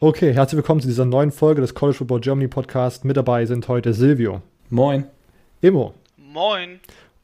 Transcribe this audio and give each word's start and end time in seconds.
Okay, 0.00 0.32
herzlich 0.32 0.58
willkommen 0.58 0.80
zu 0.80 0.86
dieser 0.86 1.04
neuen 1.04 1.32
Folge 1.32 1.60
des 1.60 1.74
College 1.74 1.98
Football 1.98 2.20
Germany 2.20 2.46
Podcast. 2.46 3.04
Mit 3.04 3.16
dabei 3.16 3.44
sind 3.46 3.66
heute 3.66 3.92
Silvio. 3.92 4.42
Moin. 4.70 5.06
Immo. 5.60 5.92
Moin. 6.16 6.78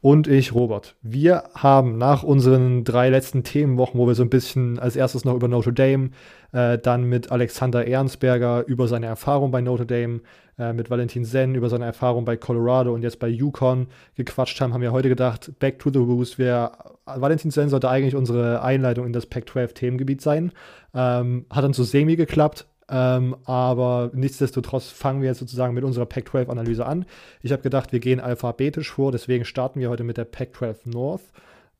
Und 0.04 0.29
ich, 0.29 0.54
Robert. 0.54 0.96
Wir 1.01 1.45
haben 1.54 1.96
nach 1.96 2.24
unseren 2.24 2.85
drei 2.85 3.08
letzten 3.08 3.43
Themenwochen, 3.43 3.99
wo 3.99 4.06
wir 4.06 4.15
so 4.15 4.22
ein 4.22 4.29
bisschen 4.29 4.79
als 4.79 4.96
erstes 4.96 5.24
noch 5.24 5.35
über 5.35 5.49
Notre 5.49 5.72
Dame, 5.72 6.11
äh, 6.53 6.77
dann 6.77 7.04
mit 7.04 7.33
Alexander 7.33 7.88
Ernstberger 7.88 8.67
über 8.67 8.87
seine 8.87 9.06
Erfahrung 9.06 9.51
bei 9.51 9.63
Notre 9.63 9.87
Dame, 9.87 10.21
äh, 10.59 10.74
mit 10.74 10.90
Valentin 10.90 11.24
Sen 11.24 11.54
über 11.54 11.71
seine 11.71 11.87
Erfahrung 11.87 12.27
bei 12.27 12.37
Colorado 12.37 12.92
und 12.92 13.01
jetzt 13.01 13.19
bei 13.19 13.28
Yukon 13.28 13.87
gequatscht 14.14 14.60
haben, 14.60 14.74
haben 14.74 14.82
wir 14.82 14.92
heute 14.92 15.09
gedacht, 15.09 15.53
back 15.59 15.78
to 15.78 15.88
the 15.90 16.01
roots. 16.01 16.36
Wir, 16.36 16.73
Valentin 17.06 17.50
Sen 17.50 17.70
sollte 17.70 17.88
eigentlich 17.88 18.14
unsere 18.14 18.60
Einleitung 18.60 19.06
in 19.06 19.14
das 19.14 19.24
Pac-12-Themengebiet 19.24 20.20
sein. 20.20 20.52
Ähm, 20.95 21.46
hat 21.48 21.64
dann 21.64 21.73
so 21.73 21.82
semi 21.82 22.16
geklappt, 22.16 22.66
ähm, 22.88 23.37
aber 23.45 24.10
nichtsdestotrotz 24.14 24.88
fangen 24.88 25.22
wir 25.22 25.28
jetzt 25.28 25.38
sozusagen 25.38 25.74
mit 25.74 25.84
unserer 25.84 26.06
Pac-12-Analyse 26.06 26.84
an. 26.84 27.06
Ich 27.42 27.52
habe 27.52 27.62
gedacht, 27.62 27.92
wir 27.92 28.00
gehen 28.00 28.20
alphabetisch 28.20 28.90
vor, 28.90 29.12
deswegen 29.12 29.45
starten 29.45 29.80
wir 29.80 29.90
heute 29.90 30.04
mit 30.04 30.16
der 30.16 30.24
Pac-12 30.24 30.76
North. 30.84 31.23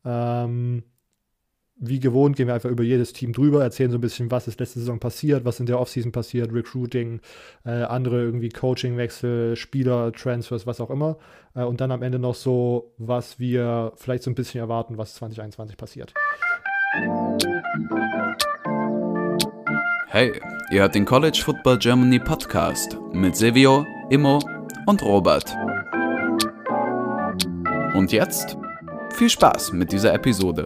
Ähm, 0.03 0.83
wie 1.77 1.99
gewohnt 1.99 2.37
gehen 2.37 2.47
wir 2.47 2.53
einfach 2.53 2.69
über 2.69 2.83
jedes 2.83 3.11
Team 3.11 3.33
drüber, 3.33 3.61
erzählen 3.61 3.91
so 3.91 3.97
ein 3.97 4.01
bisschen, 4.01 4.31
was 4.31 4.47
ist 4.47 4.59
letzte 4.59 4.79
Saison 4.79 4.99
passiert, 4.99 5.43
was 5.43 5.59
in 5.59 5.65
der 5.65 5.79
Offseason 5.79 6.13
passiert, 6.13 6.53
Recruiting, 6.53 7.19
äh, 7.65 7.83
andere 7.83 8.21
irgendwie 8.21 8.49
Coachingwechsel, 8.49 9.57
Spieler, 9.57 10.13
Transfers, 10.13 10.65
was 10.65 10.79
auch 10.79 10.89
immer. 10.89 11.17
Äh, 11.53 11.63
und 11.63 11.81
dann 11.81 11.91
am 11.91 12.01
Ende 12.01 12.17
noch 12.17 12.35
so, 12.35 12.93
was 12.97 13.39
wir 13.39 13.91
vielleicht 13.97 14.23
so 14.23 14.31
ein 14.31 14.35
bisschen 14.35 14.61
erwarten, 14.61 14.97
was 14.97 15.15
2021 15.15 15.75
passiert. 15.75 16.13
Hey, 20.15 20.31
ihr 20.71 20.79
hört 20.79 20.95
den 20.95 21.03
College 21.03 21.41
Football 21.43 21.77
Germany 21.77 22.19
Podcast 22.19 22.97
mit 23.11 23.35
Silvio, 23.35 23.85
Immo 24.09 24.39
und 24.85 25.03
Robert. 25.03 25.53
Und 27.93 28.13
jetzt 28.13 28.57
viel 29.13 29.29
Spaß 29.29 29.73
mit 29.73 29.91
dieser 29.91 30.13
Episode. 30.13 30.65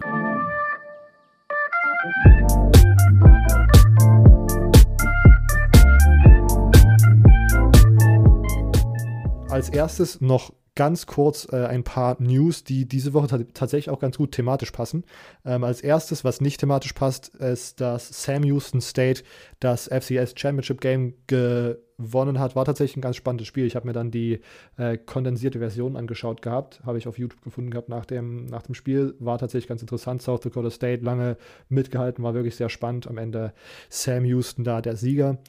Als 9.49 9.69
erstes 9.69 10.21
noch 10.21 10.51
ganz 10.79 11.07
kurz 11.07 11.45
äh, 11.51 11.65
ein 11.65 11.83
paar 11.83 12.15
News, 12.21 12.63
die 12.63 12.87
diese 12.87 13.11
Woche 13.11 13.45
tatsächlich 13.53 13.89
auch 13.89 13.99
ganz 13.99 14.15
gut 14.15 14.31
thematisch 14.31 14.71
passen. 14.71 15.03
Ähm, 15.43 15.65
als 15.65 15.81
erstes, 15.81 16.23
was 16.23 16.39
nicht 16.39 16.61
thematisch 16.61 16.93
passt, 16.93 17.35
ist, 17.35 17.81
dass 17.81 18.23
Sam 18.23 18.45
Houston 18.45 18.79
State 18.79 19.23
das 19.59 19.89
FCS 19.89 20.35
Championship 20.37 20.79
Game 20.79 21.15
gewonnen 21.27 22.39
hat. 22.39 22.55
War 22.55 22.63
tatsächlich 22.63 22.95
ein 22.95 23.01
ganz 23.01 23.17
spannendes 23.17 23.45
Spiel. 23.45 23.65
Ich 23.65 23.75
habe 23.75 23.87
mir 23.87 23.91
dann 23.91 24.09
die 24.09 24.39
äh, 24.77 24.97
kondensierte 24.97 25.59
Version 25.59 25.97
angeschaut 25.97 26.41
gehabt, 26.41 26.79
habe 26.85 26.97
ich 26.97 27.09
auf 27.09 27.19
YouTube 27.19 27.41
gefunden 27.41 27.71
gehabt 27.71 27.89
nach 27.89 28.05
dem, 28.05 28.45
nach 28.45 28.61
dem 28.61 28.73
Spiel. 28.73 29.15
War 29.19 29.37
tatsächlich 29.37 29.67
ganz 29.67 29.81
interessant. 29.81 30.21
South 30.21 30.39
Dakota 30.39 30.69
State 30.69 31.03
lange 31.03 31.35
mitgehalten, 31.67 32.23
war 32.23 32.35
wirklich 32.35 32.55
sehr 32.55 32.69
spannend. 32.69 33.05
Am 33.05 33.17
Ende 33.17 33.51
Sam 33.89 34.23
Houston 34.23 34.63
da 34.63 34.79
der 34.81 34.95
Sieger. 34.95 35.39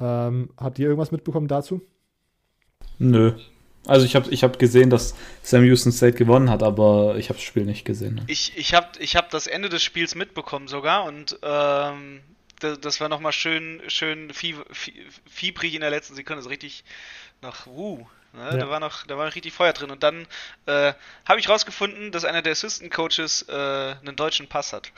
Ähm, 0.00 0.50
habt 0.56 0.80
ihr 0.80 0.88
irgendwas 0.88 1.12
mitbekommen 1.12 1.46
dazu? 1.46 1.82
Nö. 2.98 3.34
Also 3.86 4.06
ich 4.06 4.14
habe 4.14 4.30
ich 4.30 4.44
hab 4.44 4.58
gesehen, 4.58 4.90
dass 4.90 5.14
Sam 5.42 5.64
Houston 5.64 5.92
State 5.92 6.16
gewonnen 6.16 6.50
hat, 6.50 6.62
aber 6.62 7.16
ich 7.16 7.28
habe 7.28 7.38
das 7.38 7.44
Spiel 7.44 7.64
nicht 7.64 7.84
gesehen. 7.84 8.16
Ne? 8.16 8.24
Ich, 8.28 8.56
ich 8.56 8.74
habe 8.74 8.88
ich 9.00 9.16
hab 9.16 9.30
das 9.30 9.46
Ende 9.46 9.68
des 9.68 9.82
Spiels 9.82 10.14
mitbekommen 10.14 10.68
sogar 10.68 11.04
und 11.04 11.38
ähm, 11.42 12.20
das, 12.60 12.80
das 12.80 13.00
war 13.00 13.08
nochmal 13.08 13.32
schön, 13.32 13.82
schön 13.88 14.32
fiebrig 14.32 15.74
in 15.74 15.80
der 15.80 15.90
letzten 15.90 16.14
Sekunde, 16.14 16.42
so 16.42 16.48
richtig 16.48 16.84
nach 17.40 17.66
Wuh. 17.66 18.06
Ne? 18.32 18.44
Ja. 18.44 18.56
Da 18.56 18.70
war 18.70 18.80
noch, 18.80 19.06
da 19.06 19.18
war 19.18 19.26
noch 19.26 19.34
richtig 19.34 19.52
Feuer 19.52 19.72
drin. 19.72 19.90
Und 19.90 20.02
dann 20.02 20.26
äh, 20.66 20.94
habe 21.28 21.40
ich 21.40 21.48
rausgefunden, 21.48 22.12
dass 22.12 22.24
einer 22.24 22.42
der 22.42 22.52
Assistant 22.52 22.92
Coaches 22.92 23.46
äh, 23.48 23.52
einen 23.52 24.16
deutschen 24.16 24.48
Pass 24.48 24.72
hat. 24.72 24.90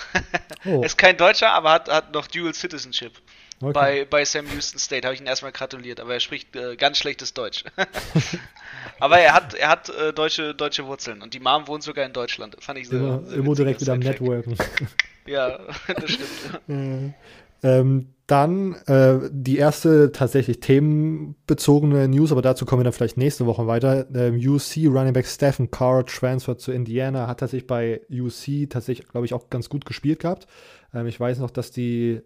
oh. 0.65 0.81
Er 0.83 0.87
ist 0.87 0.99
kein 0.99 1.17
Deutscher, 1.17 1.53
aber 1.53 1.73
hat, 1.73 1.89
hat 1.89 2.12
noch 2.12 2.27
Dual 2.27 2.55
Citizenship. 2.55 3.12
Okay. 3.61 3.73
Bei, 3.73 4.05
bei 4.05 4.25
Sam 4.25 4.47
Houston 4.53 4.79
State 4.79 5.07
habe 5.07 5.15
ich 5.15 5.21
ihn 5.21 5.27
erstmal 5.27 5.53
gratuliert, 5.53 6.01
aber 6.01 6.15
er 6.15 6.21
spricht 6.21 6.55
äh, 6.57 6.77
ganz 6.77 6.99
schlechtes 6.99 7.35
Deutsch. 7.35 7.65
aber 9.01 9.19
er 9.19 9.33
hat, 9.33 9.55
er 9.55 9.69
hat 9.69 9.89
äh, 9.89 10.13
deutsche, 10.13 10.55
deutsche 10.55 10.87
Wurzeln 10.87 11.23
und 11.23 11.35
die 11.35 11.41
Mom 11.41 11.67
wohnt 11.69 11.83
sogar 11.83 12.05
in 12.05 12.13
Deutschland. 12.13 12.57
Fand 12.61 12.79
ich 12.79 12.89
so. 12.89 12.97
Immer, 12.97 13.23
sehr 13.25 13.39
immer 13.39 13.55
direkt 13.55 13.81
wieder 13.81 13.93
am 13.93 14.01
Networken. 14.01 14.57
ja, 15.27 15.59
das 15.87 16.11
stimmt. 16.11 17.15
ähm, 17.63 18.07
dann 18.27 18.75
äh, 18.87 19.29
die 19.31 19.59
erste 19.59 20.11
tatsächlich 20.11 20.61
themenbezogene 20.61 22.09
News, 22.09 22.33
aber 22.33 22.41
dazu 22.41 22.65
kommen 22.65 22.81
wir 22.81 22.85
dann 22.85 22.95
vielleicht 22.95 23.19
nächste 23.19 23.45
Woche 23.45 23.67
weiter. 23.67 24.07
Ähm, 24.15 24.37
UC 24.37 24.87
Running 24.87 25.13
Back 25.13 25.27
Stephen 25.27 25.71
Carr 25.71 26.07
transfer 26.07 26.57
zu 26.57 26.73
Indiana, 26.73 27.27
hat 27.27 27.41
tatsächlich 27.41 27.67
bei 27.67 28.01
UC 28.11 28.71
tatsächlich, 28.71 29.09
glaube 29.09 29.27
ich, 29.27 29.35
auch 29.35 29.51
ganz 29.51 29.69
gut 29.69 29.85
gespielt 29.85 30.21
gehabt. 30.21 30.47
Ähm, 30.95 31.07
ich 31.07 31.21
weiß 31.21 31.39
noch, 31.39 31.51
dass 31.51 31.71
die 31.71 32.23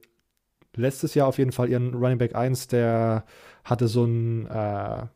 letztes 0.77 1.15
Jahr 1.15 1.27
auf 1.27 1.39
jeden 1.39 1.53
Fall 1.53 1.69
ihren 1.69 1.95
Running 1.95 2.19
Back 2.19 2.35
1, 2.35 2.69
der 2.69 3.25
hatte 3.65 3.89
so 3.89 4.05
einen 4.05 4.47
äh, 4.47 5.07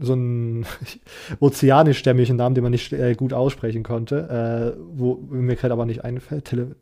so 0.00 0.12
einen 0.12 0.66
ozeanischstämmigen 1.40 2.36
Namen, 2.36 2.54
den 2.54 2.62
man 2.62 2.72
nicht 2.72 2.92
äh, 2.92 3.14
gut 3.14 3.32
aussprechen 3.32 3.82
konnte, 3.82 4.76
äh, 4.76 4.80
wo 4.92 5.16
mir 5.30 5.56
gerade 5.56 5.72
aber 5.72 5.86
nicht 5.86 6.04
einfällt. 6.04 6.44
Tele, 6.46 6.76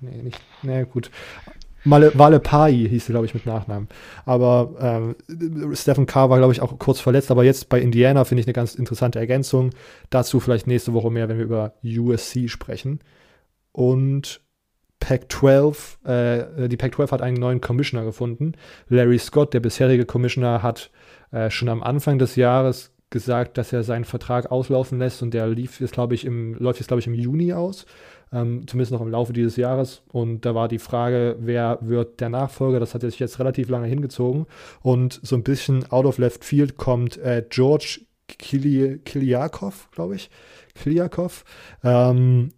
nee, 0.00 0.22
nicht, 0.22 0.40
nee, 0.62 0.84
gut. 0.84 1.10
Male, 1.84 2.12
Wale 2.16 2.40
Pai 2.40 2.72
hieß 2.72 3.08
er, 3.08 3.12
glaube 3.12 3.26
ich, 3.26 3.34
mit 3.34 3.46
Nachnamen. 3.46 3.88
Aber 4.26 5.14
ähm, 5.28 5.74
Stephen 5.74 6.06
Carr 6.06 6.28
war, 6.28 6.38
glaube 6.38 6.52
ich, 6.52 6.60
auch 6.60 6.78
kurz 6.78 7.00
verletzt. 7.00 7.30
Aber 7.30 7.44
jetzt 7.44 7.68
bei 7.68 7.80
Indiana 7.80 8.24
finde 8.24 8.40
ich 8.40 8.46
eine 8.46 8.52
ganz 8.52 8.74
interessante 8.74 9.18
Ergänzung. 9.18 9.70
Dazu 10.10 10.40
vielleicht 10.40 10.66
nächste 10.66 10.92
Woche 10.92 11.10
mehr, 11.10 11.28
wenn 11.28 11.38
wir 11.38 11.44
über 11.44 11.74
USC 11.84 12.48
sprechen. 12.48 13.00
Und 13.72 14.40
Pac-12, 15.00 16.06
äh, 16.06 16.68
die 16.68 16.76
Pac-12 16.76 17.10
hat 17.12 17.22
einen 17.22 17.38
neuen 17.38 17.60
Commissioner 17.60 18.04
gefunden. 18.04 18.52
Larry 18.88 19.18
Scott, 19.18 19.54
der 19.54 19.60
bisherige 19.60 20.04
Commissioner, 20.04 20.62
hat 20.62 20.90
äh, 21.30 21.50
schon 21.50 21.68
am 21.68 21.82
Anfang 21.82 22.18
des 22.18 22.36
Jahres 22.36 22.92
gesagt, 23.10 23.56
dass 23.56 23.72
er 23.72 23.84
seinen 23.84 24.04
Vertrag 24.04 24.50
auslaufen 24.50 24.98
lässt 24.98 25.22
und 25.22 25.32
der 25.32 25.46
lief 25.48 25.80
jetzt, 25.80 25.92
glaube 25.92 26.14
ich, 26.14 26.24
im, 26.24 26.54
läuft 26.54 26.80
jetzt, 26.80 26.88
glaube 26.88 27.00
ich, 27.00 27.06
im 27.06 27.14
Juni 27.14 27.52
aus. 27.52 27.86
Ähm, 28.30 28.66
zumindest 28.66 28.92
noch 28.92 29.00
im 29.00 29.10
Laufe 29.10 29.32
dieses 29.32 29.56
Jahres. 29.56 30.02
Und 30.12 30.44
da 30.44 30.54
war 30.54 30.68
die 30.68 30.78
Frage, 30.78 31.36
wer 31.40 31.78
wird 31.80 32.20
der 32.20 32.28
Nachfolger? 32.28 32.78
Das 32.78 32.94
hat 32.94 33.00
sich 33.00 33.18
jetzt 33.18 33.38
relativ 33.38 33.70
lange 33.70 33.86
hingezogen. 33.86 34.46
Und 34.82 35.18
so 35.22 35.34
ein 35.36 35.42
bisschen 35.42 35.90
out 35.90 36.04
of 36.04 36.18
left 36.18 36.44
field 36.44 36.76
kommt 36.76 37.16
äh, 37.16 37.42
George 37.48 38.00
Kiliakov, 38.28 39.88
glaube 39.92 40.16
ich. 40.16 40.28
Kiliakov. 40.74 41.44
Ähm, 41.82 42.50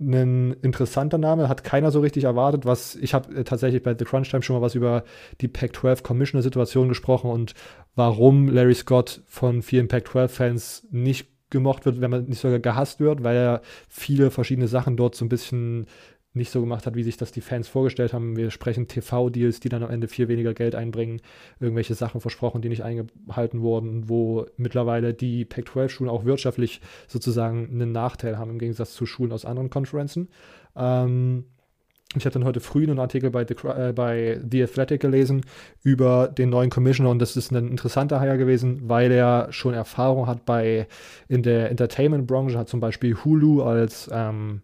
ein 0.00 0.54
interessanter 0.62 1.18
Name, 1.18 1.48
hat 1.48 1.62
keiner 1.62 1.90
so 1.90 2.00
richtig 2.00 2.24
erwartet. 2.24 2.64
Was 2.64 2.96
ich 2.96 3.14
habe 3.14 3.34
äh, 3.34 3.44
tatsächlich 3.44 3.82
bei 3.82 3.94
The 3.96 4.04
Crunch 4.04 4.30
Time 4.30 4.42
schon 4.42 4.56
mal 4.56 4.62
was 4.62 4.74
über 4.74 5.04
die 5.40 5.48
Pac-12 5.48 6.02
Commissioner 6.02 6.42
Situation 6.42 6.88
gesprochen 6.88 7.30
und 7.30 7.54
warum 7.94 8.48
Larry 8.48 8.74
Scott 8.74 9.22
von 9.26 9.62
vielen 9.62 9.88
Pac-12 9.88 10.28
Fans 10.28 10.86
nicht 10.90 11.28
gemocht 11.50 11.84
wird, 11.84 12.00
wenn 12.00 12.10
man 12.10 12.24
nicht 12.24 12.40
sogar 12.40 12.60
gehasst 12.60 13.00
wird, 13.00 13.22
weil 13.24 13.36
er 13.36 13.62
viele 13.88 14.30
verschiedene 14.30 14.68
Sachen 14.68 14.96
dort 14.96 15.14
so 15.14 15.24
ein 15.24 15.28
bisschen 15.28 15.86
nicht 16.32 16.50
so 16.50 16.60
gemacht 16.60 16.86
hat, 16.86 16.94
wie 16.94 17.02
sich 17.02 17.16
das 17.16 17.32
die 17.32 17.40
Fans 17.40 17.66
vorgestellt 17.66 18.12
haben. 18.12 18.36
Wir 18.36 18.50
sprechen 18.50 18.86
TV-Deals, 18.86 19.60
die 19.60 19.68
dann 19.68 19.82
am 19.82 19.90
Ende 19.90 20.06
viel 20.06 20.28
weniger 20.28 20.54
Geld 20.54 20.74
einbringen, 20.74 21.20
irgendwelche 21.58 21.94
Sachen 21.94 22.20
versprochen, 22.20 22.62
die 22.62 22.68
nicht 22.68 22.84
eingehalten 22.84 23.62
wurden, 23.62 24.08
wo 24.08 24.46
mittlerweile 24.56 25.12
die 25.12 25.44
Pac-12-Schulen 25.44 26.10
auch 26.10 26.24
wirtschaftlich 26.24 26.80
sozusagen 27.08 27.68
einen 27.70 27.92
Nachteil 27.92 28.38
haben 28.38 28.50
im 28.50 28.58
Gegensatz 28.58 28.94
zu 28.94 29.06
Schulen 29.06 29.32
aus 29.32 29.44
anderen 29.44 29.70
Konferenzen. 29.70 30.28
Ähm, 30.76 31.46
ich 32.16 32.24
habe 32.24 32.32
dann 32.32 32.44
heute 32.44 32.58
früh 32.58 32.82
einen 32.82 32.98
Artikel 32.98 33.30
bei 33.30 33.46
The, 33.46 33.54
äh, 33.68 33.92
bei 33.92 34.40
The 34.48 34.64
Athletic 34.64 35.00
gelesen 35.00 35.42
über 35.82 36.26
den 36.26 36.50
neuen 36.50 36.70
Commissioner 36.70 37.10
und 37.10 37.20
das 37.20 37.36
ist 37.36 37.52
ein 37.52 37.68
interessanter 37.68 38.20
Hire 38.20 38.36
gewesen, 38.36 38.88
weil 38.88 39.12
er 39.12 39.52
schon 39.52 39.74
Erfahrung 39.74 40.26
hat 40.26 40.44
bei 40.44 40.88
in 41.28 41.42
der 41.42 41.70
Entertainment-Branche, 41.70 42.58
hat 42.58 42.68
zum 42.68 42.80
Beispiel 42.80 43.14
Hulu 43.14 43.62
als 43.62 44.10
ähm, 44.12 44.62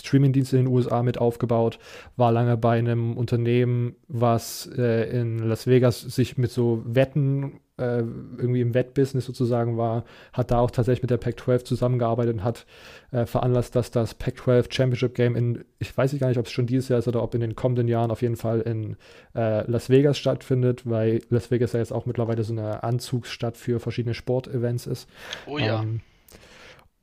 Streamingdienst 0.00 0.52
in 0.52 0.60
den 0.60 0.66
USA 0.68 1.02
mit 1.02 1.18
aufgebaut, 1.18 1.78
war 2.16 2.32
lange 2.32 2.56
bei 2.56 2.78
einem 2.78 3.16
Unternehmen, 3.16 3.96
was 4.08 4.70
äh, 4.76 5.10
in 5.10 5.38
Las 5.38 5.66
Vegas 5.66 6.00
sich 6.00 6.38
mit 6.38 6.50
so 6.50 6.82
Wetten 6.86 7.60
äh, 7.78 7.98
irgendwie 8.38 8.60
im 8.60 8.74
Wettbusiness 8.74 9.26
sozusagen 9.26 9.76
war, 9.76 10.04
hat 10.32 10.50
da 10.50 10.60
auch 10.60 10.70
tatsächlich 10.70 11.02
mit 11.02 11.10
der 11.10 11.18
Pac-12 11.18 11.64
zusammengearbeitet 11.64 12.34
und 12.34 12.44
hat 12.44 12.66
äh, 13.12 13.26
veranlasst, 13.26 13.76
dass 13.76 13.90
das 13.90 14.14
Pac-12 14.14 14.72
Championship 14.72 15.14
Game 15.14 15.36
in, 15.36 15.64
ich 15.78 15.96
weiß 15.96 16.18
gar 16.18 16.28
nicht, 16.28 16.38
ob 16.38 16.46
es 16.46 16.52
schon 16.52 16.66
dieses 16.66 16.88
Jahr 16.88 16.98
ist 16.98 17.08
oder 17.08 17.22
ob 17.22 17.34
in 17.34 17.40
den 17.40 17.54
kommenden 17.54 17.88
Jahren 17.88 18.10
auf 18.10 18.22
jeden 18.22 18.36
Fall 18.36 18.60
in 18.60 18.96
äh, 19.34 19.70
Las 19.70 19.90
Vegas 19.90 20.18
stattfindet, 20.18 20.88
weil 20.88 21.20
Las 21.28 21.50
Vegas 21.50 21.72
ja 21.72 21.80
jetzt 21.80 21.92
auch 21.92 22.06
mittlerweile 22.06 22.44
so 22.44 22.52
eine 22.52 22.82
Anzugsstadt 22.82 23.56
für 23.56 23.78
verschiedene 23.78 24.14
Sportevents 24.14 24.86
ist. 24.86 25.08
Oh 25.46 25.58
ja. 25.58 25.82
Ähm, 25.82 26.00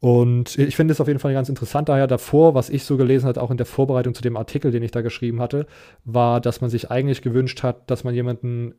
Und 0.04 0.60
ich 0.60 0.76
finde 0.76 0.92
es 0.92 1.00
auf 1.00 1.08
jeden 1.08 1.22
Fall 1.22 1.32
ganz 1.32 1.48
interessant. 1.48 1.88
Daher 1.88 2.08
davor, 2.08 2.56
was 2.56 2.70
ich 2.70 2.84
so 2.84 2.98
gelesen 2.98 3.26
hatte, 3.26 3.42
auch 3.42 3.52
in 3.52 3.58
der 3.58 3.66
Vorbereitung 3.66 4.14
zu 4.14 4.22
dem 4.22 4.36
Artikel, 4.36 4.70
den 4.70 4.84
ich 4.84 4.92
da 4.92 5.00
geschrieben 5.00 5.40
hatte, 5.40 5.66
war, 6.04 6.42
dass 6.42 6.60
man 6.60 6.70
sich 6.70 6.92
eigentlich 6.92 7.22
gewünscht 7.22 7.64
hat, 7.64 7.90
dass 7.90 8.04
man 8.04 8.14
jemanden 8.14 8.74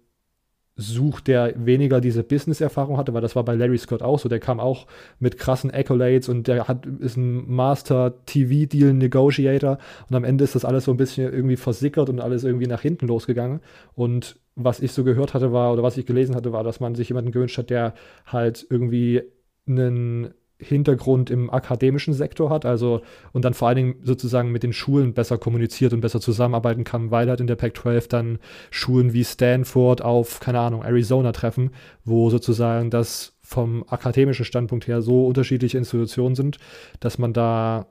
sucht, 0.76 1.29
der 1.29 1.55
weniger 1.56 2.03
diese 2.03 2.25
Business-Erfahrung 2.25 2.99
hatte, 2.99 3.15
weil 3.15 3.23
das 3.23 3.37
war 3.37 3.43
bei 3.43 3.55
Larry 3.55 3.79
Scott 3.79 4.03
auch 4.03 4.19
so. 4.19 4.29
Der 4.29 4.38
kam 4.38 4.61
auch 4.61 4.87
mit 5.19 5.38
krassen 5.38 5.71
Accolades 5.71 6.29
und 6.29 6.47
der 6.47 6.69
hat, 6.69 6.85
ist 6.85 7.17
ein 7.17 7.50
Master-TV-Deal-Negotiator 7.50 9.79
und 10.11 10.17
am 10.17 10.25
Ende 10.25 10.44
ist 10.44 10.56
das 10.56 10.67
alles 10.67 10.85
so 10.85 10.91
ein 10.91 10.99
bisschen 10.99 11.32
irgendwie 11.32 11.56
versickert 11.56 12.11
und 12.11 12.20
alles 12.20 12.44
irgendwie 12.44 12.67
nach 12.67 12.82
hinten 12.82 13.06
losgegangen. 13.06 13.61
Und 13.94 14.37
was 14.56 14.81
ich 14.81 14.93
so 14.93 15.05
gehört 15.05 15.32
hatte, 15.32 15.55
war, 15.55 15.73
oder 15.73 15.82
was 15.82 15.97
ich 15.97 16.05
gelesen 16.05 16.35
hatte, 16.35 16.53
war, 16.53 16.65
dass 16.65 16.81
man 16.81 16.94
sich 16.94 17.09
jemanden 17.09 17.32
gewünscht 17.32 17.56
hat, 17.56 17.70
der 17.70 17.94
halt 18.27 18.67
irgendwie 18.69 19.23
einen 19.67 20.35
Hintergrund 20.59 21.31
im 21.31 21.51
akademischen 21.51 22.15
Sektor 22.15 22.49
hat, 22.49 22.65
also 22.65 23.03
und 23.33 23.45
dann 23.45 23.55
vor 23.55 23.69
allen 23.69 23.77
Dingen 23.77 23.95
sozusagen 24.03 24.53
mit 24.53 24.62
den 24.62 24.73
Schulen 24.73 25.12
besser 25.12 25.37
kommuniziert 25.37 25.93
und 25.93 26.01
besser 26.01 26.21
zusammenarbeiten 26.21 26.85
kann, 26.85 27.11
weil 27.11 27.29
halt 27.29 27.41
in 27.41 27.47
der 27.47 27.56
Pac-12 27.56 28.09
dann 28.09 28.39
Schulen 28.71 29.12
wie 29.12 29.25
Stanford 29.25 30.03
auf, 30.03 30.41
keine 30.41 30.61
Ahnung, 30.61 30.83
Arizona 30.83 31.33
treffen, 31.33 31.71
wo 32.05 32.31
sozusagen 32.31 32.91
das 32.91 33.37
vom 33.43 33.85
akademischen 33.89 34.45
Standpunkt 34.45 34.87
her 34.87 35.03
so 35.03 35.27
unterschiedliche 35.27 35.77
Institutionen 35.77 36.35
sind, 36.35 36.59
dass 37.01 37.19
man 37.19 37.33
da 37.33 37.87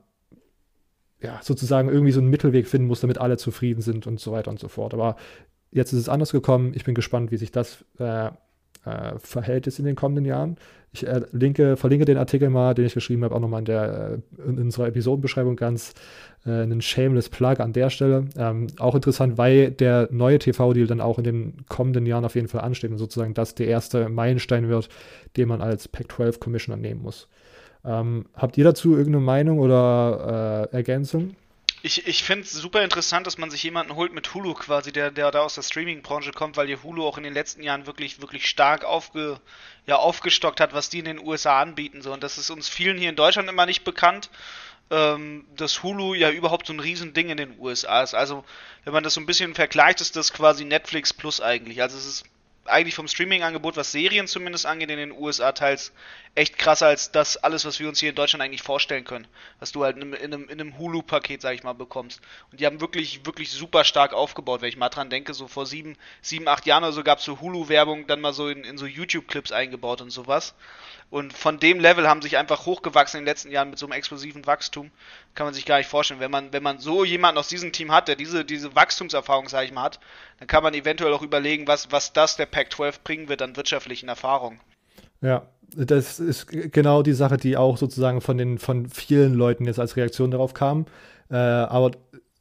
ja 1.20 1.40
sozusagen 1.42 1.88
irgendwie 1.88 2.12
so 2.12 2.20
einen 2.20 2.30
Mittelweg 2.30 2.66
finden 2.66 2.88
muss, 2.88 3.00
damit 3.00 3.18
alle 3.18 3.36
zufrieden 3.36 3.82
sind 3.82 4.06
und 4.06 4.20
so 4.20 4.32
weiter 4.32 4.50
und 4.50 4.58
so 4.58 4.68
fort. 4.68 4.94
Aber 4.94 5.16
jetzt 5.70 5.92
ist 5.92 6.00
es 6.00 6.08
anders 6.08 6.32
gekommen. 6.32 6.72
Ich 6.74 6.84
bin 6.84 6.94
gespannt, 6.94 7.30
wie 7.30 7.36
sich 7.36 7.52
das 7.52 7.84
äh, 7.98 8.30
äh, 8.84 9.18
verhält 9.18 9.66
es 9.66 9.78
in 9.78 9.84
den 9.84 9.96
kommenden 9.96 10.24
Jahren. 10.24 10.56
Ich 10.92 11.06
äh, 11.06 11.22
linke, 11.32 11.76
verlinke 11.76 12.04
den 12.04 12.18
Artikel 12.18 12.50
mal, 12.50 12.74
den 12.74 12.86
ich 12.86 12.94
geschrieben 12.94 13.24
habe, 13.24 13.34
auch 13.34 13.40
nochmal 13.40 13.62
in, 13.62 13.66
äh, 13.66 14.18
in 14.46 14.58
unserer 14.58 14.86
Episodenbeschreibung 14.86 15.56
ganz 15.56 15.92
äh, 16.46 16.50
einen 16.50 16.80
shameless 16.80 17.28
Plug 17.28 17.56
an 17.58 17.72
der 17.72 17.90
Stelle. 17.90 18.26
Ähm, 18.36 18.68
auch 18.78 18.94
interessant, 18.94 19.36
weil 19.36 19.72
der 19.72 20.08
neue 20.12 20.38
TV-Deal 20.38 20.86
dann 20.86 21.00
auch 21.00 21.18
in 21.18 21.24
den 21.24 21.66
kommenden 21.68 22.06
Jahren 22.06 22.24
auf 22.24 22.36
jeden 22.36 22.48
Fall 22.48 22.60
ansteht 22.60 22.92
und 22.92 22.98
sozusagen 22.98 23.34
das 23.34 23.54
der 23.56 23.66
erste 23.66 24.08
Meilenstein 24.08 24.68
wird, 24.68 24.88
den 25.36 25.48
man 25.48 25.60
als 25.60 25.88
Pac-12 25.88 26.38
Commissioner 26.38 26.80
nehmen 26.80 27.02
muss. 27.02 27.28
Ähm, 27.84 28.26
habt 28.34 28.56
ihr 28.56 28.64
dazu 28.64 28.92
irgendeine 28.92 29.24
Meinung 29.24 29.58
oder 29.58 30.68
äh, 30.72 30.76
Ergänzung? 30.76 31.34
Ich, 31.86 32.06
ich 32.06 32.24
finde 32.24 32.44
es 32.44 32.52
super 32.52 32.82
interessant, 32.82 33.26
dass 33.26 33.36
man 33.36 33.50
sich 33.50 33.62
jemanden 33.62 33.94
holt 33.94 34.14
mit 34.14 34.32
Hulu 34.32 34.54
quasi, 34.54 34.90
der, 34.90 35.10
der 35.10 35.30
da 35.30 35.40
aus 35.42 35.56
der 35.56 35.60
Streaming-Branche 35.60 36.32
kommt, 36.32 36.56
weil 36.56 36.66
die 36.66 36.82
Hulu 36.82 37.06
auch 37.06 37.18
in 37.18 37.24
den 37.24 37.34
letzten 37.34 37.62
Jahren 37.62 37.86
wirklich, 37.86 38.22
wirklich 38.22 38.48
stark 38.48 38.86
aufge, 38.86 39.38
ja, 39.84 39.96
aufgestockt 39.96 40.60
hat, 40.60 40.72
was 40.72 40.88
die 40.88 41.00
in 41.00 41.04
den 41.04 41.18
USA 41.18 41.60
anbieten. 41.60 42.00
So. 42.00 42.14
Und 42.14 42.22
das 42.22 42.38
ist 42.38 42.48
uns 42.48 42.70
vielen 42.70 42.96
hier 42.96 43.10
in 43.10 43.16
Deutschland 43.16 43.50
immer 43.50 43.66
nicht 43.66 43.84
bekannt, 43.84 44.30
ähm, 44.90 45.44
dass 45.56 45.82
Hulu 45.82 46.14
ja 46.14 46.30
überhaupt 46.30 46.68
so 46.68 46.72
ein 46.72 46.80
Riesending 46.80 47.28
in 47.28 47.36
den 47.36 47.58
USA 47.58 48.02
ist. 48.02 48.14
Also, 48.14 48.46
wenn 48.84 48.94
man 48.94 49.04
das 49.04 49.12
so 49.12 49.20
ein 49.20 49.26
bisschen 49.26 49.54
vergleicht, 49.54 50.00
ist 50.00 50.16
das 50.16 50.32
quasi 50.32 50.64
Netflix 50.64 51.12
Plus 51.12 51.42
eigentlich. 51.42 51.82
Also 51.82 51.98
es 51.98 52.06
ist 52.06 52.24
eigentlich 52.66 52.94
vom 52.94 53.08
Streaming-Angebot, 53.08 53.76
was 53.76 53.92
Serien 53.92 54.26
zumindest 54.26 54.66
angeht, 54.66 54.90
in 54.90 54.96
den 54.96 55.12
USA 55.12 55.52
teils 55.52 55.92
echt 56.34 56.58
krasser 56.58 56.86
als 56.86 57.12
das 57.12 57.36
alles, 57.36 57.64
was 57.64 57.78
wir 57.78 57.88
uns 57.88 58.00
hier 58.00 58.10
in 58.10 58.14
Deutschland 58.14 58.42
eigentlich 58.42 58.62
vorstellen 58.62 59.04
können. 59.04 59.26
Was 59.60 59.72
du 59.72 59.84
halt 59.84 59.96
in 59.96 60.14
einem, 60.14 60.48
in 60.48 60.60
einem 60.60 60.78
Hulu-Paket, 60.78 61.42
sag 61.42 61.54
ich 61.54 61.62
mal, 61.62 61.74
bekommst. 61.74 62.20
Und 62.50 62.60
die 62.60 62.66
haben 62.66 62.80
wirklich, 62.80 63.24
wirklich 63.24 63.50
super 63.50 63.84
stark 63.84 64.12
aufgebaut. 64.12 64.62
Wenn 64.62 64.68
ich 64.68 64.76
mal 64.76 64.88
dran 64.88 65.10
denke, 65.10 65.34
so 65.34 65.46
vor 65.46 65.66
sieben, 65.66 65.96
sieben, 66.22 66.48
acht 66.48 66.66
Jahren 66.66 66.84
oder 66.84 66.92
so 66.92 67.04
gab 67.04 67.18
es 67.18 67.24
so 67.24 67.40
Hulu-Werbung 67.40 68.06
dann 68.06 68.20
mal 68.20 68.32
so 68.32 68.48
in, 68.48 68.64
in 68.64 68.78
so 68.78 68.86
YouTube-Clips 68.86 69.52
eingebaut 69.52 70.00
und 70.00 70.10
sowas. 70.10 70.54
Und 71.14 71.32
von 71.32 71.60
dem 71.60 71.78
Level 71.78 72.08
haben 72.08 72.22
sich 72.22 72.38
einfach 72.38 72.66
hochgewachsen 72.66 73.18
in 73.18 73.24
den 73.24 73.30
letzten 73.30 73.52
Jahren 73.52 73.70
mit 73.70 73.78
so 73.78 73.86
einem 73.86 73.92
explosiven 73.92 74.48
Wachstum. 74.48 74.90
Kann 75.36 75.46
man 75.46 75.54
sich 75.54 75.64
gar 75.64 75.78
nicht 75.78 75.86
vorstellen. 75.86 76.18
Wenn 76.18 76.32
man, 76.32 76.52
wenn 76.52 76.64
man 76.64 76.80
so 76.80 77.04
jemanden 77.04 77.38
aus 77.38 77.46
diesem 77.46 77.70
Team 77.70 77.92
hat, 77.92 78.08
der 78.08 78.16
diese, 78.16 78.44
diese 78.44 78.74
Wachstumserfahrung, 78.74 79.48
sage 79.48 79.66
ich 79.66 79.72
mal, 79.72 79.84
hat, 79.84 80.00
dann 80.40 80.48
kann 80.48 80.64
man 80.64 80.74
eventuell 80.74 81.12
auch 81.12 81.22
überlegen, 81.22 81.68
was, 81.68 81.92
was 81.92 82.12
das 82.12 82.36
der 82.36 82.46
Pac-12 82.46 82.94
bringen 83.04 83.28
wird 83.28 83.42
an 83.42 83.54
wirtschaftlichen 83.54 84.08
Erfahrungen. 84.08 84.58
Ja, 85.20 85.46
das 85.76 86.18
ist 86.18 86.48
genau 86.48 87.04
die 87.04 87.12
Sache, 87.12 87.36
die 87.36 87.56
auch 87.56 87.76
sozusagen 87.76 88.20
von 88.20 88.36
den 88.36 88.58
von 88.58 88.88
vielen 88.88 89.34
Leuten 89.34 89.66
jetzt 89.66 89.78
als 89.78 89.94
Reaktion 89.94 90.32
darauf 90.32 90.52
kam. 90.52 90.84
Äh, 91.30 91.36
aber 91.36 91.92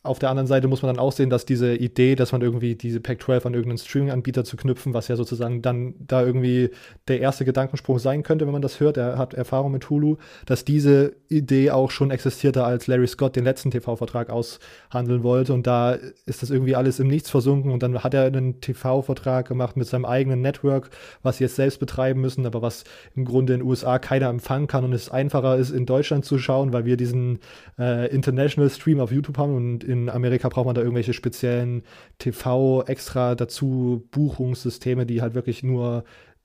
auf 0.04 0.20
der 0.20 0.30
anderen 0.30 0.48
Seite 0.48 0.68
muss 0.68 0.82
man 0.82 0.94
dann 0.94 1.04
auch 1.04 1.14
sehen, 1.14 1.30
dass 1.30 1.46
diese 1.46 1.74
Idee, 1.76 2.16
dass 2.16 2.34
man 2.34 2.42
irgendwie 2.42 2.76
diese 2.76 3.00
Pac-12 3.00 3.46
an 3.46 3.54
irgendeinen 3.54 3.78
Streaming-Anbieter 3.78 4.44
zu 4.44 4.58
knüpfen, 4.58 4.94
was 4.94 5.08
ja 5.08 5.16
sozusagen 5.16 5.62
dann 5.62 5.96
da 5.98 6.26
irgendwie 6.26 6.72
der 7.08 7.22
erste 7.22 7.46
Gedankensprung 7.46 8.00
sein 8.00 8.22
könnte, 8.22 8.46
wenn 8.46 8.52
man 8.52 8.62
das 8.62 8.82
hört, 8.82 8.98
er 8.98 9.18
hat 9.18 9.34
Erfahrung 9.34 9.72
mit 9.72 9.90
Hulu, 9.90 10.18
dass 10.46 10.66
diese 10.66 11.16
Idee 11.30 11.72
auch 11.72 11.90
schon 11.90 12.12
existierte, 12.12 12.66
als 12.66 12.88
Larry 12.88 13.08
Scott 13.08 13.38
den 13.38 13.46
letzten 13.46 13.72
TV-Vertrag 13.72 14.30
aushandeln 14.30 15.24
wollte. 15.24 15.54
Und 15.54 15.68
da 15.68 15.94
ist 16.26 16.42
das 16.42 16.50
irgendwie 16.50 16.76
alles 16.76 17.00
im 17.00 17.08
Nichts 17.08 17.30
versunken. 17.30 17.72
Und 17.72 17.82
dann 17.82 18.04
hat 18.04 18.14
er 18.14 18.26
einen 18.26 18.60
TV-Vertrag 18.60 19.48
gemacht 19.48 19.78
mit 19.78 19.88
seinem 19.88 20.04
eigenen 20.04 20.42
Network, 20.42 20.90
was 21.22 21.38
sie 21.38 21.46
jetzt 21.46 21.56
selbst 21.56 21.80
betreiben 21.80 22.20
müssen, 22.20 22.46
aber 22.46 22.62
was 22.62 22.84
im 23.16 23.24
Grunde 23.24 23.54
in 23.54 23.62
den 23.62 23.68
USA 23.68 24.00
keiner 24.00 24.28
empfangen 24.28 24.68
kann. 24.68 24.84
Und 24.84 24.92
es 24.92 25.10
einfacher 25.10 25.56
ist, 25.56 25.70
in 25.70 25.86
Deutschland 25.86 26.26
zu 26.26 26.40
schauen, 26.40 26.74
weil 26.74 26.84
wir 26.84 26.98
diesen 26.98 27.40
äh, 27.80 28.14
International 28.14 28.70
Stream 28.70 29.00
auf 29.00 29.14
YouTube 29.14 29.38
haben 29.38 29.56
und 29.56 29.93
in 29.94 30.10
Amerika 30.10 30.50
braucht 30.50 30.66
man 30.66 30.76
da 30.76 30.82
irgendwelche 30.82 31.14
speziellen 31.14 31.84
TV-extra 32.18 33.36
dazu 33.36 34.08
Buchungssysteme, 34.12 35.06
die 35.06 35.22
halt 35.22 35.36
wirklich 35.36 35.64
nur 35.64 36.04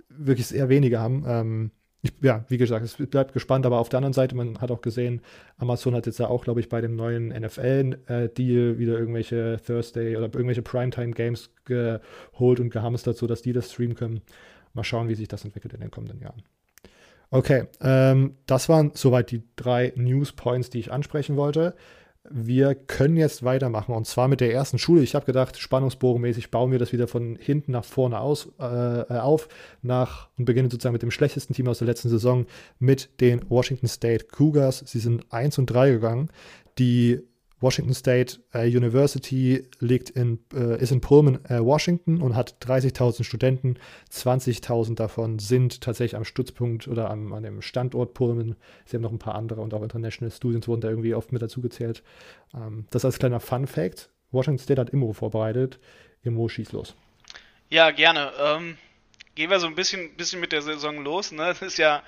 wirklich 0.08 0.46
sehr 0.46 0.68
wenige 0.68 1.00
haben. 1.00 1.24
Ähm, 1.26 1.70
ich, 2.02 2.12
ja, 2.20 2.44
wie 2.48 2.58
gesagt, 2.58 2.84
es 2.84 2.94
bleibt 2.94 3.32
gespannt, 3.32 3.66
aber 3.66 3.78
auf 3.78 3.88
der 3.88 3.98
anderen 3.98 4.12
Seite, 4.12 4.36
man 4.36 4.60
hat 4.60 4.70
auch 4.70 4.82
gesehen, 4.82 5.20
Amazon 5.56 5.96
hat 5.96 6.06
jetzt 6.06 6.18
ja 6.18 6.28
auch, 6.28 6.44
glaube 6.44 6.60
ich, 6.60 6.68
bei 6.68 6.80
dem 6.80 6.94
neuen 6.94 7.28
NFL-Deal 7.28 8.74
äh, 8.74 8.78
wieder 8.78 8.98
irgendwelche 8.98 9.58
Thursday 9.66 10.16
oder 10.16 10.26
irgendwelche 10.26 10.62
Primetime-Games 10.62 11.50
geholt 11.64 12.60
und 12.60 12.70
gehamstert, 12.70 13.16
sodass 13.16 13.42
die 13.42 13.52
das 13.52 13.72
streamen 13.72 13.96
können. 13.96 14.20
Mal 14.74 14.84
schauen, 14.84 15.08
wie 15.08 15.16
sich 15.16 15.26
das 15.26 15.44
entwickelt 15.44 15.74
in 15.74 15.80
den 15.80 15.90
kommenden 15.90 16.20
Jahren. 16.20 16.42
Okay, 17.30 17.64
ähm, 17.80 18.36
das 18.46 18.68
waren 18.68 18.92
soweit 18.94 19.32
die 19.32 19.42
drei 19.56 19.92
News 19.96 20.32
Points, 20.32 20.70
die 20.70 20.78
ich 20.78 20.92
ansprechen 20.92 21.36
wollte 21.36 21.74
wir 22.30 22.75
können 22.75 23.16
jetzt 23.16 23.42
weitermachen 23.42 23.94
und 23.94 24.06
zwar 24.06 24.28
mit 24.28 24.40
der 24.40 24.52
ersten 24.52 24.78
Schule. 24.78 25.02
Ich 25.02 25.14
habe 25.14 25.26
gedacht, 25.26 25.58
spannungsbogenmäßig 25.58 26.50
bauen 26.50 26.70
wir 26.70 26.78
das 26.78 26.92
wieder 26.92 27.08
von 27.08 27.36
hinten 27.36 27.72
nach 27.72 27.84
vorne 27.84 28.20
aus, 28.20 28.48
äh, 28.60 29.00
äh, 29.00 29.19
auf 29.19 29.48
nach 29.82 30.28
und 30.38 30.44
beginnen 30.44 30.70
sozusagen 30.70 30.92
mit 30.92 31.02
dem 31.02 31.10
schlechtesten 31.10 31.54
Team 31.54 31.69
aus 31.69 31.78
der 31.78 31.86
letzten 31.86 32.08
Saison 32.08 32.46
mit 32.78 33.20
den 33.20 33.48
Washington 33.48 33.88
State 33.88 34.26
Cougars. 34.26 34.82
Sie 34.86 35.00
sind 35.00 35.25
1 35.32 35.58
und 35.58 35.66
3 35.66 35.90
gegangen. 35.90 36.30
Die 36.78 37.20
Washington 37.60 37.94
State 37.94 38.40
äh, 38.52 38.66
University 38.66 39.69
liegt 39.81 40.10
in, 40.10 40.38
äh, 40.55 40.81
ist 40.81 40.93
in 40.93 41.00
Pullman, 41.00 41.44
äh, 41.46 41.60
Washington 41.60 42.22
und 42.22 42.37
hat 42.37 42.56
30.000 42.64 43.25
Studenten. 43.25 43.78
20.000 44.12 44.94
davon 44.94 45.38
sind 45.38 45.80
tatsächlich 45.80 46.16
am 46.16 46.25
Stützpunkt 46.25 46.87
oder 46.87 47.11
am, 47.11 47.32
an 47.32 47.42
dem 47.42 47.62
Standort 47.62 48.14
Pullman. 48.14 48.56
Sie 48.85 48.97
haben 48.97 49.02
noch 49.02 49.12
ein 49.12 49.18
paar 49.18 49.35
andere 49.35 49.61
und 49.61 49.75
auch 49.75 49.82
International 49.82 50.30
Students 50.30 50.68
wurden 50.68 50.80
da 50.80 50.88
irgendwie 50.88 51.14
oft 51.14 51.32
mit 51.32 51.42
dazu 51.42 51.61
gezählt. 51.61 52.02
Ähm, 52.54 52.87
das 52.90 53.04
als 53.04 53.18
kleiner 53.18 53.40
Fun 53.40 53.66
Fact. 53.66 54.11
Washington 54.30 54.62
State 54.62 54.80
hat 54.80 54.90
Immo 54.90 55.12
vorbereitet. 55.12 55.80
Immo 56.23 56.49
schießt 56.49 56.73
los. 56.73 56.94
Ja, 57.71 57.90
gerne. 57.90 58.32
Ähm, 58.40 58.76
gehen 59.35 59.50
wir 59.50 59.59
so 59.59 59.66
ein 59.66 59.75
bisschen, 59.75 60.14
bisschen 60.16 60.40
mit 60.40 60.52
der 60.52 60.62
Saison 60.62 61.02
los. 61.02 61.32
Ne? 61.32 61.47
Das 61.47 61.62
ist 61.62 61.78
ja 61.78 62.02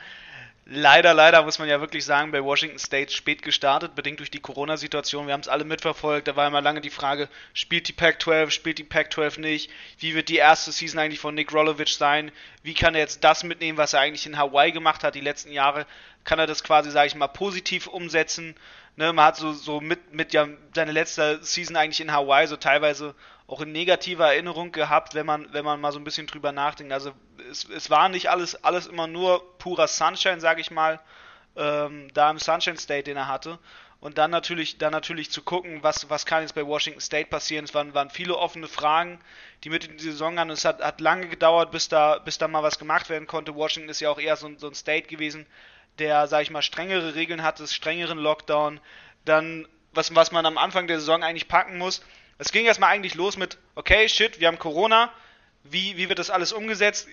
leider, 0.67 1.15
leider 1.15 1.43
muss 1.43 1.59
man 1.59 1.69
ja 1.69 1.81
wirklich 1.81 2.05
sagen, 2.05 2.33
bei 2.33 2.43
Washington 2.43 2.79
State 2.79 3.13
spät 3.13 3.43
gestartet, 3.43 3.95
bedingt 3.95 4.21
durch 4.21 4.31
die 4.31 4.41
Corona-Situation. 4.41 5.27
Wir 5.27 5.35
haben 5.35 5.41
es 5.41 5.49
alle 5.49 5.65
mitverfolgt. 5.65 6.29
Da 6.29 6.37
war 6.37 6.47
immer 6.47 6.61
lange 6.61 6.81
die 6.81 6.91
Frage, 6.91 7.29
spielt 7.55 7.89
die 7.89 7.93
Pac-12, 7.93 8.51
spielt 8.51 8.79
die 8.79 8.85
Pac-12 8.85 9.41
nicht? 9.41 9.71
Wie 9.99 10.15
wird 10.15 10.29
die 10.29 10.37
erste 10.37 10.73
Season 10.73 10.99
eigentlich 10.99 11.21
von 11.21 11.35
Nick 11.35 11.53
Rolovich 11.53 11.97
sein? 11.97 12.31
Wie 12.63 12.75
kann 12.75 12.95
er 12.95 13.01
jetzt 13.01 13.25
das 13.25 13.45
mitnehmen, 13.45 13.79
was 13.79 13.93
er 13.93 14.01
eigentlich 14.01 14.27
in 14.27 14.39
Hawaii 14.39 14.73
gemacht 14.73 15.05
hat 15.05 15.15
die 15.15 15.21
letzten 15.21 15.53
Jahre? 15.53 15.87
Kann 16.25 16.39
er 16.39 16.47
das 16.47 16.63
quasi, 16.63 16.91
sage 16.91 17.09
ich 17.09 17.15
mal, 17.15 17.29
positiv 17.29 17.87
umsetzen? 17.87 18.55
Ne, 18.97 19.13
man 19.13 19.27
hat 19.27 19.37
so, 19.37 19.53
so 19.53 19.81
mit, 19.81 20.13
mit 20.13 20.33
ja 20.33 20.49
seine 20.75 20.93
letzte 20.93 21.43
Season 21.43 21.77
eigentlich 21.77 22.01
in 22.01 22.13
Hawaii 22.13 22.47
so 22.47 22.57
teilweise 22.57 23.15
auch 23.51 23.61
in 23.61 23.73
negativer 23.73 24.27
Erinnerung 24.27 24.71
gehabt, 24.71 25.15
wenn 25.15 25.27
man, 25.27 25.53
wenn 25.53 25.65
man 25.65 25.81
mal 25.81 25.91
so 25.91 25.99
ein 25.99 26.05
bisschen 26.05 26.29
drüber 26.29 26.53
nachdenkt. 26.53 26.93
Also 26.93 27.13
es, 27.51 27.65
es 27.65 27.91
war 27.91 28.09
nicht 28.09 28.31
alles, 28.31 28.63
alles 28.65 28.87
immer 28.87 29.09
nur 29.09 29.59
purer 29.59 29.89
Sunshine, 29.89 30.41
sag 30.41 30.61
ich 30.61 30.71
mal, 30.71 31.01
ähm, 31.57 32.09
da 32.15 32.31
im 32.31 32.39
Sunshine 32.39 32.77
State, 32.77 33.05
den 33.05 33.17
er 33.17 33.27
hatte. 33.27 33.59
Und 33.99 34.19
dann 34.19 34.31
natürlich, 34.31 34.79
dann 34.79 34.93
natürlich 34.93 35.33
zu 35.33 35.43
gucken, 35.43 35.83
was, 35.83 36.09
was 36.09 36.27
kann 36.27 36.43
jetzt 36.43 36.55
bei 36.55 36.65
Washington 36.65 37.01
State 37.01 37.29
passieren. 37.29 37.65
Es 37.65 37.75
waren, 37.75 37.93
waren 37.93 38.09
viele 38.09 38.37
offene 38.37 38.69
Fragen, 38.69 39.19
die 39.65 39.69
mit 39.69 39.85
in 39.85 39.99
die 39.99 40.05
Saison 40.05 40.39
an. 40.39 40.49
Es 40.51 40.65
hat, 40.65 40.81
hat 40.81 41.01
lange 41.01 41.27
gedauert, 41.27 41.73
bis 41.73 41.89
da, 41.89 42.19
bis 42.19 42.39
da 42.39 42.47
mal 42.47 42.63
was 42.63 42.79
gemacht 42.79 43.11
werden 43.11 43.27
konnte. 43.27 43.57
Washington 43.57 43.91
ist 43.91 44.01
ja 44.01 44.11
auch 44.11 44.21
eher 44.21 44.37
so, 44.37 44.49
so 44.59 44.69
ein 44.69 44.75
State 44.75 45.09
gewesen, 45.09 45.45
der, 45.99 46.29
sag 46.29 46.43
ich 46.43 46.53
mal, 46.53 46.63
strengere 46.63 47.17
Regeln 47.17 47.43
hatte, 47.43 47.67
strengeren 47.67 48.19
Lockdown. 48.19 48.81
Dann, 49.25 49.67
was, 49.93 50.15
was 50.15 50.31
man 50.31 50.47
am 50.47 50.57
Anfang 50.57 50.87
der 50.87 51.01
Saison 51.01 51.25
eigentlich 51.25 51.49
packen 51.49 51.77
muss, 51.79 52.01
es 52.41 52.53
ging 52.53 52.65
erstmal 52.65 52.89
eigentlich 52.89 53.15
los 53.15 53.37
mit, 53.37 53.59
okay, 53.75 54.09
shit, 54.09 54.41
wir 54.41 54.49
haben 54.49 54.59
Corona, 54.59 55.13
wie, 55.63 55.99
wie 55.99 56.09
wird 56.09 56.19
das 56.19 56.31
alles 56.31 56.55
umgesetzt? 56.55 57.07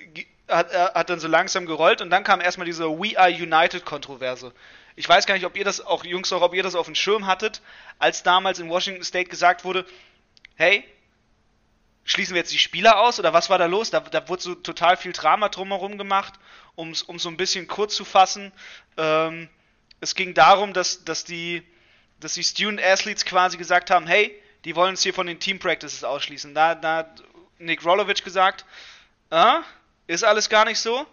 Hat, 0.48 0.74
hat 0.74 1.10
dann 1.10 1.20
so 1.20 1.28
langsam 1.28 1.66
gerollt 1.66 2.02
und 2.02 2.10
dann 2.10 2.24
kam 2.24 2.40
erstmal 2.40 2.66
diese 2.66 2.86
We 2.86 3.20
Are 3.20 3.30
United 3.30 3.84
Kontroverse. 3.84 4.54
Ich 4.96 5.08
weiß 5.08 5.26
gar 5.26 5.36
nicht, 5.36 5.46
ob 5.46 5.58
ihr 5.58 5.66
das, 5.66 5.86
auch 5.86 6.06
Jungs, 6.06 6.32
auch 6.32 6.42
ob 6.42 6.54
ihr 6.54 6.64
das 6.64 6.76
auf 6.76 6.86
dem 6.86 6.96
Schirm 6.96 7.28
hattet, 7.28 7.62
als 8.00 8.24
damals 8.24 8.60
in 8.60 8.70
Washington 8.70 9.04
State 9.04 9.30
gesagt 9.30 9.66
wurde, 9.66 9.86
hey, 10.56 10.86
schließen 12.06 12.34
wir 12.34 12.40
jetzt 12.40 12.54
die 12.54 12.58
Spieler 12.58 13.02
aus 13.02 13.20
oder 13.20 13.34
was 13.34 13.50
war 13.50 13.58
da 13.58 13.66
los? 13.66 13.90
Da, 13.90 14.00
da 14.00 14.30
wurde 14.30 14.42
so 14.42 14.56
total 14.56 14.96
viel 14.96 15.12
Drama 15.12 15.50
drumherum 15.50 15.98
gemacht, 15.98 16.36
um 16.76 16.92
es 16.92 17.00
so 17.00 17.28
ein 17.28 17.36
bisschen 17.36 17.68
kurz 17.68 17.98
zu 17.98 18.06
fassen. 18.06 18.54
Ähm, 18.96 19.50
es 20.00 20.16
ging 20.16 20.34
darum, 20.34 20.72
dass, 20.72 21.04
dass, 21.04 21.26
die, 21.26 21.64
dass 22.22 22.36
die 22.36 22.46
Student 22.46 22.82
Athletes 22.82 23.26
quasi 23.26 23.58
gesagt 23.58 23.92
haben, 23.92 24.08
hey, 24.08 24.34
die 24.68 24.76
wollen 24.76 24.90
uns 24.90 25.02
hier 25.02 25.14
von 25.14 25.28
den 25.28 25.40
Team 25.40 25.60
Practices 25.60 26.04
ausschließen. 26.04 26.54
Da, 26.54 26.76
da 26.76 26.98
hat 26.98 27.24
Nick 27.58 27.86
Rolovic 27.86 28.22
gesagt, 28.22 28.66
ah, 29.30 29.62
ist 30.08 30.26
alles 30.26 30.50
gar 30.50 30.66
nicht 30.66 30.80
so. 30.80 31.08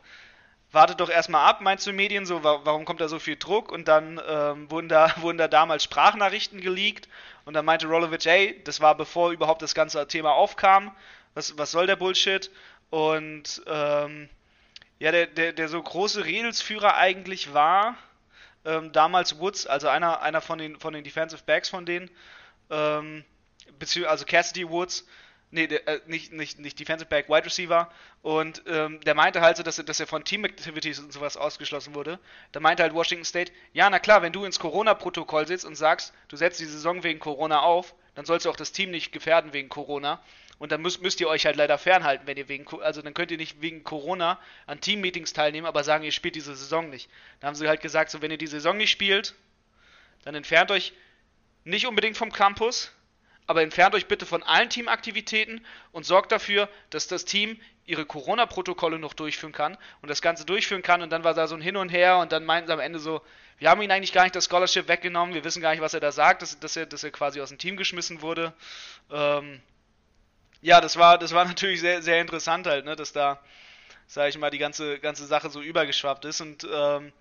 Wartet 0.72 0.98
doch 0.98 1.08
erstmal 1.08 1.48
ab, 1.48 1.60
meinst 1.60 1.86
du 1.86 1.92
Medien, 1.92 2.26
so, 2.26 2.42
warum 2.42 2.84
kommt 2.84 3.00
da 3.00 3.06
so 3.06 3.20
viel 3.20 3.36
Druck? 3.36 3.70
Und 3.70 3.86
dann 3.86 4.20
ähm, 4.26 4.68
wurden, 4.72 4.88
da, 4.88 5.14
wurden 5.20 5.38
da 5.38 5.46
damals 5.46 5.84
Sprachnachrichten 5.84 6.60
geleakt 6.62 7.08
und 7.44 7.54
dann 7.54 7.64
meinte 7.64 7.86
Rolovic, 7.86 8.26
ey, 8.26 8.60
das 8.64 8.80
war 8.80 8.96
bevor 8.96 9.30
überhaupt 9.30 9.62
das 9.62 9.76
ganze 9.76 10.04
Thema 10.08 10.32
aufkam. 10.32 10.90
Was, 11.34 11.56
was 11.56 11.70
soll 11.70 11.86
der 11.86 11.94
Bullshit? 11.94 12.50
Und 12.90 13.62
ähm, 13.68 14.28
ja, 14.98 15.12
der, 15.12 15.28
der, 15.28 15.52
der 15.52 15.68
so 15.68 15.80
große 15.80 16.24
Redelsführer 16.24 16.96
eigentlich 16.96 17.54
war, 17.54 17.96
ähm, 18.64 18.90
damals 18.90 19.38
Woods, 19.38 19.68
also 19.68 19.86
einer, 19.86 20.22
einer 20.22 20.40
von, 20.40 20.58
den, 20.58 20.80
von 20.80 20.92
den 20.92 21.04
Defensive 21.04 21.44
Backs 21.46 21.68
von 21.68 21.86
denen, 21.86 22.10
ähm, 22.70 23.24
also 24.06 24.24
Cassidy 24.24 24.68
Woods, 24.68 25.06
nee, 25.50 25.64
äh, 25.64 26.00
nicht, 26.06 26.32
nicht, 26.32 26.58
nicht 26.58 26.78
Defensive 26.78 27.08
Back, 27.08 27.28
Wide 27.28 27.46
Receiver. 27.46 27.90
Und 28.22 28.62
ähm, 28.66 29.00
der 29.00 29.14
meinte 29.14 29.40
halt 29.40 29.56
so, 29.56 29.62
dass, 29.62 29.78
er, 29.78 29.84
dass 29.84 30.00
er 30.00 30.06
von 30.06 30.24
Team 30.24 30.44
Activities 30.44 30.98
und 30.98 31.12
sowas 31.12 31.36
ausgeschlossen 31.36 31.94
wurde. 31.94 32.18
Da 32.52 32.60
meinte 32.60 32.82
halt 32.82 32.94
Washington 32.94 33.24
State, 33.24 33.52
ja, 33.72 33.88
na 33.88 33.98
klar, 33.98 34.22
wenn 34.22 34.32
du 34.32 34.44
ins 34.44 34.58
Corona-Protokoll 34.58 35.46
sitzt 35.46 35.64
und 35.64 35.76
sagst, 35.76 36.12
du 36.28 36.36
setzt 36.36 36.60
die 36.60 36.66
Saison 36.66 37.02
wegen 37.02 37.20
Corona 37.20 37.60
auf, 37.60 37.94
dann 38.14 38.24
sollst 38.24 38.46
du 38.46 38.50
auch 38.50 38.56
das 38.56 38.72
Team 38.72 38.90
nicht 38.90 39.12
gefährden 39.12 39.52
wegen 39.52 39.68
Corona. 39.68 40.20
Und 40.58 40.70
dann 40.70 40.82
müsst, 40.82 41.02
müsst 41.02 41.20
ihr 41.20 41.28
euch 41.28 41.46
halt 41.46 41.56
leider 41.56 41.78
fernhalten, 41.78 42.26
wenn 42.26 42.36
ihr 42.36 42.48
wegen, 42.48 42.66
also 42.80 43.02
dann 43.02 43.12
könnt 43.12 43.30
ihr 43.30 43.36
nicht 43.36 43.60
wegen 43.60 43.82
Corona 43.82 44.38
an 44.66 44.80
Team-Meetings 44.80 45.32
teilnehmen, 45.32 45.66
aber 45.66 45.82
sagen, 45.82 46.04
ihr 46.04 46.12
spielt 46.12 46.36
diese 46.36 46.54
Saison 46.54 46.90
nicht. 46.90 47.10
Da 47.40 47.48
haben 47.48 47.56
sie 47.56 47.68
halt 47.68 47.80
gesagt, 47.80 48.10
so 48.10 48.22
wenn 48.22 48.30
ihr 48.30 48.38
die 48.38 48.46
Saison 48.46 48.76
nicht 48.76 48.90
spielt, 48.90 49.34
dann 50.22 50.34
entfernt 50.34 50.70
euch 50.70 50.92
nicht 51.64 51.86
unbedingt 51.86 52.16
vom 52.16 52.30
Campus, 52.30 52.92
aber 53.46 53.62
entfernt 53.62 53.94
euch 53.94 54.06
bitte 54.06 54.26
von 54.26 54.42
allen 54.42 54.70
Teamaktivitäten 54.70 55.64
und 55.92 56.04
sorgt 56.06 56.32
dafür, 56.32 56.68
dass 56.90 57.06
das 57.06 57.24
Team 57.24 57.60
ihre 57.86 58.06
Corona-Protokolle 58.06 58.98
noch 58.98 59.12
durchführen 59.12 59.52
kann 59.52 59.76
und 60.00 60.08
das 60.08 60.22
Ganze 60.22 60.46
durchführen 60.46 60.82
kann. 60.82 61.02
Und 61.02 61.10
dann 61.10 61.24
war 61.24 61.34
da 61.34 61.46
so 61.46 61.54
ein 61.54 61.60
Hin 61.60 61.76
und 61.76 61.90
Her 61.90 62.18
und 62.18 62.32
dann 62.32 62.44
meinten 62.44 62.68
sie 62.68 62.72
am 62.72 62.80
Ende 62.80 62.98
so, 62.98 63.20
wir 63.58 63.70
haben 63.70 63.82
ihn 63.82 63.90
eigentlich 63.90 64.12
gar 64.12 64.24
nicht 64.24 64.34
das 64.34 64.46
Scholarship 64.46 64.88
weggenommen, 64.88 65.34
wir 65.34 65.44
wissen 65.44 65.60
gar 65.62 65.70
nicht, 65.70 65.80
was 65.80 65.94
er 65.94 66.00
da 66.00 66.10
sagt, 66.10 66.42
dass, 66.42 66.58
dass, 66.58 66.76
er, 66.76 66.86
dass 66.86 67.04
er 67.04 67.10
quasi 67.10 67.40
aus 67.40 67.50
dem 67.50 67.58
Team 67.58 67.76
geschmissen 67.76 68.22
wurde. 68.22 68.52
Ähm, 69.10 69.60
ja, 70.60 70.80
das 70.80 70.96
war, 70.96 71.18
das 71.18 71.32
war 71.32 71.44
natürlich 71.44 71.80
sehr, 71.80 72.02
sehr 72.02 72.20
interessant 72.20 72.66
halt, 72.66 72.86
ne, 72.86 72.96
dass 72.96 73.12
da, 73.12 73.40
sag 74.06 74.28
ich 74.28 74.38
mal, 74.38 74.50
die 74.50 74.58
ganze, 74.58 74.98
ganze 74.98 75.26
Sache 75.26 75.50
so 75.50 75.60
übergeschwappt 75.60 76.24
ist. 76.24 76.40
Und 76.40 76.66
ähm, 76.72 77.12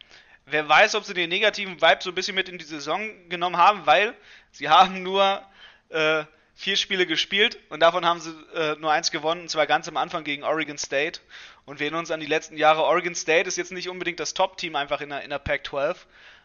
wer 0.45 0.67
weiß, 0.67 0.95
ob 0.95 1.03
sie 1.03 1.13
den 1.13 1.29
negativen 1.29 1.81
Vibe 1.81 1.99
so 2.01 2.11
ein 2.11 2.15
bisschen 2.15 2.35
mit 2.35 2.47
in 2.47 2.57
die 2.57 2.65
Saison 2.65 3.29
genommen 3.29 3.57
haben, 3.57 3.85
weil 3.85 4.15
sie 4.51 4.69
haben 4.69 5.03
nur 5.03 5.45
äh, 5.93 6.25
vier 6.55 6.75
Spiele 6.75 7.05
gespielt 7.05 7.57
und 7.69 7.79
davon 7.79 8.05
haben 8.05 8.19
sie 8.19 8.31
äh, 8.55 8.75
nur 8.79 8.91
eins 8.91 9.11
gewonnen, 9.11 9.41
und 9.41 9.49
zwar 9.49 9.67
ganz 9.67 9.87
am 9.87 9.97
Anfang 9.97 10.23
gegen 10.23 10.43
Oregon 10.43 10.77
State. 10.77 11.19
Und 11.65 11.79
wir 11.79 11.85
erinnern 11.85 12.01
uns 12.01 12.11
an 12.11 12.19
die 12.19 12.25
letzten 12.25 12.57
Jahre. 12.57 12.83
Oregon 12.83 13.15
State 13.15 13.47
ist 13.47 13.57
jetzt 13.57 13.71
nicht 13.71 13.89
unbedingt 13.89 14.19
das 14.19 14.33
Top-Team 14.33 14.75
einfach 14.75 15.01
in 15.01 15.09
der, 15.09 15.23
in 15.23 15.29
der 15.29 15.39
Pac-12. 15.39 15.95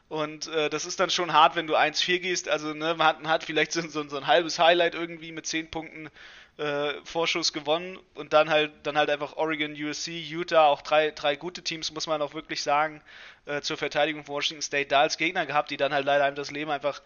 Und 0.08 0.46
äh, 0.48 0.70
das 0.70 0.86
ist 0.86 1.00
dann 1.00 1.10
schon 1.10 1.32
hart, 1.32 1.54
wenn 1.56 1.66
du 1.66 1.76
1-4 1.76 2.20
gehst. 2.20 2.48
Also 2.48 2.72
ne, 2.72 2.94
man, 2.94 3.06
hat, 3.06 3.22
man 3.22 3.30
hat 3.30 3.44
vielleicht 3.44 3.72
so, 3.72 3.82
so, 3.82 4.08
so, 4.08 4.16
ein 4.16 4.26
halbes 4.26 4.58
Highlight 4.58 4.94
irgendwie 4.94 5.32
mit 5.32 5.46
10 5.46 5.70
Punkten 5.70 6.08
äh, 6.58 6.94
Vorschuss 7.04 7.52
gewonnen 7.52 7.98
und 8.14 8.32
dann 8.32 8.50
halt 8.50 8.72
dann 8.82 8.98
halt 8.98 9.10
einfach 9.10 9.36
Oregon, 9.36 9.72
USC, 9.72 10.18
Utah, 10.18 10.66
auch 10.66 10.82
drei, 10.82 11.12
drei 11.12 11.36
gute 11.36 11.62
Teams, 11.62 11.92
muss 11.92 12.06
man 12.06 12.20
auch 12.20 12.34
wirklich 12.34 12.62
sagen, 12.62 13.00
äh, 13.46 13.60
zur 13.60 13.76
Verteidigung 13.76 14.24
von 14.24 14.34
Washington 14.34 14.62
State 14.62 14.88
da 14.88 15.00
als 15.00 15.16
Gegner 15.16 15.46
gehabt, 15.46 15.70
die 15.70 15.76
dann 15.76 15.92
halt 15.92 16.04
leider 16.04 16.24
einem 16.24 16.36
das 16.36 16.50
Leben 16.50 16.70
einfach 16.70 17.00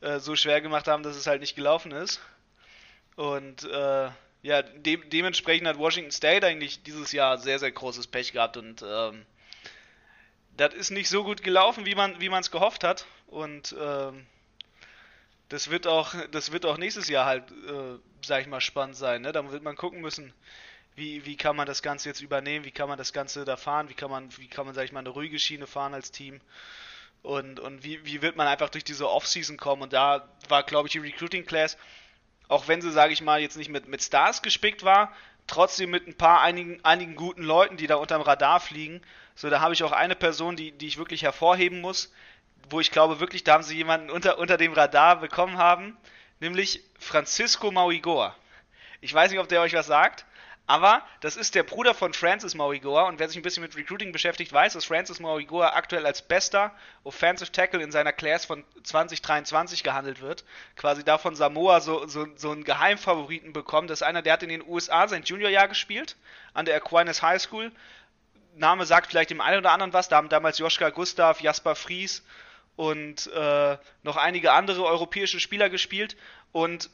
äh, 0.00 0.18
so 0.18 0.36
schwer 0.36 0.60
gemacht 0.60 0.88
haben, 0.88 1.02
dass 1.02 1.16
es 1.16 1.26
halt 1.26 1.40
nicht 1.40 1.56
gelaufen 1.56 1.92
ist. 1.92 2.20
Und 3.14 3.64
äh, 3.64 4.10
ja, 4.42 4.62
de 4.62 4.98
dementsprechend 5.08 5.68
hat 5.68 5.78
Washington 5.78 6.10
State 6.10 6.46
eigentlich 6.46 6.82
dieses 6.82 7.12
Jahr 7.12 7.38
sehr, 7.38 7.58
sehr 7.58 7.70
großes 7.70 8.08
Pech 8.08 8.32
gehabt 8.32 8.56
und 8.56 8.84
ähm, 8.86 9.24
das 10.56 10.74
ist 10.74 10.90
nicht 10.90 11.08
so 11.08 11.22
gut 11.22 11.42
gelaufen, 11.42 11.86
wie 11.86 11.94
man 11.94 12.40
es 12.40 12.50
gehofft 12.50 12.82
hat. 12.82 13.06
Und 13.26 13.74
ähm, 13.78 14.26
das 15.48 15.70
wird 15.70 15.86
auch, 15.86 16.14
das 16.32 16.52
wird 16.52 16.66
auch 16.66 16.78
nächstes 16.78 17.08
Jahr 17.08 17.26
halt, 17.26 17.50
äh, 17.50 17.98
sag 18.24 18.42
ich 18.42 18.48
mal, 18.48 18.60
spannend 18.60 18.96
sein. 18.96 19.22
Ne? 19.22 19.32
Da 19.32 19.50
wird 19.50 19.62
man 19.62 19.76
gucken 19.76 20.00
müssen, 20.00 20.32
wie, 20.96 21.24
wie 21.26 21.36
kann 21.36 21.56
man 21.56 21.66
das 21.66 21.82
Ganze 21.82 22.08
jetzt 22.08 22.20
übernehmen, 22.20 22.64
wie 22.64 22.70
kann 22.70 22.88
man 22.88 22.98
das 22.98 23.12
Ganze 23.12 23.44
da 23.44 23.56
fahren, 23.56 23.88
wie 23.88 23.94
kann 23.94 24.10
man, 24.10 24.36
wie 24.38 24.48
kann 24.48 24.66
man, 24.66 24.74
sag 24.74 24.84
ich 24.84 24.92
mal, 24.92 25.00
eine 25.00 25.10
ruhige 25.10 25.38
Schiene 25.38 25.66
fahren 25.66 25.94
als 25.94 26.10
Team. 26.10 26.40
Und, 27.22 27.60
und 27.60 27.84
wie, 27.84 28.04
wie 28.04 28.22
wird 28.22 28.36
man 28.36 28.46
einfach 28.46 28.70
durch 28.70 28.84
diese 28.84 29.08
Offseason 29.08 29.56
kommen? 29.56 29.82
Und 29.82 29.92
da 29.92 30.28
war, 30.48 30.62
glaube 30.62 30.88
ich, 30.88 30.92
die 30.92 30.98
Recruiting 30.98 31.44
Class, 31.44 31.76
auch 32.48 32.68
wenn 32.68 32.80
sie, 32.80 32.92
sage 32.92 33.12
ich 33.12 33.22
mal, 33.22 33.40
jetzt 33.40 33.56
nicht 33.56 33.68
mit, 33.68 33.88
mit 33.88 34.02
Stars 34.02 34.42
gespickt 34.42 34.84
war, 34.84 35.12
trotzdem 35.46 35.90
mit 35.90 36.06
ein 36.06 36.16
paar 36.16 36.40
einigen, 36.40 36.84
einigen 36.84 37.16
guten 37.16 37.42
Leuten, 37.42 37.76
die 37.76 37.86
da 37.86 37.96
unterm 37.96 38.22
Radar 38.22 38.60
fliegen. 38.60 39.00
So, 39.34 39.50
da 39.50 39.60
habe 39.60 39.74
ich 39.74 39.82
auch 39.82 39.92
eine 39.92 40.16
Person, 40.16 40.56
die, 40.56 40.72
die 40.72 40.86
ich 40.86 40.98
wirklich 40.98 41.22
hervorheben 41.22 41.80
muss, 41.80 42.12
wo 42.70 42.80
ich 42.80 42.90
glaube 42.90 43.20
wirklich, 43.20 43.44
da 43.44 43.54
haben 43.54 43.62
sie 43.62 43.76
jemanden 43.76 44.10
unter, 44.10 44.38
unter 44.38 44.56
dem 44.56 44.72
Radar 44.72 45.20
bekommen 45.20 45.58
haben, 45.58 45.96
nämlich 46.40 46.82
Francisco 46.98 47.70
Mauigoa. 47.70 48.34
Ich 49.00 49.12
weiß 49.12 49.30
nicht, 49.30 49.40
ob 49.40 49.48
der 49.48 49.60
euch 49.60 49.74
was 49.74 49.86
sagt. 49.86 50.26
Aber 50.68 51.02
das 51.20 51.36
ist 51.36 51.54
der 51.54 51.62
Bruder 51.62 51.94
von 51.94 52.12
Francis 52.12 52.56
Mauigoa 52.56 53.06
und 53.06 53.20
wer 53.20 53.28
sich 53.28 53.36
ein 53.36 53.42
bisschen 53.42 53.62
mit 53.62 53.76
Recruiting 53.76 54.10
beschäftigt, 54.10 54.52
weiß, 54.52 54.72
dass 54.72 54.84
Francis 54.84 55.20
Mauigoa 55.20 55.68
aktuell 55.74 56.04
als 56.04 56.22
bester 56.22 56.72
Offensive 57.04 57.52
Tackle 57.52 57.84
in 57.84 57.92
seiner 57.92 58.12
Class 58.12 58.44
von 58.44 58.64
2023 58.82 59.84
gehandelt 59.84 60.20
wird. 60.20 60.44
Quasi 60.74 61.04
davon 61.04 61.36
Samoa 61.36 61.80
so, 61.80 62.08
so, 62.08 62.26
so 62.34 62.50
einen 62.50 62.64
Geheimfavoriten 62.64 63.52
bekommen. 63.52 63.86
Das 63.86 64.00
ist 64.00 64.06
einer, 64.06 64.22
der 64.22 64.32
hat 64.32 64.42
in 64.42 64.48
den 64.48 64.66
USA 64.66 65.06
sein 65.06 65.22
Juniorjahr 65.22 65.68
gespielt, 65.68 66.16
an 66.52 66.66
der 66.66 66.74
Aquinas 66.74 67.22
High 67.22 67.40
School. 67.40 67.70
Name 68.56 68.86
sagt 68.86 69.06
vielleicht 69.06 69.30
dem 69.30 69.40
einen 69.40 69.58
oder 69.58 69.70
anderen 69.70 69.92
was. 69.92 70.08
Da 70.08 70.16
haben 70.16 70.28
damals 70.28 70.58
Joschka 70.58 70.90
Gustav, 70.90 71.40
Jasper 71.40 71.76
Fries 71.76 72.24
und 72.76 73.26
äh, 73.28 73.78
noch 74.02 74.16
einige 74.16 74.52
andere 74.52 74.84
europäische 74.84 75.40
Spieler 75.40 75.70
gespielt. 75.70 76.16
Und 76.52 76.90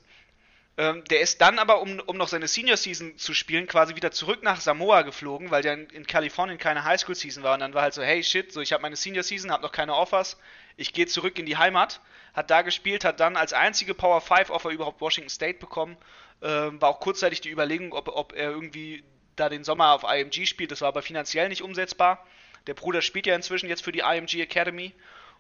ähm, 0.79 1.05
der 1.05 1.21
ist 1.21 1.41
dann 1.41 1.59
aber, 1.59 1.83
um, 1.83 2.01
um 2.01 2.17
noch 2.17 2.29
seine 2.29 2.49
Senior 2.49 2.77
Season 2.77 3.19
zu 3.19 3.35
spielen, 3.35 3.67
quasi 3.67 3.95
wieder 3.95 4.11
zurück 4.11 4.43
nach 4.43 4.61
Samoa 4.61 5.03
geflogen, 5.03 5.51
weil 5.51 5.63
der 5.63 5.75
in, 5.75 5.91
in 5.91 6.07
Kalifornien 6.07 6.59
keine 6.59 6.85
Highschool 6.85 7.15
Season 7.15 7.43
war. 7.43 7.55
Und 7.55 7.61
dann 7.61 7.75
war 7.75 7.83
halt 7.83 7.95
so, 7.95 8.03
hey 8.03 8.23
shit, 8.23 8.53
so 8.53 8.61
ich 8.61 8.73
habe 8.73 8.83
meine 8.83 8.97
Senior 8.97 9.23
Season, 9.23 9.51
habe 9.51 9.63
noch 9.63 9.73
keine 9.73 9.95
Offers, 9.95 10.39
ich 10.77 10.93
gehe 10.93 11.07
zurück 11.07 11.39
in 11.39 11.47
die 11.47 11.59
Heimat. 11.59 12.01
Hat 12.33 12.51
da 12.51 12.63
gespielt, 12.63 13.05
hat 13.05 13.21
dann 13.21 13.37
als 13.37 13.53
einzige 13.53 13.93
Power 13.93 14.23
5 14.23 14.49
Offer 14.49 14.71
überhaupt 14.71 15.03
Washington 15.03 15.29
State 15.29 15.59
bekommen. 15.59 15.99
Ähm, 16.41 16.81
war 16.81 16.89
auch 16.89 17.01
kurzzeitig 17.01 17.43
die 17.43 17.51
Überlegung, 17.51 17.93
ob, 17.93 18.09
ob 18.09 18.33
er 18.33 18.51
irgendwie 18.51 19.05
da 19.37 19.51
den 19.51 19.65
Sommer 19.65 19.93
auf 19.93 20.05
IMG 20.05 20.47
spielt. 20.47 20.71
Das 20.71 20.81
war 20.81 20.89
aber 20.89 21.03
finanziell 21.03 21.51
nicht 21.51 21.61
umsetzbar. 21.61 22.25
Der 22.67 22.75
Bruder 22.75 23.03
spielt 23.03 23.27
ja 23.27 23.35
inzwischen 23.35 23.69
jetzt 23.69 23.85
für 23.85 23.93
die 23.93 24.01
IMG 24.01 24.41
Academy 24.41 24.95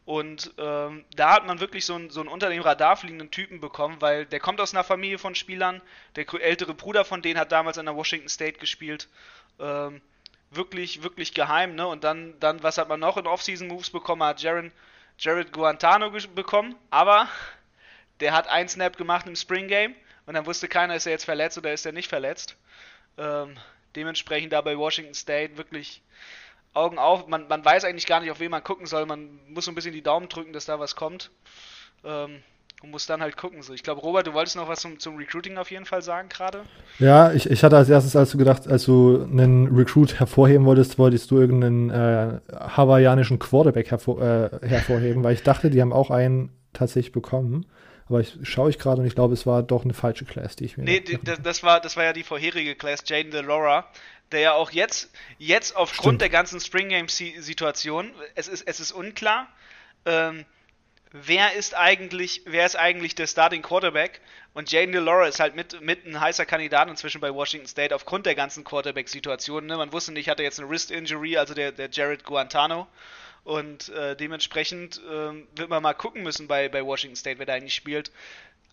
und 0.04 0.52
ähm, 0.59 1.04
da 1.14 1.35
hat 1.35 1.47
man 1.47 1.61
wirklich 1.61 1.87
so 1.87 1.94
einen, 1.94 2.11
so 2.11 2.21
einen 2.21 2.28
unter 2.28 2.49
dem 2.49 2.62
Radar 2.62 2.97
fliegenden 2.97 3.30
Typen 3.30 3.61
bekommen, 3.61 3.97
weil 4.00 4.26
der 4.26 4.40
kommt 4.40 4.61
aus 4.61 4.75
einer 4.75 4.82
Familie 4.82 5.18
von 5.18 5.35
Spielern. 5.35 5.80
Der 6.16 6.26
ältere 6.40 6.75
Bruder 6.75 7.04
von 7.04 7.23
denen 7.23 7.38
hat 7.38 7.52
damals 7.52 7.78
an 7.78 7.87
der 7.87 7.94
Washington 7.94 8.28
State 8.28 8.59
gespielt. 8.59 9.09
Ähm, 9.61 10.00
wirklich, 10.50 11.04
wirklich 11.04 11.35
geheim, 11.35 11.76
ne? 11.76 11.87
Und 11.87 12.02
dann, 12.02 12.38
dann, 12.40 12.62
was 12.62 12.78
hat 12.78 12.88
man 12.88 12.99
noch 12.99 13.16
in 13.16 13.26
Off-Season-Moves 13.28 13.90
bekommen? 13.90 14.25
Hat 14.25 14.42
Jared, 14.42 14.73
Jared 15.18 15.52
Guantano 15.52 16.11
bekommen, 16.35 16.75
aber 16.90 17.28
der 18.21 18.32
hat 18.32 18.49
einen 18.49 18.68
Snap 18.68 18.97
gemacht 18.97 19.26
im 19.28 19.37
Spring 19.37 19.68
Game 19.68 19.94
und 20.26 20.35
dann 20.35 20.47
wusste 20.47 20.66
keiner, 20.66 20.97
ist 20.97 21.06
er 21.06 21.12
jetzt 21.12 21.25
verletzt 21.25 21.59
oder 21.59 21.73
ist 21.73 21.87
er 21.87 21.92
nicht 21.92 22.09
verletzt. 22.09 22.56
Ähm, 23.18 23.56
dementsprechend 23.94 24.52
da 24.52 24.61
bei 24.62 24.76
Washington 24.76 25.14
State 25.14 25.56
wirklich 25.56 26.02
Augen 26.74 26.98
auf. 26.98 27.26
Man, 27.26 27.48
man 27.48 27.64
weiß 27.64 27.84
eigentlich 27.84 28.06
gar 28.06 28.20
nicht, 28.20 28.30
auf 28.30 28.40
wen 28.40 28.50
man 28.50 28.64
gucken 28.64 28.86
soll. 28.86 29.06
Man 29.06 29.40
muss 29.48 29.64
so 29.64 29.70
ein 29.70 29.74
bisschen 29.74 29.92
die 29.92 30.02
Daumen 30.02 30.28
drücken, 30.28 30.52
dass 30.52 30.66
da 30.66 30.78
was 30.78 30.96
kommt. 30.96 31.30
Ähm, 32.04 32.42
und 32.82 32.90
muss 32.90 33.06
dann 33.06 33.20
halt 33.20 33.36
gucken. 33.36 33.62
So. 33.62 33.72
Ich 33.72 33.82
glaube, 33.82 34.00
Robert, 34.00 34.26
du 34.26 34.34
wolltest 34.34 34.56
noch 34.56 34.68
was 34.68 34.80
zum, 34.80 34.98
zum 34.98 35.16
Recruiting 35.16 35.56
auf 35.56 35.70
jeden 35.70 35.84
Fall 35.84 36.02
sagen 36.02 36.28
gerade? 36.28 36.62
Ja, 36.98 37.32
ich, 37.32 37.48
ich 37.48 37.62
hatte 37.62 37.76
als 37.76 37.88
erstes, 37.88 38.16
als 38.16 38.30
du 38.30 38.38
gedacht, 38.38 38.66
als 38.66 38.84
du 38.84 39.22
einen 39.30 39.68
Recruit 39.68 40.18
hervorheben 40.18 40.66
wolltest, 40.66 40.98
wolltest 40.98 41.30
du 41.30 41.38
irgendeinen 41.38 41.90
äh, 41.90 42.40
hawaiianischen 42.50 43.38
Quarterback 43.38 43.90
hervor, 43.90 44.20
äh, 44.20 44.66
hervorheben, 44.66 45.22
weil 45.22 45.34
ich 45.34 45.42
dachte, 45.42 45.70
die 45.70 45.80
haben 45.80 45.92
auch 45.92 46.10
einen 46.10 46.50
tatsächlich 46.72 47.12
bekommen. 47.12 47.66
Aber 48.08 48.20
ich 48.20 48.36
schaue 48.42 48.68
ich 48.68 48.78
gerade 48.78 49.00
und 49.00 49.06
ich 49.06 49.14
glaube, 49.14 49.32
es 49.32 49.46
war 49.46 49.62
doch 49.62 49.84
eine 49.84 49.94
falsche 49.94 50.24
Class, 50.24 50.56
die 50.56 50.64
ich 50.64 50.76
mir. 50.76 50.84
Nee, 50.84 51.00
die, 51.00 51.18
das, 51.42 51.62
war, 51.62 51.80
das 51.80 51.96
war 51.96 52.04
ja 52.04 52.12
die 52.12 52.24
vorherige 52.24 52.74
Class, 52.74 53.04
Jaden 53.06 53.30
DeLora 53.30 53.86
der 54.32 54.40
ja 54.40 54.52
auch 54.52 54.70
jetzt, 54.70 55.10
jetzt 55.38 55.76
aufgrund 55.76 56.04
Stimmt. 56.04 56.22
der 56.22 56.28
ganzen 56.30 56.60
Spring 56.60 56.88
Game 56.88 57.08
Situation, 57.08 58.12
es 58.34 58.48
ist, 58.48 58.66
es 58.66 58.80
ist 58.80 58.92
unklar, 58.92 59.48
ähm, 60.04 60.44
wer 61.12 61.52
ist 61.54 61.76
eigentlich, 61.76 62.42
wer 62.46 62.66
ist 62.66 62.76
eigentlich 62.76 63.14
der 63.14 63.26
Starting 63.26 63.62
Quarterback? 63.62 64.20
Und 64.54 64.70
Jaden 64.70 64.92
DeLora 64.92 65.26
ist 65.26 65.40
halt 65.40 65.54
mit, 65.54 65.80
mit 65.80 66.04
ein 66.06 66.20
heißer 66.20 66.44
Kandidat 66.44 66.88
inzwischen 66.88 67.20
bei 67.20 67.32
Washington 67.32 67.66
State 67.66 67.94
aufgrund 67.94 68.26
der 68.26 68.34
ganzen 68.34 68.64
Quarterback-Situation. 68.64 69.66
Ne? 69.66 69.76
Man 69.76 69.92
wusste 69.92 70.12
nicht, 70.12 70.28
hat 70.28 70.40
er 70.40 70.44
jetzt 70.44 70.58
eine 70.58 70.68
Wrist-Injury, 70.68 71.36
also 71.38 71.54
der, 71.54 71.72
der 71.72 71.88
Jared 71.90 72.24
Guantano. 72.24 72.86
Und 73.44 73.88
äh, 73.88 74.14
dementsprechend 74.14 74.98
äh, 74.98 75.32
wird 75.56 75.68
man 75.68 75.82
mal 75.82 75.94
gucken 75.94 76.22
müssen 76.22 76.48
bei, 76.48 76.68
bei 76.68 76.84
Washington 76.84 77.16
State, 77.16 77.38
wer 77.38 77.46
da 77.46 77.54
eigentlich 77.54 77.74
spielt 77.74 78.12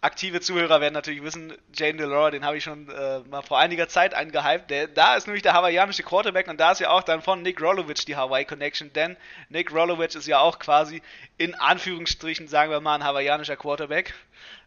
aktive 0.02 0.40
Zuhörer 0.40 0.80
werden 0.82 0.94
natürlich 0.94 1.24
wissen, 1.24 1.54
Jane 1.74 1.98
Delora, 1.98 2.32
den 2.32 2.46
habe 2.46 2.58
ich 2.58 2.64
schon 2.64 2.90
äh, 2.90 3.20
mal 3.30 3.42
vor 3.42 3.60
einiger 3.60 3.88
Zeit 3.90 4.14
eingehypt. 4.14 4.70
Der, 4.70 4.88
da 4.88 5.16
ist 5.16 5.28
nämlich 5.28 5.44
der 5.44 5.54
hawaiianische 5.54 6.04
Quarterback 6.04 6.48
und 6.48 6.60
da 6.60 6.72
ist 6.72 6.80
ja 6.80 6.90
auch 6.90 7.04
dann 7.04 7.22
von 7.22 7.42
Nick 7.42 7.62
Rolovich 7.62 8.06
die 8.06 8.16
Hawaii 8.16 8.46
Connection, 8.46 8.94
denn 8.94 9.18
Nick 9.50 9.74
Rolovich 9.74 10.16
ist 10.16 10.28
ja 10.28 10.40
auch 10.40 10.60
quasi 10.60 11.02
in 11.38 11.56
Anführungsstrichen, 11.56 12.48
sagen 12.48 12.72
wir 12.72 12.80
mal, 12.80 12.96
ein 12.96 13.04
hawaiianischer 13.04 13.58
Quarterback. 13.58 14.14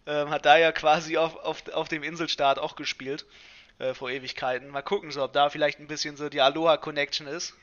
Ähm, 0.04 0.30
hat 0.30 0.44
da 0.44 0.56
ja 0.56 0.72
quasi 0.72 1.16
auf, 1.16 1.36
auf, 1.36 1.68
auf 1.68 1.88
dem 1.88 2.02
Inselstaat 2.02 2.58
auch 2.58 2.74
gespielt 2.74 3.24
äh, 3.78 3.94
vor 3.94 4.10
Ewigkeiten. 4.10 4.68
Mal 4.68 4.82
gucken, 4.82 5.12
so, 5.12 5.22
ob 5.22 5.32
da 5.32 5.48
vielleicht 5.48 5.78
ein 5.78 5.86
bisschen 5.86 6.16
so 6.16 6.28
die 6.28 6.40
Aloha 6.40 6.76
Connection 6.76 7.28
ist. 7.28 7.54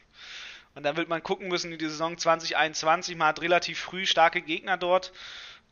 Und 0.73 0.83
dann 0.83 0.95
wird 0.95 1.09
man 1.09 1.21
gucken 1.21 1.49
müssen, 1.49 1.71
in 1.71 1.77
die 1.77 1.89
Saison 1.89 2.17
2021. 2.17 3.17
Man 3.17 3.27
hat 3.27 3.41
relativ 3.41 3.79
früh 3.79 4.05
starke 4.05 4.41
Gegner 4.41 4.77
dort. 4.77 5.11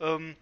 Ähm, 0.02 0.36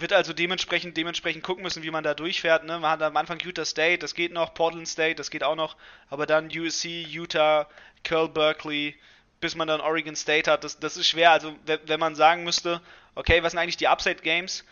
wird 0.00 0.12
also 0.12 0.32
dementsprechend, 0.32 0.96
dementsprechend 0.96 1.44
gucken 1.44 1.62
müssen, 1.62 1.82
wie 1.82 1.90
man 1.90 2.04
da 2.04 2.14
durchfährt. 2.14 2.64
Ne? 2.64 2.78
Man 2.78 2.90
hat 2.90 3.02
am 3.02 3.16
Anfang 3.16 3.38
Utah 3.40 3.64
State, 3.64 3.98
das 3.98 4.14
geht 4.14 4.32
noch, 4.32 4.52
Portland 4.52 4.88
State, 4.88 5.14
das 5.14 5.30
geht 5.30 5.44
auch 5.44 5.54
noch, 5.54 5.76
aber 6.08 6.26
dann 6.26 6.46
USC, 6.46 7.02
Utah, 7.02 7.68
Curl 8.02 8.28
Berkeley, 8.28 8.96
bis 9.40 9.54
man 9.54 9.68
dann 9.68 9.80
Oregon 9.80 10.16
State 10.16 10.50
hat, 10.50 10.64
das, 10.64 10.80
das 10.80 10.96
ist 10.96 11.08
schwer. 11.08 11.30
Also 11.30 11.54
wenn 11.86 12.00
man 12.00 12.14
sagen 12.14 12.44
müsste, 12.44 12.80
okay, 13.14 13.42
was 13.42 13.52
sind 13.52 13.60
eigentlich 13.60 13.76
die 13.76 13.88
Upside 13.88 14.22
Games? 14.22 14.64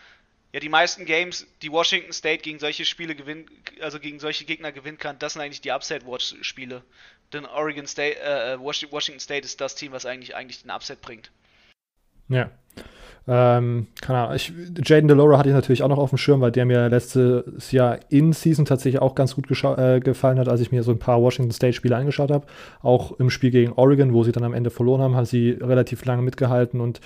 Ja, 0.52 0.60
die 0.60 0.68
meisten 0.68 1.06
Games, 1.06 1.46
die 1.62 1.72
Washington 1.72 2.12
State 2.12 2.42
gegen 2.42 2.58
solche 2.58 2.84
Spiele 2.84 3.14
gewinnt, 3.14 3.48
also 3.80 3.98
gegen 3.98 4.18
solche 4.18 4.44
Gegner 4.44 4.70
gewinnen 4.70 4.98
kann, 4.98 5.18
das 5.18 5.32
sind 5.32 5.42
eigentlich 5.42 5.62
die 5.62 5.72
Upside 5.72 6.06
Watch 6.06 6.34
Spiele. 6.42 6.82
Denn 7.32 7.46
Oregon 7.46 7.86
State, 7.86 8.20
äh, 8.20 8.58
Washington 8.60 9.20
State 9.20 9.46
ist 9.46 9.60
das 9.60 9.74
Team, 9.74 9.92
was 9.92 10.04
eigentlich 10.04 10.34
eigentlich 10.34 10.60
den 10.60 10.70
Upset 10.70 11.00
bringt. 11.00 11.30
Ja. 12.28 12.50
Ähm, 13.28 13.86
keine 14.00 14.18
Ahnung. 14.18 14.36
Ich, 14.36 14.52
Jaden 14.84 15.08
Delora 15.08 15.38
hatte 15.38 15.48
ich 15.48 15.54
natürlich 15.54 15.82
auch 15.82 15.88
noch 15.88 15.98
auf 15.98 16.10
dem 16.10 16.18
Schirm, 16.18 16.40
weil 16.40 16.50
der 16.50 16.64
mir 16.64 16.88
letztes 16.88 17.70
Jahr 17.70 17.98
in 18.08 18.32
Season 18.32 18.64
tatsächlich 18.64 19.00
auch 19.00 19.14
ganz 19.14 19.34
gut 19.34 19.48
äh, 19.50 20.00
gefallen 20.00 20.38
hat, 20.38 20.48
als 20.48 20.60
ich 20.60 20.72
mir 20.72 20.82
so 20.82 20.90
ein 20.90 20.98
paar 20.98 21.20
Washington 21.20 21.52
State 21.52 21.74
Spiele 21.74 21.96
angeschaut 21.96 22.30
habe. 22.30 22.46
Auch 22.80 23.12
im 23.20 23.30
Spiel 23.30 23.50
gegen 23.50 23.72
Oregon, 23.72 24.12
wo 24.12 24.24
sie 24.24 24.32
dann 24.32 24.44
am 24.44 24.54
Ende 24.54 24.70
verloren 24.70 25.02
haben, 25.02 25.14
haben 25.14 25.26
sie 25.26 25.50
relativ 25.60 26.04
lange 26.04 26.22
mitgehalten 26.22 26.80
und 26.80 27.00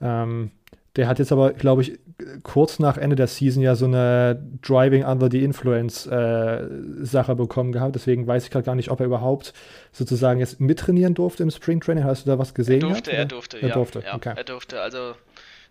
ähm, 0.00 0.50
der 0.96 1.06
hat 1.06 1.20
jetzt 1.20 1.30
aber, 1.30 1.52
glaube 1.52 1.82
ich, 1.82 2.00
kurz 2.42 2.80
nach 2.80 2.96
Ende 2.96 3.14
der 3.14 3.28
Season 3.28 3.62
ja 3.62 3.76
so 3.76 3.84
eine 3.84 4.42
Driving 4.62 5.04
Under 5.04 5.28
the 5.30 5.44
Influence 5.44 6.06
äh, 6.06 6.66
Sache 7.02 7.36
bekommen 7.36 7.70
gehabt. 7.70 7.94
Deswegen 7.94 8.26
weiß 8.26 8.44
ich 8.44 8.50
gerade 8.50 8.64
gar 8.64 8.74
nicht, 8.74 8.90
ob 8.90 8.98
er 8.98 9.06
überhaupt 9.06 9.52
sozusagen 9.92 10.40
jetzt 10.40 10.60
mittrainieren 10.60 11.14
durfte 11.14 11.44
im 11.44 11.50
Spring 11.50 11.80
Training. 11.80 12.02
Hast 12.02 12.26
du 12.26 12.30
da 12.30 12.38
was 12.40 12.52
gesehen? 12.52 12.82
Er 12.82 12.88
durfte, 12.88 13.10
gehabt, 13.12 13.22
er 13.22 13.26
durfte, 13.26 13.62
er 13.62 13.68
ja. 13.68 13.74
durfte. 13.74 14.02
Ja, 14.04 14.14
okay. 14.16 14.32
Er 14.34 14.44
durfte. 14.44 14.80
Also 14.80 15.14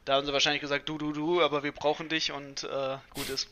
da 0.08 0.14
haben 0.14 0.26
sie 0.26 0.34
wahrscheinlich 0.34 0.62
gesagt, 0.62 0.88
du, 0.88 0.98
du, 0.98 1.12
du, 1.12 1.42
aber 1.42 1.64
wir 1.64 1.74
brauchen 1.74 2.08
dich 2.08 2.32
und 2.32 2.64
äh, 2.64 2.98
gut 3.14 3.30
ist. 3.30 3.50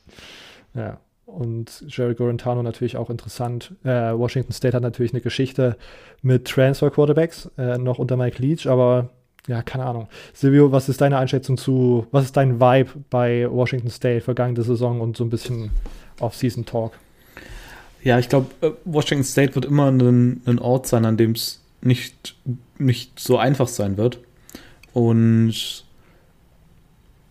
Ja. 0.73 0.99
Und 1.25 1.83
Jerry 1.87 2.13
Gorentano 2.13 2.61
natürlich 2.61 2.97
auch 2.97 3.09
interessant. 3.09 3.73
Äh, 3.83 4.13
Washington 4.13 4.53
State 4.53 4.75
hat 4.75 4.83
natürlich 4.83 5.11
eine 5.11 5.21
Geschichte 5.21 5.75
mit 6.21 6.47
Transfer 6.47 6.91
Quarterbacks, 6.91 7.49
äh, 7.57 7.77
noch 7.77 7.97
unter 7.97 8.15
Mike 8.15 8.41
Leach, 8.41 8.67
aber 8.67 9.09
ja, 9.47 9.63
keine 9.63 9.85
Ahnung. 9.85 10.07
Silvio, 10.33 10.71
was 10.71 10.87
ist 10.87 11.01
deine 11.01 11.17
Einschätzung 11.17 11.57
zu, 11.57 12.07
was 12.11 12.25
ist 12.25 12.37
dein 12.37 12.59
Vibe 12.59 12.91
bei 13.09 13.49
Washington 13.49 13.89
State 13.89 14.21
vergangene 14.21 14.61
Saison 14.63 15.01
und 15.01 15.17
so 15.17 15.23
ein 15.23 15.29
bisschen 15.29 15.71
Off-Season-Talk? 16.19 16.93
Ja, 18.03 18.19
ich 18.19 18.29
glaube, 18.29 18.47
äh, 18.61 18.71
Washington 18.85 19.23
State 19.23 19.55
wird 19.55 19.65
immer 19.65 19.91
ein, 19.91 20.41
ein 20.45 20.59
Ort 20.59 20.87
sein, 20.87 21.05
an 21.05 21.17
dem 21.17 21.31
es 21.31 21.61
nicht, 21.81 22.35
nicht 22.77 23.19
so 23.19 23.37
einfach 23.37 23.67
sein 23.67 23.97
wird. 23.97 24.19
Und 24.93 25.84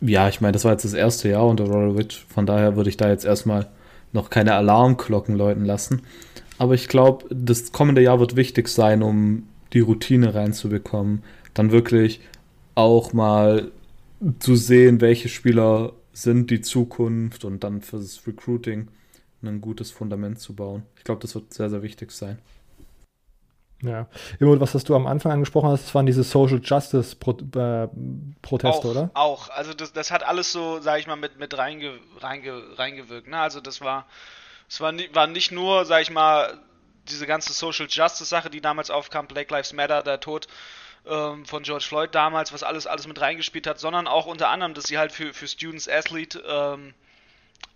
ja, 0.06 0.28
ich 0.28 0.40
meine, 0.40 0.52
das 0.52 0.64
war 0.64 0.72
jetzt 0.72 0.84
das 0.84 0.92
erste 0.92 1.28
Jahr 1.28 1.46
unter 1.46 1.64
Rolovich, 1.64 2.24
von 2.28 2.46
daher 2.46 2.76
würde 2.76 2.90
ich 2.90 2.96
da 2.96 3.08
jetzt 3.08 3.24
erstmal 3.24 3.68
noch 4.12 4.30
keine 4.30 4.54
Alarmglocken 4.54 5.34
läuten 5.36 5.64
lassen. 5.64 6.02
Aber 6.58 6.74
ich 6.74 6.88
glaube, 6.88 7.26
das 7.30 7.72
kommende 7.72 8.02
Jahr 8.02 8.20
wird 8.20 8.36
wichtig 8.36 8.68
sein, 8.68 9.02
um 9.02 9.48
die 9.72 9.80
Routine 9.80 10.34
reinzubekommen, 10.34 11.22
dann 11.52 11.72
wirklich 11.72 12.20
auch 12.76 13.12
mal 13.12 13.72
zu 14.38 14.54
sehen, 14.54 15.00
welche 15.00 15.28
Spieler 15.28 15.92
sind 16.12 16.50
die 16.50 16.60
Zukunft 16.60 17.44
und 17.44 17.64
dann 17.64 17.82
für 17.82 17.96
das 17.96 18.26
Recruiting 18.26 18.88
ein 19.42 19.60
gutes 19.60 19.90
Fundament 19.90 20.38
zu 20.38 20.54
bauen. 20.54 20.84
Ich 20.96 21.04
glaube, 21.04 21.20
das 21.20 21.34
wird 21.34 21.52
sehr, 21.52 21.70
sehr 21.70 21.82
wichtig 21.82 22.12
sein. 22.12 22.38
Ja. 23.84 24.06
Immer, 24.40 24.60
was 24.60 24.74
hast 24.74 24.88
du 24.88 24.94
am 24.94 25.06
Anfang 25.06 25.32
angesprochen 25.32 25.70
hast, 25.70 25.84
das 25.84 25.94
waren 25.94 26.06
diese 26.06 26.22
Social 26.22 26.60
Justice 26.62 27.16
Pro 27.16 27.32
äh, 27.32 27.88
Proteste, 28.42 28.88
auch, 28.88 28.90
oder? 28.90 29.10
Auch. 29.14 29.50
Also 29.50 29.74
das, 29.74 29.92
das 29.92 30.10
hat 30.10 30.22
alles 30.22 30.52
so, 30.52 30.80
sag 30.80 30.98
ich 30.98 31.06
mal, 31.06 31.16
mit, 31.16 31.38
mit 31.38 31.56
reinge, 31.56 31.98
reinge, 32.20 32.62
reingewirkt. 32.76 33.28
Ne? 33.28 33.38
Also 33.38 33.60
das 33.60 33.80
war, 33.80 34.06
es 34.68 34.80
war, 34.80 34.92
war 35.12 35.26
nicht 35.26 35.52
nur, 35.52 35.84
sag 35.84 36.02
ich 36.02 36.10
mal, 36.10 36.58
diese 37.08 37.26
ganze 37.26 37.52
Social 37.52 37.86
Justice 37.88 38.24
Sache, 38.24 38.50
die 38.50 38.60
damals 38.60 38.90
aufkam, 38.90 39.26
Black 39.26 39.50
Lives 39.50 39.72
Matter, 39.72 40.02
der 40.02 40.20
Tod 40.20 40.48
ähm, 41.06 41.44
von 41.44 41.62
George 41.62 41.84
Floyd 41.86 42.14
damals, 42.14 42.52
was 42.52 42.62
alles, 42.62 42.86
alles 42.86 43.06
mit 43.06 43.20
reingespielt 43.20 43.66
hat, 43.66 43.78
sondern 43.78 44.06
auch 44.06 44.26
unter 44.26 44.48
anderem, 44.48 44.74
dass 44.74 44.84
sie 44.84 44.98
halt 44.98 45.12
für, 45.12 45.34
für 45.34 45.46
Students 45.46 45.88
Athlete 45.88 46.42
ähm, 46.46 46.94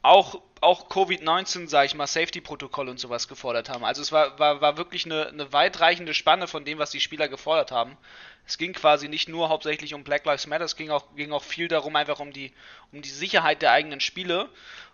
auch, 0.03 0.41
auch 0.61 0.89
Covid-19, 0.89 1.69
sage 1.69 1.87
ich 1.87 1.95
mal, 1.95 2.07
Safety-Protokoll 2.07 2.89
und 2.89 2.99
sowas 2.99 3.29
gefordert 3.29 3.69
haben. 3.69 3.85
Also 3.85 4.03
es 4.03 4.13
war, 4.13 4.39
war, 4.39 4.61
war 4.61 4.77
wirklich 4.77 5.05
eine, 5.05 5.27
eine 5.29 5.53
weitreichende 5.53 6.15
Spanne 6.15 6.47
von 6.47 6.65
dem, 6.65 6.79
was 6.79 6.91
die 6.91 7.01
Spieler 7.01 7.29
gefordert 7.29 7.73
haben. 7.73 7.97
Es 8.47 8.59
ging 8.59 8.73
quasi 8.73 9.09
nicht 9.09 9.29
nur 9.29 9.51
hauptsächlich 9.51 9.95
um 9.95 10.05
Black 10.05 10.25
Lives 10.25 10.47
Matter, 10.47 10.65
es 10.65 10.77
ging 10.77 10.91
auch, 10.91 11.05
ging 11.17 11.33
auch 11.33 11.43
viel 11.43 11.69
darum, 11.69 11.95
einfach 11.97 12.21
um 12.21 12.33
die, 12.33 12.53
um 12.93 13.03
die 13.03 13.09
Sicherheit 13.11 13.61
der 13.61 13.73
eigenen 13.73 14.01
Spiele. 14.01 14.49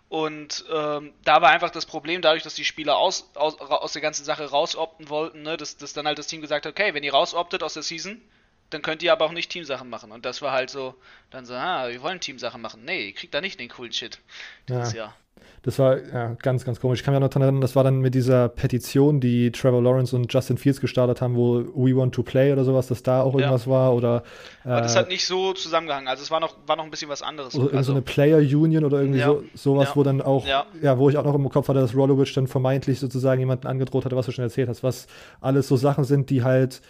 Und 0.09 0.65
ähm, 0.71 1.13
da 1.23 1.41
war 1.41 1.49
einfach 1.49 1.71
das 1.71 1.85
Problem, 1.85 2.21
dadurch, 2.21 2.43
dass 2.43 2.53
die 2.53 2.65
Spieler 2.65 2.97
aus, 2.97 3.29
aus, 3.35 3.59
aus 3.59 3.93
der 3.93 4.01
ganzen 4.01 4.23
Sache 4.23 4.49
rausopten 4.49 5.09
wollten, 5.09 5.41
ne, 5.41 5.57
dass, 5.57 5.77
dass 5.77 5.93
dann 5.93 6.05
halt 6.05 6.19
das 6.19 6.27
Team 6.27 6.41
gesagt 6.41 6.65
hat, 6.65 6.73
okay, 6.73 6.93
wenn 6.93 7.03
ihr 7.03 7.13
rausoptet 7.13 7.63
aus 7.63 7.73
der 7.73 7.83
Season, 7.83 8.21
dann 8.75 8.81
könnt 8.81 9.01
ihr 9.01 9.13
aber 9.13 9.25
auch 9.25 9.31
nicht 9.31 9.49
Teamsachen 9.49 9.89
machen. 9.89 10.11
Und 10.11 10.25
das 10.25 10.41
war 10.41 10.51
halt 10.51 10.69
so, 10.69 10.95
dann 11.31 11.45
so, 11.45 11.53
ah, 11.53 11.87
wir 11.87 12.01
wollen 12.01 12.19
Teamsachen 12.19 12.61
machen. 12.61 12.83
Nee, 12.85 13.07
ihr 13.07 13.13
kriegt 13.13 13.33
da 13.33 13.39
nicht 13.39 13.57
den 13.59 13.69
coolen 13.69 13.93
Shit 13.93 14.19
dieses 14.67 14.91
ja. 14.91 15.05
Jahr. 15.05 15.15
Das 15.63 15.79
war 15.79 15.97
ja, 15.97 16.35
ganz, 16.43 16.63
ganz 16.63 16.79
komisch. 16.79 16.99
Ich 16.99 17.05
kann 17.05 17.13
mich 17.13 17.17
auch 17.17 17.21
noch 17.21 17.29
daran 17.29 17.41
erinnern, 17.41 17.61
das 17.61 17.75
war 17.75 17.83
dann 17.83 17.99
mit 17.99 18.13
dieser 18.13 18.49
Petition, 18.49 19.19
die 19.19 19.51
Trevor 19.51 19.81
Lawrence 19.81 20.15
und 20.15 20.31
Justin 20.31 20.57
Fields 20.57 20.79
gestartet 20.79 21.21
haben, 21.21 21.35
wo 21.35 21.59
We 21.73 21.95
Want 21.95 22.13
to 22.13 22.21
Play 22.21 22.51
oder 22.51 22.63
sowas, 22.63 22.87
dass 22.87 23.01
da 23.01 23.21
auch 23.21 23.33
irgendwas 23.33 23.65
ja. 23.65 23.71
war. 23.71 23.95
Oder, 23.95 24.23
äh, 24.63 24.69
Aber 24.69 24.81
das 24.81 24.95
hat 24.95 25.07
nicht 25.07 25.25
so 25.25 25.53
zusammengehangen. 25.53 26.07
Also 26.07 26.21
es 26.21 26.29
war 26.29 26.39
noch, 26.39 26.55
war 26.67 26.75
noch 26.75 26.83
ein 26.83 26.91
bisschen 26.91 27.09
was 27.09 27.23
anderes. 27.23 27.55
Oder 27.55 27.77
also 27.77 27.87
so 27.87 27.91
eine 27.93 28.01
Player 28.01 28.37
Union 28.37 28.85
oder 28.85 28.99
irgendwie 28.99 29.19
ja. 29.19 29.27
so, 29.27 29.43
sowas, 29.55 29.95
wo 29.95 30.03
dann 30.03 30.21
auch, 30.21 30.45
ja. 30.45 30.67
wo 30.99 31.09
ich 31.09 31.17
auch 31.17 31.23
noch 31.23 31.33
im 31.33 31.49
Kopf 31.49 31.67
hatte, 31.69 31.79
dass 31.79 31.95
Rollovich 31.95 32.33
dann 32.33 32.47
vermeintlich 32.47 32.99
sozusagen 32.99 33.39
jemanden 33.39 33.65
angedroht 33.65 34.05
hatte, 34.05 34.15
was 34.15 34.27
du 34.27 34.33
schon 34.33 34.43
erzählt 34.43 34.69
hast, 34.69 34.83
was 34.83 35.07
alles 35.41 35.67
so 35.67 35.77
Sachen 35.77 36.03
sind, 36.03 36.29
die 36.29 36.43
halt 36.43 36.81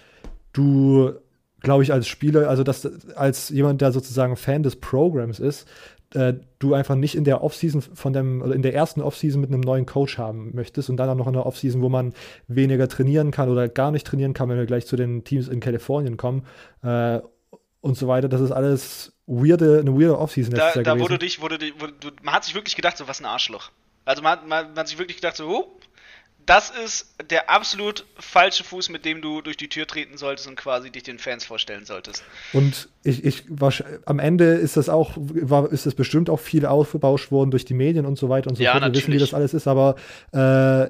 du 0.55 1.13
glaube 1.61 1.83
ich, 1.83 1.91
als 1.91 2.07
Spieler, 2.07 2.49
also 2.49 2.63
dass 2.63 2.85
als 3.15 3.49
jemand, 3.49 3.81
der 3.81 3.91
sozusagen 3.91 4.35
Fan 4.35 4.63
des 4.63 4.75
Programms 4.75 5.39
ist, 5.39 5.67
äh, 6.13 6.33
du 6.59 6.73
einfach 6.73 6.95
nicht 6.95 7.15
in 7.15 7.23
der 7.23 7.43
Offseason 7.43 7.81
von 7.81 8.13
dem, 8.13 8.41
oder 8.41 8.55
in 8.55 8.61
der 8.61 8.73
ersten 8.73 9.01
Offseason 9.01 9.41
mit 9.41 9.51
einem 9.51 9.61
neuen 9.61 9.85
Coach 9.85 10.17
haben 10.17 10.51
möchtest 10.53 10.89
und 10.89 10.97
dann 10.97 11.09
auch 11.09 11.15
noch 11.15 11.27
in 11.27 11.33
der 11.33 11.45
Offseason, 11.45 11.81
wo 11.81 11.89
man 11.89 12.13
weniger 12.47 12.87
trainieren 12.87 13.31
kann 13.31 13.49
oder 13.49 13.67
gar 13.67 13.91
nicht 13.91 14.07
trainieren 14.07 14.33
kann, 14.33 14.49
wenn 14.49 14.57
wir 14.57 14.65
gleich 14.65 14.85
zu 14.85 14.95
den 14.95 15.23
Teams 15.23 15.47
in 15.47 15.59
Kalifornien 15.59 16.17
kommen 16.17 16.45
äh, 16.83 17.19
und 17.81 17.97
so 17.97 18.07
weiter. 18.07 18.29
Das 18.29 18.41
ist 18.41 18.51
alles 18.51 19.13
weirde, 19.25 19.79
eine 19.79 19.93
weirde 19.93 20.17
Offseason. 20.17 20.53
Da, 20.53 20.73
da 20.73 20.99
wurde 20.99 21.17
dich, 21.17 21.41
wurde, 21.41 21.57
wurde, 21.79 21.93
man 22.23 22.33
hat 22.33 22.45
sich 22.45 22.55
wirklich 22.55 22.75
gedacht, 22.75 22.97
so 22.97 23.07
was 23.07 23.19
ein 23.19 23.25
Arschloch. 23.25 23.71
Also 24.05 24.21
man, 24.21 24.47
man, 24.47 24.67
man 24.67 24.77
hat 24.77 24.87
sich 24.87 24.99
wirklich 24.99 25.17
gedacht, 25.17 25.35
so, 25.35 25.49
oh, 25.49 25.79
das 26.45 26.69
ist 26.69 27.15
der 27.29 27.49
absolut 27.49 28.05
falsche 28.19 28.63
Fuß, 28.63 28.89
mit 28.89 29.05
dem 29.05 29.21
du 29.21 29.41
durch 29.41 29.57
die 29.57 29.67
Tür 29.67 29.87
treten 29.87 30.17
solltest 30.17 30.47
und 30.47 30.55
quasi 30.55 30.91
dich 30.91 31.03
den 31.03 31.17
Fans 31.17 31.45
vorstellen 31.45 31.85
solltest. 31.85 32.23
Und 32.53 32.89
ich, 33.03 33.23
ich 33.23 33.43
am 34.05 34.19
Ende 34.19 34.45
ist 34.45 34.77
das 34.77 34.89
auch, 34.89 35.13
war, 35.15 35.71
ist 35.71 35.85
das 35.85 35.95
bestimmt 35.95 36.29
auch 36.29 36.39
viel 36.39 36.65
aufgebauscht 36.65 37.31
worden 37.31 37.51
durch 37.51 37.65
die 37.65 37.73
Medien 37.73 38.05
und 38.05 38.17
so 38.17 38.29
weiter 38.29 38.49
und 38.49 38.55
so 38.55 38.63
ja, 38.63 38.73
fort. 38.73 38.83
Wir 38.83 38.93
wissen, 38.93 39.13
wie 39.13 39.17
das 39.17 39.33
alles 39.33 39.53
ist, 39.53 39.67
aber 39.67 39.95
äh, 40.31 40.89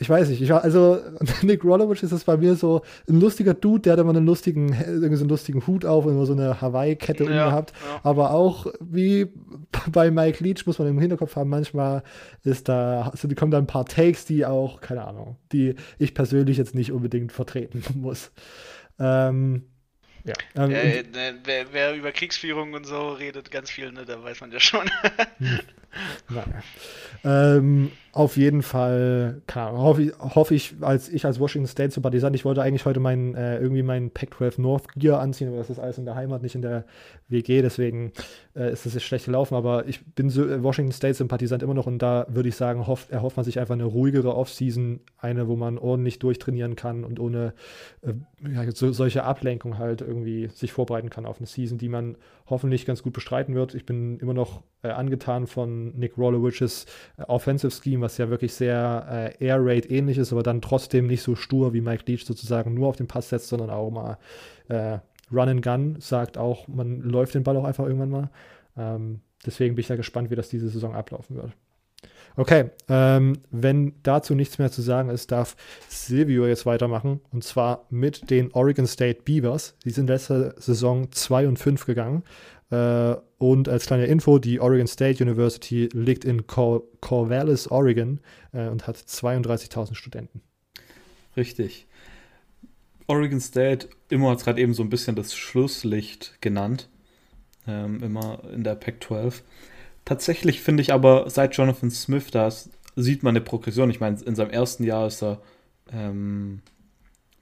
ich 0.00 0.08
weiß 0.08 0.30
nicht, 0.30 0.40
ich 0.40 0.48
war, 0.48 0.64
also 0.64 0.98
Nick 1.42 1.62
Rolovich 1.62 2.02
ist 2.02 2.12
das 2.12 2.24
bei 2.24 2.38
mir 2.38 2.54
so 2.54 2.80
ein 3.06 3.20
lustiger 3.20 3.52
Dude, 3.52 3.82
der 3.82 3.92
hat 3.92 4.00
immer 4.00 4.16
einen 4.16 4.24
lustigen, 4.24 4.72
irgendwie 4.72 5.16
so 5.16 5.24
einen 5.24 5.28
lustigen 5.28 5.66
Hut 5.66 5.84
auf 5.84 6.06
und 6.06 6.12
immer 6.12 6.24
so 6.24 6.32
eine 6.32 6.58
Hawaii-Kette 6.58 7.24
ja, 7.24 7.50
gehabt. 7.50 7.74
Ja. 7.84 8.00
Aber 8.02 8.30
auch 8.30 8.66
wie 8.80 9.26
bei 9.92 10.10
Mike 10.10 10.42
Leach 10.42 10.64
muss 10.64 10.78
man 10.78 10.88
im 10.88 10.98
Hinterkopf 10.98 11.36
haben, 11.36 11.50
manchmal 11.50 12.02
ist 12.44 12.70
da, 12.70 13.10
also 13.12 13.28
kommen 13.34 13.50
da 13.50 13.58
ein 13.58 13.66
paar 13.66 13.84
Takes, 13.84 14.24
die 14.24 14.46
auch, 14.46 14.80
keine 14.80 15.04
Ahnung, 15.04 15.36
die 15.52 15.74
ich 15.98 16.14
persönlich 16.14 16.56
jetzt 16.56 16.74
nicht 16.74 16.92
unbedingt 16.92 17.30
vertreten 17.30 17.84
muss. 17.94 18.32
Ähm, 18.98 19.66
Ja. 20.24 20.34
Ähm, 20.54 20.70
äh, 20.70 21.04
wer, 21.44 21.72
wer, 21.72 21.94
über 21.94 22.12
Kriegsführung 22.12 22.72
und 22.72 22.86
so 22.86 23.10
redet, 23.10 23.50
ganz 23.50 23.70
viel, 23.70 23.92
ne, 23.92 24.06
da 24.06 24.22
weiß 24.22 24.40
man 24.40 24.50
ja 24.50 24.60
schon. 24.60 24.90
Naja. 26.28 26.62
Ähm, 27.22 27.90
auf 28.12 28.36
jeden 28.36 28.62
Fall, 28.62 29.40
keine 29.46 29.78
hoffe 29.78 30.02
ich, 30.02 30.12
hoffe 30.18 30.54
ich, 30.54 30.74
als 30.80 31.08
ich 31.08 31.24
als 31.24 31.38
Washington 31.38 31.68
State 31.68 31.92
Sympathisant, 31.92 32.34
ich 32.34 32.44
wollte 32.44 32.60
eigentlich 32.60 32.84
heute 32.84 32.98
meinen, 32.98 33.36
äh, 33.36 33.58
irgendwie 33.58 33.84
meinen 33.84 34.10
Pac-12 34.10 34.60
North 34.60 34.88
Gear 34.96 35.20
anziehen, 35.20 35.48
aber 35.48 35.58
das 35.58 35.70
ist 35.70 35.78
alles 35.78 35.98
in 35.98 36.06
der 36.06 36.16
Heimat, 36.16 36.42
nicht 36.42 36.56
in 36.56 36.62
der 36.62 36.84
WG, 37.28 37.62
deswegen 37.62 38.12
äh, 38.56 38.72
ist 38.72 38.84
das 38.84 38.94
jetzt 38.94 39.04
schlecht 39.04 39.26
gelaufen, 39.26 39.54
aber 39.54 39.86
ich 39.86 40.04
bin 40.04 40.28
so, 40.28 40.44
äh, 40.44 40.60
Washington 40.60 40.92
State 40.92 41.14
Sympathisant 41.14 41.62
immer 41.62 41.74
noch 41.74 41.86
und 41.86 41.98
da 41.98 42.26
würde 42.28 42.48
ich 42.48 42.56
sagen, 42.56 42.88
hofft, 42.88 43.10
erhofft 43.10 43.36
man 43.36 43.44
sich 43.44 43.60
einfach 43.60 43.74
eine 43.74 43.84
ruhigere 43.84 44.34
Offseason, 44.34 44.98
eine, 45.18 45.46
wo 45.46 45.54
man 45.54 45.78
ordentlich 45.78 46.18
durchtrainieren 46.18 46.74
kann 46.74 47.04
und 47.04 47.20
ohne 47.20 47.54
äh, 48.02 48.14
ja, 48.52 48.68
so, 48.72 48.90
solche 48.90 49.22
Ablenkung 49.22 49.78
halt 49.78 50.00
irgendwie 50.00 50.48
sich 50.48 50.72
vorbereiten 50.72 51.10
kann 51.10 51.26
auf 51.26 51.38
eine 51.38 51.46
Season, 51.46 51.78
die 51.78 51.88
man 51.88 52.16
hoffentlich 52.50 52.86
ganz 52.86 53.02
gut 53.02 53.12
bestreiten 53.12 53.54
wird. 53.54 53.74
Ich 53.74 53.86
bin 53.86 54.18
immer 54.18 54.34
noch 54.34 54.62
äh, 54.82 54.88
angetan 54.88 55.46
von 55.46 55.96
Nick 55.96 56.18
Rolowich's 56.18 56.86
äh, 57.16 57.22
Offensive 57.22 57.70
Scheme, 57.70 58.02
was 58.02 58.18
ja 58.18 58.28
wirklich 58.28 58.54
sehr 58.54 59.34
äh, 59.40 59.44
Air 59.44 59.58
Raid 59.60 59.90
ähnlich 59.90 60.18
ist, 60.18 60.32
aber 60.32 60.42
dann 60.42 60.60
trotzdem 60.60 61.06
nicht 61.06 61.22
so 61.22 61.36
stur 61.36 61.72
wie 61.72 61.80
Mike 61.80 62.04
Leach 62.06 62.24
sozusagen 62.24 62.74
nur 62.74 62.88
auf 62.88 62.96
den 62.96 63.06
Pass 63.06 63.28
setzt, 63.28 63.48
sondern 63.48 63.70
auch 63.70 63.90
mal 63.90 64.18
äh, 64.68 64.98
Run 65.32 65.48
and 65.48 65.62
Gun 65.62 65.96
sagt 66.00 66.38
auch, 66.38 66.68
man 66.68 67.00
läuft 67.02 67.34
den 67.34 67.44
Ball 67.44 67.56
auch 67.56 67.64
einfach 67.64 67.84
irgendwann 67.84 68.10
mal. 68.10 68.30
Ähm, 68.76 69.20
deswegen 69.46 69.74
bin 69.74 69.80
ich 69.80 69.88
da 69.88 69.96
gespannt, 69.96 70.30
wie 70.30 70.36
das 70.36 70.48
diese 70.48 70.68
Saison 70.68 70.94
ablaufen 70.94 71.36
wird. 71.36 71.52
Okay, 72.36 72.70
ähm, 72.88 73.38
wenn 73.50 73.94
dazu 74.02 74.34
nichts 74.34 74.58
mehr 74.58 74.70
zu 74.70 74.82
sagen 74.82 75.10
ist, 75.10 75.32
darf 75.32 75.56
Silvio 75.88 76.46
jetzt 76.46 76.66
weitermachen. 76.66 77.20
Und 77.32 77.44
zwar 77.44 77.86
mit 77.90 78.30
den 78.30 78.52
Oregon 78.52 78.86
State 78.86 79.22
Beavers. 79.24 79.74
Die 79.84 79.90
sind 79.90 80.08
letzte 80.08 80.54
Saison 80.58 81.10
2 81.10 81.48
und 81.48 81.58
5 81.58 81.86
gegangen. 81.86 82.22
Äh, 82.70 83.16
und 83.38 83.68
als 83.68 83.86
kleine 83.86 84.06
Info, 84.06 84.38
die 84.38 84.60
Oregon 84.60 84.86
State 84.86 85.22
University 85.22 85.88
liegt 85.92 86.24
in 86.24 86.46
Cor 86.46 86.82
Corvallis, 87.00 87.68
Oregon 87.68 88.20
äh, 88.52 88.68
und 88.68 88.86
hat 88.86 88.96
32.000 88.96 89.94
Studenten. 89.94 90.42
Richtig. 91.36 91.86
Oregon 93.06 93.40
State, 93.40 93.88
immer 94.08 94.30
hat 94.30 94.38
es 94.38 94.44
gerade 94.44 94.60
eben 94.60 94.72
so 94.72 94.82
ein 94.82 94.90
bisschen 94.90 95.16
das 95.16 95.34
Schlusslicht 95.34 96.40
genannt. 96.40 96.88
Ähm, 97.66 98.02
immer 98.02 98.40
in 98.52 98.62
der 98.62 98.76
Pac-12. 98.76 99.42
Tatsächlich 100.04 100.60
finde 100.60 100.82
ich 100.82 100.92
aber, 100.92 101.30
seit 101.30 101.54
Jonathan 101.56 101.90
Smith 101.90 102.30
da 102.30 102.48
ist, 102.48 102.70
sieht 102.96 103.22
man 103.22 103.32
eine 103.36 103.44
Progression. 103.44 103.90
Ich 103.90 104.00
meine, 104.00 104.20
in 104.20 104.34
seinem 104.34 104.50
ersten 104.50 104.84
Jahr 104.84 105.06
ist 105.06 105.22
er, 105.22 105.40
ähm, 105.92 106.62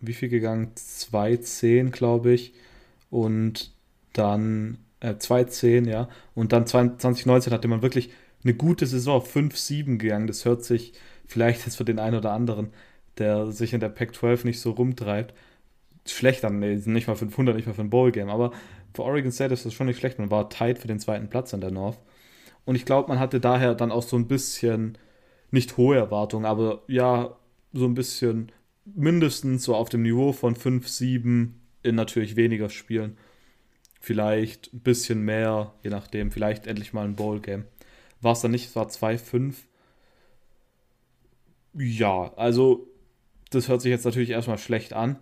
wie 0.01 0.13
viel 0.15 0.29
gegangen? 0.29 0.73
2,10, 0.77 1.91
glaube 1.91 2.33
ich. 2.33 2.53
Und 3.11 3.73
dann 4.13 4.79
äh, 5.01 5.15
2-10, 5.15 5.89
ja. 5.89 6.09
Und 6.35 6.53
dann 6.53 6.67
2019 6.67 7.53
hatte 7.53 7.69
man 7.69 7.83
wirklich 7.83 8.11
eine 8.45 8.55
gute 8.55 8.87
Saison, 8.87 9.23
5-7 9.23 9.99
gegangen. 9.99 10.27
Das 10.27 10.45
hört 10.45 10.65
sich 10.65 10.93
vielleicht 11.27 11.65
jetzt 11.67 11.77
für 11.77 11.85
den 11.85 11.99
einen 11.99 12.17
oder 12.17 12.33
anderen, 12.33 12.71
der 13.19 13.51
sich 13.51 13.73
in 13.73 13.81
der 13.81 13.89
Pac-12 13.89 14.45
nicht 14.45 14.61
so 14.61 14.71
rumtreibt, 14.73 15.35
schlecht 16.07 16.45
an. 16.45 16.59
Nee, 16.59 16.81
nicht 16.85 17.09
mal 17.09 17.17
500, 17.17 17.57
nicht 17.57 17.67
mal 17.67 17.75
für 17.75 17.83
ein 17.83 17.91
Bowl-Game. 17.91 18.29
Aber 18.29 18.53
für 18.95 19.03
Oregon 19.05 19.33
State 19.33 19.53
ist 19.55 19.67
das 19.67 19.75
schon 19.75 19.87
nicht 19.87 19.99
schlecht. 19.99 20.19
Man 20.19 20.31
war 20.31 20.51
tight 20.51 20.79
für 20.79 20.89
den 20.89 21.01
zweiten 21.01 21.29
Platz 21.29 21.53
in 21.53 21.61
der 21.61 21.71
North. 21.71 21.99
Und 22.69 22.75
ich 22.75 22.85
glaube, 22.85 23.09
man 23.09 23.19
hatte 23.19 23.41
daher 23.41 23.75
dann 23.75 23.91
auch 23.91 24.03
so 24.03 24.15
ein 24.15 24.29
bisschen, 24.29 24.99
nicht 25.51 25.79
hohe 25.79 25.97
Erwartungen, 25.97 26.45
aber 26.45 26.83
ja, 26.87 27.35
so 27.73 27.87
ein 27.87 27.95
bisschen 27.95 28.53
mindestens 28.85 29.65
so 29.65 29.75
auf 29.75 29.89
dem 29.89 30.03
Niveau 30.03 30.35
von 30.35 30.55
5-7 30.55 31.53
in 31.83 31.95
natürlich 31.95 32.37
weniger 32.37 32.69
Spielen 32.69 33.17
vielleicht 34.01 34.75
ein 34.75 34.81
bisschen 34.81 35.23
mehr, 35.23 35.73
je 35.83 35.89
nachdem, 35.89 36.31
vielleicht 36.31 36.67
endlich 36.67 36.93
mal 36.93 37.07
ein 37.07 37.17
Bowl-Game. 37.17 37.65
War 38.21 38.33
es 38.33 38.43
dann 38.43 38.51
nicht, 38.51 38.67
es 38.67 38.77
war 38.77 38.87
2-5. 38.87 39.55
Ja, 41.73 42.35
also 42.37 42.87
das 43.49 43.69
hört 43.69 43.81
sich 43.81 43.89
jetzt 43.89 44.05
natürlich 44.05 44.29
erstmal 44.29 44.59
schlecht 44.59 44.93
an. 44.93 45.19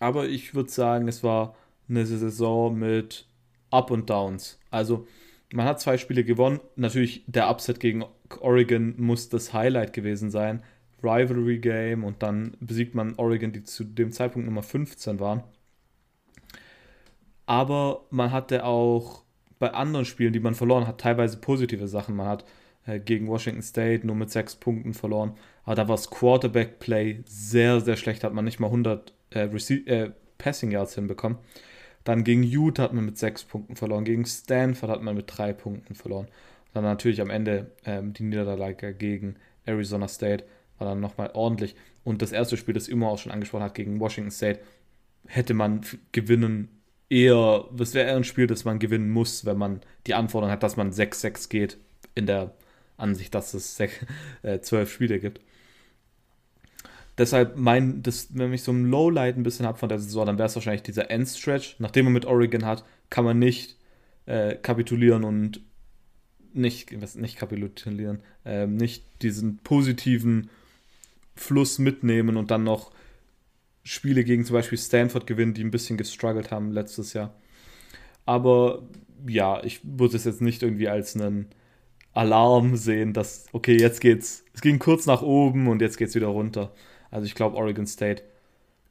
Aber 0.00 0.26
ich 0.26 0.54
würde 0.54 0.70
sagen, 0.70 1.08
es 1.08 1.22
war 1.22 1.54
eine 1.90 2.06
Saison 2.06 2.74
mit 2.74 3.26
Up 3.70 3.90
und 3.90 4.08
Downs. 4.08 4.58
Also 4.70 5.06
man 5.52 5.66
hat 5.66 5.80
zwei 5.80 5.98
Spiele 5.98 6.24
gewonnen. 6.24 6.60
Natürlich 6.76 7.24
der 7.26 7.50
Upset 7.50 7.80
gegen 7.80 8.04
Oregon 8.40 8.94
muss 8.98 9.28
das 9.28 9.52
Highlight 9.52 9.92
gewesen 9.92 10.30
sein. 10.30 10.62
Rivalry 11.02 11.58
Game 11.58 12.04
und 12.04 12.22
dann 12.22 12.56
besiegt 12.60 12.94
man 12.94 13.14
Oregon, 13.16 13.52
die 13.52 13.62
zu 13.62 13.84
dem 13.84 14.10
Zeitpunkt 14.12 14.46
Nummer 14.46 14.62
15 14.62 15.20
waren 15.20 15.44
aber 17.48 18.04
man 18.10 18.30
hatte 18.30 18.66
auch 18.66 19.22
bei 19.58 19.72
anderen 19.72 20.04
Spielen, 20.04 20.34
die 20.34 20.38
man 20.38 20.54
verloren 20.54 20.86
hat, 20.86 21.00
teilweise 21.00 21.38
positive 21.38 21.88
Sachen. 21.88 22.14
Man 22.14 22.28
hat 22.28 22.44
äh, 22.84 23.00
gegen 23.00 23.26
Washington 23.26 23.62
State 23.62 24.06
nur 24.06 24.16
mit 24.16 24.30
sechs 24.30 24.54
Punkten 24.54 24.92
verloren, 24.92 25.32
aber 25.64 25.74
da 25.74 25.88
war 25.88 25.96
das 25.96 26.10
Quarterback-Play 26.10 27.22
sehr, 27.24 27.80
sehr 27.80 27.96
schlecht, 27.96 28.22
hat 28.22 28.34
man 28.34 28.44
nicht 28.44 28.60
mal 28.60 28.66
100 28.66 29.14
äh, 29.34 29.46
äh, 29.46 30.10
Passing 30.36 30.70
Yards 30.72 30.94
hinbekommen. 30.94 31.38
Dann 32.04 32.24
gegen 32.24 32.42
Utah 32.42 32.84
hat 32.84 32.92
man 32.94 33.04
mit 33.04 33.18
sechs 33.18 33.44
Punkten 33.44 33.76
verloren, 33.76 34.04
gegen 34.04 34.24
Stanford 34.24 34.90
hat 34.90 35.02
man 35.02 35.14
mit 35.14 35.26
drei 35.28 35.52
Punkten 35.52 35.94
verloren. 35.94 36.28
Dann 36.72 36.84
natürlich 36.84 37.20
am 37.20 37.30
Ende 37.30 37.72
ähm, 37.84 38.12
die 38.12 38.22
Niederlage 38.22 38.94
gegen 38.94 39.36
Arizona 39.64 40.08
State 40.08 40.44
war 40.78 40.88
dann 40.88 41.00
nochmal 41.00 41.30
ordentlich. 41.34 41.74
Und 42.04 42.22
das 42.22 42.32
erste 42.32 42.56
Spiel, 42.56 42.74
das 42.74 42.88
immer 42.88 43.08
auch 43.08 43.18
schon 43.18 43.32
angesprochen 43.32 43.64
hat, 43.64 43.74
gegen 43.74 44.00
Washington 44.00 44.30
State, 44.30 44.60
hätte 45.26 45.54
man 45.54 45.82
gewinnen 46.12 46.68
eher, 47.10 47.64
das 47.72 47.94
wäre 47.94 48.08
eher 48.08 48.16
ein 48.16 48.24
Spiel, 48.24 48.46
das 48.46 48.64
man 48.64 48.78
gewinnen 48.78 49.10
muss, 49.10 49.44
wenn 49.44 49.58
man 49.58 49.80
die 50.06 50.14
Anforderung 50.14 50.52
hat, 50.52 50.62
dass 50.62 50.76
man 50.76 50.92
6-6 50.92 51.48
geht, 51.48 51.78
in 52.14 52.26
der 52.26 52.54
Ansicht, 52.96 53.34
dass 53.34 53.54
es 53.54 53.76
6, 53.76 54.06
äh, 54.42 54.60
12 54.60 54.92
Spiele 54.92 55.20
gibt. 55.20 55.40
Deshalb 57.18 57.56
mein, 57.56 58.02
das, 58.02 58.28
wenn 58.30 58.52
ich 58.52 58.62
so 58.62 58.72
ein 58.72 58.86
Lowlight 58.86 59.36
ein 59.36 59.42
bisschen 59.42 59.66
habe 59.66 59.78
von 59.78 59.88
der 59.88 59.98
Saison, 59.98 60.26
dann 60.26 60.38
wäre 60.38 60.46
es 60.46 60.54
wahrscheinlich 60.54 60.84
dieser 60.84 61.10
Endstretch. 61.10 61.76
Nachdem 61.78 62.06
man 62.06 62.14
mit 62.14 62.26
Oregon 62.26 62.64
hat, 62.64 62.84
kann 63.10 63.24
man 63.24 63.38
nicht 63.38 63.76
äh, 64.26 64.54
kapitulieren 64.54 65.24
und 65.24 65.60
nicht, 66.52 67.00
was, 67.00 67.16
nicht 67.16 67.36
kapitulieren, 67.36 68.20
äh, 68.44 68.66
nicht 68.66 69.04
diesen 69.22 69.58
positiven 69.58 70.48
Fluss 71.34 71.78
mitnehmen 71.78 72.36
und 72.36 72.50
dann 72.50 72.64
noch 72.64 72.92
Spiele 73.82 74.24
gegen 74.24 74.44
zum 74.44 74.54
Beispiel 74.54 74.78
Stanford 74.78 75.26
gewinnen, 75.26 75.54
die 75.54 75.64
ein 75.64 75.70
bisschen 75.70 75.96
gestruggelt 75.96 76.50
haben 76.50 76.72
letztes 76.72 77.14
Jahr. 77.14 77.34
Aber 78.26 78.82
ja, 79.26 79.62
ich 79.64 79.80
würde 79.82 80.16
es 80.16 80.24
jetzt 80.24 80.42
nicht 80.42 80.62
irgendwie 80.62 80.88
als 80.88 81.16
einen 81.16 81.46
Alarm 82.12 82.76
sehen, 82.76 83.12
dass, 83.12 83.46
okay, 83.52 83.78
jetzt 83.78 84.00
geht's, 84.00 84.44
es 84.52 84.60
ging 84.60 84.78
kurz 84.78 85.06
nach 85.06 85.22
oben 85.22 85.68
und 85.68 85.80
jetzt 85.80 85.96
geht's 85.96 86.14
wieder 86.14 86.26
runter. 86.26 86.72
Also 87.10 87.26
ich 87.26 87.34
glaube, 87.34 87.56
Oregon 87.56 87.86
State 87.86 88.22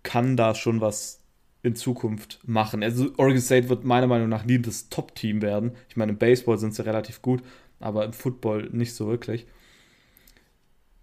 kann 0.03 0.37
da 0.37 0.55
schon 0.55 0.81
was 0.81 1.21
in 1.63 1.75
Zukunft 1.75 2.39
machen. 2.45 2.83
Also 2.83 3.11
Oregon 3.17 3.41
State 3.41 3.69
wird 3.69 3.83
meiner 3.83 4.07
Meinung 4.07 4.29
nach 4.29 4.45
nie 4.45 4.59
das 4.59 4.89
Top-Team 4.89 5.41
werden. 5.41 5.71
Ich 5.89 5.97
meine, 5.97 6.13
im 6.13 6.17
Baseball 6.17 6.57
sind 6.57 6.73
sie 6.73 6.85
relativ 6.85 7.21
gut, 7.21 7.43
aber 7.79 8.05
im 8.05 8.13
Football 8.13 8.69
nicht 8.71 8.93
so 8.93 9.07
wirklich. 9.07 9.45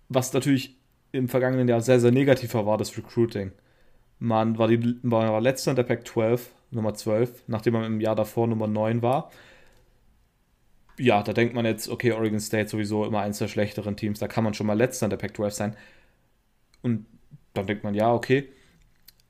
Was 0.08 0.32
natürlich 0.32 0.76
im 1.12 1.28
vergangenen 1.28 1.68
Jahr 1.68 1.80
sehr, 1.80 2.00
sehr 2.00 2.12
negativ 2.12 2.54
war, 2.54 2.78
das 2.78 2.96
Recruiting. 2.96 3.52
Man 4.18 4.58
war, 4.58 4.68
die, 4.68 4.98
man 5.02 5.28
war 5.28 5.40
letzter 5.40 5.72
in 5.72 5.76
der 5.76 5.82
Pack 5.84 6.06
12, 6.06 6.50
Nummer 6.70 6.94
12, 6.94 7.44
nachdem 7.46 7.74
man 7.74 7.84
im 7.84 8.00
Jahr 8.00 8.16
davor 8.16 8.46
Nummer 8.46 8.66
9 8.66 9.02
war. 9.02 9.30
Ja, 10.98 11.22
da 11.22 11.32
denkt 11.32 11.54
man 11.54 11.64
jetzt, 11.64 11.88
okay, 11.88 12.12
Oregon 12.12 12.40
State 12.40 12.68
sowieso 12.68 13.04
immer 13.04 13.20
eins 13.20 13.38
der 13.38 13.48
schlechteren 13.48 13.96
Teams, 13.96 14.18
da 14.20 14.28
kann 14.28 14.44
man 14.44 14.54
schon 14.54 14.66
mal 14.66 14.78
letzter 14.78 15.06
in 15.06 15.10
der 15.10 15.16
Pack 15.16 15.36
12 15.36 15.54
sein. 15.54 15.76
Und 16.84 17.06
dann 17.54 17.66
denkt 17.66 17.82
man, 17.82 17.94
ja, 17.94 18.12
okay. 18.12 18.48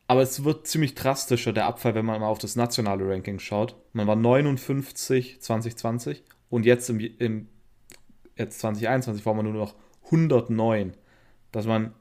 Aber 0.06 0.20
es 0.20 0.44
wird 0.44 0.66
ziemlich 0.66 0.94
drastischer, 0.94 1.52
der 1.52 1.66
Abfall, 1.66 1.94
wenn 1.94 2.04
man 2.04 2.20
mal 2.20 2.26
auf 2.26 2.38
das 2.38 2.56
nationale 2.56 3.08
Ranking 3.08 3.38
schaut. 3.38 3.76
Man 3.92 4.06
war 4.06 4.16
59 4.16 5.40
2020 5.40 6.22
und 6.50 6.66
jetzt 6.66 6.90
im, 6.90 7.00
im 7.00 7.48
jetzt 8.36 8.58
2021 8.58 9.24
war 9.24 9.34
man 9.34 9.46
nur 9.46 9.54
noch 9.54 9.74
109. 10.06 10.92
Dass 11.52 11.66
man 11.66 11.94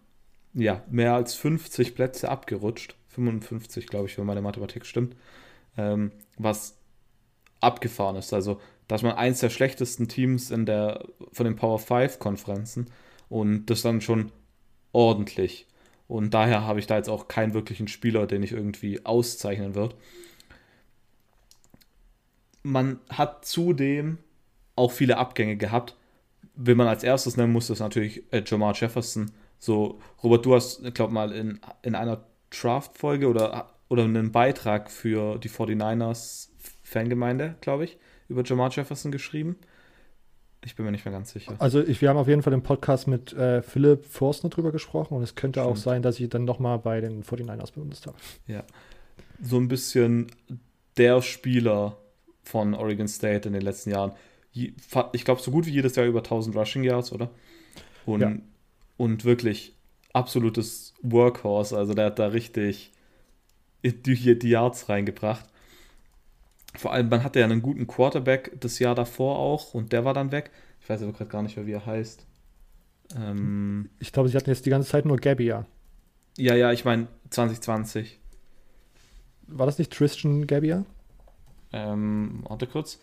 ja, 0.54 0.84
mehr 0.90 1.14
als 1.14 1.36
50 1.36 1.96
Plätze 1.96 2.30
abgerutscht. 2.30 2.96
55, 3.10 3.88
glaube 3.88 4.08
ich, 4.08 4.18
wenn 4.18 4.26
meine 4.26 4.42
Mathematik 4.42 4.86
stimmt. 4.86 5.16
Ähm, 5.78 6.12
was 6.38 6.78
abgefahren 7.62 8.16
ist. 8.16 8.34
Also, 8.34 8.60
dass 8.88 9.04
man 9.04 9.14
eins 9.14 9.40
der 9.40 9.50
schlechtesten 9.50 10.08
Teams 10.08 10.52
in 10.52 10.66
der, 10.66 11.06
von 11.32 11.46
den 11.46 11.56
Power 11.56 11.80
5 11.80 12.20
Konferenzen 12.20 12.88
und 13.30 13.68
das 13.68 13.84
dann 13.84 14.02
schon 14.02 14.32
ordentlich. 14.94 15.68
Und 16.08 16.34
daher 16.34 16.66
habe 16.66 16.80
ich 16.80 16.88
da 16.88 16.96
jetzt 16.98 17.10
auch 17.10 17.28
keinen 17.28 17.54
wirklichen 17.54 17.88
Spieler, 17.88 18.28
den 18.28 18.44
ich 18.44 18.52
irgendwie 18.52 19.06
auszeichnen 19.06 19.76
wird. 19.76 19.96
Man 22.62 23.00
hat 23.10 23.46
zudem 23.46 24.20
auch 24.76 24.92
viele 24.92 25.18
Abgänge 25.18 25.58
gehabt. 25.58 25.96
Wenn 26.56 26.78
man 26.78 26.88
als 26.88 27.04
erstes 27.04 27.36
nennen 27.36 27.52
muss, 27.52 27.70
ist 27.70 27.80
natürlich 27.80 28.24
äh, 28.32 28.44
Jamar 28.46 28.74
Jefferson, 28.76 29.32
so, 29.60 30.02
Robert, 30.22 30.46
du 30.46 30.56
hast, 30.56 30.94
glaube 30.94 31.14
mal 31.14 31.32
in, 31.32 31.62
in 31.84 31.96
einer 31.96 32.26
Draft-Folge 32.50 33.30
oder, 33.30 33.70
oder 33.88 34.04
einen 34.04 34.34
Beitrag 34.34 34.92
für 34.92 35.38
die 35.38 35.50
49ers 35.50 36.50
Fangemeinde, 36.84 37.56
glaube 37.62 37.86
ich, 37.86 37.98
über 38.28 38.44
Jamar 38.44 38.72
Jefferson 38.72 39.12
geschrieben. 39.12 39.56
Ich 40.66 40.76
bin 40.76 40.86
mir 40.86 40.92
nicht 40.92 41.06
mehr 41.06 41.14
ganz 41.14 41.32
sicher. 41.32 41.56
Also 41.60 41.82
ich, 41.82 42.02
wir 42.02 42.10
haben 42.10 42.18
auf 42.18 42.28
jeden 42.28 42.42
Fall 42.42 42.54
im 42.54 42.64
Podcast 42.64 43.08
mit 43.08 43.34
äh, 43.34 43.62
Philipp 43.62 44.06
Forstner 44.06 44.50
drüber 44.50 44.72
gesprochen 44.72 45.16
und 45.16 45.24
es 45.24 45.36
könnte 45.36 45.60
Stimmt. 45.60 45.72
auch 45.72 45.78
sein, 45.78 46.02
dass 46.02 46.20
ich 46.20 46.30
dann 46.30 46.46
nochmal 46.46 46.80
bei 46.80 47.02
den 47.02 47.24
49ers 47.24 47.74
benutzt 47.74 48.08
habe. 48.08 48.18
Ja. 48.48 48.64
So 49.42 49.58
ein 49.58 49.68
bisschen 49.68 50.28
der 50.98 51.22
Spieler 51.22 51.98
von 52.44 52.74
Oregon 52.74 53.08
State 53.08 53.48
in 53.48 53.54
den 53.54 53.62
letzten 53.62 53.92
Jahren. 53.92 54.14
Ich 54.54 55.26
glaube, 55.26 55.42
so 55.42 55.52
gut 55.52 55.66
wie 55.66 55.72
jedes 55.72 55.96
Jahr 55.96 56.06
über 56.06 56.20
1000 56.20 56.56
Rushing 56.56 56.84
Yards, 56.84 57.12
oder? 57.12 57.32
Und, 58.06 58.22
ja. 58.22 58.36
und 58.98 59.26
wirklich 59.26 59.76
absolutes 60.14 60.94
Workhorse. 61.02 61.78
Also 61.78 61.94
der 61.94 62.06
hat 62.06 62.20
da 62.20 62.28
richtig 62.28 62.92
die, 63.84 64.38
die 64.38 64.50
Yards 64.50 64.90
reingebracht. 64.90 65.46
Vor 66.76 66.92
allem, 66.92 67.10
man 67.10 67.24
hatte 67.24 67.40
ja 67.40 67.46
einen 67.46 67.62
guten 67.62 67.88
Quarterback 67.88 68.52
das 68.60 68.80
Jahr 68.80 68.96
davor 68.96 69.38
auch 69.38 69.74
und 69.74 69.92
der 69.92 70.06
war 70.06 70.14
dann 70.14 70.32
weg. 70.32 70.52
Ich 70.82 70.90
weiß 70.90 71.02
aber 71.04 71.14
gerade 71.14 71.30
gar 71.30 71.44
nicht 71.44 71.56
mehr, 71.56 71.68
wie 71.68 71.74
er 71.74 71.86
heißt. 71.86 72.26
Ähm, 73.16 73.90
ich 74.00 74.12
glaube, 74.12 74.30
sie 74.30 74.38
hatten 74.38 74.50
jetzt 74.50 74.66
die 74.66 74.70
ganze 74.70 74.90
Zeit 74.90 75.06
nur 75.06 75.18
Gabbia. 75.18 75.66
Ja, 76.38 76.56
ja, 76.56 76.72
ich 76.72 76.84
meine 76.84 77.08
2020. 77.30 78.20
War 79.48 79.66
das 79.66 79.78
nicht 79.78 79.94
Tristan 79.94 80.48
Gabbia? 80.48 80.86
Ähm, 81.72 82.44
warte 82.48 82.68
kurz. 82.68 83.00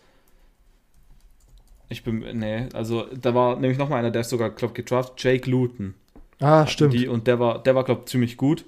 Ich 1.89 2.03
bin, 2.03 2.19
nee, 2.39 2.67
also 2.73 3.05
da 3.13 3.35
war 3.35 3.59
nämlich 3.59 3.77
nochmal 3.77 3.99
einer, 3.99 4.11
der 4.11 4.21
ist 4.21 4.29
sogar, 4.29 4.49
glaube 4.49 4.71
ich, 4.71 4.85
gedraft, 4.85 5.13
Jake 5.17 5.49
Luton. 5.49 5.93
Ah, 6.39 6.65
stimmt. 6.65 6.93
Die, 6.93 7.07
und 7.07 7.27
der 7.27 7.39
war, 7.39 7.61
der 7.61 7.75
war, 7.75 7.83
glaube 7.83 8.01
ich, 8.01 8.09
ziemlich 8.09 8.37
gut. 8.37 8.65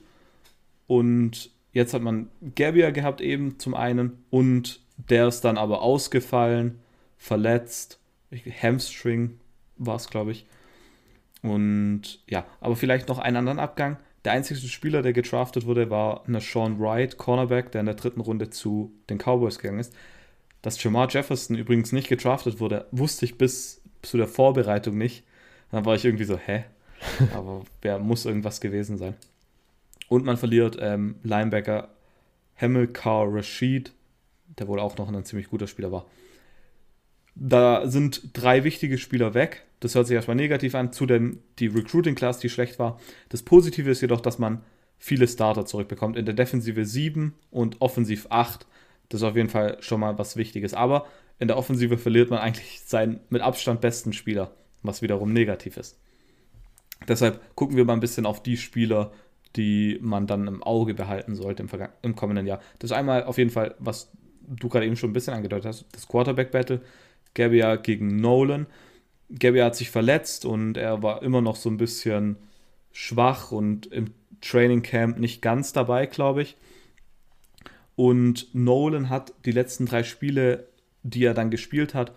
Und 0.87 1.49
jetzt 1.71 1.93
hat 1.93 2.01
man 2.01 2.29
Gabbia 2.55 2.91
gehabt 2.91 3.21
eben 3.21 3.59
zum 3.59 3.73
einen 3.73 4.23
und 4.29 4.82
der 5.09 5.27
ist 5.27 5.41
dann 5.41 5.57
aber 5.57 5.81
ausgefallen, 5.81 6.79
verletzt. 7.17 7.99
Hamstring 8.31 9.39
war 9.77 9.95
es, 9.95 10.09
glaube 10.09 10.31
ich. 10.31 10.45
Und 11.41 12.21
ja, 12.29 12.45
aber 12.61 12.75
vielleicht 12.75 13.09
noch 13.09 13.19
einen 13.19 13.37
anderen 13.37 13.59
Abgang. 13.59 13.97
Der 14.23 14.31
einzige 14.31 14.59
Spieler, 14.61 15.01
der 15.01 15.11
gedraftet 15.11 15.65
wurde, 15.65 15.89
war 15.89 16.25
eine 16.25 16.39
Sean 16.39 16.79
Wright, 16.79 17.17
Cornerback, 17.17 17.71
der 17.71 17.81
in 17.81 17.85
der 17.85 17.95
dritten 17.95 18.21
Runde 18.21 18.49
zu 18.49 18.93
den 19.09 19.17
Cowboys 19.17 19.59
gegangen 19.59 19.79
ist. 19.79 19.93
Dass 20.61 20.81
Jamar 20.81 21.09
Jefferson 21.09 21.57
übrigens 21.57 21.91
nicht 21.91 22.07
gedraftet 22.07 22.61
wurde, 22.61 22.87
wusste 22.91 23.25
ich 23.25 23.37
bis 23.37 23.81
zu 24.01 24.15
der 24.15 24.27
Vorbereitung 24.27 24.97
nicht. 24.97 25.25
Dann 25.71 25.85
war 25.85 25.95
ich 25.95 26.05
irgendwie 26.05 26.23
so, 26.23 26.37
hä? 26.37 26.63
Aber 27.33 27.63
wer 27.81 27.99
muss 27.99 28.25
irgendwas 28.25 28.61
gewesen 28.61 28.97
sein? 28.97 29.15
Und 30.07 30.23
man 30.23 30.37
verliert 30.37 30.77
ähm, 30.79 31.15
Linebacker 31.23 31.89
Hamilcar 32.55 33.33
Rashid, 33.33 33.91
der 34.59 34.67
wohl 34.67 34.79
auch 34.79 34.97
noch 34.97 35.11
ein 35.11 35.25
ziemlich 35.25 35.49
guter 35.49 35.67
Spieler 35.67 35.91
war. 35.91 36.05
Da 37.35 37.87
sind 37.87 38.29
drei 38.33 38.63
wichtige 38.63 38.97
Spieler 38.97 39.33
weg. 39.33 39.65
Das 39.79 39.95
hört 39.95 40.07
sich 40.07 40.15
erstmal 40.15 40.35
negativ 40.35 40.75
an. 40.75 40.93
Zudem 40.93 41.39
die 41.59 41.67
Recruiting 41.67 42.15
Class, 42.15 42.39
die 42.39 42.49
schlecht 42.49 42.77
war. 42.79 42.99
Das 43.29 43.41
Positive 43.41 43.89
ist 43.89 44.01
jedoch, 44.01 44.21
dass 44.21 44.37
man 44.37 44.63
viele 44.99 45.27
Starter 45.27 45.65
zurückbekommt. 45.65 46.15
In 46.15 46.25
der 46.25 46.35
Defensive 46.35 46.85
7 46.85 47.33
und 47.49 47.81
Offensiv 47.81 48.27
8. 48.29 48.67
Das 49.09 49.21
ist 49.21 49.27
auf 49.27 49.35
jeden 49.35 49.49
Fall 49.49 49.77
schon 49.81 49.99
mal 49.99 50.17
was 50.17 50.37
Wichtiges. 50.37 50.73
Aber 50.73 51.07
in 51.39 51.47
der 51.47 51.57
Offensive 51.57 51.97
verliert 51.97 52.29
man 52.29 52.39
eigentlich 52.39 52.81
seinen 52.85 53.19
mit 53.29 53.41
Abstand 53.41 53.81
besten 53.81 54.13
Spieler, 54.13 54.55
was 54.83 55.01
wiederum 55.01 55.33
negativ 55.33 55.77
ist. 55.77 55.99
Deshalb 57.07 57.55
gucken 57.55 57.75
wir 57.75 57.85
mal 57.85 57.93
ein 57.93 57.99
bisschen 57.99 58.25
auf 58.25 58.43
die 58.43 58.57
Spieler, 58.57 59.11
die 59.55 59.99
man 60.01 60.27
dann 60.27 60.47
im 60.47 60.63
Auge 60.63 60.93
behalten 60.93 61.35
sollte 61.35 61.63
im, 61.63 61.69
im 62.01 62.15
kommenden 62.15 62.47
Jahr. 62.47 62.61
Das 62.79 62.91
ist 62.91 62.97
einmal 62.97 63.23
auf 63.25 63.37
jeden 63.37 63.49
Fall, 63.49 63.75
was 63.79 64.11
du 64.47 64.69
gerade 64.69 64.85
eben 64.85 64.95
schon 64.95 65.09
ein 65.09 65.13
bisschen 65.13 65.33
angedeutet 65.33 65.65
hast, 65.65 65.85
das 65.91 66.07
Quarterback-Battle. 66.07 66.81
Gabbia 67.33 67.75
gegen 67.77 68.17
Nolan. 68.17 68.67
Gabbia 69.29 69.65
hat 69.65 69.75
sich 69.75 69.89
verletzt 69.89 70.45
und 70.45 70.77
er 70.77 71.01
war 71.01 71.23
immer 71.23 71.41
noch 71.41 71.55
so 71.55 71.69
ein 71.69 71.77
bisschen 71.77 72.37
schwach 72.91 73.51
und 73.51 73.87
im 73.87 74.11
Training 74.41 74.83
Camp 74.83 75.17
nicht 75.17 75.41
ganz 75.41 75.73
dabei, 75.73 76.05
glaube 76.05 76.43
ich. 76.43 76.57
Und 77.95 78.53
Nolan 78.53 79.09
hat 79.09 79.33
die 79.45 79.51
letzten 79.51 79.85
drei 79.85 80.03
Spiele, 80.03 80.67
die 81.03 81.23
er 81.23 81.33
dann 81.33 81.49
gespielt 81.49 81.93
hat, 81.93 82.13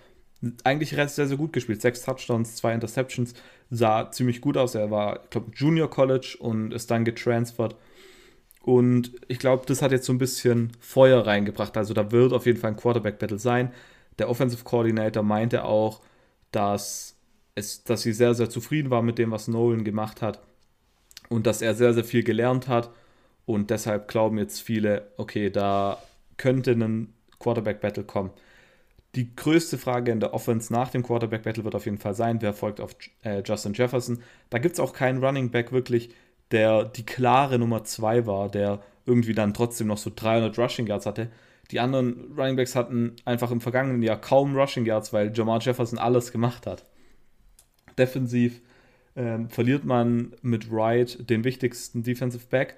eigentlich 0.65 0.91
sehr, 0.91 1.09
sehr 1.27 1.37
gut 1.37 1.53
gespielt. 1.53 1.81
Sechs 1.81 2.03
Touchdowns, 2.03 2.57
zwei 2.57 2.75
Interceptions, 2.75 3.35
sah 3.71 4.11
ziemlich 4.11 4.41
gut 4.41 4.57
aus. 4.57 4.75
Er 4.75 4.91
war, 4.91 5.25
ich 5.25 5.31
glaube, 5.31 5.51
Junior 5.55 5.91
College 5.91 6.37
und 6.39 6.73
ist 6.73 6.91
dann 6.91 7.05
getransfert. 7.05 7.77
Und 8.66 9.12
ich 9.29 9.38
glaube, 9.38 9.64
das 9.64 9.81
hat 9.81 9.92
jetzt 9.92 10.07
so 10.07 10.12
ein 10.12 10.18
bisschen 10.18 10.72
Feuer 10.81 11.24
reingebracht. 11.24 11.76
Also 11.76 11.94
da 11.94 12.11
wird 12.11 12.33
auf 12.33 12.46
jeden 12.46 12.59
Fall 12.59 12.72
ein 12.72 12.76
Quarterback-Battle 12.76 13.38
sein. 13.38 13.72
Der 14.18 14.29
Offensive 14.29 14.64
Coordinator 14.64 15.22
meinte 15.22 15.64
auch, 15.64 16.00
dass, 16.50 17.14
es, 17.55 17.85
dass 17.85 18.02
sie 18.02 18.12
sehr, 18.12 18.35
sehr 18.35 18.50
zufrieden 18.50 18.90
war 18.90 19.02
mit 19.02 19.18
dem, 19.18 19.31
was 19.31 19.46
Nolan 19.46 19.85
gemacht 19.85 20.20
hat. 20.20 20.42
Und 21.29 21.46
dass 21.46 21.62
er 21.62 21.76
sehr, 21.76 21.94
sehr 21.94 22.02
viel 22.02 22.24
gelernt 22.24 22.66
hat. 22.66 22.90
Und 23.44 23.70
deshalb 23.70 24.09
glauben 24.09 24.37
jetzt 24.37 24.61
viele, 24.61 25.12
okay, 25.16 25.48
da 25.48 26.02
könnte 26.37 26.72
ein 26.72 27.14
Quarterback-Battle 27.38 28.02
kommen. 28.02 28.31
Die 29.14 29.37
größte 29.37 29.79
Frage 29.79 30.11
in 30.11 30.18
der 30.18 30.35
Offense 30.35 30.72
nach 30.72 30.90
dem 30.90 31.05
Quarterback-Battle 31.05 31.62
wird 31.62 31.76
auf 31.76 31.85
jeden 31.85 31.98
Fall 31.98 32.14
sein, 32.14 32.42
wer 32.42 32.52
folgt 32.52 32.81
auf 32.81 32.96
äh, 33.22 33.44
Justin 33.46 33.74
Jefferson. 33.74 34.24
Da 34.50 34.59
gibt 34.59 34.74
es 34.74 34.81
auch 34.81 34.92
keinen 34.92 35.22
Running 35.24 35.52
Back 35.52 35.70
wirklich, 35.70 36.11
der 36.50 36.85
die 36.85 37.04
klare 37.04 37.59
Nummer 37.59 37.85
2 37.85 38.26
war, 38.26 38.48
der 38.48 38.80
irgendwie 39.04 39.35
dann 39.35 39.54
trotzdem 39.54 39.87
noch 39.87 39.98
so 39.98 40.11
300 40.14 40.59
Rushing 40.59 40.87
Yards 40.87 41.06
hatte. 41.06 41.30
Die 41.70 41.80
anderen 41.80 42.32
Running 42.37 42.56
Backs 42.56 42.76
hatten 42.76 43.16
einfach 43.24 43.50
im 43.50 43.61
vergangenen 43.61 44.02
Jahr 44.02 44.20
kaum 44.20 44.56
Rushing 44.56 44.87
Yards, 44.87 45.12
weil 45.12 45.32
Jamar 45.35 45.61
Jefferson 45.61 45.98
alles 45.98 46.32
gemacht 46.32 46.66
hat. 46.66 46.85
Defensiv 47.98 48.61
ähm, 49.16 49.48
verliert 49.48 49.85
man 49.85 50.35
mit 50.42 50.70
Wright 50.70 51.28
den 51.28 51.44
wichtigsten 51.44 52.02
Defensive 52.02 52.46
Back. 52.48 52.76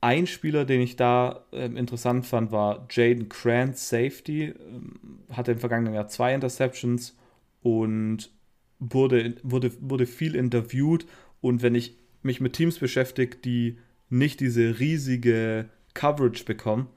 Ein 0.00 0.28
Spieler, 0.28 0.64
den 0.64 0.80
ich 0.80 0.94
da 0.94 1.44
ähm, 1.52 1.76
interessant 1.76 2.24
fand, 2.24 2.52
war 2.52 2.86
Jaden 2.90 3.28
Krantz, 3.28 3.88
Safety. 3.88 4.44
Ähm, 4.44 5.00
hatte 5.30 5.52
im 5.52 5.58
vergangenen 5.58 5.94
Jahr 5.94 6.08
zwei 6.08 6.34
Interceptions 6.34 7.16
und 7.62 8.30
wurde, 8.78 9.34
wurde, 9.42 9.72
wurde 9.80 10.06
viel 10.06 10.36
interviewt. 10.36 11.06
Und 11.40 11.62
wenn 11.62 11.74
ich 11.74 11.96
mich 12.22 12.40
mit 12.40 12.54
Teams 12.54 12.78
beschäftige, 12.78 13.36
die 13.36 13.78
nicht 14.10 14.40
diese 14.40 14.78
riesige 14.78 15.68
Coverage 15.94 16.44
bekommen, 16.44 16.88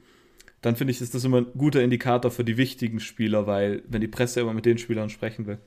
dann 0.62 0.76
finde 0.76 0.92
ich, 0.92 1.02
ist 1.02 1.16
das 1.16 1.24
immer 1.24 1.38
ein 1.38 1.48
guter 1.58 1.82
Indikator 1.82 2.32
für 2.32 2.44
die 2.44 2.58
wichtigen 2.58 3.00
Spieler, 3.00 3.48
weil 3.48 3.84
wenn 3.88 4.02
die 4.02 4.08
Presse 4.08 4.42
immer 4.42 4.54
mit 4.54 4.66
den 4.66 4.78
Spielern 4.78 5.10
sprechen 5.10 5.48
will, 5.48 5.58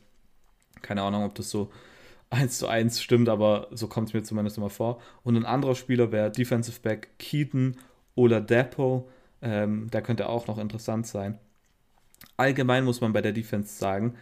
keine 0.83 1.03
Ahnung, 1.03 1.25
ob 1.25 1.35
das 1.35 1.51
so 1.51 1.71
eins 2.31 2.59
zu 2.59 2.69
eins 2.69 3.03
stimmt, 3.03 3.29
aber 3.29 3.69
so 3.73 3.89
kommt 3.89 4.09
es 4.09 4.15
mir 4.15 4.23
zumindest 4.23 4.57
immer 4.57 4.71
vor. 4.71 5.01
Und 5.23 5.37
ein 5.37 5.45
anderer 5.45 5.75
Spieler 5.75 6.13
wäre 6.13 6.31
Defensive 6.31 6.81
Back 6.81 7.19
Keaton 7.19 7.77
oder 8.15 8.41
Depot. 8.41 9.09
Ähm, 9.43 9.91
der 9.91 10.03
könnte 10.03 10.29
auch 10.29 10.47
noch 10.47 10.59
interessant 10.59 11.07
sein. 11.07 11.39
Allgemein 12.37 12.85
muss 12.85 13.01
man 13.01 13.13
bei 13.13 13.21
der 13.21 13.33
Defense 13.33 13.77
sagen, 13.77 14.15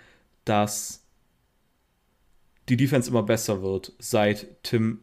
dass 0.44 1.01
die 2.72 2.78
Defense 2.78 3.10
immer 3.10 3.22
besser 3.22 3.62
wird, 3.62 3.92
seit 3.98 4.62
Tim 4.62 5.00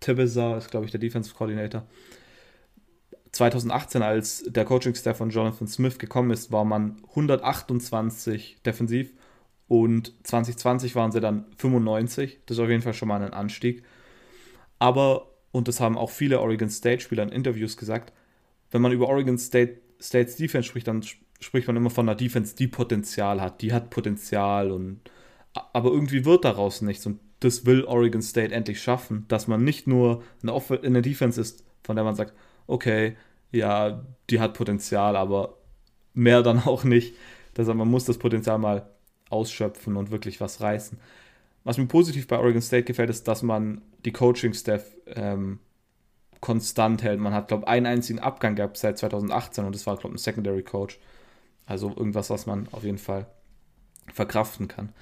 Tibesa 0.00 0.56
ist, 0.56 0.70
glaube 0.70 0.86
ich, 0.86 0.92
der 0.92 1.00
Defensive 1.00 1.34
Coordinator. 1.34 1.86
2018, 3.32 4.00
als 4.00 4.44
der 4.46 4.64
Coaching-Staff 4.64 5.18
von 5.18 5.28
Jonathan 5.28 5.68
Smith 5.68 5.98
gekommen 5.98 6.30
ist, 6.30 6.52
war 6.52 6.64
man 6.64 7.02
128 7.10 8.62
defensiv 8.64 9.12
und 9.68 10.14
2020 10.22 10.94
waren 10.94 11.12
sie 11.12 11.20
dann 11.20 11.44
95. 11.58 12.40
Das 12.46 12.56
ist 12.56 12.62
auf 12.62 12.70
jeden 12.70 12.80
Fall 12.80 12.94
schon 12.94 13.08
mal 13.08 13.22
ein 13.22 13.34
Anstieg. 13.34 13.84
Aber, 14.78 15.28
und 15.50 15.68
das 15.68 15.80
haben 15.80 15.98
auch 15.98 16.10
viele 16.10 16.40
Oregon 16.40 16.70
State-Spieler 16.70 17.24
in 17.24 17.28
Interviews 17.28 17.76
gesagt, 17.76 18.14
wenn 18.70 18.80
man 18.80 18.92
über 18.92 19.08
Oregon 19.08 19.36
State, 19.36 19.82
States 20.00 20.36
Defense 20.36 20.66
spricht, 20.66 20.88
dann 20.88 21.04
spricht 21.40 21.66
man 21.66 21.76
immer 21.76 21.90
von 21.90 22.08
einer 22.08 22.16
Defense, 22.16 22.56
die 22.56 22.68
Potenzial 22.68 23.42
hat. 23.42 23.60
Die 23.60 23.74
hat 23.74 23.90
Potenzial 23.90 24.70
und 24.70 25.00
aber 25.54 25.90
irgendwie 25.90 26.24
wird 26.24 26.44
daraus 26.44 26.82
nichts. 26.82 27.06
Und 27.06 27.20
das 27.40 27.66
will 27.66 27.84
Oregon 27.84 28.22
State 28.22 28.54
endlich 28.54 28.82
schaffen, 28.82 29.26
dass 29.28 29.46
man 29.46 29.64
nicht 29.64 29.86
nur 29.86 30.22
eine, 30.42 30.52
Off 30.52 30.70
eine 30.70 31.02
Defense 31.02 31.40
ist, 31.40 31.64
von 31.82 31.96
der 31.96 32.04
man 32.04 32.14
sagt, 32.14 32.32
okay, 32.66 33.16
ja, 33.50 34.04
die 34.30 34.40
hat 34.40 34.54
Potenzial, 34.54 35.16
aber 35.16 35.58
mehr 36.14 36.42
dann 36.42 36.60
auch 36.66 36.84
nicht. 36.84 37.14
Deshalb 37.56 37.76
man 37.76 37.90
muss 37.90 38.04
das 38.04 38.18
Potenzial 38.18 38.58
mal 38.58 38.88
ausschöpfen 39.28 39.96
und 39.96 40.10
wirklich 40.10 40.40
was 40.40 40.60
reißen. 40.60 40.98
Was 41.64 41.78
mir 41.78 41.86
positiv 41.86 42.26
bei 42.26 42.38
Oregon 42.38 42.62
State 42.62 42.84
gefällt, 42.84 43.10
ist, 43.10 43.28
dass 43.28 43.42
man 43.42 43.82
die 44.04 44.12
Coaching-Staff 44.12 44.84
ähm, 45.06 45.60
konstant 46.40 47.02
hält. 47.02 47.20
Man 47.20 47.32
hat, 47.32 47.48
glaube 47.48 47.64
ich, 47.64 47.68
einen 47.68 47.86
einzigen 47.86 48.18
Abgang 48.18 48.56
gehabt 48.56 48.76
seit 48.76 48.98
2018 48.98 49.64
und 49.64 49.74
das 49.74 49.86
war, 49.86 49.96
glaube 49.96 50.16
ich, 50.16 50.20
ein 50.20 50.24
Secondary 50.24 50.62
Coach. 50.62 50.98
Also 51.66 51.88
irgendwas, 51.90 52.30
was 52.30 52.46
man 52.46 52.68
auf 52.72 52.82
jeden 52.82 52.98
Fall 52.98 53.26
verkraften 54.12 54.66
kann. 54.66 54.92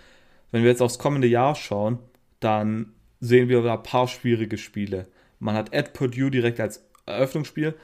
Wenn 0.51 0.63
wir 0.63 0.71
jetzt 0.71 0.83
aufs 0.83 0.99
kommende 0.99 1.29
Jahr 1.29 1.55
schauen, 1.55 1.99
dann 2.41 2.93
sehen 3.21 3.49
wir 3.49 3.63
da 3.63 3.75
ein 3.75 3.83
paar 3.83 4.09
schwierige 4.09 4.59
Spiele. 4.59 5.07
Man 5.39 5.55
hat 5.55 5.75
at 5.75 5.93
Purdue 5.93 6.31
direkt 6.31 6.61
als 6.61 6.87
Eröffnungsspiel, 7.07 7.75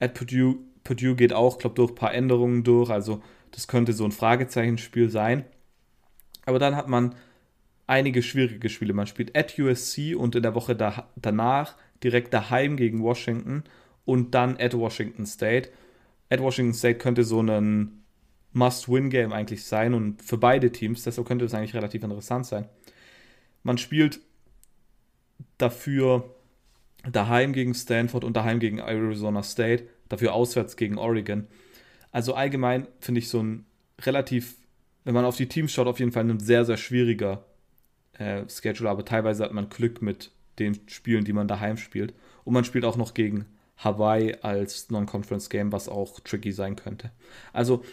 At 0.00 0.14
Purdue, 0.14 0.58
Purdue 0.82 1.16
geht 1.16 1.32
auch, 1.32 1.58
glaube 1.58 1.76
durch 1.76 1.92
ein 1.92 1.94
paar 1.94 2.14
Änderungen 2.14 2.62
durch. 2.62 2.90
Also 2.90 3.22
das 3.52 3.68
könnte 3.68 3.92
so 3.92 4.04
ein 4.04 4.12
Fragezeichenspiel 4.12 5.08
sein. 5.08 5.44
Aber 6.46 6.58
dann 6.58 6.76
hat 6.76 6.88
man 6.88 7.14
einige 7.86 8.22
schwierige 8.22 8.68
Spiele. 8.68 8.92
Man 8.92 9.06
spielt 9.06 9.36
at 9.36 9.58
USC 9.58 10.14
und 10.14 10.34
in 10.34 10.42
der 10.42 10.54
Woche 10.54 10.76
da, 10.76 11.08
danach 11.16 11.76
direkt 12.02 12.34
daheim 12.34 12.76
gegen 12.76 13.02
Washington 13.02 13.64
und 14.04 14.34
dann 14.34 14.58
at 14.58 14.74
Washington 14.74 15.24
State. 15.26 15.70
At 16.28 16.40
Washington 16.40 16.74
State 16.74 16.98
könnte 16.98 17.24
so 17.24 17.40
ein 17.40 18.03
Must-Win-Game 18.54 19.32
eigentlich 19.32 19.64
sein 19.64 19.94
und 19.94 20.22
für 20.22 20.38
beide 20.38 20.72
Teams, 20.72 21.02
deshalb 21.02 21.26
könnte 21.26 21.44
es 21.44 21.54
eigentlich 21.54 21.74
relativ 21.74 22.02
interessant 22.02 22.46
sein. 22.46 22.68
Man 23.62 23.78
spielt 23.78 24.20
dafür 25.58 26.34
daheim 27.10 27.52
gegen 27.52 27.74
Stanford 27.74 28.24
und 28.24 28.36
daheim 28.36 28.60
gegen 28.60 28.78
Arizona 28.78 29.42
State, 29.42 29.86
dafür 30.08 30.32
auswärts 30.32 30.76
gegen 30.76 30.98
Oregon. 30.98 31.46
Also 32.12 32.34
allgemein 32.34 32.86
finde 33.00 33.18
ich 33.18 33.28
so 33.28 33.42
ein 33.42 33.66
relativ, 34.00 34.56
wenn 35.04 35.14
man 35.14 35.24
auf 35.24 35.36
die 35.36 35.48
Teams 35.48 35.72
schaut, 35.72 35.86
auf 35.86 35.98
jeden 35.98 36.12
Fall 36.12 36.24
ein 36.24 36.40
sehr, 36.40 36.64
sehr 36.64 36.76
schwieriger 36.76 37.44
äh, 38.18 38.48
Schedule, 38.48 38.88
aber 38.88 39.04
teilweise 39.04 39.44
hat 39.44 39.52
man 39.52 39.68
Glück 39.68 40.00
mit 40.00 40.30
den 40.58 40.78
Spielen, 40.88 41.24
die 41.24 41.32
man 41.32 41.48
daheim 41.48 41.76
spielt. 41.76 42.14
Und 42.44 42.54
man 42.54 42.64
spielt 42.64 42.84
auch 42.84 42.96
noch 42.96 43.14
gegen 43.14 43.46
Hawaii 43.78 44.36
als 44.42 44.90
Non-Conference-Game, 44.90 45.72
was 45.72 45.88
auch 45.88 46.20
tricky 46.20 46.52
sein 46.52 46.76
könnte. 46.76 47.10
Also, 47.52 47.84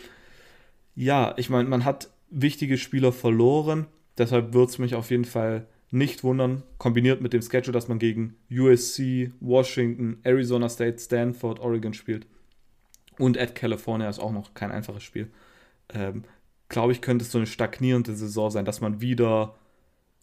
ja, 1.01 1.33
ich 1.37 1.49
meine, 1.49 1.67
man 1.67 1.83
hat 1.83 2.11
wichtige 2.29 2.77
Spieler 2.77 3.11
verloren, 3.11 3.87
deshalb 4.19 4.53
wird 4.53 4.69
es 4.69 4.77
mich 4.77 4.93
auf 4.93 5.09
jeden 5.09 5.25
Fall 5.25 5.65
nicht 5.89 6.23
wundern, 6.23 6.61
kombiniert 6.77 7.21
mit 7.21 7.33
dem 7.33 7.41
Schedule, 7.41 7.73
dass 7.73 7.87
man 7.87 7.97
gegen 7.97 8.35
USC, 8.51 9.31
Washington, 9.39 10.19
Arizona 10.21 10.69
State, 10.69 10.99
Stanford, 10.99 11.59
Oregon 11.59 11.95
spielt. 11.95 12.27
Und 13.17 13.39
at 13.39 13.55
California 13.55 14.07
ist 14.09 14.19
auch 14.19 14.31
noch 14.31 14.53
kein 14.53 14.69
einfaches 14.69 15.01
Spiel. 15.01 15.31
Ähm, 15.89 16.23
Glaube 16.69 16.93
ich, 16.93 17.01
könnte 17.01 17.25
es 17.25 17.31
so 17.31 17.39
eine 17.39 17.47
stagnierende 17.47 18.15
Saison 18.15 18.51
sein, 18.51 18.63
dass 18.63 18.79
man 18.79 19.01
wieder 19.01 19.55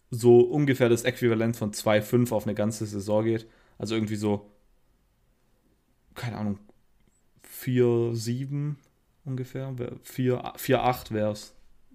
so 0.09 0.39
ungefähr 0.39 0.87
das 0.87 1.03
Äquivalent 1.03 1.57
von 1.57 1.73
2,5 1.73 2.31
auf 2.31 2.45
eine 2.45 2.55
ganze 2.55 2.85
Saison 2.85 3.25
geht. 3.25 3.47
Also 3.77 3.95
irgendwie 3.95 4.15
so, 4.15 4.49
keine 6.15 6.37
Ahnung, 6.37 6.57
4,7 7.45 8.75
ungefähr. 9.29 9.73
4,8 9.73 11.13
wäre 11.13 11.31
es. 11.31 11.53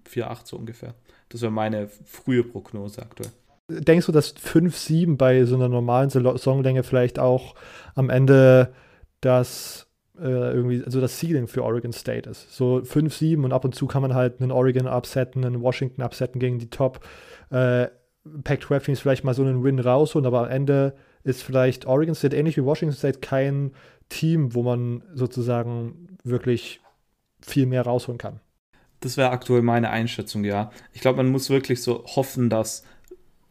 4,8 0.09 0.39
so 0.45 0.57
ungefähr. 0.57 0.93
Das 1.29 1.41
wäre 1.41 1.51
meine 1.51 1.87
frühe 1.87 2.43
Prognose 2.43 3.01
aktuell. 3.01 3.31
Denkst 3.67 4.05
du, 4.05 4.11
dass 4.11 4.35
5-7 4.35 5.17
bei 5.17 5.45
so 5.45 5.55
einer 5.55 5.69
normalen 5.69 6.09
Saisonlänge 6.09 6.83
vielleicht 6.83 7.17
auch 7.17 7.55
am 7.95 8.09
Ende 8.09 8.73
das 9.21 9.87
äh, 10.19 10.53
irgendwie, 10.53 10.83
also 10.83 11.01
das 11.01 11.19
Ceiling 11.19 11.47
für 11.47 11.63
Oregon 11.63 11.91
State 11.91 12.29
ist? 12.29 12.55
So 12.55 12.77
5-7 12.77 13.43
und 13.43 13.51
ab 13.51 13.65
und 13.65 13.73
zu 13.73 13.87
kann 13.87 14.03
man 14.03 14.13
halt 14.13 14.39
einen 14.39 14.51
Oregon 14.51 14.87
upsetten, 14.87 15.43
einen 15.43 15.61
Washington 15.61 16.03
upsetten 16.03 16.39
gegen 16.39 16.59
die 16.59 16.69
Top 16.69 16.99
äh, 17.49 17.87
Pac-12-Teams 18.43 18.99
vielleicht 18.99 19.23
mal 19.23 19.33
so 19.33 19.43
einen 19.43 19.63
Win 19.63 19.79
rausholen, 19.79 20.25
aber 20.25 20.41
am 20.41 20.49
Ende 20.49 20.95
ist 21.23 21.43
vielleicht 21.43 21.85
Oregon 21.87 22.15
State 22.15 22.35
ähnlich 22.35 22.57
wie 22.57 22.63
Washington 22.63 22.95
State 22.95 23.19
kein 23.19 23.71
Team, 24.09 24.53
wo 24.53 24.61
man 24.61 25.03
sozusagen 25.13 26.17
wirklich 26.23 26.81
viel 27.45 27.65
mehr 27.65 27.83
rausholen 27.83 28.17
kann. 28.17 28.39
Das 28.99 29.17
wäre 29.17 29.29
aktuell 29.29 29.61
meine 29.61 29.89
Einschätzung, 29.89 30.43
ja. 30.43 30.71
Ich 30.93 31.01
glaube, 31.01 31.17
man 31.17 31.31
muss 31.31 31.49
wirklich 31.49 31.81
so 31.81 32.03
hoffen, 32.05 32.49
dass 32.49 32.83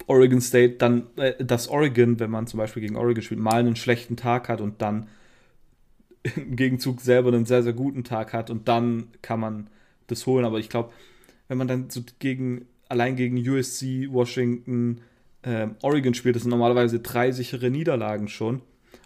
Oregon 0.07 0.41
State 0.41 0.77
dann, 0.77 1.07
äh, 1.17 1.43
dass 1.45 1.69
Oregon, 1.69 2.19
wenn 2.19 2.31
man 2.31 2.47
zum 2.47 2.59
Beispiel 2.59 2.83
gegen 2.83 2.97
Oregon 2.97 3.23
spielt, 3.23 3.41
mal 3.41 3.61
einen 3.61 3.77
schlechten 3.77 4.17
Tag 4.17 4.49
hat 4.49 4.61
und 4.61 4.83
dann 4.83 5.09
im 6.37 6.57
Gegenzug 6.57 7.01
selber 7.01 7.29
einen 7.29 7.47
sehr, 7.47 7.63
sehr 7.63 7.73
guten 7.73 8.05
Tag 8.05 8.33
hat 8.33 8.51
und 8.51 8.69
dann 8.69 9.09
kann 9.23 9.41
man 9.41 9.69
das 10.07 10.27
holen. 10.27 10.45
Aber 10.45 10.59
ich 10.59 10.69
glaube, 10.69 10.93
wenn 11.49 11.59
man 11.59 11.69
dann 11.69 11.91
so 11.91 12.03
gegen, 12.19 12.67
allein 12.89 13.17
gegen 13.17 13.37
USC, 13.49 14.09
Washington, 14.11 15.01
äh, 15.43 15.69
Oregon 15.83 16.15
spielt, 16.15 16.37
das 16.37 16.43
sind 16.43 16.51
normalerweise 16.51 17.01
drei 17.01 17.33
sichere 17.33 17.71
Niederlagen 17.71 18.29
schon. 18.29 18.63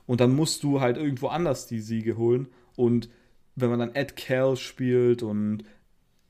Und 0.07 0.21
dann 0.21 0.35
musst 0.35 0.63
du 0.63 0.81
halt 0.81 0.97
irgendwo 0.97 1.29
anders 1.29 1.67
die 1.67 1.81
Siege 1.81 2.17
holen. 2.17 2.49
Und 2.77 3.09
wenn 3.61 3.71
man 3.71 3.79
dann 3.79 3.97
at 3.97 4.17
Cal 4.17 4.57
spielt 4.57 5.23
und 5.23 5.65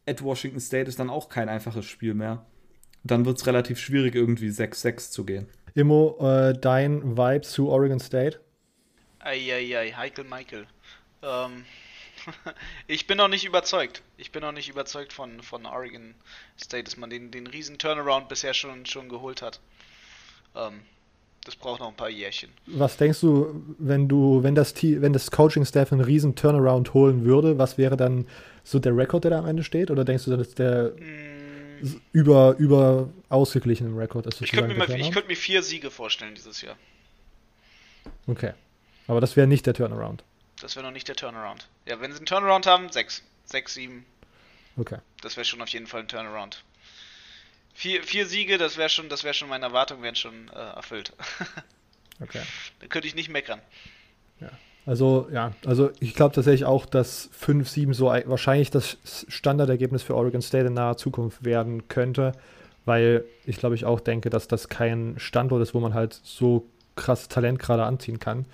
at 0.07 0.23
Washington 0.23 0.61
State 0.61 0.89
ist 0.89 0.99
dann 0.99 1.11
auch 1.11 1.29
kein 1.29 1.49
einfaches 1.49 1.85
Spiel 1.85 2.15
mehr 2.15 2.47
dann 3.05 3.25
wird 3.25 3.39
es 3.39 3.47
relativ 3.47 3.79
schwierig, 3.79 4.15
irgendwie 4.15 4.49
6-6 4.49 5.11
zu 5.11 5.25
gehen. 5.25 5.49
Immo, 5.75 6.17
äh, 6.21 6.59
dein 6.59 7.17
Vibe 7.17 7.43
zu 7.43 7.69
Oregon 7.69 8.01
State? 8.01 8.41
Eieiei, 9.21 9.93
Heikel 9.93 10.25
Michael. 10.25 10.67
Ähm, 11.23 11.65
ich 12.87 13.07
bin 13.07 13.19
noch 13.19 13.29
nicht 13.29 13.45
überzeugt. 13.45 14.03
Ich 14.17 14.33
bin 14.33 14.43
noch 14.43 14.53
nicht 14.53 14.69
überzeugt 14.69 15.13
von, 15.13 15.43
von 15.43 15.67
Oregon 15.67 16.15
State, 16.59 16.85
dass 16.85 16.97
man 16.97 17.11
den, 17.11 17.31
den 17.31 17.47
riesen 17.47 17.79
Turnaround 17.79 18.29
bisher 18.29 18.55
schon, 18.55 18.87
schon 18.87 19.09
geholt 19.09 19.43
hat. 19.43 19.61
Ähm, 20.55 20.83
das 21.49 21.57
braucht 21.57 21.81
noch 21.81 21.89
ein 21.89 21.97
paar 21.97 22.11
Jährchen. 22.11 22.51
Was 22.67 22.97
denkst 22.97 23.21
du, 23.21 23.63
wenn 23.79 24.09
du, 24.09 24.43
wenn 24.43 24.55
das 24.55 24.75
wenn 24.83 25.13
das 25.13 25.31
Coaching-Staff 25.31 25.93
einen 25.93 26.03
riesen 26.03 26.35
Turnaround 26.35 26.95
holen 26.95 27.25
würde, 27.25 27.59
was 27.59 27.79
wäre 27.79 27.97
dann 27.97 28.27
so 28.65 28.79
der 28.79 28.97
Rekord, 28.97 29.25
der 29.25 29.31
da 29.31 29.39
am 29.39 29.47
Ende 29.47 29.65
steht? 29.65 29.91
Oder 29.91 30.05
denkst 30.05 30.25
du, 30.25 30.37
dass 30.37 30.55
der 30.55 30.93
mm 30.97 31.39
über, 32.13 32.57
über 32.59 33.09
ausgeglichenem 33.29 33.97
Rekord 33.97 34.27
ist. 34.27 34.41
Ich 34.41 34.53
könnte 34.53 34.75
mir, 34.75 35.11
könnt 35.11 35.29
mir 35.29 35.37
vier 35.37 35.63
Siege 35.63 35.91
vorstellen 35.91 36.35
dieses 36.35 36.63
Jahr. 36.63 36.77
Okay. 38.27 38.53
Aber 39.07 39.21
das 39.21 39.37
wäre 39.37 39.47
nicht 39.47 39.67
der 39.67 39.75
Turnaround. 39.75 40.25
Das 40.61 40.77
wäre 40.77 40.85
noch 40.85 40.93
nicht 40.93 41.09
der 41.09 41.17
Turnaround. 41.17 41.69
Ja, 41.87 42.01
wenn 42.01 42.13
sie 42.13 42.19
einen 42.19 42.27
Turnaround 42.27 42.67
haben, 42.67 42.91
sechs. 42.91 43.23
Sechs, 43.45 43.75
sieben. 43.75 44.05
Okay. 44.77 44.99
Das 45.23 45.37
wäre 45.37 45.45
schon 45.45 45.63
auf 45.63 45.69
jeden 45.69 45.87
Fall 45.87 46.01
ein 46.01 46.09
Turnaround. 46.09 46.65
Vier, 47.79 48.03
vier 48.03 48.27
Siege, 48.27 48.59
das 48.59 48.77
wäre 48.77 48.89
schon, 48.89 49.09
das 49.09 49.25
schon, 49.37 49.49
meine 49.49 49.67
Erwartungen 49.67 50.03
wären 50.03 50.17
schon 50.17 50.49
äh, 50.49 50.59
erfüllt. 50.59 51.13
okay. 52.21 52.41
Da 52.81 52.89
könnte 52.89 53.07
ich 53.07 53.15
nicht 53.15 53.31
meckern. 53.31 53.61
Ja. 54.41 54.49
Also, 54.85 55.29
ja, 55.33 55.53
also 55.65 55.93
ich 56.01 56.15
glaube 56.15 56.35
tatsächlich 56.35 56.65
auch, 56.65 56.87
dass 56.87 57.31
5-7 57.41 57.95
so 57.95 58.07
wahrscheinlich 58.07 58.73
das 58.73 58.97
Standardergebnis 59.29 60.03
für 60.03 60.17
Oregon 60.17 60.43
State 60.43 60.67
in 60.67 60.75
naher 60.75 60.97
Zukunft 60.97 61.45
werden 61.45 61.87
könnte, 61.87 62.33
weil 62.85 63.25
ich 63.45 63.59
glaube 63.59 63.77
ich 63.77 63.85
auch 63.85 64.01
denke, 64.01 64.29
dass 64.29 64.49
das 64.49 64.69
kein 64.69 65.15
Standort 65.19 65.63
ist, 65.63 65.73
wo 65.73 65.79
man 65.79 65.95
halt 65.95 66.19
so 66.25 66.67
krass 66.97 67.29
Talent 67.29 67.61
gerade 67.61 67.85
anziehen 67.85 68.19
kann. 68.19 68.47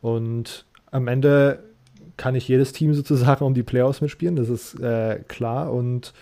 Und 0.00 0.64
am 0.90 1.06
Ende 1.06 1.62
kann 2.16 2.34
nicht 2.34 2.48
jedes 2.48 2.72
Team 2.72 2.94
sozusagen 2.94 3.44
um 3.44 3.54
die 3.54 3.62
Playoffs 3.62 4.00
mitspielen, 4.00 4.34
das 4.34 4.48
ist 4.48 4.74
äh, 4.80 5.20
klar. 5.28 5.72
Und 5.72 6.12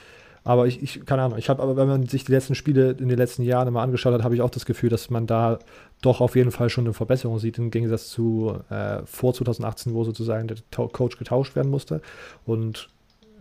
aber 0.51 0.67
ich, 0.67 0.83
ich 0.83 1.07
keine 1.07 1.23
Ahnung, 1.23 1.39
ich 1.39 1.49
habe 1.49 1.63
aber, 1.63 1.77
wenn 1.77 1.87
man 1.87 2.09
sich 2.09 2.25
die 2.25 2.33
letzten 2.33 2.57
Spiele 2.57 2.91
in 2.91 3.09
den 3.09 3.17
letzten 3.17 3.45
Jahren 3.45 3.69
immer 3.69 3.83
angeschaut 3.83 4.13
hat, 4.13 4.25
habe 4.25 4.35
ich 4.35 4.43
auch 4.43 4.51
das 4.51 4.67
Gefühl, 4.67 4.91
dass 4.91 5.09
man 5.09 5.29
da 5.29 5.61
doch 6.03 6.21
auf 6.21 6.35
jeden 6.35 6.51
Fall 6.51 6.71
schon 6.71 6.87
eine 6.87 6.93
Verbesserung 6.93 7.39
sieht, 7.39 7.59
im 7.59 7.71
Gegensatz 7.71 8.09
zu 8.09 8.59
äh, 8.69 8.99
vor 9.05 9.33
2018, 9.33 9.95
wo 9.95 10.03
sozusagen 10.03 10.49
der 10.49 10.57
Coach 10.89 11.19
getauscht 11.19 11.55
werden 11.55 11.71
musste. 11.71 12.03
Und 12.47 12.89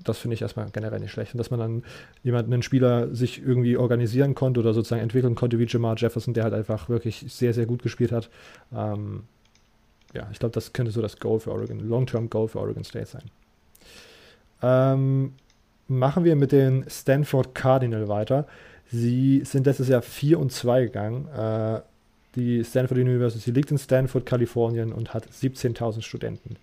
das 0.03 0.19
finde 0.19 0.35
ich 0.35 0.43
erstmal 0.43 0.69
generell 0.69 0.99
nicht 0.99 1.09
schlecht. 1.09 1.33
Und 1.33 1.39
dass 1.39 1.49
man 1.49 1.59
dann 1.59 1.83
jemanden, 2.21 2.53
einen 2.53 2.61
Spieler 2.61 3.07
sich 3.15 3.41
irgendwie 3.41 3.75
organisieren 3.75 4.35
konnte 4.35 4.59
oder 4.59 4.75
sozusagen 4.75 5.01
entwickeln 5.01 5.33
konnte, 5.33 5.57
wie 5.57 5.65
Jamar 5.65 5.95
Jefferson, 5.97 6.35
der 6.35 6.43
halt 6.43 6.53
einfach 6.53 6.89
wirklich 6.89 7.25
sehr, 7.27 7.55
sehr 7.55 7.65
gut 7.65 7.81
gespielt 7.81 8.11
hat. 8.11 8.29
Ähm, 8.71 9.23
ja, 10.13 10.29
ich 10.31 10.37
glaube, 10.37 10.53
das 10.53 10.73
könnte 10.73 10.91
so 10.91 11.01
das 11.01 11.19
Goal 11.19 11.39
für 11.39 11.51
Oregon, 11.51 11.79
Long-Term 11.79 12.29
Goal 12.29 12.49
für 12.49 12.59
Oregon 12.59 12.83
State 12.83 13.07
sein. 13.07 13.23
Ähm, 14.61 15.33
machen 15.89 16.23
wir 16.23 16.35
mit 16.35 16.51
den 16.51 16.85
Stanford 16.87 17.53
Cardinal 17.53 18.07
weiter. 18.07 18.47
Sie 18.91 19.41
sind 19.45 19.65
letztes 19.65 19.87
Jahr 19.87 20.01
4 20.01 20.39
und 20.39 20.51
2 20.51 20.85
gegangen. 20.85 21.27
Äh, 21.27 21.81
die 22.35 22.63
Stanford 22.63 22.99
University 22.99 23.51
liegt 23.51 23.71
in 23.71 23.77
Stanford, 23.77 24.25
Kalifornien 24.25 24.93
und 24.93 25.13
hat 25.13 25.27
17.000 25.27 26.01
Studenten. 26.01 26.57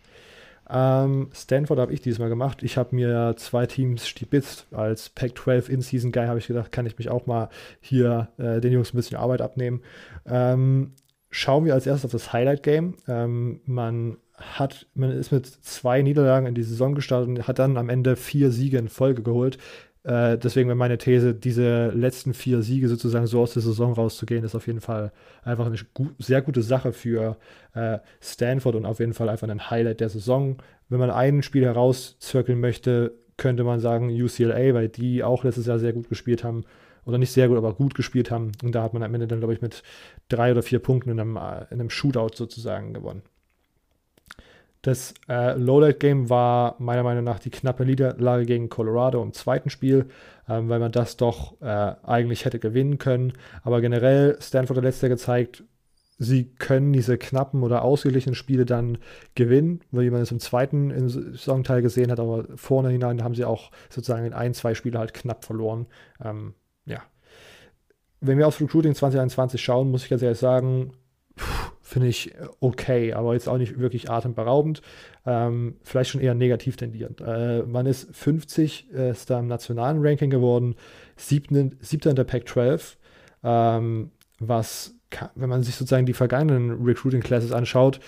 Ähm, 0.68 1.30
Stanford 1.32 1.78
habe 1.78 1.92
ich 1.92 2.00
diesmal 2.00 2.28
gemacht. 2.28 2.62
Ich 2.62 2.76
habe 2.76 2.94
mir 2.94 3.34
zwei 3.36 3.66
Teams 3.66 4.06
stibitzt. 4.06 4.66
Als 4.72 5.08
Pac-12 5.10 5.68
In-Season-Guy 5.68 6.26
habe 6.26 6.38
ich 6.38 6.46
gedacht, 6.46 6.72
kann 6.72 6.86
ich 6.86 6.98
mich 6.98 7.08
auch 7.08 7.26
mal 7.26 7.48
hier 7.80 8.28
äh, 8.38 8.60
den 8.60 8.72
Jungs 8.72 8.92
ein 8.92 8.96
bisschen 8.96 9.18
Arbeit 9.18 9.40
abnehmen. 9.40 9.82
Ähm, 10.24 10.92
schauen 11.30 11.64
wir 11.64 11.74
als 11.74 11.86
erstes 11.86 12.06
auf 12.06 12.12
das 12.12 12.32
Highlight-Game. 12.32 12.94
Ähm, 13.06 13.60
man 13.64 14.16
hat, 14.38 14.86
man 14.94 15.10
ist 15.10 15.32
mit 15.32 15.46
zwei 15.46 16.02
Niederlagen 16.02 16.46
in 16.46 16.54
die 16.54 16.62
Saison 16.62 16.94
gestartet 16.94 17.28
und 17.28 17.48
hat 17.48 17.58
dann 17.58 17.76
am 17.76 17.88
Ende 17.88 18.16
vier 18.16 18.50
Siege 18.50 18.78
in 18.78 18.88
Folge 18.88 19.22
geholt. 19.22 19.58
Äh, 20.06 20.38
deswegen 20.38 20.68
wäre 20.68 20.76
meine 20.76 20.98
These, 20.98 21.34
diese 21.34 21.88
letzten 21.88 22.32
vier 22.32 22.62
Siege 22.62 22.88
sozusagen 22.88 23.26
so 23.26 23.40
aus 23.40 23.54
der 23.54 23.62
Saison 23.62 23.92
rauszugehen, 23.92 24.44
ist 24.44 24.54
auf 24.54 24.68
jeden 24.68 24.80
Fall 24.80 25.10
einfach 25.42 25.66
eine 25.66 25.76
gu 25.94 26.10
sehr 26.18 26.42
gute 26.42 26.62
Sache 26.62 26.92
für 26.92 27.36
äh, 27.74 27.98
Stanford 28.20 28.76
und 28.76 28.86
auf 28.86 29.00
jeden 29.00 29.14
Fall 29.14 29.28
einfach 29.28 29.48
ein 29.48 29.70
Highlight 29.70 30.00
der 30.00 30.08
Saison. 30.08 30.58
Wenn 30.88 31.00
man 31.00 31.10
ein 31.10 31.42
Spiel 31.42 31.64
herauszirkeln 31.64 32.60
möchte, 32.60 33.14
könnte 33.36 33.64
man 33.64 33.80
sagen 33.80 34.10
UCLA, 34.10 34.74
weil 34.74 34.88
die 34.88 35.24
auch 35.24 35.42
letztes 35.42 35.66
Jahr 35.66 35.80
sehr 35.80 35.92
gut 35.92 36.08
gespielt 36.08 36.44
haben. 36.44 36.64
Oder 37.04 37.18
nicht 37.18 37.32
sehr 37.32 37.48
gut, 37.48 37.56
aber 37.56 37.72
gut 37.72 37.94
gespielt 37.94 38.30
haben. 38.32 38.52
Und 38.64 38.74
da 38.74 38.82
hat 38.82 38.92
man 38.92 39.02
am 39.02 39.14
Ende 39.14 39.28
dann, 39.28 39.38
glaube 39.38 39.54
ich, 39.54 39.62
mit 39.62 39.84
drei 40.28 40.50
oder 40.50 40.62
vier 40.62 40.80
Punkten 40.80 41.10
in 41.10 41.20
einem, 41.20 41.36
äh, 41.36 41.64
in 41.70 41.80
einem 41.80 41.90
Shootout 41.90 42.34
sozusagen 42.34 42.94
gewonnen. 42.94 43.22
Das 44.86 45.14
äh, 45.28 45.58
Lowlight-Game 45.58 46.30
war 46.30 46.76
meiner 46.78 47.02
Meinung 47.02 47.24
nach 47.24 47.40
die 47.40 47.50
knappe 47.50 47.84
Niederlage 47.84 48.46
gegen 48.46 48.68
Colorado 48.68 49.20
im 49.20 49.32
zweiten 49.32 49.68
Spiel, 49.68 50.06
ähm, 50.48 50.68
weil 50.68 50.78
man 50.78 50.92
das 50.92 51.16
doch 51.16 51.60
äh, 51.60 51.96
eigentlich 52.04 52.44
hätte 52.44 52.60
gewinnen 52.60 52.98
können. 52.98 53.32
Aber 53.64 53.80
generell, 53.80 54.38
Stanford 54.40 54.76
hat 54.76 54.84
letztes 54.84 55.02
Jahr 55.02 55.08
gezeigt, 55.08 55.64
sie 56.18 56.44
können 56.54 56.92
diese 56.92 57.18
knappen 57.18 57.64
oder 57.64 57.82
ausgeglichenen 57.82 58.36
Spiele 58.36 58.64
dann 58.64 58.98
gewinnen, 59.34 59.80
wie 59.90 60.08
man 60.08 60.20
es 60.20 60.30
im 60.30 60.38
zweiten 60.38 60.92
im 60.92 61.08
Saisonteil 61.08 61.82
gesehen 61.82 62.12
hat, 62.12 62.20
aber 62.20 62.44
vorne 62.54 62.90
hinein 62.90 63.24
haben 63.24 63.34
sie 63.34 63.44
auch 63.44 63.72
sozusagen 63.90 64.24
in 64.24 64.34
ein, 64.34 64.54
zwei 64.54 64.74
Spiele 64.74 65.00
halt 65.00 65.14
knapp 65.14 65.44
verloren. 65.44 65.86
Ähm, 66.24 66.54
ja. 66.84 67.02
Wenn 68.20 68.38
wir 68.38 68.46
aufs 68.46 68.60
Recruiting 68.60 68.94
2021 68.94 69.60
schauen, 69.60 69.90
muss 69.90 70.04
ich 70.04 70.10
ganz 70.10 70.22
ehrlich 70.22 70.38
sagen, 70.38 70.92
finde 71.86 72.08
ich 72.08 72.34
okay, 72.58 73.12
aber 73.12 73.34
jetzt 73.34 73.48
auch 73.48 73.58
nicht 73.58 73.78
wirklich 73.78 74.10
atemberaubend. 74.10 74.82
Ähm, 75.24 75.76
vielleicht 75.82 76.10
schon 76.10 76.20
eher 76.20 76.34
negativ 76.34 76.76
tendierend. 76.76 77.20
Äh, 77.20 77.62
man 77.62 77.86
ist 77.86 78.14
50 78.14 78.88
äh, 78.92 79.10
ist 79.10 79.30
da 79.30 79.38
im 79.38 79.46
nationalen 79.46 80.04
Ranking 80.04 80.28
geworden, 80.28 80.74
siebten, 81.16 81.78
siebter 81.80 82.10
in 82.10 82.16
der 82.16 82.24
Pac 82.24 82.48
12, 82.48 82.98
ähm, 83.44 84.10
was 84.40 84.94
wenn 85.36 85.48
man 85.48 85.62
sich 85.62 85.76
sozusagen 85.76 86.04
die 86.04 86.12
vergangenen 86.12 86.84
Recruiting 86.84 87.20
Classes 87.20 87.52
anschaut, 87.52 88.00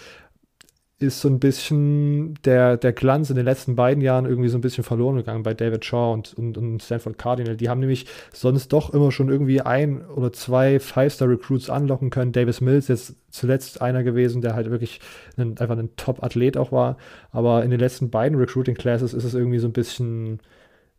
ist 1.00 1.20
so 1.20 1.28
ein 1.28 1.38
bisschen 1.38 2.34
der, 2.44 2.76
der 2.76 2.92
Glanz 2.92 3.30
in 3.30 3.36
den 3.36 3.44
letzten 3.44 3.76
beiden 3.76 4.02
Jahren 4.02 4.26
irgendwie 4.26 4.48
so 4.48 4.58
ein 4.58 4.60
bisschen 4.60 4.82
verloren 4.82 5.16
gegangen 5.16 5.44
bei 5.44 5.54
David 5.54 5.84
Shaw 5.84 6.12
und, 6.12 6.34
und, 6.34 6.58
und 6.58 6.82
Stanford 6.82 7.18
Cardinal. 7.18 7.56
Die 7.56 7.68
haben 7.68 7.78
nämlich 7.78 8.06
sonst 8.32 8.72
doch 8.72 8.92
immer 8.92 9.12
schon 9.12 9.28
irgendwie 9.28 9.60
ein 9.60 10.04
oder 10.04 10.32
zwei 10.32 10.80
Five-Star-Recruits 10.80 11.70
anlocken 11.70 12.10
können. 12.10 12.32
Davis 12.32 12.60
Mills 12.60 12.88
jetzt 12.88 13.14
zuletzt 13.30 13.80
einer 13.80 14.02
gewesen, 14.02 14.42
der 14.42 14.54
halt 14.54 14.70
wirklich 14.70 15.00
ein, 15.36 15.56
einfach 15.58 15.78
ein 15.78 15.90
Top-Athlet 15.96 16.56
auch 16.56 16.72
war. 16.72 16.96
Aber 17.30 17.62
in 17.62 17.70
den 17.70 17.80
letzten 17.80 18.10
beiden 18.10 18.36
Recruiting 18.36 18.74
Classes 18.74 19.14
ist 19.14 19.24
es 19.24 19.34
irgendwie 19.34 19.60
so 19.60 19.68
ein 19.68 19.72
bisschen 19.72 20.40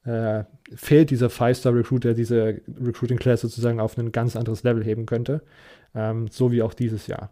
äh, 0.06 0.46
fehlt 0.74 1.10
dieser 1.10 1.30
Five-Star-Recruit, 1.30 2.06
der 2.06 2.14
diese 2.14 2.62
Recruiting-Class 2.82 3.42
sozusagen 3.42 3.82
auf 3.82 3.98
ein 3.98 4.14
ganz 4.14 4.38
anderes 4.38 4.64
Level 4.64 4.84
heben 4.84 5.06
könnte 5.06 5.42
ähm, 5.96 6.28
so 6.30 6.52
wie 6.52 6.62
auch 6.62 6.74
dieses 6.74 7.08
Jahr. 7.08 7.32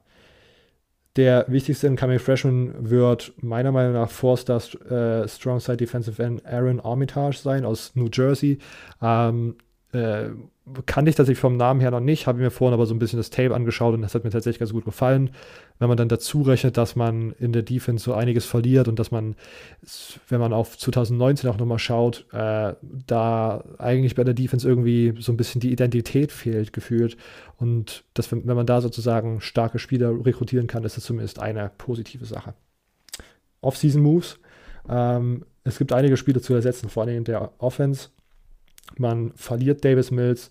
Der 1.18 1.46
wichtigste 1.48 1.88
Incoming 1.88 2.20
Freshman 2.20 2.90
wird 2.90 3.34
meiner 3.42 3.72
Meinung 3.72 3.94
nach 3.94 4.10
Four-Star 4.12 4.62
äh, 4.90 5.28
Strong 5.28 5.60
Side 5.60 5.78
Defensive 5.78 6.22
End 6.22 6.46
Aaron 6.46 6.80
Armitage 6.80 7.40
sein 7.40 7.66
aus 7.66 7.92
New 7.96 8.08
Jersey. 8.14 8.60
Ähm, 9.02 9.56
äh, 9.94 10.30
kannte 10.86 11.10
ich 11.10 11.16
tatsächlich 11.16 11.40
vom 11.40 11.56
Namen 11.56 11.80
her 11.80 11.92
noch 11.92 12.02
nicht, 12.02 12.28
habe 12.28 12.40
mir 12.40 12.52
vorhin 12.52 12.74
aber 12.74 12.86
so 12.86 12.94
ein 12.94 13.00
bisschen 13.00 13.18
das 13.18 13.30
Tape 13.30 13.56
angeschaut 13.56 13.94
und 13.94 14.02
das 14.02 14.14
hat 14.14 14.26
mir 14.26 14.30
tatsächlich 14.32 14.60
ganz 14.60 14.74
gut 14.74 14.84
gefallen. 14.84 15.30
Wenn 15.80 15.88
man 15.88 15.98
dann 15.98 16.10
dazu 16.10 16.42
rechnet, 16.42 16.76
dass 16.76 16.96
man 16.96 17.32
in 17.40 17.54
der 17.54 17.62
Defense 17.62 18.04
so 18.04 18.14
einiges 18.14 18.46
verliert 18.46 18.90
und 18.90 19.00
dass 19.00 19.12
man, 19.12 19.36
wenn 20.28 20.42
man 20.42 20.52
auf 20.52 20.78
2019 20.78 21.50
auch 21.50 21.58
nochmal 21.58 21.80
schaut, 21.80 22.26
äh, 22.34 22.74
da 22.82 23.64
eigentlich 23.78 24.16
bei 24.16 24.26
der 24.26 24.34
Defense 24.34 24.68
irgendwie 24.68 25.14
so 25.20 25.32
ein 25.32 25.38
bisschen 25.38 25.62
die 25.62 25.72
Identität 25.72 26.32
fehlt, 26.34 26.74
gefühlt. 26.74 27.16
Und 27.56 28.04
dass, 28.14 28.32
wenn 28.32 28.46
man 28.46 28.66
da 28.66 28.82
sozusagen 28.82 29.40
starke 29.40 29.80
Spieler 29.80 30.14
rekrutieren 30.26 30.68
kann, 30.68 30.84
ist 30.84 30.98
das 30.98 31.06
zumindest 31.06 31.40
eine 31.40 31.72
positive 31.78 32.26
Sache. 32.26 32.54
Off-Season 33.62 34.02
Moves. 34.02 34.40
Ähm, 34.90 35.46
es 35.64 35.78
gibt 35.78 35.94
einige 35.94 36.18
Spieler 36.18 36.42
zu 36.42 36.54
ersetzen, 36.54 36.90
vor 36.90 37.04
allem 37.04 37.18
in 37.18 37.24
der 37.24 37.52
Offense. 37.58 38.10
Man 38.98 39.32
verliert 39.36 39.84
Davis 39.84 40.12
Mills, 40.12 40.50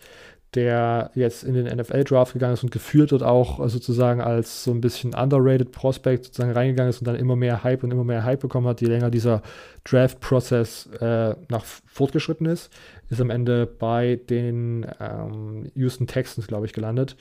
der 0.56 1.10
jetzt 1.14 1.44
in 1.44 1.52
den 1.52 1.66
NFL-Draft 1.66 2.32
gegangen 2.32 2.54
ist 2.54 2.62
und 2.62 2.70
geführt 2.70 3.12
wird 3.12 3.22
auch 3.22 3.62
äh, 3.62 3.68
sozusagen 3.68 4.22
als 4.22 4.64
so 4.64 4.70
ein 4.70 4.80
bisschen 4.80 5.14
underrated 5.14 5.70
Prospect 5.70 6.24
sozusagen 6.24 6.52
reingegangen 6.52 6.88
ist 6.90 7.00
und 7.00 7.06
dann 7.06 7.16
immer 7.16 7.36
mehr 7.36 7.62
Hype 7.62 7.84
und 7.84 7.90
immer 7.90 8.04
mehr 8.04 8.24
Hype 8.24 8.40
bekommen 8.40 8.66
hat, 8.66 8.80
je 8.80 8.86
länger 8.86 9.10
dieser 9.10 9.42
Draft-Prozess 9.84 10.86
äh, 11.00 11.34
nach 11.50 11.64
fortgeschritten 11.86 12.46
ist, 12.46 12.72
ist 13.10 13.20
am 13.20 13.28
Ende 13.28 13.66
bei 13.66 14.18
den 14.30 14.86
ähm, 14.98 15.70
Houston 15.74 16.06
Texans, 16.06 16.46
glaube 16.46 16.66
ich, 16.66 16.72
gelandet. 16.72 17.16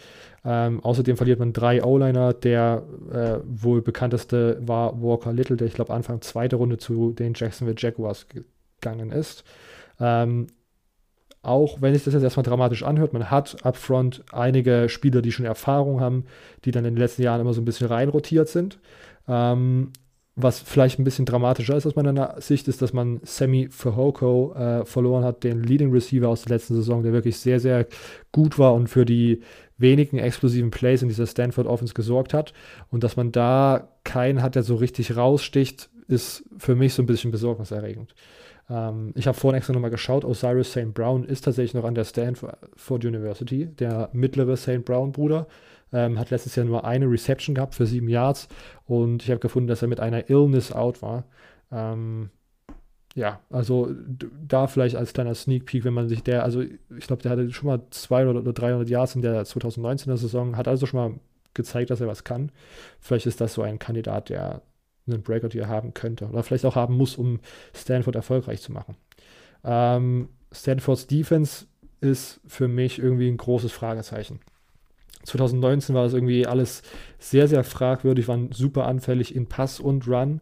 Ähm, 0.46 0.80
außerdem 0.82 1.18
verliert 1.18 1.40
man 1.40 1.52
drei 1.52 1.84
O-Liner. 1.84 2.34
Der 2.34 2.84
äh, 3.12 3.40
wohl 3.46 3.82
bekannteste 3.82 4.60
war 4.62 5.02
Walker 5.02 5.34
Little, 5.34 5.58
der 5.58 5.68
ich 5.68 5.74
glaube 5.74 5.94
Anfang 5.94 6.22
zweite 6.22 6.56
Runde 6.56 6.78
zu 6.78 7.12
den 7.12 7.34
Jacksonville 7.36 7.78
Jaguars 7.78 8.28
gegangen 8.30 9.12
ist. 9.12 9.44
Ähm, 10.00 10.48
auch 11.46 11.82
wenn 11.82 11.94
sich 11.94 12.04
das 12.04 12.14
jetzt 12.14 12.24
erstmal 12.24 12.44
dramatisch 12.44 12.84
anhört, 12.84 13.14
man 13.14 13.30
hat 13.32 13.58
upfront 13.64 14.24
einige 14.32 14.90
Spieler, 14.90 15.22
die 15.22 15.32
schon 15.32 15.46
Erfahrung 15.46 16.02
haben, 16.02 16.26
die 16.66 16.72
dann 16.72 16.86
in 16.86 16.96
den 16.96 17.00
letzten 17.00 17.22
Jahren 17.22 17.42
immer 17.42 17.54
so 17.54 17.62
ein 17.62 17.66
bisschen 17.66 17.88
reinrotiert 17.88 18.48
sind. 18.50 18.80
Ähm, 19.28 19.92
was 20.38 20.60
vielleicht 20.60 21.00
ein 21.00 21.06
bisschen 21.06 21.26
dramatischer 21.26 21.78
ist 21.78 21.86
aus 21.86 21.96
meiner 21.96 22.42
Sicht, 22.42 22.68
ist, 22.68 22.82
dass 22.82 22.92
man 22.92 23.22
Sammy 23.24 23.70
Fahoko 23.70 24.54
äh, 24.54 24.86
verloren 24.86 25.24
hat, 25.24 25.46
den 25.46 25.64
Leading 25.64 25.92
Receiver 25.92 26.28
aus 26.28 26.42
der 26.44 26.58
letzten 26.58 26.76
Saison, 26.76 27.04
der 27.04 27.14
wirklich 27.14 27.38
sehr, 27.38 27.62
sehr 27.62 27.88
gut 28.34 28.60
war 28.60 28.74
und 28.74 28.88
für 28.88 29.06
die 29.06 29.42
wenigen 29.78 30.18
explosiven 30.18 30.72
Plays 30.72 31.02
in 31.02 31.08
dieser 31.08 31.28
Stanford 31.28 31.68
Offense 31.68 31.94
gesorgt 31.94 32.34
hat. 32.34 32.54
Und 32.90 33.04
dass 33.04 33.16
man 33.16 33.32
da 33.32 33.88
keinen 34.04 34.42
hat, 34.42 34.56
der 34.56 34.64
so 34.64 34.76
richtig 34.76 35.16
raussticht, 35.16 35.90
ist 36.08 36.44
für 36.58 36.76
mich 36.76 36.94
so 36.94 37.02
ein 37.02 37.08
bisschen 37.08 37.32
besorgniserregend. 37.32 38.14
Ähm, 38.70 39.14
ich 39.16 39.28
habe 39.28 39.38
vorhin 39.38 39.58
extra 39.58 39.74
nochmal 39.74 39.92
geschaut, 39.92 40.26
Osiris 40.26 40.72
St. 40.72 40.94
Brown 40.94 41.24
ist 41.24 41.46
tatsächlich 41.46 41.74
noch 41.74 41.86
an 41.86 41.96
der 41.96 42.06
Stanford 42.06 43.06
University, 43.06 43.68
der 43.68 44.10
mittlere 44.14 44.58
St. 44.58 44.84
Brown-Bruder. 44.86 45.48
Ähm, 45.94 46.20
hat 46.20 46.32
letztes 46.32 46.56
Jahr 46.56 46.66
nur 46.66 46.84
eine 46.84 47.10
Reception 47.10 47.56
gehabt 47.56 47.76
für 47.76 47.86
sieben 47.86 48.10
Yards 48.10 48.48
und 48.86 49.24
ich 49.24 49.30
habe 49.30 49.40
gefunden, 49.40 49.68
dass 49.68 49.82
er 49.82 49.88
mit 49.88 50.00
einer 50.00 50.30
Illness 50.30 50.72
out 50.72 51.02
war. 51.02 51.26
Ähm, 51.72 52.32
ja, 53.14 53.40
also 53.50 53.92
da 54.46 54.68
vielleicht 54.68 54.98
als 54.98 55.14
kleiner 55.14 55.36
Sneak 55.36 55.66
Peek, 55.66 55.86
wenn 55.86 55.94
man 55.94 56.10
sich 56.10 56.22
der, 56.22 56.44
also 56.44 56.62
ich 56.62 57.08
glaube, 57.08 57.22
der 57.22 57.32
hatte 57.32 57.52
schon 57.54 57.68
mal 57.68 57.82
200 57.90 58.36
oder 58.36 58.52
300 58.52 58.90
Yards 58.90 59.16
in 59.16 59.22
der 59.22 59.46
2019er 59.46 60.18
Saison, 60.18 60.58
hat 60.58 60.68
also 60.68 60.86
schon 60.86 61.00
mal 61.00 61.20
gezeigt, 61.54 61.92
dass 61.92 62.02
er 62.02 62.08
was 62.08 62.26
kann. 62.26 62.52
Vielleicht 63.00 63.26
ist 63.26 63.40
das 63.40 63.54
so 63.54 63.62
ein 63.62 63.80
Kandidat, 63.80 64.30
der 64.30 64.62
einen 65.08 65.24
Breakout 65.24 65.50
hier 65.52 65.68
haben 65.68 65.94
könnte 65.94 66.28
oder 66.28 66.44
vielleicht 66.44 66.66
auch 66.66 66.76
haben 66.76 66.98
muss, 66.98 67.16
um 67.16 67.40
Stanford 67.74 68.16
erfolgreich 68.16 68.62
zu 68.62 68.72
machen. 68.72 68.96
Ähm, 69.64 70.30
Stanfords 70.52 71.08
Defense 71.08 71.66
ist 72.02 72.40
für 72.46 72.68
mich 72.68 73.00
irgendwie 73.00 73.30
ein 73.30 73.38
großes 73.38 73.72
Fragezeichen. 73.72 74.40
2019 75.24 75.96
war 75.96 76.04
das 76.04 76.14
irgendwie 76.14 76.46
alles 76.46 76.84
sehr, 77.18 77.48
sehr 77.48 77.64
fragwürdig, 77.64 78.28
waren 78.28 78.52
super 78.52 78.86
anfällig 78.86 79.36
in 79.36 79.48
Pass 79.48 79.80
und 79.80 80.08
Run. 80.08 80.42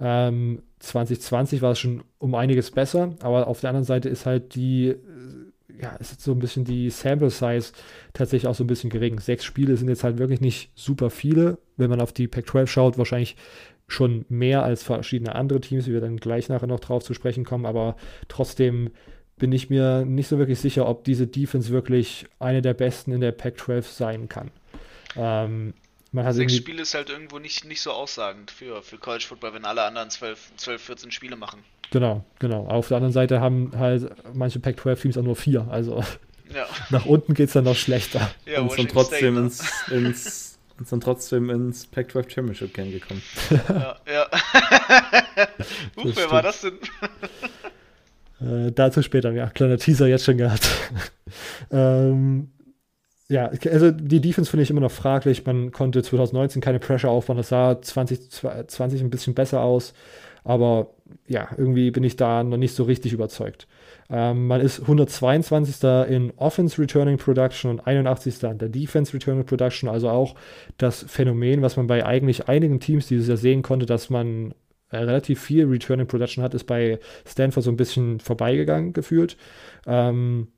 Ähm, 0.00 0.62
2020 0.78 1.62
war 1.62 1.72
es 1.72 1.78
schon 1.78 2.02
um 2.18 2.34
einiges 2.34 2.70
besser, 2.70 3.14
aber 3.20 3.46
auf 3.46 3.60
der 3.60 3.70
anderen 3.70 3.84
Seite 3.84 4.08
ist 4.08 4.26
halt 4.26 4.54
die, 4.54 4.96
ja, 5.80 5.94
ist 5.96 6.20
so 6.20 6.32
ein 6.32 6.38
bisschen 6.38 6.64
die 6.64 6.90
Sample 6.90 7.30
Size 7.30 7.72
tatsächlich 8.12 8.48
auch 8.48 8.54
so 8.54 8.64
ein 8.64 8.68
bisschen 8.68 8.90
gering. 8.90 9.20
Sechs 9.20 9.44
Spiele 9.44 9.76
sind 9.76 9.88
jetzt 9.88 10.02
halt 10.02 10.18
wirklich 10.18 10.40
nicht 10.40 10.70
super 10.74 11.10
viele. 11.10 11.58
Wenn 11.76 11.90
man 11.90 12.00
auf 12.00 12.12
die 12.12 12.28
Pac-12 12.28 12.66
schaut, 12.66 12.98
wahrscheinlich 12.98 13.36
schon 13.92 14.24
mehr 14.28 14.62
als 14.62 14.82
verschiedene 14.82 15.34
andere 15.34 15.60
Teams, 15.60 15.86
wie 15.86 15.92
wir 15.92 16.00
dann 16.00 16.16
gleich 16.16 16.48
nachher 16.48 16.66
noch 16.66 16.80
drauf 16.80 17.04
zu 17.04 17.14
sprechen 17.14 17.44
kommen, 17.44 17.66
aber 17.66 17.96
trotzdem 18.28 18.90
bin 19.36 19.52
ich 19.52 19.70
mir 19.70 20.04
nicht 20.04 20.28
so 20.28 20.38
wirklich 20.38 20.60
sicher, 20.60 20.88
ob 20.88 21.04
diese 21.04 21.26
Defense 21.26 21.70
wirklich 21.70 22.26
eine 22.38 22.62
der 22.62 22.74
besten 22.74 23.12
in 23.12 23.20
der 23.20 23.32
Pac-12 23.32 23.82
sein 23.82 24.28
kann. 24.28 24.50
Ähm, 25.16 25.74
Sechs 26.14 26.54
Spiele 26.54 26.82
ist 26.82 26.94
halt 26.94 27.08
irgendwo 27.08 27.38
nicht, 27.38 27.64
nicht 27.64 27.80
so 27.80 27.90
aussagend 27.90 28.50
für, 28.50 28.82
für 28.82 28.98
College 28.98 29.24
Football, 29.26 29.54
wenn 29.54 29.64
alle 29.64 29.82
anderen 29.82 30.10
12, 30.10 30.52
12, 30.56 30.82
14 30.82 31.10
Spiele 31.10 31.36
machen. 31.36 31.64
Genau, 31.90 32.22
genau. 32.38 32.66
Auf 32.66 32.88
der 32.88 32.98
anderen 32.98 33.14
Seite 33.14 33.40
haben 33.40 33.72
halt 33.76 34.10
manche 34.34 34.60
Pac-12-Teams 34.60 35.16
auch 35.16 35.22
nur 35.22 35.36
vier. 35.36 35.66
Also 35.70 36.04
ja. 36.54 36.66
nach 36.90 37.06
unten 37.06 37.32
geht 37.32 37.48
es 37.48 37.54
dann 37.54 37.64
noch 37.64 37.76
schlechter. 37.76 38.30
Ja, 38.44 38.60
und 38.60 38.90
trotzdem 38.90 39.34
ne? 39.34 39.40
ins, 39.40 39.88
ins 39.90 40.51
und 40.78 40.88
sind 40.88 41.02
trotzdem 41.02 41.50
ins 41.50 41.86
Pac-12 41.86 42.30
Championship 42.30 42.74
Game 42.74 42.90
gekommen. 42.90 43.22
Ja, 43.68 43.96
ja. 44.12 44.26
Huch, 45.96 46.12
wer 46.14 46.30
war 46.30 46.42
das 46.42 46.62
denn? 46.62 46.78
äh, 48.40 48.72
dazu 48.72 49.02
später, 49.02 49.32
ja, 49.32 49.48
kleiner 49.48 49.78
Teaser 49.78 50.06
jetzt 50.06 50.24
schon 50.24 50.38
gehabt. 50.38 50.68
ähm, 51.70 52.50
ja, 53.28 53.50
also 53.70 53.90
die 53.90 54.20
Defense 54.20 54.50
finde 54.50 54.62
ich 54.62 54.70
immer 54.70 54.80
noch 54.80 54.90
fraglich. 54.90 55.46
Man 55.46 55.72
konnte 55.72 56.02
2019 56.02 56.60
keine 56.60 56.78
Pressure 56.78 57.10
aufbauen. 57.10 57.38
Das 57.38 57.48
sah 57.48 57.80
2020 57.80 59.00
ein 59.00 59.10
bisschen 59.10 59.34
besser 59.34 59.62
aus. 59.62 59.94
Aber 60.44 60.90
ja, 61.28 61.48
irgendwie 61.56 61.90
bin 61.90 62.04
ich 62.04 62.16
da 62.16 62.42
noch 62.42 62.56
nicht 62.56 62.74
so 62.74 62.84
richtig 62.84 63.12
überzeugt. 63.12 63.66
Ähm, 64.12 64.46
man 64.46 64.60
ist 64.60 64.80
122. 64.82 65.82
in 66.08 66.32
Offense 66.36 66.80
Returning 66.80 67.16
Production 67.16 67.70
und 67.70 67.80
81. 67.86 68.42
in 68.42 68.58
der 68.58 68.68
Defense 68.68 69.14
Returning 69.14 69.46
Production. 69.46 69.88
Also 69.88 70.10
auch 70.10 70.34
das 70.76 71.04
Phänomen, 71.08 71.62
was 71.62 71.78
man 71.78 71.86
bei 71.86 72.04
eigentlich 72.04 72.46
einigen 72.46 72.78
Teams 72.78 73.06
dieses 73.06 73.26
Jahr 73.26 73.38
sehen 73.38 73.62
konnte, 73.62 73.86
dass 73.86 74.10
man 74.10 74.54
äh, 74.90 74.98
relativ 74.98 75.40
viel 75.40 75.66
Returning 75.66 76.06
Production 76.06 76.44
hat, 76.44 76.52
ist 76.52 76.64
bei 76.64 77.00
Stanford 77.26 77.64
so 77.64 77.70
ein 77.70 77.78
bisschen 77.78 78.20
vorbeigegangen 78.20 78.92
gefühlt. 78.92 79.38
Ähm, 79.86 80.48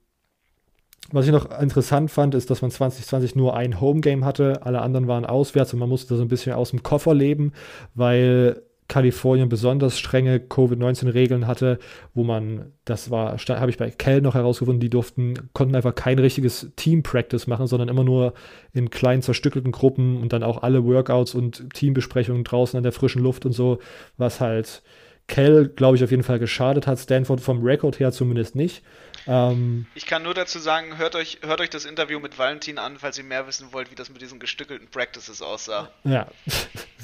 was 1.12 1.26
ich 1.26 1.32
noch 1.32 1.60
interessant 1.60 2.10
fand, 2.10 2.34
ist, 2.34 2.50
dass 2.50 2.62
man 2.62 2.72
2020 2.72 3.36
nur 3.36 3.54
ein 3.54 3.80
Home 3.80 4.00
Game 4.00 4.24
hatte, 4.24 4.66
alle 4.66 4.80
anderen 4.80 5.06
waren 5.06 5.26
auswärts 5.26 5.72
und 5.72 5.78
man 5.78 5.88
musste 5.88 6.16
so 6.16 6.22
ein 6.22 6.28
bisschen 6.28 6.54
aus 6.54 6.70
dem 6.70 6.82
Koffer 6.82 7.14
leben, 7.14 7.52
weil 7.94 8.63
Kalifornien 8.88 9.48
besonders 9.48 9.98
strenge 9.98 10.40
Covid-19-Regeln 10.40 11.46
hatte, 11.46 11.78
wo 12.12 12.22
man, 12.22 12.72
das 12.84 13.10
war, 13.10 13.38
habe 13.38 13.70
ich 13.70 13.78
bei 13.78 13.90
Kell 13.90 14.20
noch 14.20 14.34
herausgefunden, 14.34 14.80
die 14.80 14.90
durften, 14.90 15.50
konnten 15.54 15.74
einfach 15.74 15.94
kein 15.94 16.18
richtiges 16.18 16.70
Team-Practice 16.76 17.46
machen, 17.46 17.66
sondern 17.66 17.88
immer 17.88 18.04
nur 18.04 18.34
in 18.72 18.90
kleinen 18.90 19.22
zerstückelten 19.22 19.72
Gruppen 19.72 20.20
und 20.20 20.32
dann 20.32 20.42
auch 20.42 20.62
alle 20.62 20.84
Workouts 20.84 21.34
und 21.34 21.72
Teambesprechungen 21.72 22.44
draußen 22.44 22.76
an 22.76 22.82
der 22.82 22.92
frischen 22.92 23.22
Luft 23.22 23.46
und 23.46 23.52
so, 23.52 23.78
was 24.18 24.40
halt 24.40 24.82
Kell, 25.26 25.68
glaube 25.68 25.96
ich, 25.96 26.04
auf 26.04 26.10
jeden 26.10 26.22
Fall 26.22 26.38
geschadet 26.38 26.86
hat. 26.86 26.98
Stanford 26.98 27.40
vom 27.40 27.64
Rekord 27.64 27.98
her 27.98 28.12
zumindest 28.12 28.54
nicht. 28.54 28.82
Ähm, 29.26 29.86
ich 29.94 30.04
kann 30.04 30.22
nur 30.22 30.34
dazu 30.34 30.58
sagen, 30.58 30.98
hört 30.98 31.16
euch, 31.16 31.38
hört 31.42 31.62
euch 31.62 31.70
das 31.70 31.86
Interview 31.86 32.20
mit 32.20 32.38
Valentin 32.38 32.76
an, 32.76 32.98
falls 32.98 33.16
ihr 33.16 33.24
mehr 33.24 33.46
wissen 33.46 33.68
wollt, 33.72 33.90
wie 33.90 33.94
das 33.94 34.10
mit 34.10 34.20
diesen 34.20 34.38
gestückelten 34.38 34.88
Practices 34.88 35.40
aussah. 35.40 35.90
Ja, 36.04 36.26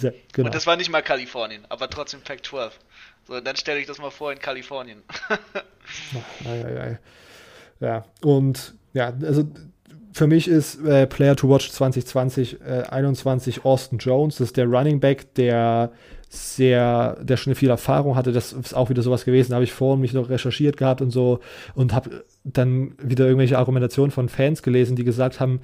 Sehr, 0.00 0.14
genau. 0.32 0.46
Und 0.46 0.54
das 0.54 0.66
war 0.66 0.76
nicht 0.76 0.90
mal 0.90 1.02
Kalifornien, 1.02 1.64
aber 1.68 1.90
trotzdem 1.90 2.22
Pac 2.22 2.44
12. 2.44 2.78
So, 3.28 3.40
dann 3.40 3.56
stelle 3.56 3.80
ich 3.80 3.86
das 3.86 3.98
mal 3.98 4.10
vor 4.10 4.32
in 4.32 4.38
Kalifornien. 4.38 5.02
ja, 6.44 6.98
ja, 7.80 8.04
und 8.22 8.74
ja, 8.94 9.12
also 9.22 9.44
für 10.12 10.26
mich 10.26 10.48
ist 10.48 10.82
äh, 10.84 11.06
Player 11.06 11.36
to 11.36 11.48
Watch 11.48 11.70
2020 11.70 12.60
äh, 12.60 12.82
21 12.90 13.64
Austin 13.64 13.98
Jones. 13.98 14.36
Das 14.36 14.48
ist 14.48 14.56
der 14.56 14.66
Running 14.66 15.00
Back, 15.00 15.34
der 15.34 15.92
sehr, 16.28 17.16
der 17.20 17.36
schon 17.36 17.54
viel 17.54 17.70
Erfahrung 17.70 18.16
hatte. 18.16 18.32
Das 18.32 18.52
ist 18.52 18.74
auch 18.74 18.88
wieder 18.88 19.02
sowas 19.02 19.24
gewesen. 19.24 19.50
Da 19.50 19.56
habe 19.56 19.64
ich 19.64 19.72
vorhin 19.72 20.00
mich 20.00 20.12
noch 20.12 20.28
recherchiert 20.28 20.76
gehabt 20.76 21.00
und 21.00 21.10
so 21.10 21.40
und 21.74 21.92
habe 21.92 22.24
dann 22.44 22.94
wieder 23.02 23.26
irgendwelche 23.26 23.58
Argumentationen 23.58 24.10
von 24.10 24.28
Fans 24.28 24.62
gelesen, 24.62 24.96
die 24.96 25.04
gesagt 25.04 25.40
haben, 25.40 25.60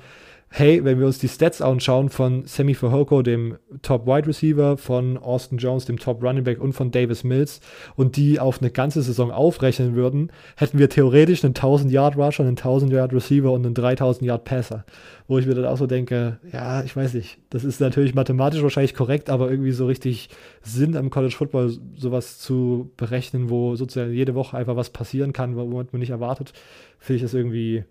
hey, 0.48 0.84
wenn 0.84 0.98
wir 0.98 1.06
uns 1.06 1.18
die 1.18 1.28
Stats 1.28 1.60
anschauen 1.60 2.08
von 2.08 2.46
Sammy 2.46 2.74
Fahoko, 2.74 3.22
dem 3.22 3.58
Top 3.82 4.06
Wide 4.06 4.26
Receiver, 4.26 4.76
von 4.76 5.18
Austin 5.18 5.58
Jones, 5.58 5.84
dem 5.84 5.98
Top 5.98 6.22
Running 6.22 6.44
Back 6.44 6.60
und 6.60 6.72
von 6.72 6.90
Davis 6.90 7.24
Mills 7.24 7.60
und 7.94 8.16
die 8.16 8.40
auf 8.40 8.62
eine 8.62 8.70
ganze 8.70 9.02
Saison 9.02 9.30
aufrechnen 9.30 9.94
würden, 9.94 10.30
hätten 10.56 10.78
wir 10.78 10.88
theoretisch 10.88 11.44
einen 11.44 11.54
1000 11.54 11.92
Yard 11.92 12.16
Rusher, 12.16 12.44
einen 12.44 12.56
1000 12.56 12.92
Yard 12.92 13.12
Receiver 13.12 13.52
und 13.52 13.66
einen 13.66 13.74
3000 13.74 14.26
Yard 14.26 14.44
Passer. 14.44 14.84
Wo 15.28 15.38
ich 15.38 15.46
mir 15.46 15.54
dann 15.54 15.66
auch 15.66 15.76
so 15.76 15.86
denke, 15.86 16.38
ja, 16.52 16.82
ich 16.84 16.96
weiß 16.96 17.14
nicht, 17.14 17.38
das 17.50 17.64
ist 17.64 17.80
natürlich 17.80 18.14
mathematisch 18.14 18.62
wahrscheinlich 18.62 18.94
korrekt, 18.94 19.28
aber 19.28 19.50
irgendwie 19.50 19.72
so 19.72 19.86
richtig 19.86 20.30
Sinn 20.62 20.96
am 20.96 21.10
College 21.10 21.34
Football 21.36 21.76
sowas 21.96 22.38
zu 22.38 22.92
berechnen, 22.96 23.50
wo 23.50 23.74
sozusagen 23.76 24.12
jede 24.12 24.34
Woche 24.34 24.56
einfach 24.56 24.76
was 24.76 24.90
passieren 24.90 25.32
kann, 25.32 25.56
wo 25.56 25.66
man 25.66 25.86
nicht 25.92 26.10
erwartet, 26.10 26.52
finde 26.98 27.16
ich 27.16 27.22
das 27.22 27.34
irgendwie 27.34 27.84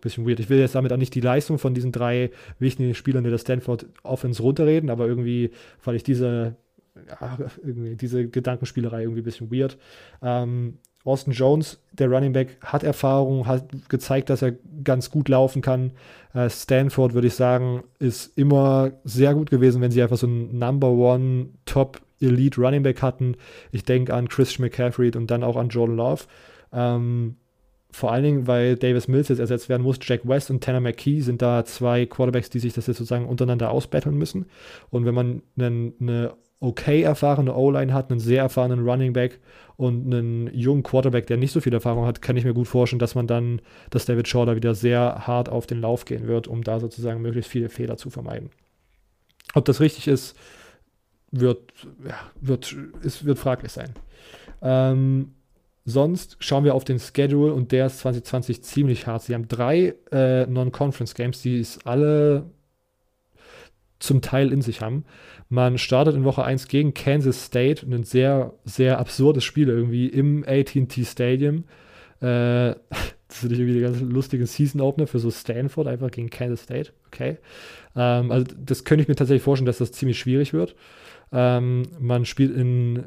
bisschen 0.00 0.26
weird. 0.26 0.40
Ich 0.40 0.48
will 0.48 0.58
jetzt 0.58 0.74
damit 0.74 0.92
auch 0.92 0.96
nicht 0.98 1.14
die 1.14 1.20
Leistung 1.20 1.58
von 1.58 1.74
diesen 1.74 1.92
drei 1.92 2.30
wichtigen 2.58 2.94
Spielern 2.94 3.24
der 3.24 3.38
Stanford 3.38 3.86
Offense 4.02 4.42
runterreden, 4.42 4.90
aber 4.90 5.06
irgendwie 5.06 5.50
fand 5.78 5.96
ich 5.96 6.02
diese, 6.02 6.56
ja, 7.08 7.38
irgendwie 7.62 7.96
diese 7.96 8.28
Gedankenspielerei 8.28 9.02
irgendwie 9.02 9.20
ein 9.20 9.24
bisschen 9.24 9.50
weird. 9.52 9.78
Ähm, 10.22 10.78
Austin 11.04 11.32
Jones, 11.32 11.80
der 11.92 12.10
Running 12.10 12.32
Back, 12.32 12.58
hat 12.60 12.82
Erfahrung, 12.82 13.46
hat 13.46 13.88
gezeigt, 13.88 14.28
dass 14.30 14.42
er 14.42 14.52
ganz 14.84 15.10
gut 15.10 15.28
laufen 15.28 15.62
kann. 15.62 15.92
Äh, 16.34 16.50
Stanford, 16.50 17.14
würde 17.14 17.28
ich 17.28 17.34
sagen, 17.34 17.84
ist 17.98 18.36
immer 18.36 18.92
sehr 19.04 19.34
gut 19.34 19.50
gewesen, 19.50 19.80
wenn 19.80 19.90
sie 19.90 20.02
einfach 20.02 20.18
so 20.18 20.26
einen 20.26 20.58
Number 20.58 20.90
One 20.90 21.50
Top 21.64 22.00
Elite 22.20 22.60
Running 22.60 22.82
Back 22.82 23.00
hatten. 23.00 23.36
Ich 23.72 23.84
denke 23.84 24.12
an 24.12 24.28
Christian 24.28 24.64
McCaffrey 24.64 25.16
und 25.16 25.30
dann 25.30 25.44
auch 25.44 25.56
an 25.56 25.68
Jordan 25.68 25.96
Love. 25.96 26.24
Ähm, 26.72 27.36
vor 27.90 28.12
allen 28.12 28.22
Dingen, 28.22 28.46
weil 28.46 28.76
Davis 28.76 29.08
Mills 29.08 29.28
jetzt 29.28 29.38
ersetzt 29.38 29.68
werden 29.68 29.82
muss, 29.82 29.98
Jack 30.02 30.28
West 30.28 30.50
und 30.50 30.62
Tanner 30.62 30.80
McKee 30.80 31.20
sind 31.20 31.40
da 31.40 31.64
zwei 31.64 32.06
Quarterbacks, 32.06 32.50
die 32.50 32.58
sich 32.58 32.74
das 32.74 32.86
jetzt 32.86 32.98
sozusagen 32.98 33.26
untereinander 33.26 33.70
ausbetteln 33.70 34.16
müssen. 34.16 34.46
Und 34.90 35.06
wenn 35.06 35.14
man 35.14 35.42
einen, 35.56 35.94
eine 36.00 36.34
okay 36.60 37.02
erfahrene 37.02 37.54
O-Line 37.54 37.94
hat, 37.94 38.10
einen 38.10 38.20
sehr 38.20 38.42
erfahrenen 38.42 38.86
Running 38.86 39.12
Back 39.12 39.40
und 39.76 40.06
einen 40.06 40.52
jungen 40.52 40.82
Quarterback, 40.82 41.26
der 41.26 41.36
nicht 41.36 41.52
so 41.52 41.60
viel 41.60 41.72
Erfahrung 41.72 42.04
hat, 42.04 42.20
kann 42.20 42.36
ich 42.36 42.44
mir 42.44 42.54
gut 42.54 42.68
vorstellen, 42.68 42.98
dass 42.98 43.14
man 43.14 43.26
dann, 43.26 43.60
dass 43.90 44.06
David 44.06 44.28
Shaw 44.28 44.44
da 44.44 44.56
wieder 44.56 44.74
sehr 44.74 45.26
hart 45.26 45.48
auf 45.48 45.66
den 45.66 45.80
Lauf 45.80 46.04
gehen 46.04 46.26
wird, 46.26 46.48
um 46.48 46.62
da 46.62 46.80
sozusagen 46.80 47.22
möglichst 47.22 47.50
viele 47.50 47.68
Fehler 47.68 47.96
zu 47.96 48.10
vermeiden. 48.10 48.50
Ob 49.54 49.64
das 49.64 49.80
richtig 49.80 50.08
ist, 50.08 50.36
wird, 51.30 51.72
ja, 52.06 52.18
wird, 52.40 52.74
ist, 53.02 53.24
wird 53.24 53.38
fraglich 53.38 53.72
sein. 53.72 53.94
Ähm, 54.60 55.34
Sonst 55.88 56.36
schauen 56.40 56.64
wir 56.64 56.74
auf 56.74 56.84
den 56.84 56.98
Schedule 56.98 57.54
und 57.54 57.72
der 57.72 57.86
ist 57.86 58.00
2020 58.00 58.62
ziemlich 58.62 59.06
hart. 59.06 59.22
Sie 59.22 59.32
haben 59.32 59.48
drei 59.48 59.94
äh, 60.12 60.44
Non-Conference-Games, 60.44 61.40
die 61.40 61.58
es 61.58 61.78
alle 61.86 62.44
zum 63.98 64.20
Teil 64.20 64.52
in 64.52 64.60
sich 64.60 64.82
haben. 64.82 65.06
Man 65.48 65.78
startet 65.78 66.14
in 66.14 66.24
Woche 66.24 66.44
1 66.44 66.68
gegen 66.68 66.92
Kansas 66.92 67.46
State, 67.46 67.86
ein 67.86 68.04
sehr, 68.04 68.52
sehr 68.66 68.98
absurdes 68.98 69.44
Spiel 69.44 69.70
irgendwie 69.70 70.08
im 70.08 70.44
AT&T 70.46 71.06
Stadium. 71.06 71.64
Äh, 72.20 72.74
das 73.28 73.44
ist 73.44 73.50
irgendwie 73.50 73.80
der 73.80 73.90
ganz 73.90 74.02
lustige 74.02 74.46
Season-Opener 74.46 75.06
für 75.06 75.20
so 75.20 75.30
Stanford, 75.30 75.86
einfach 75.86 76.10
gegen 76.10 76.28
Kansas 76.28 76.64
State. 76.64 76.92
Okay. 77.06 77.38
Ähm, 77.96 78.30
also 78.30 78.46
das 78.62 78.84
könnte 78.84 79.00
ich 79.00 79.08
mir 79.08 79.16
tatsächlich 79.16 79.42
vorstellen, 79.42 79.64
dass 79.64 79.78
das 79.78 79.92
ziemlich 79.92 80.18
schwierig 80.18 80.52
wird. 80.52 80.76
Ähm, 81.32 81.84
man 81.98 82.26
spielt 82.26 82.54
in 82.54 83.04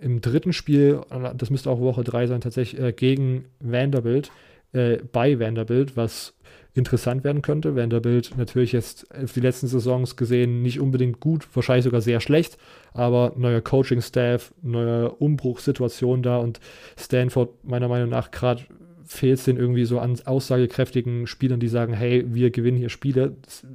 im 0.00 0.20
dritten 0.20 0.52
Spiel, 0.52 1.00
das 1.36 1.50
müsste 1.50 1.70
auch 1.70 1.80
Woche 1.80 2.04
3 2.04 2.26
sein, 2.26 2.40
tatsächlich 2.40 2.80
äh, 2.80 2.92
gegen 2.92 3.46
Vanderbilt, 3.60 4.30
äh, 4.72 4.98
bei 5.12 5.38
Vanderbilt, 5.38 5.96
was 5.96 6.34
interessant 6.74 7.24
werden 7.24 7.42
könnte. 7.42 7.74
Vanderbilt 7.74 8.36
natürlich 8.36 8.72
jetzt 8.72 9.12
auf 9.14 9.32
die 9.32 9.40
letzten 9.40 9.66
Saisons 9.66 10.16
gesehen 10.16 10.62
nicht 10.62 10.80
unbedingt 10.80 11.20
gut, 11.20 11.46
wahrscheinlich 11.54 11.84
sogar 11.84 12.00
sehr 12.00 12.20
schlecht, 12.20 12.58
aber 12.92 13.32
neuer 13.36 13.60
Coaching-Staff, 13.60 14.54
neue 14.62 15.10
Umbruchssituation 15.10 16.22
da 16.22 16.38
und 16.38 16.60
Stanford 16.96 17.64
meiner 17.64 17.88
Meinung 17.88 18.10
nach 18.10 18.30
gerade 18.30 18.62
fehlt 19.04 19.38
es 19.38 19.44
den 19.44 19.56
irgendwie 19.56 19.84
so 19.84 19.98
an 19.98 20.16
aussagekräftigen 20.24 21.26
Spielern, 21.26 21.58
die 21.58 21.68
sagen, 21.68 21.92
hey, 21.92 22.24
wir 22.28 22.50
gewinnen 22.50 22.76
hier 22.76 22.90
Spiele. 22.90 23.34
Das 23.42 23.66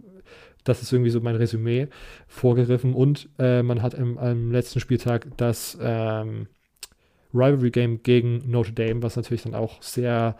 das 0.65 0.81
ist 0.81 0.91
irgendwie 0.91 1.11
so 1.11 1.21
mein 1.21 1.35
Resümee 1.35 1.87
vorgegriffen. 2.27 2.93
Und 2.93 3.29
äh, 3.39 3.63
man 3.63 3.81
hat 3.81 3.93
im, 3.93 4.17
am 4.17 4.51
letzten 4.51 4.79
Spieltag 4.81 5.27
das 5.37 5.77
ähm, 5.81 6.47
Rivalry 7.33 7.71
Game 7.71 8.03
gegen 8.03 8.43
Notre 8.49 8.73
Dame, 8.73 9.01
was 9.01 9.15
natürlich 9.15 9.43
dann 9.43 9.55
auch 9.55 9.81
sehr 9.81 10.35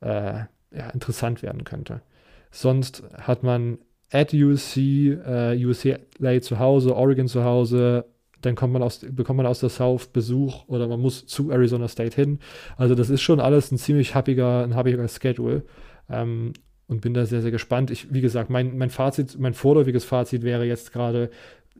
äh, 0.00 0.40
ja, 0.72 0.90
interessant 0.92 1.42
werden 1.42 1.64
könnte. 1.64 2.02
Sonst 2.50 3.02
hat 3.14 3.42
man 3.42 3.78
at 4.12 4.34
USC, 4.34 5.12
äh, 5.24 5.64
UCLA 5.64 6.40
zu 6.40 6.58
Hause, 6.58 6.96
Oregon 6.96 7.28
zu 7.28 7.44
Hause, 7.44 8.06
dann 8.42 8.54
kommt 8.54 8.72
man 8.72 8.82
aus, 8.82 9.04
bekommt 9.08 9.36
man 9.36 9.46
aus 9.46 9.60
der 9.60 9.68
South 9.68 10.08
Besuch 10.08 10.66
oder 10.66 10.88
man 10.88 11.00
muss 11.00 11.26
zu 11.26 11.50
Arizona 11.50 11.88
State 11.88 12.16
hin. 12.16 12.38
Also 12.76 12.94
das 12.94 13.10
ist 13.10 13.20
schon 13.20 13.38
alles 13.38 13.70
ein 13.70 13.78
ziemlich 13.78 14.14
happiger, 14.14 14.64
ein 14.64 14.74
happiger 14.74 15.06
Schedule. 15.08 15.62
Ähm, 16.08 16.54
und 16.90 17.00
bin 17.00 17.14
da 17.14 17.24
sehr, 17.24 17.40
sehr 17.40 17.52
gespannt. 17.52 17.90
Ich, 17.90 18.12
wie 18.12 18.20
gesagt, 18.20 18.50
mein, 18.50 18.76
mein 18.76 18.90
Fazit, 18.90 19.38
mein 19.38 19.54
vorläufiges 19.54 20.04
Fazit 20.04 20.42
wäre 20.42 20.64
jetzt 20.66 20.92
gerade, 20.92 21.30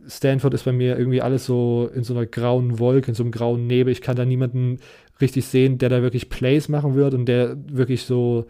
Stanford 0.06 0.54
ist 0.54 0.64
bei 0.64 0.72
mir 0.72 0.96
irgendwie 0.96 1.20
alles 1.20 1.44
so 1.44 1.90
in 1.92 2.04
so 2.04 2.14
einer 2.14 2.26
grauen 2.26 2.78
Wolke, 2.78 3.11
in 3.11 3.14
so 3.14 3.24
einem 3.24 3.32
grauen 3.32 3.66
Nebel. 3.66 3.92
Ich 3.92 4.02
kann 4.02 4.16
da 4.16 4.24
niemanden 4.24 4.78
richtig 5.20 5.46
sehen, 5.46 5.78
der 5.78 5.88
da 5.88 6.00
wirklich 6.00 6.30
Plays 6.30 6.68
machen 6.68 6.94
wird 6.94 7.12
und 7.14 7.26
der 7.26 7.56
wirklich 7.68 8.04
so, 8.04 8.46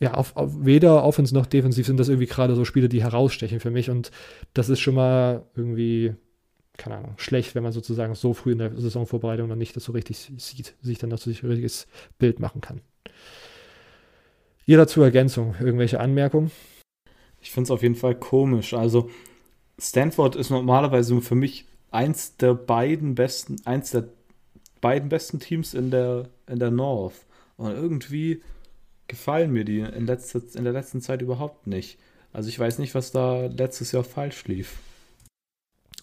ja, 0.00 0.14
auf, 0.14 0.34
auf 0.36 0.64
weder 0.64 1.04
offensiv 1.04 1.34
noch 1.34 1.46
defensiv 1.46 1.86
sind 1.86 2.00
das 2.00 2.08
irgendwie 2.08 2.26
gerade 2.26 2.54
so 2.54 2.64
Spiele, 2.64 2.88
die 2.88 3.02
herausstechen 3.02 3.60
für 3.60 3.70
mich. 3.70 3.90
Und 3.90 4.10
das 4.54 4.70
ist 4.70 4.80
schon 4.80 4.94
mal 4.94 5.44
irgendwie, 5.54 6.14
keine 6.78 6.96
Ahnung, 6.96 7.14
schlecht, 7.18 7.54
wenn 7.54 7.62
man 7.62 7.72
sozusagen 7.72 8.14
so 8.14 8.32
früh 8.32 8.52
in 8.52 8.58
der 8.58 8.74
Saisonvorbereitung 8.74 9.48
noch 9.48 9.54
nicht 9.54 9.76
das 9.76 9.84
so 9.84 9.92
richtig 9.92 10.32
sieht, 10.38 10.76
sich 10.80 10.98
dann 10.98 11.10
noch 11.10 11.18
so 11.18 11.30
ein 11.30 11.36
richtiges 11.46 11.86
Bild 12.18 12.40
machen 12.40 12.62
kann. 12.62 12.80
Ihr 14.68 14.76
dazu 14.76 15.00
Ergänzung, 15.00 15.54
irgendwelche 15.58 15.98
Anmerkungen? 15.98 16.50
Ich 17.40 17.52
finde 17.52 17.68
es 17.68 17.70
auf 17.70 17.82
jeden 17.82 17.94
Fall 17.94 18.14
komisch. 18.14 18.74
Also 18.74 19.08
Stanford 19.80 20.36
ist 20.36 20.50
normalerweise 20.50 21.22
für 21.22 21.34
mich 21.34 21.64
eins 21.90 22.36
der 22.36 22.52
beiden 22.52 23.14
besten, 23.14 23.56
eins 23.64 23.92
der 23.92 24.08
beiden 24.82 25.08
besten 25.08 25.40
Teams 25.40 25.72
in 25.72 25.90
der, 25.90 26.28
in 26.46 26.58
der 26.58 26.70
North. 26.70 27.14
Und 27.56 27.70
irgendwie 27.70 28.42
gefallen 29.06 29.52
mir 29.52 29.64
die 29.64 29.80
in, 29.80 30.04
letzter, 30.04 30.42
in 30.54 30.64
der 30.64 30.74
letzten 30.74 31.00
Zeit 31.00 31.22
überhaupt 31.22 31.66
nicht. 31.66 31.98
Also 32.34 32.50
ich 32.50 32.58
weiß 32.58 32.78
nicht, 32.78 32.94
was 32.94 33.10
da 33.10 33.46
letztes 33.46 33.92
Jahr 33.92 34.04
falsch 34.04 34.44
lief. 34.48 34.80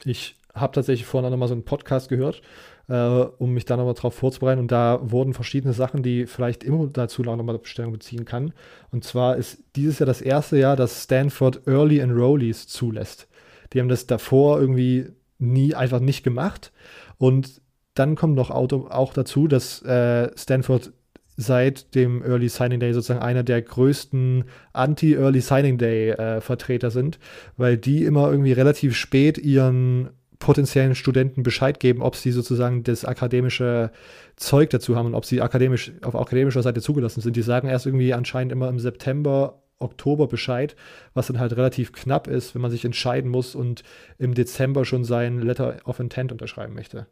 Ich 0.06 0.38
habe 0.56 0.74
tatsächlich 0.74 1.06
vorhin 1.06 1.30
nochmal 1.30 1.50
so 1.50 1.54
einen 1.54 1.66
Podcast 1.66 2.10
gehört 2.10 2.42
äh, 2.88 2.94
um 2.94 3.54
mich 3.54 3.66
dann 3.66 3.80
nochmal 3.80 3.94
darauf 3.94 4.16
vorzubereiten. 4.16 4.60
Und 4.60 4.72
da 4.72 5.00
wurden 5.02 5.34
verschiedene 5.34 5.74
Sachen, 5.74 6.04
die 6.04 6.26
vielleicht 6.26 6.64
immer 6.64 6.88
dazu 6.88 7.24
auch 7.24 7.36
nochmal 7.36 7.58
Bestellung 7.58 7.92
beziehen 7.92 8.26
kann. 8.26 8.54
Und 8.92 9.04
zwar 9.04 9.38
ist 9.38 9.64
dieses 9.76 10.00
Jahr 10.00 10.08
das 10.08 10.22
erste 10.22 10.58
Jahr, 10.58 10.76
dass 10.76 11.04
Stanford 11.04 11.68
Early 11.68 12.00
Enrollees 12.00 12.68
zulässt. 12.68 13.28
Die 13.74 13.80
haben 13.80 13.90
das 13.90 14.08
davor 14.08 14.60
irgendwie 14.60 15.08
nie 15.38 15.76
einfach 15.76 16.00
nicht 16.00 16.24
gemacht. 16.24 16.72
Und 17.18 17.62
dann 17.94 18.16
kommt 18.16 18.36
noch 18.36 18.52
auch 18.52 19.14
dazu, 19.14 19.48
dass 19.48 19.82
äh, 19.84 20.30
Stanford 20.38 20.92
seit 21.38 21.96
dem 21.96 22.24
Early 22.24 22.50
Signing 22.50 22.80
Day 22.80 22.94
sozusagen 22.94 23.22
einer 23.22 23.44
der 23.44 23.62
größten 23.62 24.46
Anti-Early 24.74 25.42
Signing 25.42 25.78
Day 25.78 26.12
äh, 26.12 26.42
Vertreter 26.42 26.92
sind, 26.92 27.20
weil 27.58 27.78
die 27.78 28.04
immer 28.06 28.30
irgendwie 28.32 28.54
relativ 28.54 28.96
spät 28.96 29.38
ihren 29.38 30.10
potenziellen 30.40 30.96
Studenten 30.96 31.44
Bescheid 31.44 31.80
geben, 31.80 32.02
ob 32.02 32.16
sie 32.16 32.32
sozusagen 32.32 32.84
das 32.84 33.06
akademische 33.06 33.92
Zeug 34.36 34.70
dazu 34.70 34.96
haben 34.96 35.08
und 35.08 35.16
ob 35.16 35.26
sie 35.26 35.42
akademisch 35.42 35.92
auf 36.02 36.16
akademischer 36.16 36.62
Seite 36.62 36.82
zugelassen 36.82 37.22
sind. 37.22 37.36
Die 37.36 37.42
sagen 37.42 37.68
erst 37.68 37.86
irgendwie 37.86 38.14
anscheinend 38.14 38.52
immer 38.52 38.70
im 38.70 38.80
September, 38.80 39.62
Oktober 39.80 40.28
Bescheid, 40.28 40.76
was 41.14 41.28
dann 41.28 41.40
halt 41.40 41.54
relativ 41.54 41.92
knapp 41.92 42.28
ist, 42.28 42.56
wenn 42.56 42.62
man 42.62 42.72
sich 42.72 42.86
entscheiden 42.86 43.30
muss 43.30 43.56
und 43.56 43.84
im 44.18 44.34
Dezember 44.34 44.86
schon 44.86 45.04
sein 45.04 45.40
Letter 45.40 45.78
of 45.86 46.00
Intent 46.00 46.32
unterschreiben 46.32 46.74
möchte. 46.74 47.08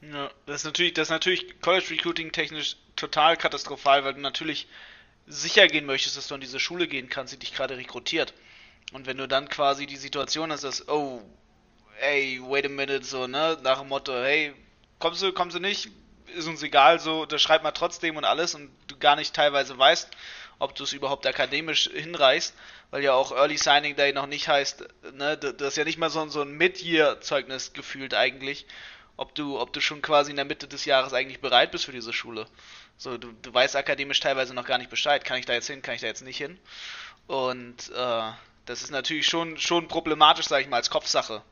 Ja, 0.00 0.30
das 0.46 0.56
ist 0.56 0.64
natürlich, 0.64 0.94
das 0.94 1.08
ist 1.08 1.12
natürlich 1.12 1.60
College 1.60 1.90
Recruiting 1.90 2.32
technisch 2.32 2.76
total 2.96 3.36
katastrophal, 3.36 4.02
weil 4.04 4.14
du 4.14 4.20
natürlich 4.20 4.66
sicher 5.26 5.66
gehen 5.66 5.84
möchtest, 5.84 6.16
dass 6.16 6.28
du 6.28 6.34
an 6.34 6.40
diese 6.40 6.58
Schule 6.58 6.88
gehen 6.88 7.08
kannst, 7.10 7.34
die 7.34 7.38
dich 7.38 7.54
gerade 7.54 7.76
rekrutiert. 7.76 8.32
Und 8.92 9.06
wenn 9.06 9.18
du 9.18 9.28
dann 9.28 9.48
quasi 9.48 9.86
die 9.86 9.96
Situation 9.96 10.50
hast, 10.50 10.64
dass, 10.64 10.88
oh, 10.88 11.22
ey, 12.00 12.40
wait 12.42 12.66
a 12.66 12.68
minute, 12.68 13.04
so, 13.04 13.26
ne, 13.26 13.58
nach 13.62 13.78
dem 13.78 13.88
Motto, 13.88 14.12
hey, 14.12 14.54
kommst 14.98 15.22
du, 15.22 15.32
kommst 15.32 15.56
du 15.56 15.60
nicht, 15.60 15.88
ist 16.34 16.48
uns 16.48 16.62
egal, 16.62 17.00
so, 17.00 17.26
das 17.26 17.42
schreibt 17.42 17.64
man 17.64 17.74
trotzdem 17.74 18.16
und 18.16 18.24
alles 18.24 18.54
und 18.54 18.70
du 18.86 18.96
gar 18.98 19.16
nicht 19.16 19.34
teilweise 19.34 19.76
weißt, 19.78 20.10
ob 20.58 20.74
du 20.74 20.84
es 20.84 20.92
überhaupt 20.92 21.26
akademisch 21.26 21.90
hinreißt, 21.92 22.54
weil 22.90 23.02
ja 23.02 23.14
auch 23.14 23.32
Early 23.32 23.56
Signing 23.56 23.96
Day 23.96 24.12
noch 24.12 24.26
nicht 24.26 24.48
heißt, 24.48 24.84
ne, 25.12 25.36
das 25.36 25.68
ist 25.68 25.76
ja 25.76 25.84
nicht 25.84 25.98
mal 25.98 26.10
so, 26.10 26.26
so 26.28 26.42
ein 26.42 26.52
Mid-Year-Zeugnis 26.52 27.72
gefühlt 27.72 28.14
eigentlich, 28.14 28.66
ob 29.16 29.34
du, 29.34 29.58
ob 29.58 29.72
du 29.72 29.80
schon 29.80 30.02
quasi 30.02 30.30
in 30.30 30.36
der 30.36 30.44
Mitte 30.44 30.68
des 30.68 30.84
Jahres 30.84 31.12
eigentlich 31.12 31.40
bereit 31.40 31.70
bist 31.72 31.84
für 31.84 31.92
diese 31.92 32.12
Schule. 32.12 32.46
So, 32.96 33.16
du, 33.16 33.32
du 33.32 33.52
weißt 33.52 33.76
akademisch 33.76 34.20
teilweise 34.20 34.54
noch 34.54 34.66
gar 34.66 34.78
nicht 34.78 34.90
Bescheid, 34.90 35.24
kann 35.24 35.38
ich 35.38 35.46
da 35.46 35.54
jetzt 35.54 35.66
hin, 35.66 35.82
kann 35.82 35.94
ich 35.94 36.00
da 36.00 36.06
jetzt 36.06 36.22
nicht 36.22 36.38
hin. 36.38 36.58
Und 37.26 37.90
äh, 37.94 38.32
das 38.66 38.82
ist 38.82 38.90
natürlich 38.90 39.26
schon, 39.26 39.58
schon 39.58 39.88
problematisch, 39.88 40.46
sage 40.46 40.62
ich 40.62 40.68
mal, 40.68 40.76
als 40.76 40.90
Kopfsache, 40.90 41.42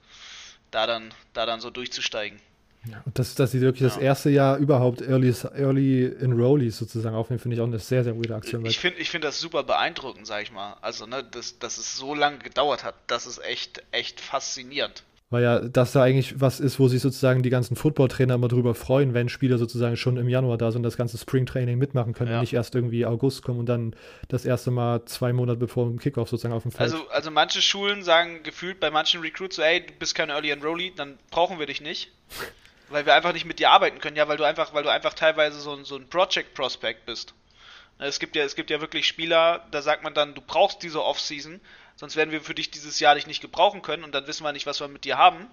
da 0.71 0.87
dann, 0.87 1.13
da 1.33 1.47
dann 1.47 1.61
so 1.61 1.71
durchzusteigen. 1.71 2.41
Ja, 2.85 3.03
und 3.05 3.19
dass, 3.19 3.35
dass 3.35 3.51
sie 3.51 3.61
wirklich 3.61 3.83
ja. 3.83 3.89
das 3.89 3.97
erste 3.97 4.31
Jahr 4.31 4.57
überhaupt 4.57 5.03
Early, 5.03 5.35
Early 5.57 6.07
Enrollees 6.21 6.79
sozusagen 6.79 7.15
aufnehmen, 7.15 7.41
finde 7.41 7.57
ich 7.57 7.61
auch 7.61 7.67
eine 7.67 7.79
sehr, 7.79 8.05
sehr 8.05 8.13
gute 8.13 8.35
Aktion. 8.35 8.65
Ich 8.67 8.79
finde 8.79 8.99
ich 8.99 9.11
find 9.11 9.25
das 9.25 9.41
super 9.41 9.65
beeindruckend, 9.65 10.27
sag 10.27 10.43
ich 10.43 10.53
mal. 10.53 10.77
Also, 10.81 11.07
ne, 11.07 11.25
dass, 11.25 11.59
dass 11.59 11.77
es 11.79 11.97
so 11.97 12.15
lange 12.15 12.39
gedauert 12.39 12.85
hat, 12.85 12.95
das 13.07 13.27
ist 13.27 13.43
echt, 13.45 13.83
echt 13.91 14.21
faszinierend. 14.21 15.03
Weil 15.31 15.43
ja 15.43 15.61
das 15.61 15.93
da 15.93 16.03
eigentlich 16.03 16.41
was 16.41 16.59
ist, 16.59 16.81
wo 16.81 16.89
sich 16.89 17.03
sozusagen 17.03 17.43
die 17.43 17.51
ganzen 17.51 17.77
Football-Trainer 17.77 18.35
immer 18.35 18.49
drüber 18.49 18.75
freuen, 18.75 19.13
wenn 19.13 19.29
Spieler 19.29 19.59
sozusagen 19.59 19.97
schon 19.97 20.17
im 20.17 20.29
Januar 20.29 20.57
da 20.57 20.73
sind, 20.73 20.83
das 20.83 20.97
ganze 20.97 21.19
Spring-Training 21.19 21.77
mitmachen 21.77 22.15
können 22.15 22.31
ja. 22.31 22.37
und 22.37 22.43
nicht 22.43 22.55
erst 22.55 22.75
irgendwie 22.75 23.05
August 23.05 23.43
kommen 23.43 23.59
und 23.59 23.67
dann 23.67 23.95
das 24.29 24.47
erste 24.47 24.71
Mal 24.71 25.05
zwei 25.05 25.35
Monate 25.35 25.59
bevor 25.59 25.87
dem 25.87 25.99
Kickoff 25.99 26.31
sozusagen 26.31 26.55
auf 26.55 26.63
dem 26.63 26.73
Feld. 26.73 26.93
Also, 26.93 27.09
also 27.11 27.31
manche 27.31 27.61
Schulen 27.61 28.03
sagen 28.03 28.43
gefühlt 28.43 28.81
bei 28.81 28.91
manchen 28.91 29.21
Recruits 29.21 29.57
so, 29.57 29.63
ey, 29.63 29.85
du 29.85 29.93
bist 29.99 30.15
kein 30.15 30.31
Early 30.31 30.51
Enrollee, 30.51 30.93
dann 30.97 31.19
brauchen 31.31 31.59
wir 31.59 31.67
dich 31.67 31.83
nicht. 31.83 32.11
weil 32.91 33.07
wir 33.07 33.15
einfach 33.15 33.33
nicht 33.33 33.45
mit 33.45 33.59
dir 33.59 33.71
arbeiten 33.71 34.01
können, 34.01 34.17
ja, 34.17 34.29
weil 34.29 34.37
du 34.37 34.45
einfach, 34.45 34.73
weil 34.75 34.83
du 34.83 34.91
einfach 34.91 35.15
teilweise 35.15 35.61
so 35.61 35.75
ein, 35.75 35.85
so 35.85 35.97
ein 35.97 36.09
Project 36.09 36.55
Prospect 36.55 37.07
bist. 37.07 37.35
Es 37.99 38.19
gibt 38.21 38.37
ja, 38.37 38.45
es 38.45 38.55
gibt 38.55 38.71
ja 38.71 38.81
wirklich 38.81 39.07
Spieler, 39.07 39.67
da 39.71 39.83
sagt 39.83 40.05
man 40.05 40.15
dann, 40.15 40.35
du 40.35 40.41
brauchst 40.41 40.83
diese 40.83 41.03
Offseason, 41.03 41.61
sonst 41.99 42.17
werden 42.17 42.31
wir 42.31 42.41
für 42.41 42.55
dich 42.55 42.71
dieses 42.71 43.01
Jahr 43.01 43.17
dich 43.17 43.27
nicht 43.27 43.43
gebrauchen 43.43 43.83
können 43.83 44.05
und 44.05 44.15
dann 44.15 44.27
wissen 44.27 44.45
wir 44.45 44.53
nicht, 44.53 44.67
was 44.67 44.81
wir 44.81 44.89
mit 44.89 45.05
dir 45.05 45.19
haben. 45.19 45.47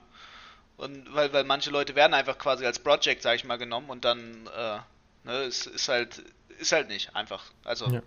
Und 0.77 1.13
weil, 1.13 1.33
weil 1.33 1.45
manche 1.45 1.69
Leute 1.69 1.95
werden 1.95 2.13
einfach 2.13 2.37
quasi 2.37 2.65
als 2.65 2.79
Project, 2.79 3.21
sag 3.21 3.35
ich 3.35 3.45
mal, 3.45 3.57
genommen 3.57 3.89
und 3.89 4.05
dann 4.05 4.47
äh, 4.55 4.77
ne, 5.23 5.43
ist, 5.43 5.67
ist 5.67 5.89
halt 5.89 6.21
ist 6.59 6.71
halt 6.71 6.87
nicht 6.87 7.15
einfach. 7.15 7.43
Also 7.63 7.87
ja. 7.87 8.01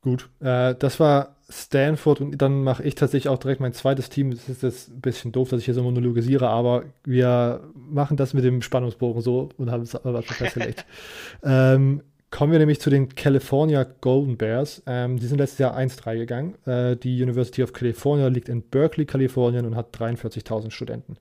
Gut, 0.00 0.28
äh, 0.40 0.74
das 0.74 1.00
war 1.00 1.34
Stanford 1.48 2.20
und 2.20 2.36
dann 2.36 2.62
mache 2.62 2.82
ich 2.82 2.94
tatsächlich 2.94 3.30
auch 3.30 3.38
direkt 3.38 3.60
mein 3.60 3.72
zweites 3.72 4.10
Team. 4.10 4.32
Es 4.32 4.48
ist 4.50 4.62
jetzt 4.62 4.88
ein 4.90 5.00
bisschen 5.00 5.32
doof, 5.32 5.48
dass 5.48 5.60
ich 5.60 5.64
hier 5.64 5.72
so 5.72 5.82
monologisiere, 5.82 6.48
aber 6.48 6.84
wir 7.04 7.62
machen 7.74 8.18
das 8.18 8.34
mit 8.34 8.44
dem 8.44 8.60
Spannungsbogen 8.60 9.22
so 9.22 9.48
und 9.56 9.70
haben 9.70 9.82
es 9.82 9.94
aber 9.94 10.22
festgelegt. 10.22 10.84
ähm, 11.42 12.02
Kommen 12.34 12.50
wir 12.50 12.58
nämlich 12.58 12.80
zu 12.80 12.90
den 12.90 13.14
California 13.14 13.84
Golden 14.00 14.36
Bears. 14.36 14.82
Ähm, 14.88 15.20
die 15.20 15.26
sind 15.28 15.38
letztes 15.38 15.60
Jahr 15.60 15.78
1-3 15.78 16.16
gegangen. 16.16 16.56
Äh, 16.66 16.96
die 16.96 17.22
University 17.22 17.62
of 17.62 17.72
California 17.72 18.26
liegt 18.26 18.48
in 18.48 18.60
Berkeley, 18.60 19.06
Kalifornien 19.06 19.64
und 19.66 19.76
hat 19.76 19.96
43.000 19.96 20.72
Studenten. 20.72 21.16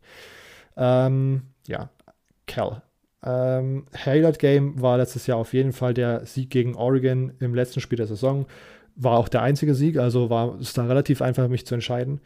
Ähm, 0.75 1.43
ja, 1.67 1.91
Cal. 2.47 2.81
Ähm, 3.23 3.85
Highlight 3.95 4.39
Game 4.39 4.81
war 4.81 4.97
letztes 4.97 5.27
Jahr 5.27 5.37
auf 5.37 5.53
jeden 5.53 5.71
Fall 5.71 5.93
der 5.93 6.25
Sieg 6.25 6.49
gegen 6.49 6.73
Oregon 6.73 7.33
im 7.39 7.53
letzten 7.53 7.79
Spiel 7.79 7.97
der 7.97 8.07
Saison. 8.07 8.47
War 8.95 9.19
auch 9.19 9.29
der 9.29 9.43
einzige 9.43 9.75
Sieg, 9.75 9.97
also 9.97 10.31
war 10.31 10.59
es 10.59 10.73
da 10.73 10.87
relativ 10.87 11.21
einfach, 11.21 11.47
mich 11.47 11.67
zu 11.67 11.75
entscheiden. 11.75 12.21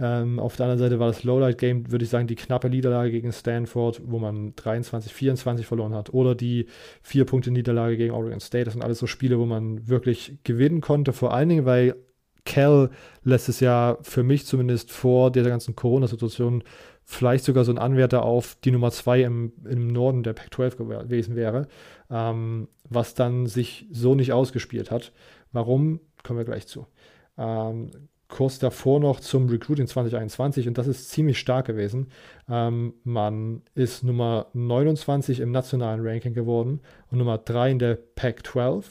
Ähm, 0.00 0.38
auf 0.38 0.56
der 0.56 0.66
anderen 0.66 0.78
Seite 0.78 1.00
war 1.00 1.08
das 1.08 1.24
Lowlight-Game, 1.24 1.90
würde 1.90 2.04
ich 2.04 2.10
sagen, 2.10 2.28
die 2.28 2.36
knappe 2.36 2.70
Niederlage 2.70 3.10
gegen 3.10 3.32
Stanford, 3.32 4.00
wo 4.04 4.18
man 4.18 4.54
23, 4.54 5.12
24 5.12 5.66
verloren 5.66 5.94
hat. 5.94 6.14
Oder 6.14 6.34
die 6.34 6.66
vier 7.02 7.24
Punkte 7.24 7.50
Niederlage 7.50 7.96
gegen 7.96 8.14
Oregon 8.14 8.40
State. 8.40 8.66
Das 8.66 8.74
sind 8.74 8.82
alles 8.82 8.98
so 9.00 9.06
Spiele, 9.06 9.38
wo 9.38 9.46
man 9.46 9.88
wirklich 9.88 10.38
gewinnen 10.44 10.80
konnte. 10.80 11.12
Vor 11.12 11.34
allen 11.34 11.48
Dingen, 11.48 11.64
weil 11.64 11.96
Cal 12.44 12.90
letztes 13.24 13.60
Jahr 13.60 13.98
für 14.02 14.22
mich 14.22 14.46
zumindest 14.46 14.90
vor 14.92 15.32
dieser 15.32 15.50
ganzen 15.50 15.74
Corona-Situation 15.74 16.62
vielleicht 17.04 17.44
sogar 17.44 17.64
so 17.64 17.72
ein 17.72 17.78
Anwärter 17.78 18.22
auf 18.22 18.56
die 18.64 18.70
Nummer 18.70 18.90
2 18.90 19.22
im, 19.22 19.52
im 19.68 19.88
Norden 19.88 20.22
der 20.22 20.34
Pac-12 20.34 20.76
gewesen 20.76 21.36
wäre, 21.36 21.66
ähm, 22.10 22.68
was 22.88 23.14
dann 23.14 23.46
sich 23.46 23.86
so 23.90 24.14
nicht 24.14 24.32
ausgespielt 24.32 24.90
hat. 24.90 25.12
Warum? 25.52 26.00
Kommen 26.22 26.38
wir 26.38 26.44
gleich 26.44 26.66
zu. 26.66 26.86
Ähm, 27.36 27.90
kurz 28.28 28.58
davor 28.58 29.00
noch 29.00 29.20
zum 29.20 29.48
Recruiting 29.48 29.86
2021 29.86 30.68
und 30.68 30.78
das 30.78 30.86
ist 30.86 31.10
ziemlich 31.10 31.38
stark 31.38 31.66
gewesen. 31.66 32.08
Ähm, 32.48 32.94
man 33.02 33.62
ist 33.74 34.04
Nummer 34.04 34.46
29 34.52 35.40
im 35.40 35.50
nationalen 35.50 36.06
Ranking 36.06 36.34
geworden 36.34 36.80
und 37.10 37.18
Nummer 37.18 37.38
3 37.38 37.70
in 37.72 37.78
der 37.78 37.96
Pac-12. 37.96 38.84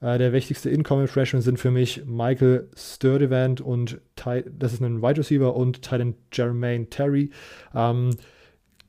Äh, 0.00 0.18
der 0.18 0.34
wichtigste 0.34 0.68
Incoming 0.68 1.06
Freshman 1.06 1.40
sind 1.40 1.58
für 1.58 1.70
mich 1.70 2.04
Michael 2.04 2.68
Sturdivant 2.76 3.62
und 3.62 4.00
Ty 4.16 4.44
das 4.50 4.74
ist 4.74 4.82
ein 4.82 5.00
Wide 5.00 5.18
Receiver 5.18 5.56
und 5.56 5.80
Titan 5.80 6.14
Jermaine 6.30 6.90
Terry. 6.90 7.30
Ähm, 7.74 8.10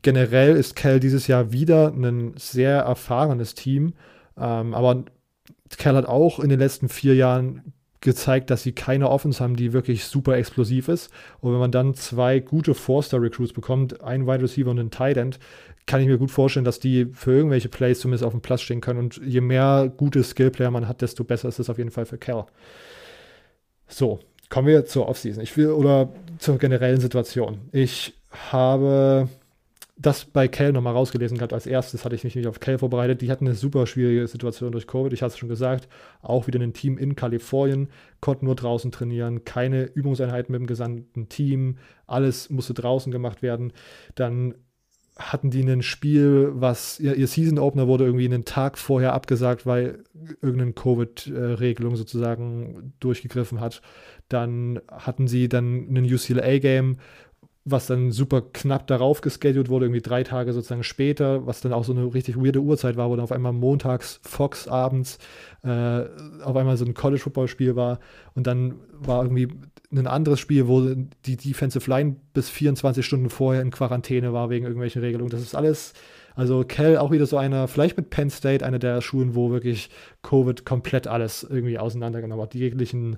generell 0.01 0.57
ist 0.57 0.75
Cal 0.75 0.99
dieses 0.99 1.27
Jahr 1.27 1.53
wieder 1.53 1.93
ein 1.93 2.33
sehr 2.37 2.79
erfahrenes 2.81 3.55
Team, 3.55 3.93
ähm, 4.37 4.73
aber 4.73 5.05
Cal 5.77 5.95
hat 5.95 6.05
auch 6.05 6.39
in 6.39 6.49
den 6.49 6.59
letzten 6.59 6.89
vier 6.89 7.15
Jahren 7.15 7.73
gezeigt, 8.05 8.49
dass 8.49 8.63
sie 8.63 8.71
keine 8.71 9.09
Offense 9.09 9.43
haben, 9.43 9.57
die 9.57 9.73
wirklich 9.73 10.05
super 10.05 10.37
explosiv 10.37 10.87
ist. 10.87 11.11
Und 11.41 11.51
wenn 11.51 11.59
man 11.59 11.71
dann 11.71 11.93
zwei 11.93 12.39
gute 12.39 12.73
Four-Star-Recruits 12.73 13.51
bekommt, 13.51 14.01
einen 14.01 14.25
Wide 14.25 14.43
Receiver 14.43 14.69
und 14.69 14.79
einen 14.79 14.91
Tight 14.91 15.17
End, 15.17 15.39
kann 15.85 15.99
ich 16.01 16.07
mir 16.07 16.17
gut 16.17 16.31
vorstellen, 16.31 16.65
dass 16.65 16.79
die 16.79 17.07
für 17.07 17.33
irgendwelche 17.33 17.69
Plays 17.69 17.99
zumindest 17.99 18.23
auf 18.23 18.31
dem 18.31 18.41
Platz 18.41 18.61
stehen 18.61 18.81
können. 18.81 18.99
Und 18.99 19.21
je 19.23 19.41
mehr 19.41 19.91
gute 19.95 20.23
Skill-Player 20.23 20.71
man 20.71 20.87
hat, 20.87 21.01
desto 21.01 21.23
besser 21.23 21.49
ist 21.49 21.59
es 21.59 21.69
auf 21.69 21.77
jeden 21.77 21.91
Fall 21.91 22.05
für 22.05 22.17
Cal. 22.17 22.45
So, 23.87 24.19
kommen 24.49 24.67
wir 24.67 24.85
zur 24.85 25.09
Offseason. 25.09 25.43
Ich 25.43 25.57
will, 25.57 25.71
oder 25.71 26.09
zur 26.39 26.57
generellen 26.57 27.01
Situation. 27.01 27.59
Ich 27.71 28.13
habe 28.51 29.27
das 29.97 30.25
bei 30.25 30.47
Cal 30.47 30.73
nochmal 30.73 30.93
rausgelesen 30.93 31.37
gehabt. 31.37 31.53
Als 31.53 31.67
erstes 31.67 32.03
hatte 32.03 32.15
ich 32.15 32.23
mich 32.25 32.35
nicht 32.35 32.47
auf 32.47 32.59
Cal 32.59 32.77
vorbereitet. 32.77 33.21
Die 33.21 33.31
hatten 33.31 33.45
eine 33.45 33.55
super 33.55 33.87
schwierige 33.87 34.27
Situation 34.27 34.71
durch 34.71 34.87
Covid. 34.87 35.13
Ich 35.13 35.21
hatte 35.21 35.33
es 35.33 35.37
schon 35.37 35.49
gesagt. 35.49 35.87
Auch 36.21 36.47
wieder 36.47 36.59
ein 36.59 36.73
Team 36.73 36.97
in 36.97 37.15
Kalifornien, 37.15 37.89
konnten 38.19 38.45
nur 38.45 38.55
draußen 38.55 38.91
trainieren, 38.91 39.45
keine 39.45 39.85
Übungseinheiten 39.85 40.51
mit 40.51 40.59
dem 40.59 40.67
gesamten 40.67 41.29
Team. 41.29 41.77
Alles 42.07 42.49
musste 42.49 42.73
draußen 42.73 43.11
gemacht 43.11 43.41
werden. 43.41 43.71
Dann 44.15 44.55
hatten 45.17 45.49
die 45.49 45.61
ein 45.61 45.81
Spiel, 45.81 46.51
was 46.53 46.99
ihr, 46.99 47.15
ihr 47.15 47.27
Season 47.27 47.57
Opener 47.57 47.87
wurde 47.87 48.03
irgendwie 48.03 48.25
einen 48.25 48.43
Tag 48.43 48.77
vorher 48.77 49.13
abgesagt, 49.13 49.65
weil 49.65 50.03
irgendeine 50.41 50.73
Covid-Regelung 50.73 51.95
sozusagen 51.95 52.93
durchgegriffen 52.99 53.61
hat. 53.61 53.81
Dann 54.27 54.81
hatten 54.91 55.27
sie 55.27 55.47
dann 55.47 55.87
einen 55.87 56.03
UCLA-Game, 56.03 56.97
was 57.65 57.87
dann 57.87 58.11
super 58.11 58.43
knapp 58.53 58.85
darauf 58.85 59.21
geschedult 59.21 59.69
wurde, 59.69 59.85
irgendwie 59.85 60.01
drei 60.01 60.23
Tage 60.23 60.53
sozusagen 60.53 60.83
später, 60.83 61.47
was 61.47 61.61
dann 61.61 61.73
auch 61.73 61.83
so 61.83 61.93
eine 61.93 62.13
richtig 62.13 62.37
weirde 62.37 62.61
Uhrzeit 62.61 62.95
war, 62.95 63.09
wo 63.09 63.15
dann 63.15 63.23
auf 63.23 63.31
einmal 63.31 63.53
montags 63.53 64.19
Fox 64.23 64.67
abends 64.67 65.17
äh, 65.63 66.03
auf 66.43 66.55
einmal 66.55 66.77
so 66.77 66.85
ein 66.85 66.93
College-Football-Spiel 66.93 67.75
war 67.75 67.99
und 68.35 68.45
dann 68.45 68.75
war 68.91 69.23
irgendwie 69.23 69.49
ein 69.91 70.07
anderes 70.07 70.39
Spiel, 70.39 70.67
wo 70.67 70.81
die 71.25 71.37
Defensive 71.37 71.89
Line 71.89 72.17
bis 72.33 72.49
24 72.49 73.03
Stunden 73.03 73.29
vorher 73.29 73.63
in 73.63 73.71
Quarantäne 73.71 74.31
war 74.31 74.49
wegen 74.49 74.65
irgendwelchen 74.65 75.01
Regelungen. 75.01 75.31
Das 75.31 75.41
ist 75.41 75.55
alles, 75.55 75.93
also 76.35 76.63
Kell 76.63 76.97
auch 76.97 77.11
wieder 77.11 77.25
so 77.25 77.37
einer, 77.37 77.67
vielleicht 77.67 77.97
mit 77.97 78.09
Penn 78.09 78.29
State, 78.29 78.65
einer 78.65 78.79
der 78.79 79.01
Schulen, 79.01 79.35
wo 79.35 79.51
wirklich 79.51 79.89
Covid 80.21 80.65
komplett 80.65 81.07
alles 81.07 81.43
irgendwie 81.49 81.79
auseinandergenommen 81.79 82.43
hat. 82.43 82.53
Die 82.53 82.59
jeglichen 82.59 83.17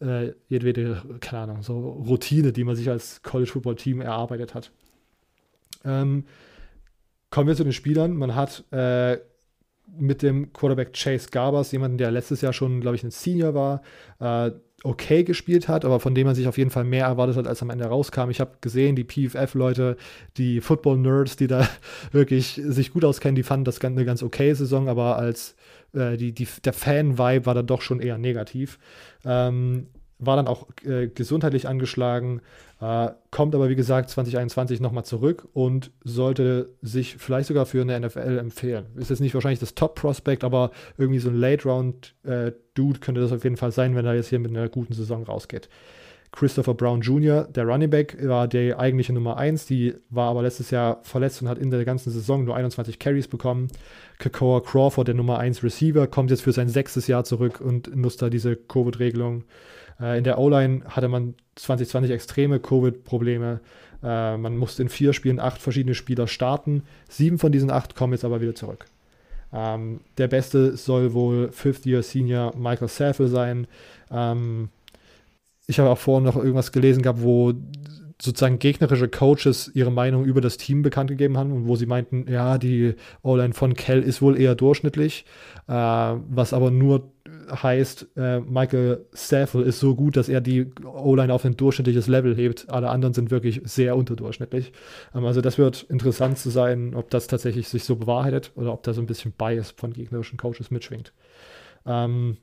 äh, 0.00 0.32
jedwede, 0.48 1.02
keine 1.20 1.42
Ahnung, 1.42 1.62
so 1.62 1.78
Routine, 1.78 2.52
die 2.52 2.64
man 2.64 2.76
sich 2.76 2.88
als 2.88 3.22
College 3.22 3.50
Football 3.50 3.76
Team 3.76 4.00
erarbeitet 4.00 4.54
hat. 4.54 4.70
Ähm, 5.84 6.24
kommen 7.30 7.48
wir 7.48 7.56
zu 7.56 7.64
den 7.64 7.72
Spielern. 7.72 8.16
Man 8.16 8.34
hat 8.34 8.64
äh, 8.72 9.18
mit 9.96 10.22
dem 10.22 10.52
Quarterback 10.52 10.92
Chase 10.92 11.28
Garbers 11.30 11.72
jemanden, 11.72 11.98
der 11.98 12.10
letztes 12.10 12.40
Jahr 12.40 12.52
schon, 12.52 12.80
glaube 12.80 12.96
ich, 12.96 13.04
ein 13.04 13.10
Senior 13.10 13.54
war, 13.54 13.82
äh, 14.20 14.52
okay 14.84 15.24
gespielt 15.24 15.66
hat, 15.66 15.84
aber 15.84 15.98
von 15.98 16.14
dem 16.14 16.26
man 16.26 16.36
sich 16.36 16.46
auf 16.46 16.56
jeden 16.56 16.70
Fall 16.70 16.84
mehr 16.84 17.06
erwartet 17.06 17.36
hat, 17.36 17.46
als 17.48 17.62
am 17.62 17.70
Ende 17.70 17.86
rauskam. 17.86 18.30
Ich 18.30 18.40
habe 18.40 18.58
gesehen, 18.60 18.94
die 18.94 19.04
PFF-Leute, 19.04 19.96
die 20.36 20.60
Football-Nerds, 20.60 21.36
die 21.36 21.48
da 21.48 21.68
wirklich 22.12 22.60
sich 22.64 22.92
gut 22.92 23.04
auskennen, 23.04 23.34
die 23.34 23.42
fanden 23.42 23.64
das 23.64 23.80
eine 23.80 24.04
ganz 24.04 24.22
okay 24.22 24.52
Saison, 24.54 24.88
aber 24.88 25.16
als 25.16 25.56
äh, 25.94 26.16
die, 26.16 26.32
die, 26.32 26.48
der 26.64 26.72
Fan-Vibe 26.72 27.46
war 27.46 27.54
dann 27.54 27.66
doch 27.66 27.82
schon 27.82 28.00
eher 28.00 28.18
negativ. 28.18 28.78
Ähm, 29.24 29.88
war 30.18 30.36
dann 30.36 30.48
auch 30.48 30.66
äh, 30.84 31.08
gesundheitlich 31.08 31.68
angeschlagen, 31.68 32.40
äh, 32.80 33.10
kommt 33.30 33.54
aber 33.54 33.68
wie 33.68 33.76
gesagt 33.76 34.10
2021 34.10 34.80
nochmal 34.80 35.04
zurück 35.04 35.48
und 35.52 35.92
sollte 36.02 36.70
sich 36.82 37.16
vielleicht 37.16 37.48
sogar 37.48 37.66
für 37.66 37.82
eine 37.82 37.98
NFL 38.00 38.38
empfehlen. 38.38 38.86
Ist 38.96 39.10
jetzt 39.10 39.20
nicht 39.20 39.34
wahrscheinlich 39.34 39.60
das 39.60 39.74
Top-Prospect, 39.74 40.42
aber 40.42 40.72
irgendwie 40.96 41.20
so 41.20 41.28
ein 41.28 41.36
Late-Round-Dude 41.36 42.98
äh, 42.98 43.00
könnte 43.00 43.20
das 43.20 43.32
auf 43.32 43.44
jeden 43.44 43.56
Fall 43.56 43.70
sein, 43.70 43.94
wenn 43.94 44.06
er 44.06 44.14
jetzt 44.14 44.28
hier 44.28 44.40
mit 44.40 44.50
einer 44.50 44.68
guten 44.68 44.92
Saison 44.92 45.22
rausgeht. 45.22 45.68
Christopher 46.32 46.74
Brown 46.74 47.00
Jr., 47.00 47.44
der 47.44 47.64
Running 47.64 47.90
Back, 47.90 48.16
war 48.22 48.48
die 48.48 48.74
eigentliche 48.74 49.12
Nummer 49.12 49.36
1, 49.36 49.66
die 49.66 49.94
war 50.10 50.30
aber 50.30 50.42
letztes 50.42 50.70
Jahr 50.70 51.00
verletzt 51.02 51.40
und 51.40 51.48
hat 51.48 51.58
in 51.58 51.70
der 51.70 51.84
ganzen 51.84 52.10
Saison 52.10 52.44
nur 52.44 52.54
21 52.54 52.98
Carries 52.98 53.28
bekommen. 53.28 53.68
Kakoa 54.18 54.60
Crawford, 54.60 55.08
der 55.08 55.14
Nummer 55.14 55.38
1 55.38 55.62
Receiver, 55.62 56.06
kommt 56.06 56.30
jetzt 56.30 56.42
für 56.42 56.52
sein 56.52 56.68
sechstes 56.68 57.06
Jahr 57.06 57.24
zurück 57.24 57.60
und 57.60 57.94
nutzt 57.96 58.20
da 58.20 58.28
diese 58.28 58.56
Covid-Regelung. 58.56 59.44
Äh, 60.00 60.18
in 60.18 60.24
der 60.24 60.38
O-Line 60.38 60.82
hatte 60.88 61.08
man 61.08 61.34
2020 61.56 62.10
extreme 62.10 62.60
Covid-Probleme. 62.60 63.60
Äh, 64.02 64.36
man 64.36 64.56
musste 64.56 64.82
in 64.82 64.88
vier 64.88 65.12
Spielen 65.12 65.40
acht 65.40 65.60
verschiedene 65.60 65.94
Spieler 65.94 66.26
starten. 66.26 66.82
Sieben 67.08 67.38
von 67.38 67.52
diesen 67.52 67.70
acht 67.70 67.94
kommen 67.94 68.12
jetzt 68.12 68.24
aber 68.24 68.40
wieder 68.40 68.54
zurück. 68.54 68.86
Ähm, 69.52 70.00
der 70.18 70.28
beste 70.28 70.76
soll 70.76 71.14
wohl 71.14 71.50
Fifth-Year-Senior 71.52 72.56
Michael 72.56 72.88
Saffel 72.88 73.28
sein. 73.28 73.66
Ähm, 74.10 74.68
ich 75.68 75.78
habe 75.78 75.90
auch 75.90 75.98
vorhin 75.98 76.24
noch 76.24 76.36
irgendwas 76.36 76.72
gelesen 76.72 77.02
gehabt, 77.02 77.22
wo 77.22 77.52
sozusagen 78.20 78.58
gegnerische 78.58 79.08
Coaches 79.08 79.70
ihre 79.74 79.92
Meinung 79.92 80.24
über 80.24 80.40
das 80.40 80.56
Team 80.56 80.82
bekannt 80.82 81.10
gegeben 81.10 81.38
haben 81.38 81.52
und 81.52 81.68
wo 81.68 81.76
sie 81.76 81.86
meinten, 81.86 82.26
ja, 82.28 82.58
die 82.58 82.94
O-Line 83.22 83.54
von 83.54 83.74
Kell 83.74 84.02
ist 84.02 84.20
wohl 84.20 84.36
eher 84.36 84.56
durchschnittlich, 84.56 85.24
äh, 85.68 85.72
was 85.72 86.52
aber 86.52 86.72
nur 86.72 87.12
heißt, 87.62 88.08
äh, 88.16 88.40
Michael 88.40 89.06
Staffel 89.12 89.62
ist 89.62 89.78
so 89.78 89.94
gut, 89.94 90.16
dass 90.16 90.28
er 90.28 90.40
die 90.40 90.66
O-Line 90.84 91.32
auf 91.32 91.44
ein 91.44 91.56
durchschnittliches 91.56 92.08
Level 92.08 92.34
hebt. 92.34 92.68
Alle 92.70 92.88
anderen 92.88 93.14
sind 93.14 93.30
wirklich 93.30 93.60
sehr 93.64 93.94
unterdurchschnittlich. 93.94 94.72
Ähm, 95.14 95.24
also 95.24 95.40
das 95.40 95.58
wird 95.58 95.84
interessant 95.84 96.38
zu 96.38 96.50
sein, 96.50 96.94
ob 96.94 97.10
das 97.10 97.26
tatsächlich 97.26 97.68
sich 97.68 97.84
so 97.84 97.96
bewahrheitet 97.96 98.52
oder 98.56 98.72
ob 98.72 98.82
da 98.82 98.94
so 98.94 99.00
ein 99.00 99.06
bisschen 99.06 99.32
Bias 99.32 99.72
von 99.76 99.92
gegnerischen 99.92 100.38
Coaches 100.38 100.70
mitschwingt. 100.70 101.12
Ähm, 101.86 102.38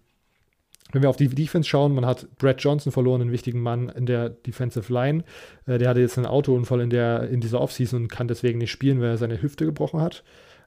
wenn 0.91 1.01
wir 1.01 1.09
auf 1.09 1.17
die 1.17 1.27
Defense 1.27 1.67
schauen, 1.67 1.95
man 1.95 2.05
hat 2.05 2.27
Brad 2.37 2.61
Johnson 2.61 2.91
verloren, 2.91 3.21
einen 3.21 3.31
wichtigen 3.31 3.59
Mann 3.59 3.89
in 3.89 4.05
der 4.05 4.29
Defensive 4.29 4.91
Line. 4.93 5.23
Äh, 5.65 5.77
der 5.77 5.89
hatte 5.89 5.99
jetzt 5.99 6.17
einen 6.17 6.27
Autounfall 6.27 6.81
in, 6.81 6.89
der, 6.89 7.29
in 7.29 7.41
dieser 7.41 7.61
Offseason 7.61 8.03
und 8.03 8.07
kann 8.07 8.27
deswegen 8.27 8.59
nicht 8.59 8.71
spielen, 8.71 9.01
weil 9.01 9.09
er 9.09 9.17
seine 9.17 9.41
Hüfte 9.41 9.65
gebrochen 9.65 10.01
hat. 10.01 10.23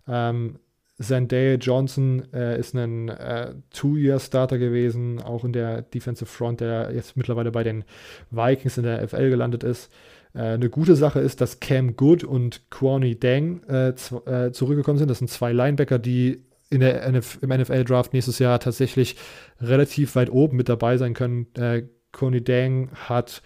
Ähm, 0.07 0.59
Zendaya 1.01 1.55
Johnson 1.55 2.25
äh, 2.33 2.59
ist 2.59 2.75
ein 2.75 3.09
äh, 3.09 3.55
Two-Year-Starter 3.71 4.59
gewesen, 4.59 5.23
auch 5.23 5.45
in 5.45 5.53
der 5.53 5.83
Defensive 5.83 6.27
Front, 6.27 6.61
der 6.61 6.93
jetzt 6.93 7.16
mittlerweile 7.16 7.53
bei 7.53 7.62
den 7.62 7.85
Vikings 8.31 8.79
in 8.79 8.83
der 8.83 9.07
FL 9.07 9.31
gelandet 9.31 9.62
ist. 9.62 9.93
Äh, 10.35 10.41
eine 10.41 10.71
gute 10.71 10.97
Sache 10.97 11.21
ist, 11.21 11.41
dass 11.41 11.61
Cam 11.61 11.97
Good 11.97 12.25
und 12.25 12.69
Kwani 12.71 13.19
Dang 13.19 13.62
äh, 13.69 13.91
äh, 13.91 14.53
zurückgekommen 14.53 14.99
sind. 14.99 15.09
Das 15.09 15.19
sind 15.19 15.29
zwei 15.29 15.53
Linebacker, 15.53 16.01
die 16.01 16.43
in 16.71 16.81
der 16.81 17.03
NF 17.05 17.39
im 17.43 17.51
NFL-Draft 17.51 18.12
nächstes 18.12 18.39
Jahr 18.39 18.61
tatsächlich 18.61 19.16
relativ 19.61 20.16
weit 20.16 20.31
oben 20.31 20.57
mit 20.57 20.69
dabei 20.69 20.97
sein 20.97 21.14
können. 21.14 21.47
Äh, 21.55 21.85
Coney 22.12 22.43
Dang 22.43 22.91
hat 22.95 23.43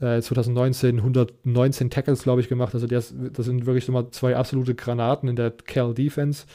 äh, 0.00 0.20
2019 0.20 0.98
119 0.98 1.90
Tackles, 1.90 2.22
glaube 2.22 2.40
ich, 2.40 2.48
gemacht. 2.48 2.74
Also 2.74 2.86
das, 2.86 3.14
das 3.32 3.46
sind 3.46 3.66
wirklich 3.66 3.84
so 3.84 4.02
zwei 4.10 4.36
absolute 4.36 4.74
Granaten 4.74 5.28
in 5.28 5.36
der 5.36 5.50
Cal 5.50 5.94
Defense. 5.94 6.46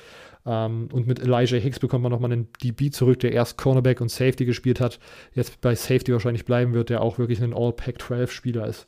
Ähm, 0.45 0.89
und 0.91 1.07
mit 1.07 1.19
Elijah 1.19 1.57
Hicks 1.57 1.79
bekommt 1.79 2.03
man 2.03 2.11
nochmal 2.11 2.31
einen 2.31 2.49
DB 2.63 2.91
zurück, 2.91 3.19
der 3.19 3.31
erst 3.31 3.57
Cornerback 3.57 3.99
und 4.01 4.09
Safety 4.09 4.45
gespielt 4.45 4.79
hat, 4.79 4.99
jetzt 5.33 5.59
bei 5.61 5.75
Safety 5.75 6.13
wahrscheinlich 6.13 6.45
bleiben 6.45 6.73
wird, 6.73 6.89
der 6.89 7.01
auch 7.01 7.17
wirklich 7.17 7.41
ein 7.41 7.53
All-Pack-12-Spieler 7.53 8.67
ist. 8.67 8.87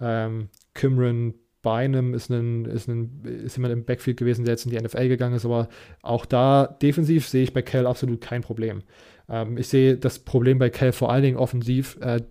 Ähm, 0.00 0.48
Kimron 0.74 1.34
Bynum 1.62 2.14
ist, 2.14 2.30
ein, 2.30 2.64
ist, 2.66 2.88
ein, 2.88 3.22
ist 3.44 3.56
jemand 3.56 3.72
im 3.72 3.84
Backfield 3.84 4.16
gewesen, 4.16 4.44
der 4.44 4.54
jetzt 4.54 4.64
in 4.64 4.70
die 4.70 4.80
NFL 4.80 5.08
gegangen 5.08 5.34
ist, 5.34 5.44
aber 5.44 5.68
auch 6.02 6.24
da 6.24 6.66
defensiv 6.66 7.26
sehe 7.28 7.42
ich 7.42 7.52
bei 7.52 7.62
Cal 7.62 7.86
absolut 7.86 8.20
kein 8.20 8.42
Problem. 8.42 8.82
Ähm, 9.28 9.58
ich 9.58 9.68
sehe 9.68 9.96
das 9.96 10.20
Problem 10.20 10.58
bei 10.58 10.70
Cal 10.70 10.92
vor 10.92 11.10
allen 11.10 11.22
Dingen 11.22 11.36
offensiv. 11.36 11.98
Äh, 12.00 12.22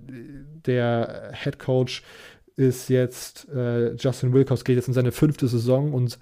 der 0.66 1.32
Head 1.34 1.60
Coach 1.60 2.04
ist 2.56 2.90
jetzt, 2.90 3.48
äh, 3.54 3.94
Justin 3.96 4.34
Wilcox 4.34 4.64
geht 4.64 4.78
jetzt 4.78 4.88
in 4.88 4.94
seine 4.94 5.12
fünfte 5.12 5.48
Saison 5.48 5.94
und 5.94 6.18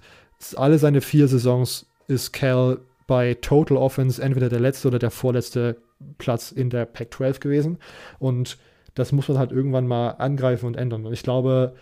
alle 0.56 0.78
seine 0.78 1.00
vier 1.00 1.28
Saisons 1.28 1.86
ist 2.08 2.32
Cal 2.32 2.78
bei 3.06 3.34
Total 3.34 3.78
Offense 3.78 4.20
entweder 4.20 4.48
der 4.48 4.60
letzte 4.60 4.88
oder 4.88 4.98
der 4.98 5.10
vorletzte 5.10 5.76
Platz 6.18 6.52
in 6.52 6.70
der 6.70 6.84
Pac-12 6.84 7.40
gewesen. 7.40 7.78
Und 8.18 8.58
das 8.94 9.12
muss 9.12 9.28
man 9.28 9.38
halt 9.38 9.52
irgendwann 9.52 9.86
mal 9.86 10.10
angreifen 10.10 10.66
und 10.66 10.76
ändern. 10.76 11.06
Und 11.06 11.12
ich 11.12 11.22
glaube, 11.22 11.74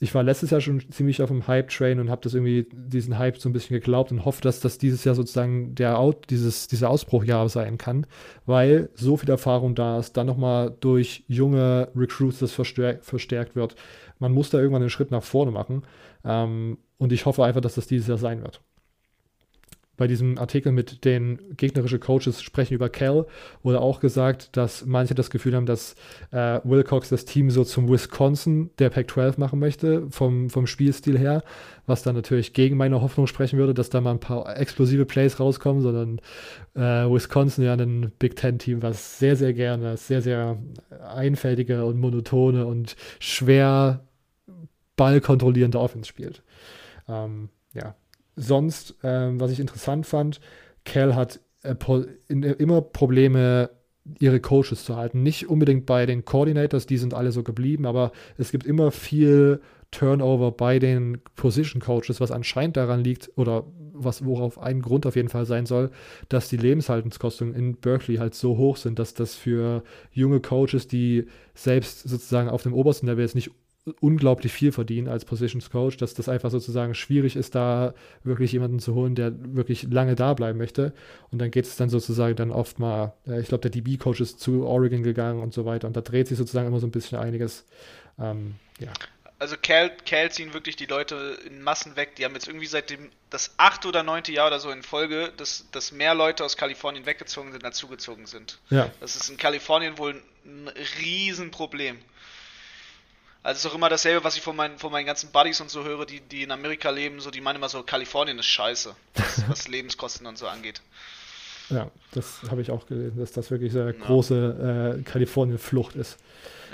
ich 0.00 0.14
war 0.14 0.22
letztes 0.22 0.50
Jahr 0.50 0.60
schon 0.60 0.82
ziemlich 0.90 1.22
auf 1.22 1.28
dem 1.28 1.46
Hype-Train 1.46 2.00
und 2.00 2.10
habe 2.10 2.22
das 2.22 2.34
irgendwie, 2.34 2.66
diesen 2.72 3.16
Hype 3.18 3.38
so 3.38 3.48
ein 3.48 3.52
bisschen 3.52 3.74
geglaubt 3.74 4.10
und 4.10 4.24
hoffe, 4.24 4.42
dass 4.42 4.60
das 4.60 4.78
dieses 4.78 5.04
Jahr 5.04 5.14
sozusagen 5.14 5.74
der 5.74 5.98
Out, 5.98 6.30
dieses, 6.30 6.66
dieser 6.66 6.90
Ausbruchjahr 6.90 7.48
sein 7.48 7.78
kann, 7.78 8.06
weil 8.44 8.90
so 8.94 9.16
viel 9.16 9.30
Erfahrung 9.30 9.74
da 9.74 9.98
ist, 9.98 10.16
dann 10.16 10.26
nochmal 10.26 10.76
durch 10.80 11.24
junge 11.28 11.88
Recruits 11.94 12.40
das 12.40 12.52
verstärkt, 12.52 13.56
wird. 13.56 13.76
Man 14.18 14.32
muss 14.32 14.50
da 14.50 14.58
irgendwann 14.58 14.82
einen 14.82 14.90
Schritt 14.90 15.10
nach 15.10 15.22
vorne 15.22 15.52
machen. 15.52 15.82
Ähm, 16.24 16.78
und 16.98 17.12
ich 17.12 17.26
hoffe 17.26 17.44
einfach, 17.44 17.60
dass 17.60 17.74
das 17.76 17.86
dieses 17.86 18.08
Jahr 18.08 18.18
sein 18.18 18.42
wird 18.42 18.60
bei 19.96 20.06
diesem 20.06 20.38
Artikel 20.38 20.72
mit 20.72 21.04
den 21.04 21.38
gegnerischen 21.56 22.00
Coaches 22.00 22.42
sprechen 22.42 22.74
über 22.74 22.88
Cal 22.88 23.26
wurde 23.62 23.80
auch 23.80 24.00
gesagt, 24.00 24.56
dass 24.56 24.84
manche 24.86 25.14
das 25.14 25.30
Gefühl 25.30 25.54
haben, 25.54 25.66
dass 25.66 25.94
äh, 26.32 26.60
Wilcox 26.64 27.08
das 27.08 27.24
Team 27.24 27.50
so 27.50 27.64
zum 27.64 27.88
Wisconsin 27.88 28.70
der 28.78 28.90
Pac-12 28.90 29.38
machen 29.38 29.58
möchte, 29.58 30.10
vom, 30.10 30.50
vom 30.50 30.66
Spielstil 30.66 31.18
her, 31.18 31.44
was 31.86 32.02
dann 32.02 32.14
natürlich 32.14 32.52
gegen 32.52 32.76
meine 32.76 33.00
Hoffnung 33.00 33.26
sprechen 33.26 33.58
würde, 33.58 33.74
dass 33.74 33.90
da 33.90 34.00
mal 34.00 34.12
ein 34.12 34.20
paar 34.20 34.56
explosive 34.58 35.04
Plays 35.06 35.38
rauskommen, 35.38 35.82
sondern 35.82 36.20
äh, 36.74 37.10
Wisconsin 37.10 37.64
ja 37.64 37.74
ein 37.74 38.12
Big 38.18 38.36
Ten-Team, 38.36 38.82
was 38.82 39.18
sehr, 39.18 39.36
sehr 39.36 39.52
gerne, 39.52 39.96
sehr, 39.96 40.22
sehr 40.22 40.58
einfältige 41.14 41.84
und 41.84 42.00
monotone 42.00 42.66
und 42.66 42.96
schwer 43.20 44.04
ballkontrollierende 44.96 45.78
Offense 45.78 46.08
spielt. 46.08 46.42
Ähm, 47.08 47.48
ja, 47.74 47.94
sonst, 48.36 48.96
ähm, 49.02 49.40
was 49.40 49.50
ich 49.50 49.60
interessant 49.60 50.06
fand, 50.06 50.40
Cal 50.84 51.14
hat 51.14 51.40
äh, 51.62 51.74
in, 52.28 52.42
äh, 52.42 52.52
immer 52.52 52.80
Probleme, 52.80 53.70
ihre 54.18 54.40
Coaches 54.40 54.84
zu 54.84 54.96
halten. 54.96 55.22
Nicht 55.22 55.48
unbedingt 55.48 55.86
bei 55.86 56.04
den 56.04 56.24
Coordinators, 56.24 56.86
die 56.86 56.98
sind 56.98 57.14
alle 57.14 57.32
so 57.32 57.42
geblieben, 57.42 57.86
aber 57.86 58.12
es 58.36 58.50
gibt 58.50 58.66
immer 58.66 58.90
viel 58.90 59.62
Turnover 59.90 60.52
bei 60.52 60.78
den 60.78 61.22
Position 61.36 61.80
Coaches, 61.80 62.20
was 62.20 62.30
anscheinend 62.30 62.76
daran 62.76 63.02
liegt 63.02 63.30
oder 63.36 63.64
was 63.92 64.24
worauf 64.24 64.58
ein 64.58 64.82
Grund 64.82 65.06
auf 65.06 65.14
jeden 65.14 65.28
Fall 65.28 65.46
sein 65.46 65.66
soll, 65.66 65.90
dass 66.28 66.48
die 66.48 66.56
Lebenshaltungskosten 66.56 67.54
in 67.54 67.76
Berkeley 67.76 68.16
halt 68.16 68.34
so 68.34 68.56
hoch 68.56 68.76
sind, 68.76 68.98
dass 68.98 69.14
das 69.14 69.34
für 69.36 69.84
junge 70.10 70.40
Coaches, 70.40 70.88
die 70.88 71.26
selbst 71.54 72.08
sozusagen 72.08 72.48
auf 72.48 72.64
dem 72.64 72.74
obersten 72.74 73.06
Level 73.06 73.22
jetzt 73.22 73.36
nicht 73.36 73.52
unglaublich 74.00 74.52
viel 74.52 74.72
verdienen 74.72 75.08
als 75.08 75.24
Positions 75.24 75.70
Coach, 75.70 75.98
dass 75.98 76.14
das 76.14 76.28
einfach 76.28 76.50
sozusagen 76.50 76.94
schwierig 76.94 77.36
ist, 77.36 77.54
da 77.54 77.94
wirklich 78.22 78.52
jemanden 78.52 78.78
zu 78.78 78.94
holen, 78.94 79.14
der 79.14 79.32
wirklich 79.54 79.82
lange 79.84 80.14
da 80.14 80.32
bleiben 80.32 80.58
möchte. 80.58 80.94
Und 81.30 81.38
dann 81.38 81.50
geht 81.50 81.66
es 81.66 81.76
dann 81.76 81.90
sozusagen 81.90 82.34
dann 82.36 82.50
oft 82.50 82.78
mal, 82.78 83.12
äh, 83.26 83.40
ich 83.40 83.48
glaube, 83.48 83.68
der 83.68 83.70
DB-Coach 83.70 84.20
ist 84.20 84.40
zu 84.40 84.66
Oregon 84.66 85.02
gegangen 85.02 85.42
und 85.42 85.52
so 85.52 85.66
weiter. 85.66 85.86
Und 85.86 85.96
da 85.96 86.00
dreht 86.00 86.28
sich 86.28 86.38
sozusagen 86.38 86.66
immer 86.66 86.80
so 86.80 86.86
ein 86.86 86.92
bisschen 86.92 87.18
einiges. 87.18 87.66
Ähm, 88.18 88.54
ja. 88.80 88.92
Also 89.38 89.56
Cal, 89.60 89.94
Cal 90.06 90.30
ziehen 90.30 90.54
wirklich 90.54 90.76
die 90.76 90.86
Leute 90.86 91.38
in 91.46 91.60
Massen 91.60 91.96
weg. 91.96 92.16
Die 92.16 92.24
haben 92.24 92.32
jetzt 92.32 92.48
irgendwie 92.48 92.66
seit 92.66 92.88
dem 92.88 93.10
das 93.28 93.52
achte 93.58 93.88
oder 93.88 94.02
neunte 94.02 94.32
Jahr 94.32 94.46
oder 94.46 94.60
so 94.60 94.70
in 94.70 94.82
Folge, 94.82 95.32
dass, 95.36 95.66
dass 95.72 95.92
mehr 95.92 96.14
Leute 96.14 96.44
aus 96.44 96.56
Kalifornien 96.56 97.04
weggezogen 97.04 97.52
sind, 97.52 97.64
als 97.64 97.76
zugezogen 97.76 98.26
sind. 98.26 98.60
Ja. 98.70 98.90
Das 99.00 99.16
ist 99.16 99.28
in 99.28 99.36
Kalifornien 99.36 99.98
wohl 99.98 100.22
ein 100.46 100.68
Riesenproblem. 101.00 101.98
Also 103.44 103.58
es 103.58 103.64
ist 103.66 103.70
auch 103.70 103.74
immer 103.74 103.90
dasselbe, 103.90 104.24
was 104.24 104.36
ich 104.36 104.42
von 104.42 104.56
meinen, 104.56 104.78
von 104.78 104.90
meinen 104.90 105.04
ganzen 105.04 105.30
Buddies 105.30 105.60
und 105.60 105.68
so 105.68 105.84
höre, 105.84 106.06
die, 106.06 106.20
die 106.20 106.44
in 106.44 106.50
Amerika 106.50 106.88
leben, 106.88 107.20
so 107.20 107.30
die 107.30 107.42
meinen 107.42 107.56
immer 107.56 107.68
so, 107.68 107.82
Kalifornien 107.82 108.38
ist 108.38 108.46
scheiße, 108.46 108.96
was, 109.14 109.44
was 109.48 109.68
Lebenskosten 109.68 110.26
und 110.26 110.38
so 110.38 110.48
angeht. 110.48 110.80
Ja, 111.68 111.90
das 112.12 112.40
habe 112.50 112.62
ich 112.62 112.70
auch 112.70 112.86
gelesen, 112.86 113.18
dass 113.18 113.32
das 113.32 113.50
wirklich 113.50 113.74
eine 113.74 113.92
ja. 113.92 113.92
große 113.92 114.96
äh, 114.98 115.02
Kalifornien-Flucht 115.02 115.94
ist. 115.94 116.16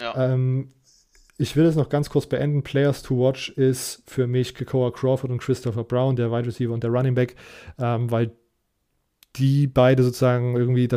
Ja. 0.00 0.32
Ähm, 0.32 0.72
ich 1.38 1.56
will 1.56 1.64
es 1.64 1.74
noch 1.74 1.88
ganz 1.88 2.08
kurz 2.08 2.26
beenden. 2.26 2.62
Players 2.62 3.02
to 3.02 3.18
watch 3.18 3.48
ist 3.50 4.02
für 4.06 4.28
mich 4.28 4.54
Kekoa 4.54 4.92
Crawford 4.92 5.30
und 5.30 5.38
Christopher 5.38 5.82
Brown, 5.82 6.14
der 6.14 6.30
Wide 6.30 6.46
Receiver 6.46 6.72
und 6.72 6.84
der 6.84 6.90
Running 6.90 7.16
Back, 7.16 7.34
ähm, 7.78 8.10
weil 8.12 8.30
die 9.36 9.66
beide 9.66 10.02
sozusagen 10.02 10.56
irgendwie 10.56 10.88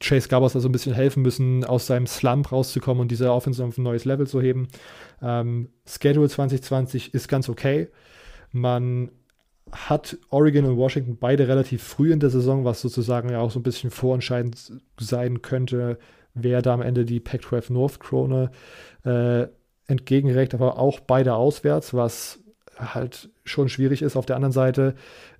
Chase 0.00 0.28
Garbers 0.28 0.52
da 0.52 0.60
so 0.60 0.68
ein 0.68 0.72
bisschen 0.72 0.94
helfen 0.94 1.22
müssen, 1.22 1.64
aus 1.64 1.86
seinem 1.86 2.06
Slump 2.06 2.52
rauszukommen 2.52 3.00
und 3.00 3.10
diese 3.10 3.32
Offense 3.32 3.64
auf 3.64 3.78
ein 3.78 3.82
neues 3.82 4.04
Level 4.04 4.26
zu 4.26 4.40
heben. 4.40 4.68
Ähm, 5.22 5.70
Schedule 5.86 6.28
2020 6.28 7.14
ist 7.14 7.28
ganz 7.28 7.48
okay. 7.48 7.88
Man 8.52 9.10
hat 9.72 10.16
Oregon 10.30 10.64
und 10.64 10.76
Washington 10.76 11.18
beide 11.18 11.48
relativ 11.48 11.82
früh 11.82 12.12
in 12.12 12.20
der 12.20 12.30
Saison, 12.30 12.64
was 12.64 12.80
sozusagen 12.80 13.30
ja 13.30 13.40
auch 13.40 13.50
so 13.50 13.58
ein 13.58 13.64
bisschen 13.64 13.90
vorentscheidend 13.90 14.72
sein 14.98 15.42
könnte, 15.42 15.98
wer 16.34 16.62
da 16.62 16.74
am 16.74 16.82
Ende 16.82 17.04
die 17.04 17.20
Pac-12 17.20 17.72
North 17.72 18.00
Krone 18.00 18.50
äh, 19.04 19.46
entgegenrechnet, 19.86 20.54
aber 20.54 20.78
auch 20.78 21.00
beide 21.00 21.34
auswärts, 21.34 21.94
was 21.94 22.40
halt 22.78 23.30
schon 23.44 23.68
schwierig 23.68 24.02
ist. 24.02 24.16
Auf 24.16 24.26
der 24.26 24.36
anderen 24.36 24.52
Seite, 24.52 24.94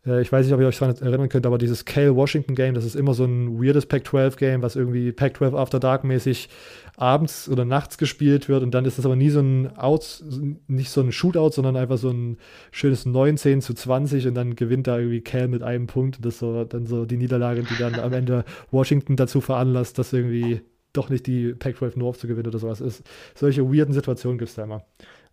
äh, 0.07 0.21
ich 0.21 0.33
weiß 0.33 0.47
nicht, 0.47 0.55
ob 0.55 0.61
ihr 0.61 0.67
euch 0.67 0.79
daran 0.79 0.97
erinnern 0.97 1.29
könnt, 1.29 1.47
aber 1.47 1.59
dieses 1.59 1.85
Cale 1.85 2.15
Washington 2.15 2.55
Game, 2.55 2.75
das 2.75 2.85
ist 2.85 2.97
immer 2.97 3.15
so 3.15 3.25
ein 3.25 3.61
weirdes 3.63 3.87
Pac-12 3.87 4.37
Game, 4.37 4.63
was 4.63 4.77
irgendwie 4.77 5.13
Pac-12 5.13 5.57
After 5.57 5.81
Dark 5.81 6.05
mäßig 6.05 6.49
abends 6.97 7.49
oder 7.49 7.65
nachts 7.65 7.97
gespielt 7.97 8.49
wird 8.49 8.63
und 8.63 8.73
dann 8.73 8.85
ist 8.85 8.99
das 8.99 9.07
aber 9.07 9.17
nie 9.17 9.31
so 9.31 9.41
ein 9.41 9.77
Out, 9.77 10.23
nicht 10.67 10.91
so 10.91 11.01
ein 11.01 11.13
Shootout, 11.13 11.51
sondern 11.51 11.77
einfach 11.77 11.99
so 11.99 12.11
ein 12.11 12.39
schönes 12.73 13.07
19 13.07 13.61
zu 13.61 13.75
20 13.75 14.27
und 14.27 14.35
dann 14.35 14.57
gewinnt 14.57 14.87
da 14.87 14.99
irgendwie 14.99 15.21
Cal 15.21 15.49
mit 15.49 15.63
einem 15.63 15.87
Punkt 15.87 16.17
und 16.17 16.25
das 16.25 16.35
ist 16.35 16.41
so 16.41 16.65
dann 16.65 16.87
so 16.87 17.05
die 17.05 17.17
Niederlage, 17.17 17.63
die 17.63 17.79
dann 17.79 17.95
am 17.95 18.13
Ende 18.13 18.45
Washington 18.71 19.17
dazu 19.17 19.41
veranlasst, 19.41 19.99
dass 19.99 20.13
irgendwie 20.13 20.63
doch 20.93 21.11
nicht 21.11 21.27
die 21.27 21.55
Pac-12 21.55 21.99
North 21.99 22.19
zu 22.19 22.27
gewinnen 22.27 22.49
oder 22.49 22.59
sowas 22.59 22.81
ist. 22.81 23.03
Solche 23.35 23.63
weirden 23.65 23.95
Situationen 23.95 24.39
gibt 24.39 24.49
es 24.49 24.57
da 24.57 24.65
immer. 24.65 24.83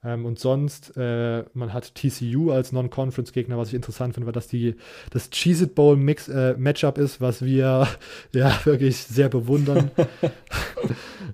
Ähm, 0.06 0.26
und 0.26 0.38
sonst, 0.38 0.96
äh, 0.98 1.44
man 1.54 1.74
hat 1.74 1.96
TCU 1.96 2.52
als 2.52 2.72
Non-Conference-Gegner, 2.72 3.58
was 3.58 3.70
ich 3.70 3.74
interessant 3.74 4.14
finde, 4.14 4.28
weil 4.28 4.34
das 4.34 4.48
die, 4.48 4.76
das 5.10 5.32
Cheez-It 5.32 5.74
Bowl 5.74 5.98
Mix, 5.98 6.28
äh, 6.28 6.56
Matchup 6.58 7.00
ist, 7.00 7.20
was 7.22 7.44
wir 7.44 7.88
ja 8.32 8.60
wirklich 8.66 8.98
sehr 8.98 9.30
bewundern. 9.30 9.92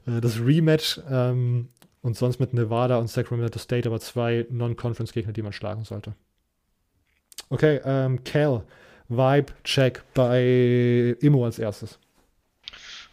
Äh, 0.08 0.20
das 0.20 0.40
Rematch 0.40 1.00
ähm, 1.12 1.68
und 2.02 2.18
sonst 2.18 2.40
mit 2.40 2.56
Nevada 2.56 2.98
und 2.98 3.08
Sacramento 3.08 3.60
State 3.60 3.88
aber 3.88 4.00
zwei 4.00 4.48
Non-Conference-Gegner, 4.50 5.32
die 5.32 5.44
man 5.44 5.54
schlagen 5.54 5.84
sollte. 5.84 6.16
Okay, 7.50 7.82
ähm, 7.86 8.24
Cal, 8.24 8.64
Vibe-Check 9.10 10.04
bei 10.16 11.16
Immo 11.20 11.46
als 11.46 11.60
erstes. 11.60 12.00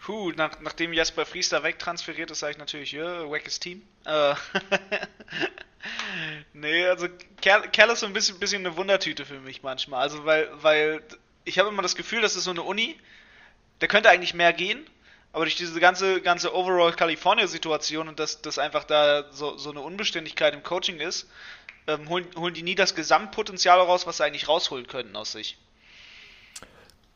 Puh, 0.09 0.33
nach, 0.35 0.59
nachdem 0.61 0.95
Jasper 0.95 1.27
Fries 1.27 1.51
da 1.51 1.63
wegtransferiert 1.63 2.31
ist, 2.31 2.39
sage 2.39 2.53
ich 2.53 2.59
natürlich, 2.59 2.93
ja, 2.93 3.31
wackes 3.31 3.61
Team. 3.61 3.83
Äh, 4.07 4.35
nee, 6.55 6.87
also 6.87 7.09
Kerl, 7.43 7.69
Kerl 7.69 7.91
ist 7.91 8.01
so 8.01 8.07
ein 8.07 8.15
bisschen, 8.15 8.39
bisschen 8.39 8.65
eine 8.65 8.75
Wundertüte 8.79 9.27
für 9.27 9.39
mich 9.39 9.63
manchmal. 9.63 10.01
Also, 10.01 10.25
weil, 10.25 10.49
weil 10.63 11.03
ich 11.45 11.59
habe 11.59 11.69
immer 11.69 11.83
das 11.83 11.95
Gefühl, 11.95 12.23
das 12.23 12.37
ist 12.37 12.45
so 12.45 12.53
eine 12.53 12.63
Uni, 12.63 12.99
da 13.81 13.87
könnte 13.87 14.09
eigentlich 14.09 14.33
mehr 14.33 14.55
gehen, 14.55 14.87
aber 15.35 15.45
durch 15.45 15.57
diese 15.57 15.79
ganze, 15.79 16.23
ganze 16.23 16.55
Overall 16.55 16.95
California-Situation 16.95 18.09
und 18.09 18.19
dass, 18.19 18.41
dass 18.41 18.59
einfach 18.59 18.85
da 18.85 19.31
so, 19.31 19.59
so 19.59 19.73
eine 19.73 19.83
Unbeständigkeit 19.83 20.55
im 20.55 20.63
Coaching 20.63 21.01
ist, 21.01 21.29
ähm, 21.87 22.09
holen, 22.09 22.27
holen 22.35 22.55
die 22.55 22.63
nie 22.63 22.75
das 22.75 22.95
Gesamtpotenzial 22.95 23.79
raus, 23.79 24.07
was 24.07 24.17
sie 24.17 24.25
eigentlich 24.25 24.49
rausholen 24.49 24.87
könnten 24.87 25.15
aus 25.17 25.33
sich. 25.33 25.59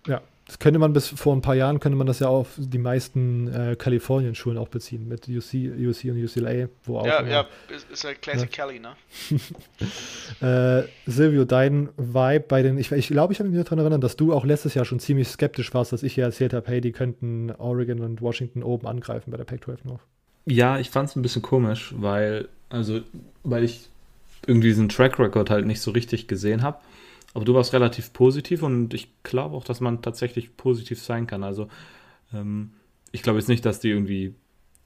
Ja, 0.06 0.20
das 0.52 0.58
könnte 0.58 0.78
man 0.78 0.92
bis 0.92 1.08
vor 1.08 1.34
ein 1.34 1.40
paar 1.40 1.54
Jahren, 1.54 1.80
könnte 1.80 1.96
man 1.96 2.06
das 2.06 2.18
ja 2.18 2.28
auf 2.28 2.48
die 2.58 2.76
meisten 2.76 3.48
äh, 3.48 3.74
Kalifornien-Schulen 3.74 4.58
auch 4.58 4.68
beziehen, 4.68 5.08
mit 5.08 5.26
UC, 5.26 5.54
UC 5.54 6.10
und 6.10 6.22
UCLA, 6.22 6.68
wo 6.84 6.98
auch. 6.98 7.06
Ja, 7.06 7.20
immer, 7.20 7.30
ja, 7.30 7.46
ist, 7.74 7.90
ist 7.90 8.04
halt 8.04 8.20
Classic 8.20 8.54
ja. 8.54 8.66
Kelly, 8.66 8.78
ne? 8.78 8.92
äh, 10.86 11.10
Silvio, 11.10 11.46
dein 11.46 11.88
Vibe 11.96 12.44
bei 12.46 12.60
den, 12.60 12.76
ich, 12.76 12.92
ich 12.92 13.08
glaube, 13.08 13.32
ich 13.32 13.38
habe 13.38 13.48
mich 13.48 13.64
daran 13.64 13.78
erinnern, 13.78 14.02
dass 14.02 14.16
du 14.16 14.34
auch 14.34 14.44
letztes 14.44 14.74
Jahr 14.74 14.84
schon 14.84 15.00
ziemlich 15.00 15.28
skeptisch 15.28 15.72
warst, 15.72 15.94
dass 15.94 16.02
ich 16.02 16.16
hier 16.16 16.24
erzählt 16.24 16.52
habe, 16.52 16.68
hey, 16.68 16.82
die 16.82 16.92
könnten 16.92 17.50
Oregon 17.52 18.00
und 18.00 18.20
Washington 18.20 18.62
oben 18.62 18.86
angreifen 18.86 19.30
bei 19.30 19.38
der 19.38 19.44
Pac-12 19.44 19.78
North. 19.84 20.02
Ja, 20.44 20.78
ich 20.78 20.90
fand 20.90 21.08
es 21.08 21.16
ein 21.16 21.22
bisschen 21.22 21.40
komisch, 21.40 21.94
weil, 21.96 22.48
also, 22.68 23.00
weil 23.42 23.64
ich 23.64 23.88
irgendwie 24.46 24.68
diesen 24.68 24.90
Track 24.90 25.18
Record 25.18 25.48
halt 25.48 25.64
nicht 25.64 25.80
so 25.80 25.92
richtig 25.92 26.28
gesehen 26.28 26.60
habe. 26.60 26.76
Aber 27.34 27.44
du 27.44 27.54
warst 27.54 27.72
relativ 27.72 28.12
positiv 28.12 28.62
und 28.62 28.92
ich 28.94 29.08
glaube 29.22 29.56
auch, 29.56 29.64
dass 29.64 29.80
man 29.80 30.02
tatsächlich 30.02 30.56
positiv 30.56 31.00
sein 31.00 31.26
kann. 31.26 31.42
Also 31.42 31.68
ähm, 32.32 32.72
ich 33.10 33.22
glaube 33.22 33.38
jetzt 33.38 33.48
nicht, 33.48 33.64
dass 33.64 33.80
die 33.80 33.90
irgendwie 33.90 34.34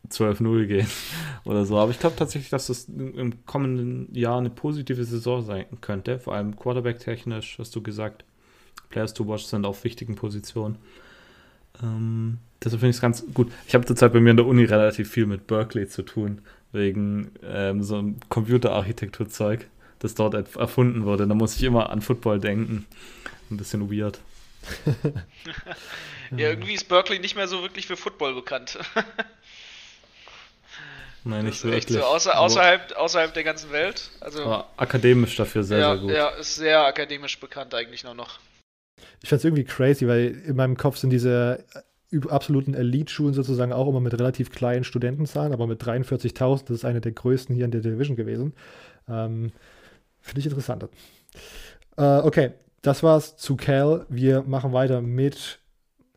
12-0 0.08 0.66
gehen 0.66 0.86
oder 1.44 1.64
so, 1.64 1.78
aber 1.78 1.90
ich 1.90 1.98
glaube 1.98 2.16
tatsächlich, 2.16 2.50
dass 2.50 2.68
das 2.68 2.84
im 2.88 3.44
kommenden 3.46 4.14
Jahr 4.14 4.38
eine 4.38 4.50
positive 4.50 5.04
Saison 5.04 5.42
sein 5.42 5.66
könnte. 5.80 6.20
Vor 6.20 6.34
allem 6.34 6.56
Quarterback-technisch, 6.56 7.58
hast 7.58 7.74
du 7.74 7.82
gesagt. 7.82 8.24
Players 8.90 9.14
to 9.14 9.26
watch 9.26 9.44
sind 9.44 9.64
auf 9.64 9.82
wichtigen 9.82 10.14
Positionen. 10.14 10.76
Ähm, 11.82 12.38
deshalb 12.62 12.80
finde 12.80 12.90
ich 12.90 12.96
es 12.96 13.02
ganz 13.02 13.24
gut. 13.34 13.50
Ich 13.66 13.74
habe 13.74 13.84
zurzeit 13.84 14.12
bei 14.12 14.20
mir 14.20 14.30
in 14.30 14.36
der 14.36 14.46
Uni 14.46 14.64
relativ 14.64 15.10
viel 15.10 15.26
mit 15.26 15.46
Berkeley 15.48 15.88
zu 15.88 16.02
tun, 16.02 16.42
wegen 16.72 17.32
ähm, 17.42 17.82
so 17.82 17.96
einem 17.96 18.16
Computerarchitekturzeug 18.28 19.68
das 19.98 20.14
dort 20.14 20.34
erfunden 20.56 21.04
wurde. 21.04 21.26
Da 21.26 21.34
muss 21.34 21.56
ich 21.56 21.62
immer 21.62 21.90
an 21.90 22.00
Football 22.02 22.40
denken. 22.40 22.86
Ein 23.50 23.56
bisschen 23.56 23.90
weird. 23.90 24.20
ja, 26.32 26.48
irgendwie 26.50 26.74
ist 26.74 26.88
Berkeley 26.88 27.18
nicht 27.18 27.36
mehr 27.36 27.48
so 27.48 27.62
wirklich 27.62 27.86
für 27.86 27.96
Football 27.96 28.34
bekannt. 28.34 28.78
Nein, 31.24 31.44
nicht 31.44 31.58
so 31.58 31.68
wirklich. 31.68 31.98
So 31.98 32.04
außer, 32.04 32.38
außerhalb, 32.38 32.92
außerhalb 32.96 33.34
der 33.34 33.44
ganzen 33.44 33.72
Welt. 33.72 34.10
Also, 34.20 34.44
Aber 34.44 34.70
akademisch 34.76 35.36
dafür 35.36 35.64
sehr, 35.64 35.78
ja, 35.78 35.92
sehr 35.92 36.02
gut. 36.02 36.10
Ja, 36.12 36.28
ist 36.30 36.54
sehr 36.54 36.84
akademisch 36.86 37.40
bekannt 37.40 37.74
eigentlich 37.74 38.04
nur 38.04 38.14
noch. 38.14 38.38
Ich 39.22 39.28
fand 39.28 39.40
es 39.40 39.44
irgendwie 39.44 39.64
crazy, 39.64 40.06
weil 40.06 40.40
in 40.46 40.54
meinem 40.56 40.76
Kopf 40.76 40.98
sind 40.98 41.10
diese 41.10 41.64
absoluten 42.28 42.74
Elite-Schulen 42.74 43.34
sozusagen 43.34 43.72
auch 43.72 43.88
immer 43.88 44.00
mit 44.00 44.14
relativ 44.14 44.50
kleinen 44.52 44.84
Studentenzahlen, 44.84 45.52
aber 45.52 45.66
mit 45.66 45.82
43.000, 45.82 46.66
das 46.66 46.70
ist 46.70 46.84
eine 46.84 47.00
der 47.00 47.12
größten 47.12 47.54
hier 47.54 47.64
in 47.64 47.72
der 47.72 47.80
Division 47.80 48.16
gewesen. 48.16 48.54
Ähm, 49.08 49.52
Finde 50.26 50.40
ich 50.40 50.46
interessant. 50.46 50.88
Äh, 51.96 52.18
okay, 52.18 52.50
das 52.82 53.04
war's 53.04 53.36
zu 53.36 53.54
Cal. 53.56 54.06
Wir 54.08 54.42
machen 54.42 54.72
weiter 54.72 55.00
mit. 55.00 55.60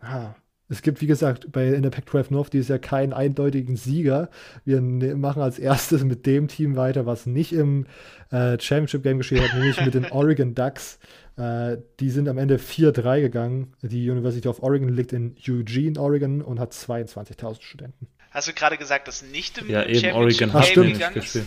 Ah, 0.01 0.33
es 0.67 0.81
gibt, 0.81 1.01
wie 1.01 1.07
gesagt, 1.07 1.51
bei, 1.51 1.67
in 1.67 1.83
der 1.83 1.91
Pac-12 1.91 2.27
North 2.29 2.53
dieses 2.53 2.69
Jahr 2.69 2.79
keinen 2.79 3.13
eindeutigen 3.13 3.75
Sieger. 3.75 4.29
Wir 4.65 4.81
ne, 4.81 5.13
machen 5.15 5.43
als 5.43 5.59
erstes 5.59 6.03
mit 6.03 6.25
dem 6.25 6.47
Team 6.47 6.75
weiter, 6.75 7.05
was 7.05 7.27
nicht 7.27 7.53
im 7.53 7.85
äh, 8.31 8.59
Championship 8.59 9.03
Game 9.03 9.19
geschehen 9.19 9.43
hat, 9.43 9.53
nämlich 9.53 9.79
mit 9.83 9.93
den 9.93 10.05
Oregon 10.11 10.55
Ducks. 10.55 10.97
Äh, 11.37 11.77
die 11.99 12.09
sind 12.09 12.27
am 12.27 12.39
Ende 12.39 12.57
4-3 12.57 13.21
gegangen. 13.21 13.73
Die 13.83 14.09
University 14.09 14.47
of 14.47 14.63
Oregon 14.63 14.89
liegt 14.89 15.13
in 15.13 15.35
Eugene, 15.47 15.99
Oregon 15.99 16.41
und 16.41 16.59
hat 16.59 16.73
22.000 16.73 17.61
Studenten. 17.61 18.07
Hast 18.31 18.47
du 18.47 18.53
gerade 18.53 18.77
gesagt, 18.77 19.07
dass 19.07 19.21
nicht 19.21 19.59
im 19.59 19.69
ja, 19.69 19.81
Championship 19.81 20.15
Oregon 20.15 20.63
stimmt. 20.63 20.93
gegangen 20.93 21.17
ist? 21.17 21.39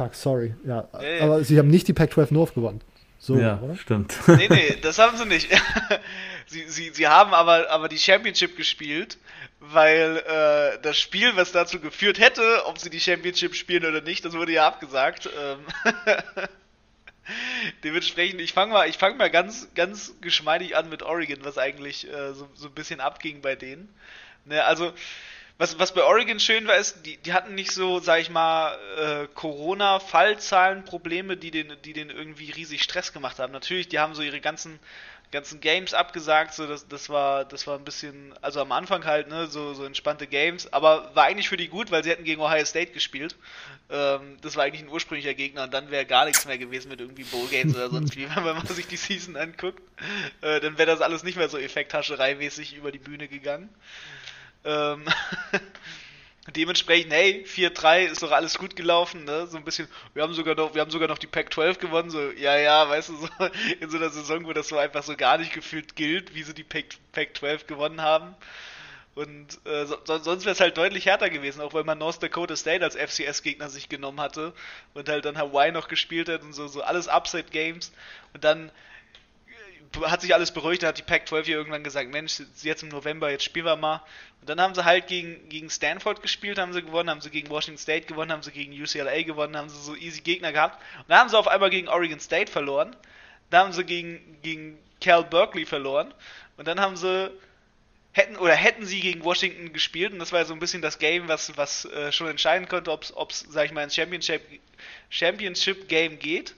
Fuck, 0.00 0.14
sorry. 0.14 0.54
Ja, 0.64 0.88
nee. 0.98 1.20
aber 1.20 1.44
sie 1.44 1.58
haben 1.58 1.68
nicht 1.68 1.86
die 1.86 1.92
Pac-12 1.92 2.32
North 2.32 2.54
gewonnen. 2.54 2.80
So, 3.18 3.36
ja, 3.36 3.60
oder? 3.60 3.76
stimmt. 3.76 4.16
Nee, 4.28 4.48
nee, 4.48 4.78
das 4.80 4.98
haben 4.98 5.18
sie 5.18 5.26
nicht. 5.26 5.50
sie, 6.46 6.66
sie, 6.68 6.88
sie 6.88 7.06
haben 7.06 7.34
aber, 7.34 7.68
aber 7.68 7.90
die 7.90 7.98
Championship 7.98 8.56
gespielt, 8.56 9.18
weil 9.58 10.16
äh, 10.26 10.80
das 10.80 10.98
Spiel, 10.98 11.36
was 11.36 11.52
dazu 11.52 11.80
geführt 11.80 12.18
hätte, 12.18 12.62
ob 12.64 12.78
sie 12.78 12.88
die 12.88 12.98
Championship 12.98 13.54
spielen 13.54 13.84
oder 13.84 14.00
nicht, 14.00 14.24
das 14.24 14.32
wurde 14.32 14.52
ja 14.52 14.66
abgesagt. 14.66 15.28
Ähm 15.38 15.58
Dementsprechend, 17.84 18.40
ich 18.40 18.54
fange 18.54 18.72
mal, 18.72 18.90
fang 18.94 19.18
mal 19.18 19.30
ganz, 19.30 19.68
ganz 19.74 20.14
geschmeidig 20.22 20.78
an 20.78 20.88
mit 20.88 21.02
Oregon, 21.02 21.44
was 21.44 21.58
eigentlich 21.58 22.10
äh, 22.10 22.32
so, 22.32 22.48
so 22.54 22.68
ein 22.68 22.74
bisschen 22.74 23.00
abging 23.00 23.42
bei 23.42 23.54
denen. 23.54 23.94
Ne, 24.46 24.64
also, 24.64 24.94
was, 25.60 25.78
was 25.78 25.92
bei 25.92 26.02
Oregon 26.02 26.40
schön 26.40 26.66
war, 26.66 26.78
ist, 26.78 27.04
die, 27.04 27.18
die 27.18 27.34
hatten 27.34 27.54
nicht 27.54 27.72
so, 27.72 28.00
sag 28.00 28.20
ich 28.20 28.30
mal, 28.30 28.78
äh, 28.96 29.26
Corona-Fallzahlen-Probleme, 29.34 31.36
die 31.36 31.50
den, 31.50 31.76
die 31.84 31.92
den 31.92 32.08
irgendwie 32.08 32.50
riesig 32.50 32.82
Stress 32.82 33.12
gemacht 33.12 33.38
haben. 33.38 33.52
Natürlich, 33.52 33.86
die 33.86 33.98
haben 33.98 34.14
so 34.14 34.22
ihre 34.22 34.40
ganzen, 34.40 34.78
ganzen 35.32 35.60
Games 35.60 35.92
abgesagt, 35.92 36.54
so 36.54 36.66
das, 36.66 36.88
das 36.88 37.10
war, 37.10 37.44
das 37.44 37.66
war 37.66 37.76
ein 37.76 37.84
bisschen, 37.84 38.32
also 38.40 38.62
am 38.62 38.72
Anfang 38.72 39.04
halt, 39.04 39.28
ne, 39.28 39.48
so, 39.48 39.74
so 39.74 39.84
entspannte 39.84 40.26
Games, 40.26 40.72
aber 40.72 41.14
war 41.14 41.24
eigentlich 41.24 41.50
für 41.50 41.58
die 41.58 41.68
gut, 41.68 41.90
weil 41.90 42.02
sie 42.04 42.08
hätten 42.08 42.24
gegen 42.24 42.40
Ohio 42.40 42.64
State 42.64 42.92
gespielt. 42.92 43.36
Ähm, 43.90 44.38
das 44.40 44.56
war 44.56 44.64
eigentlich 44.64 44.80
ein 44.80 44.88
ursprünglicher 44.88 45.34
Gegner 45.34 45.64
und 45.64 45.74
dann 45.74 45.90
wäre 45.90 46.06
gar 46.06 46.24
nichts 46.24 46.46
mehr 46.46 46.56
gewesen 46.56 46.88
mit 46.88 47.02
irgendwie 47.02 47.24
Bowl 47.24 47.46
Games 47.48 47.76
oder 47.76 47.90
sonst 47.90 48.16
wie, 48.16 48.26
wenn 48.34 48.44
man 48.44 48.66
sich 48.66 48.86
die 48.86 48.96
Season 48.96 49.36
anguckt. 49.36 49.82
Äh, 50.40 50.60
dann 50.60 50.78
wäre 50.78 50.90
das 50.90 51.02
alles 51.02 51.22
nicht 51.22 51.36
mehr 51.36 51.50
so 51.50 51.58
Effekthascherei-mäßig 51.58 52.78
über 52.78 52.92
die 52.92 52.98
Bühne 52.98 53.28
gegangen. 53.28 53.68
Ähm, 54.64 55.04
dementsprechend, 56.56 57.12
hey, 57.12 57.44
4-3 57.46 58.06
ist 58.06 58.22
doch 58.22 58.32
alles 58.32 58.58
gut 58.58 58.76
gelaufen, 58.76 59.24
ne? 59.24 59.46
So 59.46 59.56
ein 59.56 59.64
bisschen, 59.64 59.88
wir 60.14 60.22
haben 60.22 60.34
sogar 60.34 60.54
noch, 60.54 60.74
wir 60.74 60.80
haben 60.80 60.90
sogar 60.90 61.08
noch 61.08 61.18
die 61.18 61.26
Pac-12 61.26 61.78
gewonnen, 61.78 62.10
so, 62.10 62.30
ja, 62.32 62.56
ja, 62.56 62.88
weißt 62.88 63.10
du, 63.10 63.16
so 63.16 63.28
in 63.80 63.90
so 63.90 63.96
einer 63.96 64.10
Saison, 64.10 64.44
wo 64.46 64.52
das 64.52 64.68
so 64.68 64.78
einfach 64.78 65.02
so 65.02 65.16
gar 65.16 65.38
nicht 65.38 65.52
gefühlt 65.52 65.96
gilt, 65.96 66.34
wie 66.34 66.42
sie 66.42 66.54
die 66.54 66.64
Pac-12 66.64 67.66
gewonnen 67.66 68.00
haben. 68.00 68.34
Und 69.14 69.58
äh, 69.66 69.86
so, 69.86 69.98
sonst 70.04 70.44
wäre 70.44 70.52
es 70.52 70.60
halt 70.60 70.78
deutlich 70.78 71.06
härter 71.06 71.30
gewesen, 71.30 71.60
auch 71.60 71.74
weil 71.74 71.84
man 71.84 71.98
North 71.98 72.22
Dakota 72.22 72.54
State 72.56 72.84
als 72.84 72.96
FCS-Gegner 72.96 73.68
sich 73.68 73.88
genommen 73.88 74.20
hatte 74.20 74.54
und 74.94 75.08
halt 75.08 75.24
dann 75.24 75.36
Hawaii 75.36 75.72
noch 75.72 75.88
gespielt 75.88 76.28
hat 76.28 76.42
und 76.42 76.52
so, 76.52 76.68
so 76.68 76.82
alles 76.82 77.08
Upside-Games. 77.08 77.92
Und 78.34 78.44
dann 78.44 78.70
hat 80.04 80.20
sich 80.20 80.34
alles 80.34 80.52
beruhigt, 80.52 80.82
da 80.82 80.88
hat 80.88 80.98
die 80.98 81.02
Pac-12 81.02 81.44
hier 81.44 81.56
irgendwann 81.56 81.84
gesagt, 81.84 82.10
Mensch, 82.10 82.42
jetzt 82.62 82.82
im 82.82 82.90
November, 82.90 83.30
jetzt 83.30 83.44
spielen 83.44 83.66
wir 83.66 83.76
mal. 83.76 84.02
Und 84.40 84.48
dann 84.48 84.60
haben 84.60 84.74
sie 84.74 84.84
halt 84.84 85.08
gegen, 85.08 85.48
gegen 85.48 85.68
Stanford 85.68 86.22
gespielt, 86.22 86.58
haben 86.58 86.72
sie 86.72 86.82
gewonnen, 86.82 87.10
haben 87.10 87.20
sie 87.20 87.30
gegen 87.30 87.50
Washington 87.50 87.78
State 87.78 88.06
gewonnen, 88.06 88.32
haben 88.32 88.42
sie 88.42 88.52
gegen 88.52 88.72
UCLA 88.72 89.22
gewonnen, 89.22 89.56
haben 89.56 89.68
sie 89.68 89.80
so 89.80 89.96
easy 89.96 90.20
Gegner 90.20 90.52
gehabt. 90.52 90.80
Und 90.98 91.10
dann 91.10 91.18
haben 91.18 91.28
sie 91.28 91.38
auf 91.38 91.48
einmal 91.48 91.70
gegen 91.70 91.88
Oregon 91.88 92.20
State 92.20 92.50
verloren. 92.50 92.94
Da 93.50 93.64
haben 93.64 93.72
sie 93.72 93.84
gegen, 93.84 94.38
gegen 94.42 94.78
Cal 95.00 95.24
Berkeley 95.24 95.66
verloren. 95.66 96.14
Und 96.56 96.68
dann 96.68 96.80
haben 96.80 96.96
sie 96.96 97.30
hätten 98.12 98.36
oder 98.36 98.54
hätten 98.54 98.86
sie 98.86 99.00
gegen 99.00 99.24
Washington 99.24 99.72
gespielt 99.72 100.12
und 100.12 100.18
das 100.18 100.32
war 100.32 100.44
so 100.44 100.52
ein 100.52 100.58
bisschen 100.58 100.82
das 100.82 100.98
Game, 100.98 101.28
was, 101.28 101.56
was 101.56 101.84
äh, 101.84 102.10
schon 102.10 102.26
entscheiden 102.26 102.68
konnte, 102.68 102.90
ob 102.90 103.30
es, 103.30 103.46
sag 103.48 103.66
ich 103.66 103.72
mal, 103.72 103.84
ins 103.84 103.94
Championship, 103.94 104.42
Championship 105.10 105.88
Game 105.88 106.18
geht 106.18 106.54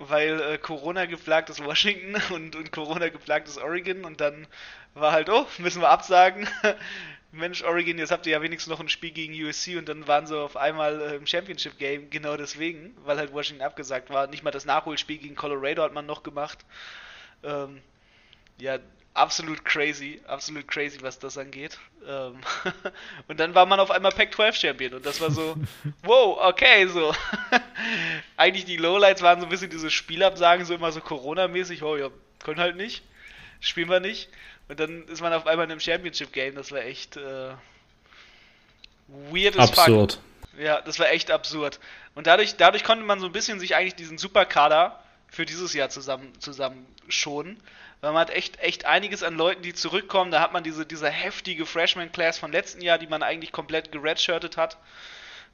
weil 0.00 0.40
äh, 0.40 0.58
Corona 0.58 1.04
geplagt 1.04 1.50
ist 1.50 1.62
Washington 1.62 2.16
und, 2.34 2.56
und 2.56 2.72
Corona 2.72 3.10
geplagt 3.10 3.48
ist 3.48 3.58
Oregon 3.58 4.04
und 4.04 4.20
dann 4.20 4.46
war 4.94 5.12
halt, 5.12 5.28
oh, 5.28 5.46
müssen 5.58 5.82
wir 5.82 5.90
absagen. 5.90 6.48
Mensch, 7.32 7.62
Oregon, 7.62 7.98
jetzt 7.98 8.10
habt 8.10 8.26
ihr 8.26 8.32
ja 8.32 8.42
wenigstens 8.42 8.72
noch 8.72 8.80
ein 8.80 8.88
Spiel 8.88 9.12
gegen 9.12 9.34
USC 9.34 9.76
und 9.76 9.88
dann 9.88 10.08
waren 10.08 10.26
sie 10.26 10.36
auf 10.36 10.56
einmal 10.56 11.00
äh, 11.00 11.16
im 11.16 11.26
Championship 11.26 11.78
Game, 11.78 12.10
genau 12.10 12.36
deswegen, 12.36 12.96
weil 13.04 13.18
halt 13.18 13.32
Washington 13.32 13.62
abgesagt 13.62 14.10
war. 14.10 14.26
Nicht 14.26 14.42
mal 14.42 14.50
das 14.50 14.64
Nachholspiel 14.64 15.18
gegen 15.18 15.36
Colorado 15.36 15.82
hat 15.82 15.92
man 15.92 16.06
noch 16.06 16.22
gemacht. 16.24 16.58
Ähm, 17.44 17.82
ja, 18.58 18.78
absolut 19.14 19.64
crazy, 19.64 20.20
absolut 20.26 20.66
crazy, 20.68 20.98
was 21.02 21.18
das 21.18 21.36
angeht. 21.36 21.78
Ähm 22.06 22.40
und 23.28 23.40
dann 23.40 23.54
war 23.54 23.66
man 23.66 23.80
auf 23.80 23.90
einmal 23.90 24.12
Pac-12 24.12 24.54
Champion 24.54 24.94
und 24.94 25.06
das 25.06 25.20
war 25.20 25.30
so, 25.30 25.56
wow, 26.02 26.38
okay, 26.40 26.86
so. 26.86 27.14
Eigentlich 28.36 28.64
die 28.64 28.76
Lowlights 28.76 29.22
waren 29.22 29.40
so 29.40 29.46
ein 29.46 29.50
bisschen 29.50 29.70
diese 29.70 29.90
Spielabsagen, 29.90 30.64
so 30.64 30.74
immer 30.74 30.92
so 30.92 31.00
Corona-mäßig, 31.00 31.82
oh 31.82 31.96
ja, 31.96 32.08
können 32.42 32.60
halt 32.60 32.76
nicht, 32.76 33.02
spielen 33.60 33.90
wir 33.90 34.00
nicht. 34.00 34.28
Und 34.68 34.78
dann 34.78 35.06
ist 35.08 35.20
man 35.20 35.32
auf 35.32 35.46
einmal 35.46 35.66
in 35.66 35.72
einem 35.72 35.80
Championship-Game, 35.80 36.54
das 36.54 36.70
war 36.70 36.80
echt 36.80 37.16
äh, 37.16 37.50
weird 39.08 39.58
as 39.58 39.70
Absurd. 39.70 40.12
Fuck. 40.12 40.60
Ja, 40.60 40.80
das 40.80 40.98
war 40.98 41.10
echt 41.10 41.30
absurd. 41.30 41.80
Und 42.14 42.26
dadurch, 42.26 42.56
dadurch 42.56 42.84
konnte 42.84 43.04
man 43.04 43.18
so 43.18 43.26
ein 43.26 43.32
bisschen 43.32 43.58
sich 43.60 43.74
eigentlich 43.74 43.94
diesen 43.94 44.18
Superkader 44.18 45.02
für 45.28 45.46
dieses 45.46 45.74
Jahr 45.74 45.88
zusammen, 45.90 46.32
zusammen 46.38 46.86
schonen 47.08 47.60
weil 48.00 48.12
man 48.12 48.20
hat 48.20 48.30
echt, 48.30 48.58
echt 48.60 48.86
einiges 48.86 49.22
an 49.22 49.36
Leuten, 49.36 49.62
die 49.62 49.74
zurückkommen. 49.74 50.30
Da 50.30 50.40
hat 50.40 50.52
man 50.52 50.64
diese, 50.64 50.86
diese 50.86 51.08
heftige 51.08 51.66
Freshman-Class 51.66 52.38
von 52.38 52.50
letzten 52.50 52.80
Jahr, 52.80 52.98
die 52.98 53.06
man 53.06 53.22
eigentlich 53.22 53.52
komplett 53.52 53.92
geredshirtet 53.92 54.56
hat. 54.56 54.78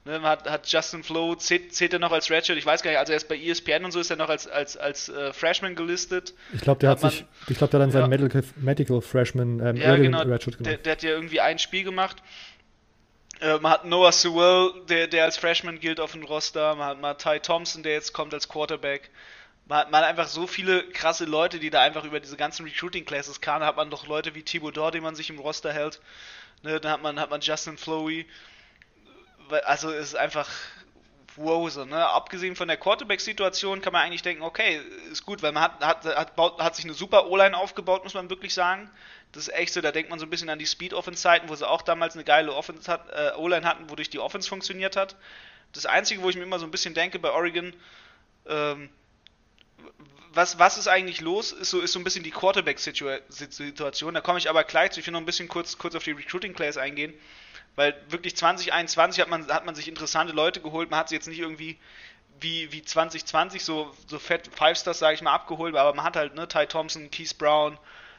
Ne, 0.05 0.19
man 0.19 0.31
hat, 0.31 0.49
hat 0.49 0.67
Justin 0.67 1.03
Flo, 1.03 1.35
zählt, 1.35 1.73
zählt 1.75 1.91
er 1.91 1.99
noch 1.99 2.13
als 2.13 2.29
Redshirt? 2.29 2.57
Ich 2.57 2.65
weiß 2.65 2.81
gar 2.81 2.91
nicht, 2.91 2.99
also 2.99 3.11
er 3.11 3.17
ist 3.17 3.27
bei 3.27 3.37
ESPN 3.37 3.83
und 3.83 3.91
so 3.91 3.99
ist 3.99 4.09
er 4.09 4.15
noch 4.15 4.29
als, 4.29 4.47
als, 4.47 4.77
als 4.77 5.09
äh, 5.09 5.33
Freshman 5.33 5.75
gelistet. 5.75 6.33
Ich 6.53 6.61
glaube, 6.61 6.79
der 6.79 6.91
hat, 6.91 7.03
hat 7.03 7.11
sich, 7.11 7.25
ich 7.49 7.57
glaube, 7.57 7.71
der 7.71 7.81
hat 7.81 7.87
dann 7.87 7.93
ja. 7.93 8.01
sein 8.01 8.09
Medical, 8.09 8.43
Medical 8.55 9.01
Freshman 9.01 9.59
ähm, 9.59 9.75
ja, 9.75 9.97
genau, 9.97 10.21
Redshirt 10.21 10.57
gemacht. 10.57 10.65
Der, 10.65 10.77
der, 10.77 10.91
hat 10.93 11.03
ja 11.03 11.09
irgendwie 11.09 11.41
ein 11.41 11.59
Spiel 11.59 11.83
gemacht. 11.83 12.23
Äh, 13.41 13.57
man 13.59 13.73
hat 13.73 13.83
Noah 13.83 14.13
Sewell, 14.13 14.71
der, 14.87 15.07
der 15.07 15.25
als 15.25 15.35
Freshman 15.35 15.81
gilt 15.81 15.99
auf 15.99 16.13
dem 16.13 16.23
Roster. 16.23 16.75
Man 16.75 16.87
hat, 16.87 17.01
man 17.01 17.09
hat 17.09 17.21
Ty 17.21 17.41
Thompson, 17.41 17.83
der 17.83 17.91
jetzt 17.91 18.13
kommt 18.13 18.33
als 18.33 18.47
Quarterback 18.47 19.09
man, 19.67 19.87
hat 19.87 20.03
einfach 20.03 20.27
so 20.27 20.47
viele 20.47 20.89
krasse 20.89 21.25
Leute, 21.25 21.59
die 21.59 21.69
da 21.69 21.81
einfach 21.81 22.03
über 22.03 22.19
diese 22.19 22.37
ganzen 22.37 22.65
Recruiting 22.65 23.05
Classes 23.05 23.41
kamen. 23.41 23.61
Da 23.61 23.67
hat 23.67 23.75
man 23.77 23.89
doch 23.89 24.07
Leute 24.07 24.35
wie 24.35 24.43
Thibaut 24.43 24.93
den 24.93 25.03
man 25.03 25.15
sich 25.15 25.29
im 25.29 25.39
Roster 25.39 25.73
hält. 25.73 26.01
Ne, 26.63 26.79
dann 26.79 26.91
hat 26.91 27.01
man, 27.01 27.19
hat 27.19 27.29
man 27.29 27.41
Justin 27.41 27.77
Flowey. 27.77 28.25
Also 29.65 29.91
es 29.91 30.09
ist 30.09 30.15
einfach 30.15 30.49
wow, 31.37 31.69
so, 31.69 31.85
ne? 31.85 32.05
Abgesehen 32.07 32.55
von 32.55 32.67
der 32.67 32.77
Quarterback-Situation 32.77 33.81
kann 33.81 33.93
man 33.93 34.01
eigentlich 34.03 34.23
denken, 34.23 34.41
okay, 34.41 34.81
ist 35.11 35.25
gut, 35.25 35.43
weil 35.43 35.51
man 35.51 35.63
hat, 35.63 35.83
hat, 35.83 36.05
hat, 36.05 36.35
baut, 36.35 36.59
hat 36.59 36.75
sich 36.75 36.85
eine 36.85 36.93
super 36.93 37.27
O-Line 37.27 37.55
aufgebaut, 37.55 38.03
muss 38.03 38.15
man 38.15 38.29
wirklich 38.29 38.53
sagen. 38.53 38.89
Das 39.31 39.43
ist 39.43 39.53
echt 39.53 39.73
so, 39.73 39.81
da 39.81 39.91
denkt 39.91 40.09
man 40.09 40.19
so 40.19 40.25
ein 40.25 40.29
bisschen 40.29 40.49
an 40.49 40.59
die 40.59 40.65
Speed-Offense-Zeiten, 40.65 41.47
wo 41.47 41.55
sie 41.55 41.67
auch 41.67 41.83
damals 41.83 42.15
eine 42.15 42.23
geile 42.23 42.55
hat, 42.55 43.09
äh, 43.11 43.31
O-Line 43.37 43.67
hatten, 43.67 43.89
wodurch 43.89 44.09
die 44.09 44.19
Offense 44.19 44.49
funktioniert 44.49 44.95
hat. 44.95 45.15
Das 45.73 45.85
Einzige, 45.85 46.23
wo 46.23 46.29
ich 46.29 46.35
mir 46.35 46.43
immer 46.43 46.59
so 46.59 46.65
ein 46.65 46.71
bisschen 46.71 46.93
denke 46.93 47.19
bei 47.19 47.31
Oregon, 47.31 47.73
ähm, 48.47 48.89
was, 50.33 50.59
was 50.59 50.77
ist 50.77 50.87
eigentlich 50.87 51.21
los, 51.21 51.51
ist 51.51 51.71
so, 51.71 51.81
ist 51.81 51.93
so 51.93 51.99
ein 51.99 52.03
bisschen 52.03 52.23
die 52.23 52.31
Quarterback-Situation. 52.31 54.13
Da 54.13 54.21
komme 54.21 54.37
ich 54.37 54.49
aber 54.49 54.63
gleich 54.63 54.91
zu. 54.91 54.99
Ich 54.99 55.07
will 55.07 55.13
noch 55.13 55.19
ein 55.19 55.25
bisschen 55.25 55.47
kurz, 55.47 55.77
kurz 55.77 55.95
auf 55.95 56.03
die 56.03 56.11
Recruiting-Class 56.11 56.77
eingehen. 56.77 57.13
Weil 57.75 57.95
wirklich 58.09 58.35
2021 58.35 59.21
hat 59.21 59.29
man, 59.29 59.47
hat 59.47 59.65
man 59.65 59.75
sich 59.75 59.87
interessante 59.87 60.33
Leute 60.33 60.61
geholt. 60.61 60.91
Man 60.91 60.99
hat 60.99 61.09
sie 61.09 61.15
jetzt 61.15 61.27
nicht 61.27 61.39
irgendwie 61.39 61.77
wie, 62.39 62.71
wie 62.71 62.83
2020 62.83 63.63
so, 63.63 63.91
so 64.07 64.19
fett 64.19 64.49
Five 64.53 64.77
Stars, 64.77 64.99
sage 64.99 65.15
ich 65.15 65.21
mal, 65.21 65.33
abgeholt, 65.33 65.75
aber 65.75 65.93
man 65.95 66.05
hat 66.05 66.15
halt, 66.15 66.35
ne, 66.35 66.47
Ty 66.47 66.67
Thompson, 66.67 67.09
Keith 67.09 67.37
Brown, 67.37 67.77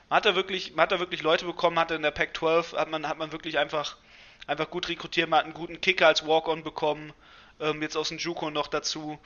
man 0.08 0.16
hat 0.16 0.26
da 0.26 0.34
wirklich, 0.34 0.74
man 0.74 0.84
hat 0.84 0.92
da 0.92 0.98
wirklich 0.98 1.22
Leute 1.22 1.44
bekommen, 1.44 1.78
hat 1.78 1.90
in 1.90 2.02
der 2.02 2.10
Pac-12, 2.10 2.76
hat 2.76 2.90
man, 2.90 3.06
hat 3.08 3.18
man 3.18 3.32
wirklich 3.32 3.58
einfach, 3.58 3.96
einfach 4.46 4.70
gut 4.70 4.88
rekrutiert, 4.88 5.28
man 5.28 5.40
hat 5.40 5.44
einen 5.44 5.54
guten 5.54 5.80
Kicker 5.80 6.06
als 6.06 6.26
Walk-On 6.26 6.62
bekommen, 6.62 7.12
ähm, 7.60 7.82
jetzt 7.82 7.96
aus 7.96 8.08
dem 8.08 8.18
Juco 8.18 8.50
noch 8.50 8.68
dazu. 8.68 9.18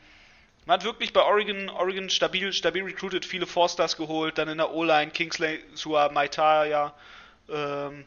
Man 0.65 0.75
hat 0.75 0.85
wirklich 0.85 1.13
bei 1.13 1.23
Oregon, 1.23 1.69
Oregon 1.71 2.09
stabil, 2.09 2.53
stabil 2.53 2.85
recruited, 2.85 3.25
viele 3.25 3.47
Four-Stars 3.47 3.97
geholt, 3.97 4.39
dann 4.39 4.49
in 4.49 4.59
der 4.59 4.73
O-Line 4.73 5.11
Kingsley, 5.11 5.63
Sua, 5.75 6.09
Maitaya, 6.11 6.95
ähm, 7.49 8.05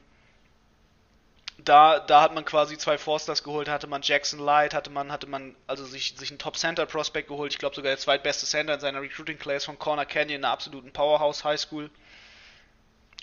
da, 1.57 1.99
da 1.99 2.21
hat 2.21 2.33
man 2.33 2.45
quasi 2.45 2.77
zwei 2.77 2.97
Forsters 2.97 3.43
geholt, 3.43 3.69
hatte 3.69 3.87
man 3.87 4.01
Jackson 4.01 4.39
Light, 4.39 4.73
hatte 4.73 4.89
man, 4.89 5.11
hatte 5.11 5.27
man 5.27 5.55
also 5.67 5.85
sich, 5.85 6.15
sich 6.17 6.29
einen 6.29 6.39
Top 6.39 6.57
Center 6.57 6.85
Prospect 6.85 7.27
geholt, 7.27 7.53
ich 7.53 7.59
glaube 7.59 7.75
sogar 7.75 7.91
der 7.91 7.97
zweitbeste 7.97 8.45
Center 8.45 8.75
in 8.75 8.79
seiner 8.79 9.01
Recruiting 9.01 9.37
Class 9.37 9.65
von 9.65 9.79
Corner 9.79 10.05
Canyon, 10.05 10.43
einer 10.43 10.53
absoluten 10.53 10.91
Powerhouse 10.91 11.43
High 11.43 11.59
School. 11.59 11.89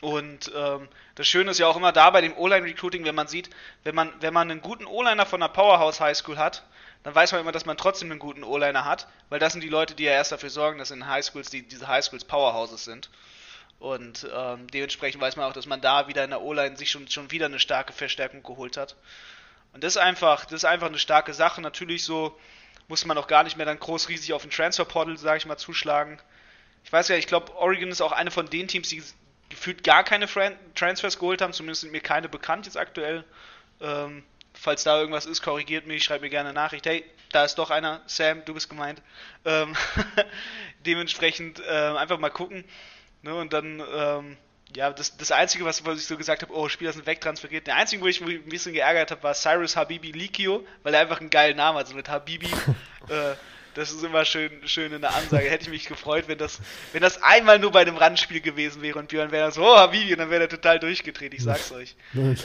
Und 0.01 0.51
ähm, 0.57 0.89
das 1.15 1.29
Schöne 1.29 1.53
ist 1.53 1.59
ja 1.59 1.69
auch 1.69 1.77
immer 1.77 1.93
da 1.93 2.11
bei 2.11 2.21
dem 2.21 2.37
O-Line 2.37 2.67
Recruiting, 2.67 3.05
wenn 3.05 3.15
man 3.15 3.29
sieht, 3.29 3.51
wenn 3.85 3.95
man, 3.95 4.13
wenn 4.21 4.35
man 4.35 4.51
einen 4.51 4.61
guten 4.61 4.87
O-Liner 4.87 5.27
von 5.27 5.41
einer 5.41 5.53
Powerhouse 5.53 6.01
High 6.01 6.17
School 6.17 6.39
hat, 6.39 6.65
dann 7.03 7.15
weiß 7.15 7.33
man 7.33 7.41
immer, 7.41 7.53
dass 7.53 7.67
man 7.67 7.77
trotzdem 7.77 8.11
einen 8.11 8.21
guten 8.21 8.45
O-Liner 8.45 8.85
hat, 8.85 9.09
weil 9.29 9.39
das 9.39 9.53
sind 9.53 9.63
die 9.63 9.69
Leute, 9.69 9.95
die 9.95 10.05
ja 10.05 10.13
erst 10.13 10.33
dafür 10.33 10.51
sorgen, 10.51 10.79
dass 10.79 10.91
in 10.91 11.07
Highschools 11.07 11.51
die, 11.51 11.63
diese 11.63 11.89
Highschools 11.89 12.25
Powerhouses 12.25 12.85
sind. 12.85 13.11
Und 13.81 14.29
ähm, 14.33 14.69
dementsprechend 14.69 15.21
weiß 15.21 15.35
man 15.35 15.47
auch, 15.47 15.53
dass 15.53 15.67
man 15.67 15.81
da 15.81 16.07
wieder 16.07 16.23
in 16.23 16.31
der 16.31 16.43
O-Line 16.43 16.77
sich 16.77 16.91
schon, 16.91 17.09
schon 17.09 17.33
wieder 17.33 17.47
eine 17.47 17.59
starke 17.59 17.93
Verstärkung 17.93 18.45
geholt 18.45 18.77
hat. 18.77 18.95
Und 19.73 19.83
das 19.83 19.97
ist 19.97 20.03
einfach, 20.03 20.45
das 20.45 20.55
ist 20.55 20.65
einfach 20.65 20.87
eine 20.87 21.01
starke 21.01 21.35
Sache. 21.35 21.61
Natürlich 21.61 22.05
so 22.05 22.39
muss 22.87 23.05
man 23.05 23.19
auch 23.19 23.27
gar 23.27 23.43
nicht 23.43 23.57
mehr 23.57 23.67
dann 23.67 23.81
groß 23.81 24.09
riesig 24.09 24.33
auf 24.35 24.43
den 24.43 24.53
Transferportal, 24.53 25.17
sage 25.17 25.39
ich 25.39 25.47
mal, 25.47 25.57
zuschlagen. 25.57 26.21
Ich 26.85 26.93
weiß 26.93 27.09
ja, 27.09 27.17
ich 27.17 27.27
glaube, 27.27 27.57
Oregon 27.57 27.91
ist 27.91 28.01
auch 28.01 28.13
eine 28.13 28.31
von 28.31 28.47
den 28.47 28.69
Teams, 28.69 28.89
die 28.89 29.03
gefühlt 29.49 29.83
gar 29.83 30.05
keine 30.05 30.27
Transfers 30.75 31.19
geholt 31.19 31.43
haben. 31.43 31.53
Zumindest 31.53 31.81
sind 31.81 31.91
mir 31.91 32.01
keine 32.01 32.29
bekannt 32.29 32.67
jetzt 32.67 32.77
aktuell. 32.77 33.25
Ähm, 33.81 34.23
falls 34.63 34.85
da 34.85 34.99
irgendwas 34.99 35.27
ist, 35.27 35.43
korrigiert 35.43 35.87
mich, 35.87 36.05
schreibt 36.05 36.23
mir 36.23 36.31
gerne 36.31 36.51
eine 36.51 36.55
Nachricht. 36.55 36.87
Hey, 36.87 37.05
da 37.33 37.45
ist 37.45 37.57
doch 37.57 37.71
einer, 37.71 38.01
Sam, 38.07 38.45
du 38.45 38.55
bist 38.55 38.71
gemeint. 38.71 39.03
Ähm, 39.45 39.75
dementsprechend 40.87 41.61
äh, 41.61 41.97
einfach 41.97 42.19
mal 42.19 42.31
gucken. 42.31 42.65
Ne, 43.23 43.35
und 43.35 43.53
dann, 43.53 43.83
ähm, 43.93 44.37
ja, 44.77 44.93
das, 44.93 45.17
das 45.17 45.33
Einzige, 45.33 45.65
was, 45.65 45.85
was 45.85 45.99
ich 45.99 46.07
so 46.07 46.17
gesagt 46.17 46.43
habe, 46.43 46.55
oh, 46.55 46.69
Spieler 46.69 46.93
sind 46.93 47.07
wegtransferiert. 47.07 47.67
Der 47.67 47.77
Einzige, 47.77 48.03
wo 48.03 48.07
ich 48.07 48.21
mich 48.21 48.37
ein 48.37 48.49
bisschen 48.49 48.73
geärgert 48.73 49.11
habe, 49.11 49.23
war 49.25 49.35
Cyrus 49.35 49.77
Habibi 49.77 50.13
Likio, 50.13 50.65
weil 50.85 50.95
er 50.95 51.01
einfach 51.01 51.21
einen 51.21 51.31
geilen 51.31 51.57
Namen 51.57 51.79
hat, 51.79 51.89
so 51.89 51.97
mit 51.97 52.09
Habibi. 52.09 52.47
äh, 53.09 53.35
das 53.75 53.91
ist 53.91 54.03
immer 54.03 54.25
schön, 54.25 54.51
schön 54.67 54.93
in 54.93 55.01
der 55.01 55.15
Ansage. 55.15 55.49
Hätte 55.49 55.65
ich 55.65 55.71
mich 55.71 55.87
gefreut, 55.87 56.25
wenn 56.27 56.39
das, 56.39 56.61
wenn 56.93 57.03
das 57.03 57.23
einmal 57.23 57.59
nur 57.59 57.73
bei 57.73 57.81
einem 57.81 57.97
Randspiel 57.97 58.41
gewesen 58.41 58.83
wäre 58.83 58.99
und 58.99 59.09
Björn 59.09 59.31
wäre 59.31 59.51
so, 59.53 59.63
oh, 59.63 59.77
Habibi, 59.77 60.13
und 60.13 60.19
dann 60.19 60.31
wäre 60.31 60.43
er 60.43 60.49
total 60.49 60.79
durchgedreht, 60.79 61.35
ich 61.35 61.43
sag's 61.43 61.73
euch. 61.73 61.95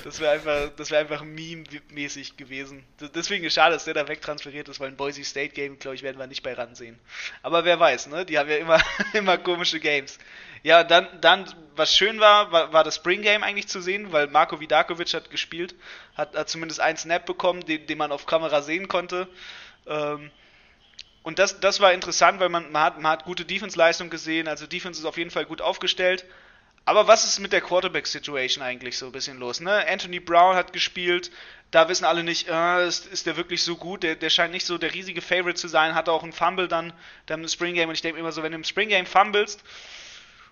Das 0.03 0.19
wäre 0.19 0.31
einfach, 0.31 0.69
das 0.75 0.91
wäre 0.91 1.01
einfach 1.01 1.23
meme-mäßig 1.23 2.37
gewesen. 2.37 2.83
Deswegen 3.13 3.43
ist 3.45 3.53
schade, 3.53 3.73
dass 3.73 3.85
der 3.85 3.93
da 3.93 4.07
wegtransferiert 4.07 4.69
ist, 4.69 4.79
weil 4.79 4.89
ein 4.89 4.97
Boise 4.97 5.23
State 5.23 5.53
Game, 5.53 5.79
glaube 5.79 5.95
ich, 5.95 6.03
werden 6.03 6.17
wir 6.17 6.27
nicht 6.27 6.43
bei 6.43 6.53
ran 6.53 6.75
sehen. 6.75 6.97
Aber 7.41 7.65
wer 7.65 7.79
weiß, 7.79 8.07
ne? 8.07 8.25
Die 8.25 8.37
haben 8.37 8.49
ja 8.49 8.57
immer, 8.57 8.81
immer 9.13 9.37
komische 9.37 9.79
Games. 9.79 10.17
Ja, 10.63 10.83
dann, 10.83 11.07
dann, 11.21 11.45
was 11.75 11.95
schön 11.95 12.19
war, 12.19 12.51
war, 12.51 12.73
war 12.73 12.83
das 12.83 12.95
Spring 12.95 13.21
Game 13.21 13.43
eigentlich 13.43 13.67
zu 13.67 13.81
sehen, 13.81 14.11
weil 14.11 14.27
Marko 14.27 14.59
Vidakovic 14.59 15.13
hat 15.13 15.29
gespielt, 15.29 15.75
hat, 16.15 16.35
hat 16.35 16.49
zumindest 16.49 16.79
einen 16.79 16.97
Snap 16.97 17.25
bekommen, 17.25 17.65
den, 17.65 17.85
den 17.85 17.97
man 17.97 18.11
auf 18.11 18.25
Kamera 18.25 18.61
sehen 18.61 18.87
konnte. 18.87 19.27
Ähm, 19.85 20.31
und 21.27 21.39
das, 21.39 21.59
das 21.59 21.81
war 21.81 21.91
interessant, 21.91 22.39
weil 22.39 22.47
man, 22.47 22.71
man, 22.71 22.83
hat, 22.83 23.01
man 23.01 23.11
hat 23.11 23.25
gute 23.25 23.43
Defense-Leistung 23.43 24.09
gesehen, 24.09 24.47
also 24.47 24.65
Defense 24.65 25.01
ist 25.01 25.05
auf 25.05 25.17
jeden 25.17 25.29
Fall 25.29 25.43
gut 25.43 25.61
aufgestellt. 25.61 26.23
Aber 26.85 27.09
was 27.09 27.25
ist 27.25 27.39
mit 27.39 27.51
der 27.51 27.59
Quarterback-Situation 27.59 28.63
eigentlich 28.63 28.97
so 28.97 29.07
ein 29.07 29.11
bisschen 29.11 29.37
los? 29.37 29.59
Ne? 29.59 29.85
Anthony 29.89 30.21
Brown 30.21 30.55
hat 30.55 30.71
gespielt, 30.71 31.29
da 31.69 31.89
wissen 31.89 32.05
alle 32.05 32.23
nicht, 32.23 32.47
äh, 32.47 32.87
ist, 32.87 33.07
ist 33.07 33.25
der 33.25 33.35
wirklich 33.35 33.61
so 33.61 33.75
gut? 33.75 34.03
Der, 34.03 34.15
der 34.15 34.29
scheint 34.29 34.53
nicht 34.53 34.65
so 34.65 34.77
der 34.77 34.93
riesige 34.93 35.21
Favorite 35.21 35.55
zu 35.55 35.67
sein, 35.67 35.95
hat 35.95 36.07
auch 36.07 36.23
einen 36.23 36.31
Fumble 36.31 36.69
dann, 36.69 36.93
dann 37.25 37.41
im 37.41 37.49
Spring 37.49 37.75
Game. 37.75 37.89
Und 37.89 37.95
ich 37.95 38.01
denke 38.01 38.17
immer 38.17 38.31
so, 38.31 38.41
wenn 38.41 38.53
du 38.53 38.57
im 38.59 38.63
Spring 38.63 38.87
Game 38.87 39.05
fumblest, 39.05 39.65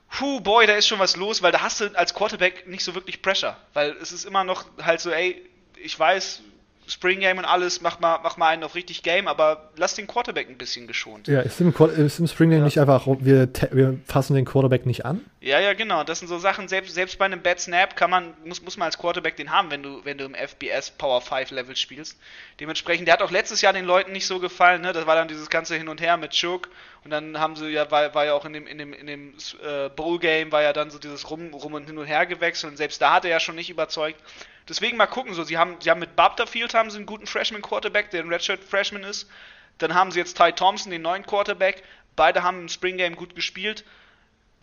puh, 0.09 0.41
boy, 0.41 0.67
da 0.67 0.73
ist 0.73 0.89
schon 0.89 0.99
was 0.99 1.15
los, 1.15 1.41
weil 1.41 1.53
da 1.53 1.61
hast 1.61 1.79
du 1.79 1.97
als 1.97 2.13
Quarterback 2.13 2.67
nicht 2.67 2.83
so 2.83 2.95
wirklich 2.95 3.21
Pressure. 3.21 3.55
Weil 3.71 3.91
es 4.01 4.11
ist 4.11 4.25
immer 4.25 4.43
noch 4.43 4.65
halt 4.83 4.99
so, 4.99 5.09
ey, 5.09 5.41
ich 5.77 5.97
weiß, 5.97 6.41
Spring 6.87 7.19
Game 7.19 7.37
und 7.37 7.45
alles, 7.45 7.81
mach 7.81 7.99
mal, 7.99 8.19
mach 8.23 8.37
mal 8.37 8.49
einen 8.49 8.63
auf 8.63 8.75
richtig 8.75 9.03
Game, 9.03 9.27
aber 9.27 9.71
lass 9.75 9.95
den 9.95 10.07
Quarterback 10.07 10.49
ein 10.49 10.57
bisschen 10.57 10.87
geschont. 10.87 11.27
Ja, 11.27 11.41
ist 11.41 11.59
im, 11.61 11.73
ist 11.97 12.19
im 12.19 12.27
Spring 12.27 12.49
Game 12.49 12.59
ja. 12.59 12.65
nicht 12.65 12.79
einfach, 12.79 13.05
wir, 13.07 13.49
wir 13.71 13.99
fassen 14.05 14.35
den 14.35 14.45
Quarterback 14.45 14.85
nicht 14.85 15.05
an? 15.05 15.25
Ja, 15.41 15.59
ja, 15.59 15.73
genau. 15.73 16.03
Das 16.03 16.19
sind 16.19 16.27
so 16.27 16.37
Sachen, 16.37 16.67
selbst, 16.67 16.93
selbst 16.93 17.17
bei 17.17 17.25
einem 17.25 17.41
Bad 17.41 17.59
Snap 17.59 17.95
kann 17.95 18.09
man, 18.09 18.33
muss, 18.43 18.61
muss 18.61 18.77
man 18.77 18.87
als 18.87 18.97
Quarterback 18.97 19.35
den 19.35 19.51
haben, 19.51 19.71
wenn 19.71 19.83
du, 19.83 20.01
wenn 20.03 20.17
du 20.17 20.25
im 20.25 20.35
FBS 20.35 20.91
Power 20.91 21.21
5 21.21 21.51
Level 21.51 21.75
spielst. 21.75 22.17
Dementsprechend, 22.59 23.07
der 23.07 23.13
hat 23.13 23.21
auch 23.21 23.31
letztes 23.31 23.61
Jahr 23.61 23.73
den 23.73 23.85
Leuten 23.85 24.11
nicht 24.11 24.27
so 24.27 24.39
gefallen, 24.39 24.81
ne? 24.81 24.93
Das 24.93 25.05
war 25.05 25.15
dann 25.15 25.27
dieses 25.27 25.49
ganze 25.49 25.75
Hin 25.75 25.87
und 25.87 26.01
Her 26.01 26.17
mit 26.17 26.35
Shook 26.35 26.69
und 27.05 27.11
dann 27.11 27.39
haben 27.39 27.55
sie 27.55 27.67
ja, 27.69 27.89
war, 27.91 28.13
war 28.15 28.25
ja 28.25 28.33
auch 28.33 28.45
in 28.45 28.53
dem, 28.53 28.65
in 28.65 28.79
dem, 28.79 28.91
in 28.91 29.05
dem 29.05 29.33
äh, 29.63 29.89
Bowl 29.89 30.17
Game 30.17 30.51
war 30.51 30.63
ja 30.63 30.73
dann 30.73 30.89
so 30.89 30.97
dieses 30.97 31.29
Rum, 31.29 31.53
Rum 31.53 31.73
und 31.73 31.85
Hin 31.85 31.97
und 31.99 32.05
Her 32.05 32.25
gewechselt 32.25 32.71
und 32.71 32.77
selbst 32.77 32.99
da 32.99 33.13
hat 33.13 33.25
er 33.25 33.31
ja 33.31 33.39
schon 33.39 33.55
nicht 33.55 33.69
überzeugt. 33.69 34.19
Deswegen 34.67 34.97
mal 34.97 35.05
gucken, 35.05 35.33
so, 35.33 35.43
sie 35.43 35.57
haben, 35.57 35.77
sie 35.79 35.89
haben 35.89 35.99
mit 35.99 36.15
Butterfield 36.15 36.73
haben 36.73 36.89
sie 36.89 36.97
einen 36.97 37.05
guten 37.05 37.27
Freshman 37.27 37.61
Quarterback, 37.61 38.09
der 38.09 38.23
ein 38.23 38.29
Redshirt 38.29 38.63
Freshman 38.63 39.03
ist. 39.03 39.29
Dann 39.77 39.93
haben 39.93 40.11
sie 40.11 40.19
jetzt 40.19 40.37
Ty 40.37 40.53
Thompson, 40.53 40.91
den 40.91 41.01
neuen 41.01 41.25
Quarterback. 41.25 41.83
Beide 42.15 42.43
haben 42.43 42.61
im 42.61 42.69
Spring 42.69 42.97
Game 42.97 43.15
gut 43.15 43.35
gespielt. 43.35 43.83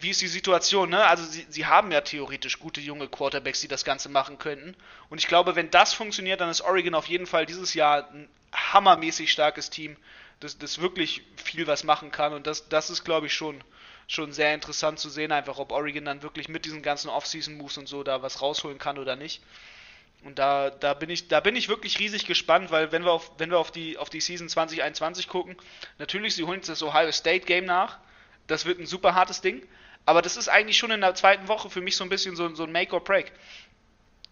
Wie 0.00 0.10
ist 0.10 0.20
die 0.20 0.26
Situation, 0.26 0.90
ne? 0.90 1.06
Also 1.06 1.24
sie, 1.24 1.46
sie 1.48 1.66
haben 1.66 1.92
ja 1.92 2.00
theoretisch 2.00 2.58
gute 2.58 2.80
junge 2.80 3.06
Quarterbacks, 3.06 3.60
die 3.60 3.68
das 3.68 3.84
Ganze 3.84 4.08
machen 4.08 4.38
könnten. 4.38 4.74
Und 5.10 5.18
ich 5.18 5.28
glaube, 5.28 5.54
wenn 5.54 5.70
das 5.70 5.92
funktioniert, 5.92 6.40
dann 6.40 6.48
ist 6.48 6.62
Oregon 6.62 6.94
auf 6.94 7.06
jeden 7.06 7.26
Fall 7.26 7.46
dieses 7.46 7.74
Jahr 7.74 8.08
ein 8.10 8.28
hammermäßig 8.52 9.30
starkes 9.30 9.70
Team, 9.70 9.96
das, 10.40 10.58
das 10.58 10.80
wirklich 10.80 11.22
viel 11.36 11.68
was 11.68 11.84
machen 11.84 12.10
kann. 12.10 12.32
Und 12.32 12.48
das, 12.48 12.68
das 12.68 12.90
ist, 12.90 13.04
glaube 13.04 13.28
ich, 13.28 13.34
schon, 13.34 13.62
schon 14.08 14.32
sehr 14.32 14.52
interessant 14.54 14.98
zu 14.98 15.08
sehen, 15.08 15.30
einfach 15.30 15.58
ob 15.58 15.70
Oregon 15.70 16.04
dann 16.04 16.22
wirklich 16.22 16.48
mit 16.48 16.64
diesen 16.64 16.82
ganzen 16.82 17.08
Off-Season-Moves 17.08 17.78
und 17.78 17.86
so 17.86 18.02
da 18.02 18.22
was 18.22 18.42
rausholen 18.42 18.78
kann 18.78 18.98
oder 18.98 19.14
nicht. 19.14 19.40
Und 20.24 20.38
da, 20.38 20.70
da, 20.70 20.94
bin 20.94 21.10
ich, 21.10 21.28
da 21.28 21.40
bin 21.40 21.56
ich 21.56 21.68
wirklich 21.68 21.98
riesig 21.98 22.26
gespannt, 22.26 22.70
weil 22.70 22.92
wenn 22.92 23.04
wir 23.04 23.12
auf, 23.12 23.32
wenn 23.38 23.50
wir 23.50 23.58
auf, 23.58 23.72
die, 23.72 23.98
auf 23.98 24.08
die 24.08 24.20
Season 24.20 24.48
2021 24.48 25.28
gucken, 25.28 25.56
natürlich, 25.98 26.34
sie 26.36 26.44
holen 26.44 26.58
jetzt 26.58 26.68
das 26.68 26.82
Ohio 26.82 27.10
State 27.10 27.44
Game 27.44 27.64
nach. 27.64 27.98
Das 28.46 28.64
wird 28.64 28.78
ein 28.78 28.86
super 28.86 29.14
hartes 29.14 29.40
Ding. 29.40 29.66
Aber 30.06 30.22
das 30.22 30.36
ist 30.36 30.48
eigentlich 30.48 30.78
schon 30.78 30.90
in 30.90 31.00
der 31.00 31.14
zweiten 31.14 31.48
Woche 31.48 31.70
für 31.70 31.80
mich 31.80 31.96
so 31.96 32.04
ein 32.04 32.08
bisschen 32.08 32.36
so, 32.36 32.54
so 32.54 32.64
ein 32.64 32.72
Make 32.72 32.94
or 32.94 33.02
Break. 33.02 33.32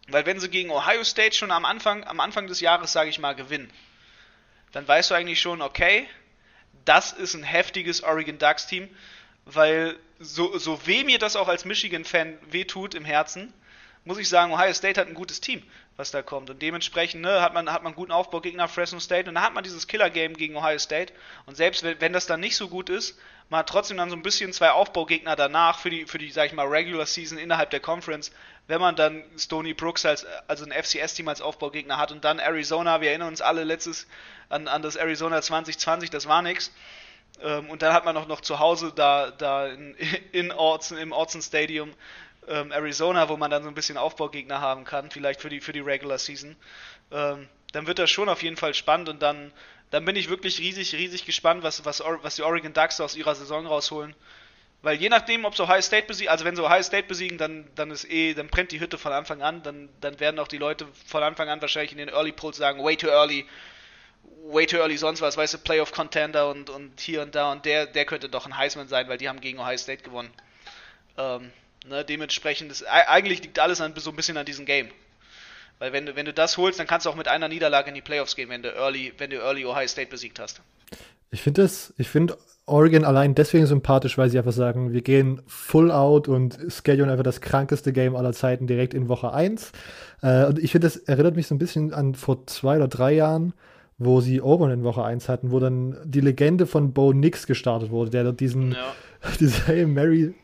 Weil 0.08 0.26
wenn 0.26 0.40
sie 0.40 0.48
gegen 0.48 0.70
Ohio 0.70 1.04
State 1.04 1.36
schon 1.36 1.50
am 1.50 1.64
Anfang, 1.64 2.04
am 2.04 2.20
Anfang 2.20 2.46
des 2.46 2.60
Jahres, 2.60 2.92
sage 2.92 3.10
ich 3.10 3.18
mal, 3.18 3.34
gewinnen, 3.34 3.70
dann 4.72 4.86
weißt 4.86 5.10
du 5.10 5.14
eigentlich 5.14 5.40
schon, 5.40 5.62
okay, 5.62 6.08
das 6.84 7.12
ist 7.12 7.34
ein 7.34 7.42
heftiges 7.42 8.02
Oregon 8.02 8.38
Ducks 8.38 8.66
Team, 8.66 8.88
weil 9.44 9.96
so, 10.18 10.56
so 10.58 10.86
weh 10.86 11.04
mir 11.04 11.18
das 11.18 11.36
auch 11.36 11.48
als 11.48 11.64
Michigan-Fan 11.64 12.38
wehtut 12.50 12.94
im 12.94 13.04
Herzen, 13.04 13.52
muss 14.04 14.18
ich 14.18 14.28
sagen, 14.28 14.52
Ohio 14.52 14.72
State 14.72 15.00
hat 15.00 15.08
ein 15.08 15.14
gutes 15.14 15.40
Team, 15.40 15.62
was 15.96 16.10
da 16.10 16.22
kommt. 16.22 16.48
Und 16.50 16.62
dementsprechend 16.62 17.22
ne, 17.22 17.42
hat, 17.42 17.52
man, 17.52 17.70
hat 17.70 17.82
man 17.82 17.94
guten 17.94 18.12
Aufbau 18.12 18.40
gegen 18.40 18.66
Fresno 18.68 18.98
State 18.98 19.28
und 19.28 19.34
dann 19.34 19.44
hat 19.44 19.54
man 19.54 19.64
dieses 19.64 19.86
Killer-Game 19.86 20.34
gegen 20.34 20.56
Ohio 20.56 20.78
State. 20.78 21.12
Und 21.46 21.56
selbst 21.56 21.82
wenn, 21.82 22.12
das 22.12 22.26
dann 22.26 22.40
nicht 22.40 22.56
so 22.56 22.68
gut 22.68 22.88
ist, 22.88 23.18
man 23.50 23.60
hat 23.60 23.68
trotzdem 23.68 23.96
dann 23.96 24.08
so 24.08 24.16
ein 24.16 24.22
bisschen 24.22 24.52
zwei 24.52 24.70
Aufbaugegner 24.70 25.36
danach 25.36 25.78
für 25.78 25.90
die, 25.90 26.06
für 26.06 26.18
die, 26.18 26.30
sag 26.30 26.46
ich 26.46 26.52
mal, 26.52 26.66
Regular 26.66 27.04
Season 27.04 27.36
innerhalb 27.36 27.70
der 27.70 27.80
Conference, 27.80 28.30
wenn 28.68 28.80
man 28.80 28.96
dann 28.96 29.24
Stony 29.36 29.74
Brooks 29.74 30.06
als, 30.06 30.24
also 30.46 30.64
ein 30.64 30.72
FCS-Team 30.72 31.28
als 31.28 31.42
Aufbaugegner 31.42 31.98
hat 31.98 32.12
und 32.12 32.24
dann 32.24 32.38
Arizona, 32.38 33.00
wir 33.00 33.10
erinnern 33.10 33.28
uns 33.28 33.40
alle 33.40 33.64
letztes 33.64 34.06
an, 34.48 34.68
an 34.68 34.82
das 34.82 34.96
Arizona 34.96 35.42
2020, 35.42 36.10
das 36.10 36.26
war 36.26 36.40
nix. 36.42 36.72
Ähm, 37.42 37.68
und 37.70 37.82
dann 37.82 37.92
hat 37.92 38.04
man 38.04 38.14
noch, 38.14 38.28
noch 38.28 38.40
zu 38.40 38.58
Hause 38.58 38.92
da, 38.94 39.30
da 39.30 39.66
in, 39.66 39.94
in 40.32 40.52
Orson, 40.52 40.98
im 40.98 41.12
Orson 41.12 41.42
Stadium 41.42 41.92
ähm, 42.48 42.72
Arizona, 42.72 43.28
wo 43.28 43.36
man 43.36 43.50
dann 43.50 43.62
so 43.62 43.68
ein 43.68 43.74
bisschen 43.74 43.96
Aufbaugegner 43.96 44.60
haben 44.60 44.84
kann, 44.84 45.10
vielleicht 45.10 45.40
für 45.40 45.48
die, 45.48 45.60
für 45.60 45.72
die 45.72 45.80
Regular 45.80 46.18
Season, 46.18 46.56
ähm, 47.12 47.48
dann 47.72 47.86
wird 47.86 47.98
das 47.98 48.10
schon 48.10 48.28
auf 48.28 48.42
jeden 48.42 48.56
Fall 48.56 48.74
spannend 48.74 49.08
und 49.08 49.22
dann, 49.22 49.52
dann 49.90 50.04
bin 50.04 50.16
ich 50.16 50.28
wirklich 50.28 50.58
riesig, 50.58 50.94
riesig 50.94 51.24
gespannt, 51.24 51.62
was, 51.62 51.84
was, 51.84 52.02
was 52.22 52.36
die 52.36 52.42
Oregon 52.42 52.72
Ducks 52.72 53.00
aus 53.00 53.16
ihrer 53.16 53.34
Saison 53.34 53.66
rausholen. 53.66 54.14
Weil 54.82 54.96
je 54.96 55.10
nachdem, 55.10 55.44
ob 55.44 55.54
sie 55.54 55.62
Ohio 55.62 55.82
State 55.82 56.06
besiegen, 56.06 56.30
also 56.30 56.44
wenn 56.44 56.56
sie 56.56 56.64
Ohio 56.64 56.82
State 56.82 57.06
besiegen, 57.06 57.36
dann, 57.36 57.68
dann 57.74 57.90
ist 57.90 58.10
eh, 58.10 58.32
dann 58.32 58.48
brennt 58.48 58.72
die 58.72 58.80
Hütte 58.80 58.96
von 58.96 59.12
Anfang 59.12 59.42
an, 59.42 59.62
dann, 59.62 59.90
dann 60.00 60.18
werden 60.20 60.40
auch 60.40 60.48
die 60.48 60.56
Leute 60.56 60.86
von 61.06 61.22
Anfang 61.22 61.50
an 61.50 61.60
wahrscheinlich 61.60 61.92
in 61.92 61.98
den 61.98 62.08
Early 62.08 62.32
Polls 62.32 62.56
sagen, 62.56 62.82
way 62.82 62.96
too 62.96 63.08
early, 63.08 63.46
way 64.44 64.64
too 64.64 64.78
early 64.78 64.96
sonst 64.96 65.20
was, 65.20 65.36
weißt 65.36 65.54
du, 65.54 65.58
Playoff 65.58 65.92
Contender 65.92 66.48
und, 66.48 66.70
und 66.70 66.98
hier 66.98 67.20
und 67.20 67.34
da 67.34 67.52
und 67.52 67.66
der, 67.66 67.86
der 67.86 68.06
könnte 68.06 68.30
doch 68.30 68.46
ein 68.46 68.56
Heisman 68.56 68.88
sein, 68.88 69.06
weil 69.08 69.18
die 69.18 69.28
haben 69.28 69.42
gegen 69.42 69.58
Ohio 69.58 69.76
State 69.76 70.02
gewonnen. 70.02 70.32
Ähm, 71.18 71.52
Ne, 71.88 72.04
dementsprechend 72.04 72.70
ist 72.70 72.84
eigentlich 72.84 73.42
liegt 73.42 73.58
alles 73.58 73.80
an, 73.80 73.94
so 73.96 74.10
ein 74.10 74.16
bisschen 74.16 74.36
an 74.36 74.44
diesem 74.44 74.66
Game. 74.66 74.88
Weil 75.78 75.94
wenn 75.94 76.04
du, 76.04 76.14
wenn 76.14 76.26
du 76.26 76.34
das 76.34 76.58
holst, 76.58 76.78
dann 76.78 76.86
kannst 76.86 77.06
du 77.06 77.10
auch 77.10 77.16
mit 77.16 77.26
einer 77.26 77.48
Niederlage 77.48 77.88
in 77.88 77.94
die 77.94 78.02
Playoffs 78.02 78.36
gehen, 78.36 78.50
wenn 78.50 78.62
du 78.62 78.68
Early, 78.68 79.14
wenn 79.16 79.30
du 79.30 79.38
Early 79.38 79.64
Ohio 79.64 79.88
State 79.88 80.10
besiegt 80.10 80.38
hast. 80.38 80.60
Ich 81.30 81.40
finde 81.40 81.62
das, 81.62 81.94
ich 81.96 82.08
finde 82.08 82.36
Oregon 82.66 83.04
allein 83.04 83.34
deswegen 83.34 83.64
sympathisch, 83.64 84.18
weil 84.18 84.28
sie 84.28 84.36
einfach 84.36 84.52
sagen, 84.52 84.92
wir 84.92 85.00
gehen 85.00 85.40
full 85.46 85.90
out 85.90 86.28
und 86.28 86.58
schedulen 86.68 87.10
einfach 87.10 87.24
das 87.24 87.40
krankeste 87.40 87.92
Game 87.92 88.14
aller 88.14 88.32
Zeiten 88.32 88.66
direkt 88.66 88.92
in 88.92 89.08
Woche 89.08 89.32
1. 89.32 89.72
Äh, 90.22 90.44
und 90.44 90.58
ich 90.58 90.72
finde, 90.72 90.86
das 90.86 90.96
erinnert 90.96 91.34
mich 91.34 91.46
so 91.46 91.54
ein 91.54 91.58
bisschen 91.58 91.94
an 91.94 92.14
vor 92.14 92.46
zwei 92.46 92.76
oder 92.76 92.88
drei 92.88 93.12
Jahren, 93.12 93.54
wo 93.96 94.20
sie 94.20 94.40
Auburn 94.40 94.70
in 94.70 94.84
Woche 94.84 95.02
1 95.02 95.28
hatten, 95.28 95.50
wo 95.50 95.60
dann 95.60 95.96
die 96.04 96.20
Legende 96.20 96.66
von 96.66 96.92
Bo 96.92 97.12
Nix 97.12 97.46
gestartet 97.46 97.90
wurde, 97.90 98.10
der 98.10 98.32
diesen, 98.32 98.72
ja. 98.72 98.94
diese 99.40 99.66
Hail 99.66 99.86
Mary 99.86 100.34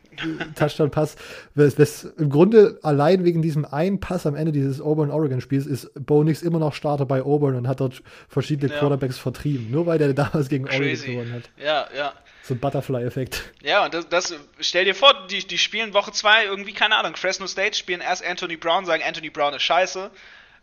Touchdown-Pass. 0.54 1.16
Im 1.54 2.30
Grunde 2.30 2.78
allein 2.82 3.24
wegen 3.24 3.42
diesem 3.42 3.64
einen 3.64 4.00
Pass 4.00 4.26
am 4.26 4.34
Ende 4.34 4.52
dieses 4.52 4.80
Auburn-Oregon-Spiels 4.80 5.66
ist 5.66 5.90
Bo 5.94 6.24
Nix 6.24 6.42
immer 6.42 6.58
noch 6.58 6.74
Starter 6.74 7.06
bei 7.06 7.22
Auburn 7.22 7.56
und 7.56 7.68
hat 7.68 7.80
dort 7.80 8.02
verschiedene 8.28 8.72
ja. 8.72 8.78
Quarterbacks 8.78 9.18
vertrieben. 9.18 9.70
Nur 9.70 9.86
weil 9.86 9.98
der 9.98 10.12
damals 10.12 10.48
gegen 10.48 10.64
Crazy. 10.64 11.08
Oregon 11.08 11.24
gewonnen 11.24 11.32
hat. 11.32 11.50
Ja, 11.56 11.88
ja. 11.96 12.12
So 12.42 12.54
ein 12.54 12.60
Butterfly-Effekt. 12.60 13.52
Ja, 13.62 13.84
und 13.84 13.92
das, 13.92 14.08
das, 14.08 14.34
stell 14.60 14.84
dir 14.84 14.94
vor, 14.94 15.26
die, 15.28 15.44
die 15.44 15.58
spielen 15.58 15.94
Woche 15.94 16.12
2 16.12 16.44
irgendwie, 16.44 16.72
keine 16.72 16.96
Ahnung, 16.96 17.16
Fresno 17.16 17.46
State, 17.48 17.76
spielen 17.76 18.00
erst 18.00 18.24
Anthony 18.24 18.56
Brown, 18.56 18.86
sagen 18.86 19.02
Anthony 19.04 19.30
Brown 19.30 19.52
ist 19.54 19.62
scheiße 19.62 20.10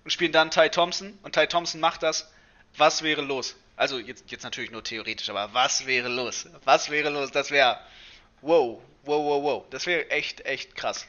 und 0.05 0.11
spielen 0.11 0.31
dann 0.31 0.49
Ty 0.49 0.69
Thompson 0.69 1.17
und 1.23 1.35
Ty 1.35 1.47
Thompson 1.47 1.81
macht 1.81 2.03
das. 2.03 2.31
Was 2.77 3.03
wäre 3.03 3.21
los? 3.21 3.55
Also 3.75 3.99
jetzt, 3.99 4.31
jetzt 4.31 4.43
natürlich 4.43 4.71
nur 4.71 4.83
theoretisch, 4.83 5.29
aber 5.29 5.53
was 5.53 5.85
wäre 5.85 6.07
los? 6.07 6.47
Was 6.63 6.89
wäre 6.89 7.09
los? 7.09 7.31
Das 7.31 7.51
wäre 7.51 7.77
wow, 8.41 8.79
wow, 9.03 9.23
wow, 9.23 9.43
wow. 9.43 9.63
Das 9.69 9.85
wäre 9.85 10.09
echt, 10.09 10.45
echt 10.45 10.75
krass. 10.75 11.07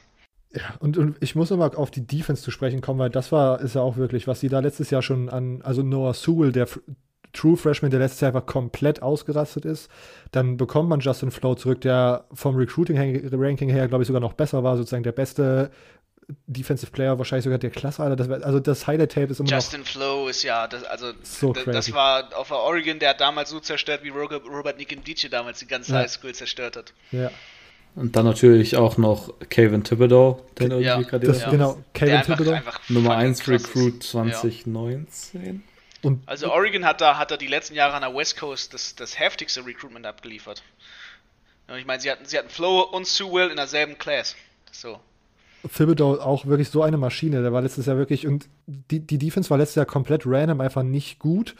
Ja, 0.52 0.74
und, 0.78 0.96
und 0.98 1.16
ich 1.20 1.34
muss 1.34 1.50
nochmal 1.50 1.74
auf 1.74 1.90
die 1.90 2.06
Defense 2.06 2.42
zu 2.42 2.50
sprechen 2.50 2.80
kommen, 2.80 3.00
weil 3.00 3.10
das 3.10 3.32
war, 3.32 3.60
ist 3.60 3.74
ja 3.74 3.80
auch 3.80 3.96
wirklich, 3.96 4.28
was 4.28 4.40
sie 4.40 4.48
da 4.48 4.60
letztes 4.60 4.90
Jahr 4.90 5.02
schon 5.02 5.28
an, 5.28 5.62
also 5.62 5.82
Noah 5.82 6.14
Sewell, 6.14 6.52
der 6.52 6.68
True 7.32 7.56
Freshman, 7.56 7.90
der 7.90 7.98
letztes 7.98 8.20
Jahr 8.20 8.28
einfach 8.28 8.46
komplett 8.46 9.02
ausgerastet 9.02 9.64
ist. 9.64 9.90
Dann 10.30 10.56
bekommt 10.56 10.88
man 10.88 11.00
Justin 11.00 11.32
Flow 11.32 11.56
zurück, 11.56 11.80
der 11.80 12.26
vom 12.32 12.54
Recruiting-Ranking 12.54 13.68
her, 13.68 13.88
glaube 13.88 14.02
ich, 14.02 14.06
sogar 14.06 14.20
noch 14.20 14.34
besser 14.34 14.62
war, 14.62 14.76
sozusagen 14.76 15.02
der 15.02 15.12
beste 15.12 15.72
Defensive 16.46 16.90
Player, 16.90 17.18
wahrscheinlich 17.18 17.44
sogar 17.44 17.58
der 17.58 17.70
Klasse, 17.70 18.02
Alter. 18.02 18.16
Das, 18.16 18.30
also 18.42 18.60
das 18.60 18.86
Highlight-Tape 18.86 19.26
ist 19.26 19.40
immer 19.40 19.48
Justin 19.48 19.80
noch 19.80 19.86
Flow 19.88 20.28
ist 20.28 20.42
ja, 20.42 20.66
das, 20.68 20.84
also 20.84 21.12
so 21.22 21.52
das 21.52 21.92
war 21.92 22.34
auf 22.36 22.50
Oregon, 22.50 22.98
der 22.98 23.10
hat 23.10 23.20
damals 23.20 23.50
so 23.50 23.60
zerstört, 23.60 24.04
wie 24.04 24.08
Robert, 24.10 24.78
Nick 24.78 24.96
damals 25.30 25.58
die 25.58 25.66
ganze 25.66 25.92
ja. 25.92 25.98
Highschool 25.98 26.34
zerstört 26.34 26.76
hat. 26.76 26.94
Ja. 27.10 27.30
Und 27.96 28.16
dann 28.16 28.24
natürlich 28.24 28.76
auch 28.76 28.96
noch 28.96 29.32
Kevin 29.50 29.84
Thibodeau, 29.84 30.44
den 30.58 30.72
irgendwie 30.72 30.86
ja, 30.86 31.00
gerade 31.02 31.26
das, 31.26 31.42
ja. 31.42 31.50
Genau, 31.50 31.78
Kevin 31.92 32.22
Thibodeau. 32.22 32.58
Nummer 32.88 33.16
1 33.16 33.46
Recruit 33.46 34.02
2019. 34.02 35.44
Ja. 35.44 35.52
Und 36.02 36.28
also 36.28 36.52
Oregon 36.52 36.84
hat 36.84 37.00
da, 37.00 37.18
hat 37.18 37.30
da 37.30 37.36
die 37.36 37.46
letzten 37.46 37.74
Jahre 37.74 37.94
an 37.94 38.02
der 38.02 38.14
West 38.14 38.36
Coast 38.36 38.74
das, 38.74 38.96
das 38.96 39.18
heftigste 39.18 39.64
Recruitment 39.64 40.06
abgeliefert. 40.06 40.62
Und 41.68 41.76
ich 41.76 41.86
meine, 41.86 42.00
sie 42.00 42.10
hatten, 42.10 42.26
sie 42.26 42.36
hatten 42.36 42.50
Flo 42.50 42.82
und 42.82 43.06
Sewell 43.06 43.48
in 43.48 43.56
derselben 43.56 43.96
Class. 43.96 44.34
So. 44.70 44.98
Thibodeau 45.72 46.20
auch 46.20 46.46
wirklich 46.46 46.68
so 46.68 46.82
eine 46.82 46.98
Maschine. 46.98 47.42
Der 47.42 47.52
war 47.52 47.62
letztes 47.62 47.86
Jahr 47.86 47.96
wirklich, 47.96 48.26
und 48.26 48.48
die, 48.66 49.00
die 49.00 49.18
Defense 49.18 49.48
war 49.48 49.56
letztes 49.56 49.76
Jahr 49.76 49.86
komplett 49.86 50.22
random, 50.26 50.60
einfach 50.60 50.82
nicht 50.82 51.20
gut. 51.20 51.54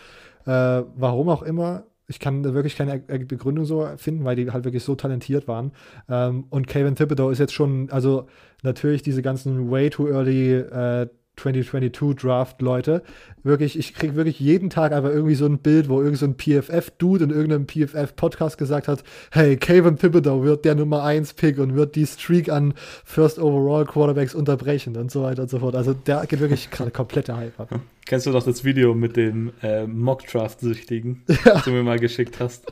Äh, 0.47 0.51
warum 0.51 1.31
auch 1.31 1.43
immer 1.43 1.85
ich 2.07 2.21
kann 2.21 2.45
wirklich 2.45 2.77
keine 2.77 2.99
Begründung 2.99 3.65
so 3.65 3.89
finden, 3.97 4.25
weil 4.25 4.37
die 4.37 4.51
halt 4.51 4.65
wirklich 4.65 4.85
so 4.85 4.95
talentiert 4.95 5.49
waren. 5.49 5.73
Ähm, 6.09 6.45
und 6.51 6.67
Kevin 6.67 6.97
Thibodeau 6.97 7.31
ist 7.31 7.39
jetzt 7.39 7.55
schon, 7.55 7.91
also 7.91 8.27
natürlich 8.63 9.03
diese 9.03 9.23
ganzen 9.23 9.71
way 9.71 9.91
too 9.91 10.09
early 10.09 10.53
äh, 10.55 11.09
2022 11.37 12.17
Draft 12.21 12.63
Leute. 12.63 13.03
Wirklich, 13.43 13.79
ich 13.79 13.95
kriege 13.95 14.15
wirklich 14.15 14.41
jeden 14.41 14.71
Tag 14.71 14.93
einfach 14.93 15.11
irgendwie 15.11 15.35
so 15.35 15.47
ein 15.47 15.59
Bild, 15.59 15.89
wo 15.89 16.01
irgend 16.01 16.19
so 16.19 16.27
ein 16.27 16.37
PFF-Dude 16.37 17.25
in 17.25 17.31
irgendeinem 17.31 17.67
PFF-Podcast 17.67 18.57
gesagt 18.57 18.89
hat, 18.89 19.05
hey, 19.31 19.57
Kevin 19.57 19.99
Thibodeau 19.99 20.43
wird 20.43 20.65
der 20.65 20.75
Nummer 20.75 21.03
1 21.03 21.35
Pick 21.35 21.59
und 21.59 21.75
wird 21.75 21.95
die 21.97 22.07
Streak 22.07 22.49
an 22.49 22.75
First 23.05 23.39
Overall 23.39 23.85
Quarterbacks 23.85 24.35
unterbrechen 24.35 24.97
und 24.97 25.11
so 25.11 25.23
weiter 25.23 25.43
und 25.43 25.51
so 25.51 25.59
fort. 25.59 25.75
Also 25.75 25.93
der 25.93 26.27
geht 26.27 26.41
wirklich 26.41 26.71
gerade 26.71 26.91
komplette 26.91 27.37
Hype 27.37 27.59
ab. 27.59 27.81
Kennst 28.07 28.27
du 28.27 28.33
doch 28.33 28.45
das 28.45 28.65
Video 28.65 28.95
mit 28.95 29.17
dem 29.17 29.53
äh, 29.63 29.87
Mock-Draft-Süchtigen, 29.87 31.23
ja. 31.29 31.37
das 31.45 31.65
du 31.65 31.71
mir 31.71 31.83
mal 31.83 31.99
geschickt 31.99 32.39
hast? 32.41 32.71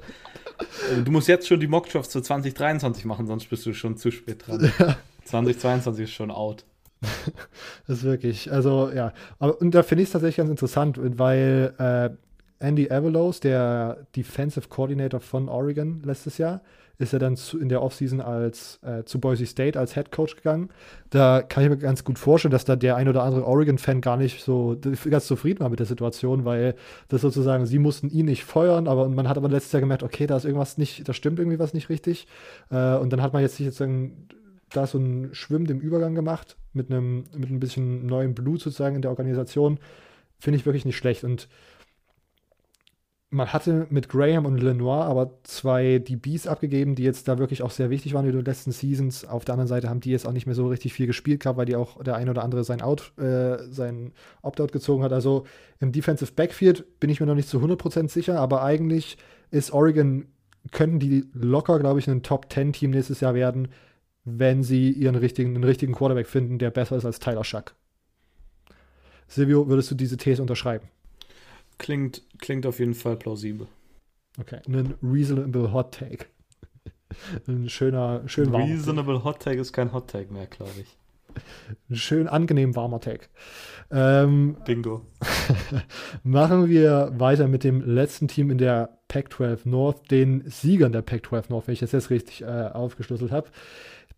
Äh, 0.90 1.02
du 1.02 1.10
musst 1.10 1.28
jetzt 1.28 1.48
schon 1.48 1.60
die 1.60 1.66
Mock-Drafts 1.66 2.12
für 2.12 2.22
2023 2.22 3.04
machen, 3.04 3.26
sonst 3.26 3.48
bist 3.50 3.66
du 3.66 3.74
schon 3.74 3.96
zu 3.96 4.10
spät 4.10 4.46
dran. 4.46 4.72
Ja. 4.78 4.96
2022 5.24 6.04
ist 6.04 6.10
schon 6.10 6.30
out. 6.32 6.64
das 7.86 7.98
ist 7.98 8.04
wirklich, 8.04 8.52
also 8.52 8.90
ja. 8.94 9.12
Aber, 9.38 9.60
und 9.60 9.74
da 9.74 9.82
finde 9.82 10.02
ich 10.02 10.08
es 10.08 10.12
tatsächlich 10.12 10.36
ganz 10.36 10.50
interessant, 10.50 10.98
weil 11.18 11.74
äh, 11.78 12.10
Andy 12.64 12.90
Avalos, 12.90 13.40
der 13.40 14.06
Defensive 14.14 14.68
Coordinator 14.68 15.20
von 15.20 15.48
Oregon 15.48 16.00
letztes 16.04 16.38
Jahr, 16.38 16.62
ist 16.98 17.12
er 17.12 17.18
dann 17.18 17.36
zu, 17.36 17.58
in 17.58 17.68
der 17.68 17.82
Offseason 17.82 18.20
als 18.20 18.78
äh, 18.82 19.02
zu 19.04 19.18
Boise 19.18 19.46
State 19.46 19.78
als 19.78 19.94
Head 19.94 20.12
Coach 20.12 20.36
gegangen. 20.36 20.68
Da 21.10 21.42
kann 21.42 21.64
ich 21.64 21.70
mir 21.70 21.76
ganz 21.76 22.04
gut 22.04 22.18
vorstellen, 22.18 22.52
dass 22.52 22.64
da 22.64 22.76
der 22.76 22.94
ein 22.96 23.08
oder 23.08 23.24
andere 23.24 23.44
Oregon-Fan 23.46 24.00
gar 24.00 24.16
nicht 24.16 24.42
so 24.42 24.76
ganz 25.10 25.26
zufrieden 25.26 25.60
war 25.60 25.68
mit 25.68 25.80
der 25.80 25.86
Situation, 25.86 26.44
weil 26.44 26.76
das 27.08 27.22
sozusagen, 27.22 27.66
sie 27.66 27.80
mussten 27.80 28.08
ihn 28.08 28.26
nicht 28.26 28.44
feuern, 28.44 28.86
aber 28.86 29.08
man 29.08 29.28
hat 29.28 29.36
aber 29.36 29.48
letztes 29.48 29.72
Jahr 29.72 29.80
gemerkt, 29.80 30.04
okay, 30.04 30.26
da 30.26 30.36
ist 30.36 30.44
irgendwas 30.44 30.78
nicht, 30.78 31.08
da 31.08 31.12
stimmt 31.12 31.40
irgendwie 31.40 31.58
was 31.58 31.74
nicht 31.74 31.88
richtig. 31.88 32.28
Äh, 32.70 32.96
und 32.96 33.12
dann 33.12 33.22
hat 33.22 33.32
man 33.32 33.42
jetzt 33.42 33.56
sich 33.56 33.66
sozusagen 33.66 34.28
da 34.72 34.86
so 34.86 34.98
ein 34.98 35.34
Schwimmen 35.34 35.66
im 35.66 35.80
Übergang 35.80 36.14
gemacht 36.14 36.56
mit 36.72 36.90
einem 36.90 37.24
mit 37.36 37.50
ein 37.50 37.60
bisschen 37.60 38.06
neuem 38.06 38.34
Blut 38.34 38.60
sozusagen 38.60 38.96
in 38.96 39.02
der 39.02 39.10
Organisation. 39.10 39.78
Finde 40.38 40.58
ich 40.58 40.66
wirklich 40.66 40.84
nicht 40.84 40.96
schlecht. 40.96 41.24
Und 41.24 41.48
man 43.32 43.50
hatte 43.50 43.86
mit 43.88 44.10
Graham 44.10 44.44
und 44.44 44.58
Lenoir 44.58 45.06
aber 45.06 45.38
zwei 45.42 45.98
DBs 45.98 46.46
abgegeben, 46.46 46.94
die 46.94 47.02
jetzt 47.02 47.28
da 47.28 47.38
wirklich 47.38 47.62
auch 47.62 47.70
sehr 47.70 47.88
wichtig 47.88 48.12
waren 48.12 48.26
in 48.26 48.32
den 48.32 48.44
letzten 48.44 48.72
Seasons. 48.72 49.24
Auf 49.24 49.46
der 49.46 49.54
anderen 49.54 49.68
Seite 49.68 49.88
haben 49.88 50.00
die 50.00 50.10
jetzt 50.10 50.26
auch 50.26 50.32
nicht 50.32 50.44
mehr 50.44 50.54
so 50.54 50.68
richtig 50.68 50.92
viel 50.92 51.06
gespielt 51.06 51.40
gehabt, 51.40 51.56
weil 51.56 51.64
die 51.64 51.76
auch 51.76 52.02
der 52.02 52.16
ein 52.16 52.28
oder 52.28 52.44
andere 52.44 52.62
sein, 52.62 52.82
Out, 52.82 53.12
äh, 53.18 53.56
sein 53.70 54.12
Opt-out 54.42 54.70
gezogen 54.70 55.02
hat. 55.02 55.14
Also 55.14 55.46
im 55.80 55.92
Defensive 55.92 56.32
Backfield 56.32 57.00
bin 57.00 57.08
ich 57.08 57.20
mir 57.20 57.26
noch 57.26 57.34
nicht 57.34 57.48
zu 57.48 57.58
100% 57.58 58.10
sicher, 58.10 58.38
aber 58.38 58.62
eigentlich 58.62 59.16
ist 59.50 59.72
Oregon, 59.72 60.26
könnten 60.70 60.98
die 60.98 61.24
locker, 61.32 61.78
glaube 61.78 62.00
ich, 62.00 62.08
ein 62.08 62.22
Top-10-Team 62.22 62.90
nächstes 62.90 63.20
Jahr 63.20 63.34
werden, 63.34 63.68
wenn 64.24 64.62
sie 64.62 64.90
ihren 64.90 65.16
richtigen, 65.16 65.54
einen 65.54 65.64
richtigen 65.64 65.94
Quarterback 65.94 66.26
finden, 66.26 66.58
der 66.58 66.70
besser 66.70 66.96
ist 66.96 67.04
als 67.04 67.18
Tyler 67.18 67.44
Schuck. 67.44 67.74
Silvio, 69.28 69.68
würdest 69.68 69.90
du 69.90 69.94
diese 69.94 70.16
These 70.16 70.42
unterschreiben? 70.42 70.88
Klingt, 71.78 72.22
klingt 72.38 72.66
auf 72.66 72.78
jeden 72.78 72.94
Fall 72.94 73.16
plausibel. 73.16 73.66
Okay, 74.38 74.60
ein 74.66 74.94
reasonable 75.02 75.72
Hot 75.72 75.94
Take. 75.94 76.26
Ein 77.46 77.68
schöner, 77.68 78.22
schön 78.26 78.52
warmer 78.52 78.66
Reasonable 78.66 79.16
Take. 79.16 79.24
Hot 79.24 79.40
Take 79.40 79.60
ist 79.60 79.72
kein 79.72 79.92
Hot 79.92 80.08
Take 80.08 80.32
mehr, 80.32 80.46
glaube 80.46 80.72
ich. 80.80 80.96
Ein 81.90 81.96
schön 81.96 82.28
angenehm 82.28 82.74
warmer 82.76 83.00
Take. 83.00 83.26
Ähm, 83.90 84.56
Bingo. 84.64 85.06
machen 86.22 86.68
wir 86.68 87.12
weiter 87.16 87.48
mit 87.48 87.64
dem 87.64 87.82
letzten 87.82 88.28
Team 88.28 88.50
in 88.50 88.58
der 88.58 88.98
Pac-12 89.08 89.68
North, 89.68 90.10
den 90.10 90.48
Siegern 90.48 90.92
der 90.92 91.02
Pac-12 91.02 91.44
North, 91.50 91.66
wenn 91.66 91.74
ich 91.74 91.80
das 91.80 91.92
jetzt 91.92 92.10
richtig 92.10 92.42
äh, 92.42 92.46
aufgeschlüsselt 92.46 93.30
habe. 93.30 93.48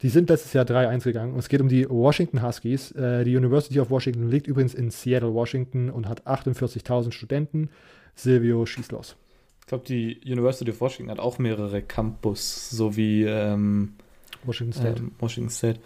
Die 0.02 0.08
sind 0.08 0.28
letztes 0.28 0.52
Jahr 0.52 0.64
3-1 0.64 1.04
gegangen 1.04 1.32
und 1.32 1.38
es 1.38 1.48
geht 1.48 1.60
um 1.60 1.68
die 1.68 1.88
Washington 1.88 2.42
Huskies. 2.42 2.92
Äh, 2.92 3.24
die 3.24 3.36
University 3.36 3.80
of 3.80 3.90
Washington 3.90 4.28
liegt 4.28 4.46
übrigens 4.46 4.74
in 4.74 4.90
Seattle, 4.90 5.34
Washington 5.34 5.90
und 5.90 6.08
hat 6.08 6.26
48.000 6.26 7.12
Studenten. 7.12 7.70
Silvio, 8.14 8.66
schieß 8.66 8.90
los. 8.90 9.16
Ich 9.60 9.66
glaube, 9.66 9.84
die 9.86 10.20
University 10.26 10.70
of 10.70 10.80
Washington 10.80 11.10
hat 11.10 11.18
auch 11.18 11.38
mehrere 11.38 11.82
Campus, 11.82 12.68
so 12.70 12.96
wie 12.96 13.24
ähm, 13.24 13.94
Washington 14.44 14.72
State. 14.72 15.00
Ähm, 15.00 15.12
Washington 15.18 15.50
State. 15.50 15.80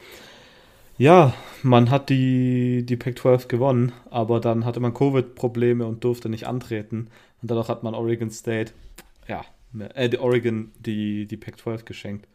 Ja, 0.98 1.32
man 1.62 1.90
hat 1.90 2.08
die, 2.08 2.84
die 2.84 2.96
Pac-12 2.96 3.46
gewonnen, 3.46 3.92
aber 4.10 4.40
dann 4.40 4.64
hatte 4.64 4.80
man 4.80 4.94
Covid-Probleme 4.94 5.86
und 5.86 6.02
durfte 6.02 6.28
nicht 6.28 6.48
antreten. 6.48 7.08
Und 7.40 7.50
dadurch 7.50 7.68
hat 7.68 7.84
man 7.84 7.94
Oregon 7.94 8.30
State, 8.30 8.72
ja, 9.28 9.44
äh, 9.94 10.16
Oregon 10.16 10.72
die, 10.80 11.26
die 11.26 11.36
Pac-12 11.36 11.84
geschenkt. 11.84 12.26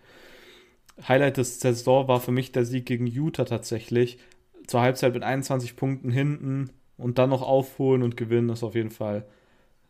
Highlight 1.07 1.37
des 1.37 1.59
Saison 1.59 2.07
war 2.07 2.19
für 2.19 2.31
mich 2.31 2.51
der 2.51 2.65
Sieg 2.65 2.85
gegen 2.85 3.07
Utah 3.07 3.45
tatsächlich. 3.45 4.19
Zur 4.67 4.81
Halbzeit 4.81 5.13
mit 5.13 5.23
21 5.23 5.75
Punkten 5.75 6.11
hinten 6.11 6.69
und 6.97 7.17
dann 7.17 7.29
noch 7.29 7.41
aufholen 7.41 8.03
und 8.03 8.17
gewinnen, 8.17 8.49
ist 8.49 8.63
auf 8.63 8.75
jeden 8.75 8.91
Fall 8.91 9.25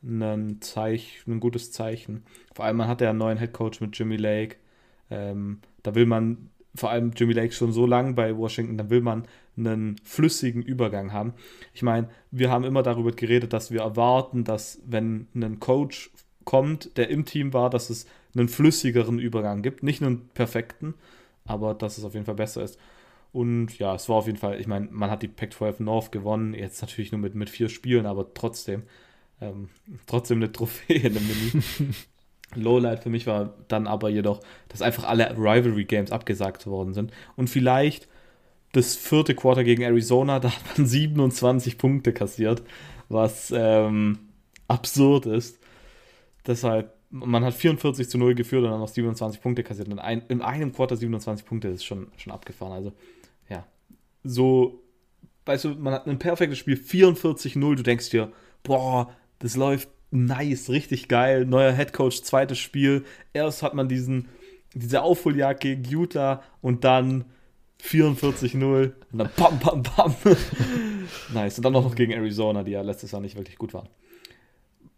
ein, 0.04 0.62
Zeichen, 0.62 1.34
ein 1.34 1.40
gutes 1.40 1.72
Zeichen. 1.72 2.24
Vor 2.54 2.66
allem, 2.66 2.78
man 2.78 2.88
hat 2.88 3.02
ja 3.02 3.10
einen 3.10 3.20
neuen 3.20 3.38
Headcoach 3.38 3.82
mit 3.82 3.98
Jimmy 3.98 4.18
Lake. 4.18 4.58
Ähm, 5.10 5.60
da 5.84 5.96
will 5.96 6.06
man, 6.06 6.50
vor 6.76 6.90
allem 6.90 7.12
Jimmy 7.16 7.34
Lake 7.34 7.54
schon 7.54 7.72
so 7.72 7.86
lange 7.86 8.14
bei 8.14 8.36
Washington, 8.36 8.78
da 8.78 8.90
will 8.90 9.02
man 9.02 9.28
einen 9.56 9.98
flüssigen 10.04 10.64
Übergang 10.64 11.14
haben. 11.14 11.34
Ich 11.74 11.84
meine, 11.84 12.10
wir 12.32 12.50
haben 12.50 12.64
immer 12.64 12.84
darüber 12.84 13.12
geredet, 13.12 13.54
dass 13.54 13.72
wir 13.72 13.82
erwarten, 13.82 14.44
dass 14.44 14.82
wenn 14.86 15.28
ein 15.36 15.60
Coach 15.60 16.12
kommt, 16.44 16.98
der 16.98 17.10
im 17.10 17.26
Team 17.26 17.54
war, 17.54 17.70
dass 17.70 17.90
es 17.90 18.06
einen 18.36 18.48
flüssigeren 18.48 19.20
Übergang 19.20 19.62
gibt. 19.62 19.84
Nicht 19.84 20.02
einen 20.02 20.30
perfekten, 20.30 20.94
aber 21.46 21.74
dass 21.74 21.98
es 21.98 22.04
auf 22.04 22.14
jeden 22.14 22.26
Fall 22.26 22.36
besser 22.36 22.64
ist. 22.64 22.80
Und 23.32 23.80
ja, 23.80 23.96
es 23.96 24.08
war 24.10 24.18
auf 24.18 24.28
jeden 24.28 24.38
Fall, 24.38 24.60
ich 24.60 24.68
meine, 24.68 24.88
man 24.92 25.10
hat 25.10 25.24
die 25.24 25.28
Pac-12 25.28 25.82
North 25.82 26.12
gewonnen, 26.12 26.54
jetzt 26.54 26.82
natürlich 26.82 27.12
nur 27.12 27.20
mit, 27.20 27.34
mit 27.34 27.50
vier 27.50 27.68
Spielen, 27.68 28.06
aber 28.06 28.34
trotzdem, 28.36 28.84
ähm, 29.42 29.70
trotzdem 30.06 30.38
eine 30.38 30.52
Trophäe 30.52 30.98
in 30.98 31.14
dem 31.16 31.28
Menü. 31.28 31.64
Lowlight 32.56 33.02
für 33.02 33.10
mich 33.10 33.26
war 33.26 33.56
dann 33.68 33.88
aber 33.88 34.10
jedoch, 34.10 34.40
dass 34.70 34.84
einfach 34.84 35.06
alle 35.06 35.32
Rivalry 35.32 35.86
Games 35.86 36.12
abgesagt 36.12 36.68
worden 36.68 36.94
sind. 36.94 37.12
Und 37.36 37.50
vielleicht 37.50 38.08
das 38.74 38.96
vierte 38.96 39.34
Quarter 39.34 39.64
gegen 39.64 39.82
Arizona, 39.82 40.40
da 40.42 40.52
hat 40.52 40.78
man 40.78 40.86
27 40.86 41.78
Punkte 41.80 42.14
kassiert, 42.14 42.62
was 43.10 43.52
ähm, 43.56 44.20
absurd 44.68 45.26
ist. 45.26 45.60
Deshalb 46.46 46.94
man 47.14 47.46
hat 47.46 47.54
44 47.54 48.10
zu 48.10 48.18
0 48.18 48.34
geführt 48.34 48.64
und 48.64 48.72
dann 48.72 48.80
noch 48.80 48.88
27 48.88 49.40
Punkte 49.40 49.64
kassiert. 49.64 49.88
Und 49.88 50.00
ein, 50.00 50.24
in 50.30 50.42
einem 50.42 50.74
Quarter 50.74 50.98
27 50.98 51.46
Punkte 51.46 51.68
ist 51.68 51.86
schon, 51.86 52.08
schon 52.18 52.34
abgefahren. 52.34 52.74
Also, 52.74 52.92
ja, 53.50 53.68
so, 54.24 54.82
weißt 55.46 55.66
du, 55.66 55.70
man 55.76 55.94
hat 55.94 56.08
ein 56.08 56.18
perfektes 56.18 56.58
Spiel, 56.58 56.76
44-0. 56.76 57.76
Du 57.76 57.84
denkst 57.84 58.10
dir, 58.10 58.32
boah, 58.64 59.14
das 59.40 59.56
läuft 59.56 59.90
nice, 60.10 60.72
richtig 60.72 61.08
geil. 61.08 61.46
Neuer 61.46 61.72
Headcoach, 61.72 62.24
zweites 62.24 62.58
Spiel. 62.58 63.06
Erst 63.32 63.62
hat 63.62 63.76
man 63.76 63.88
diesen, 63.88 64.30
diese 64.74 65.04
Aufholjagd 65.04 65.60
gegen 65.60 65.84
Utah 65.84 66.42
und 66.62 66.84
dann 66.84 67.26
44-0 67.84 68.94
und 69.12 69.20
dann 69.20 69.30
bam, 69.38 69.60
bam, 69.60 69.84
bam. 69.84 70.16
nice. 71.34 71.60
Und 71.60 71.64
dann 71.64 71.74
noch 71.74 71.94
gegen 71.94 72.12
Arizona, 72.12 72.64
die 72.64 72.72
ja 72.72 72.82
letztes 72.82 73.12
Jahr 73.12 73.22
nicht 73.22 73.36
wirklich 73.36 73.58
gut 73.58 73.76
waren 73.76 73.88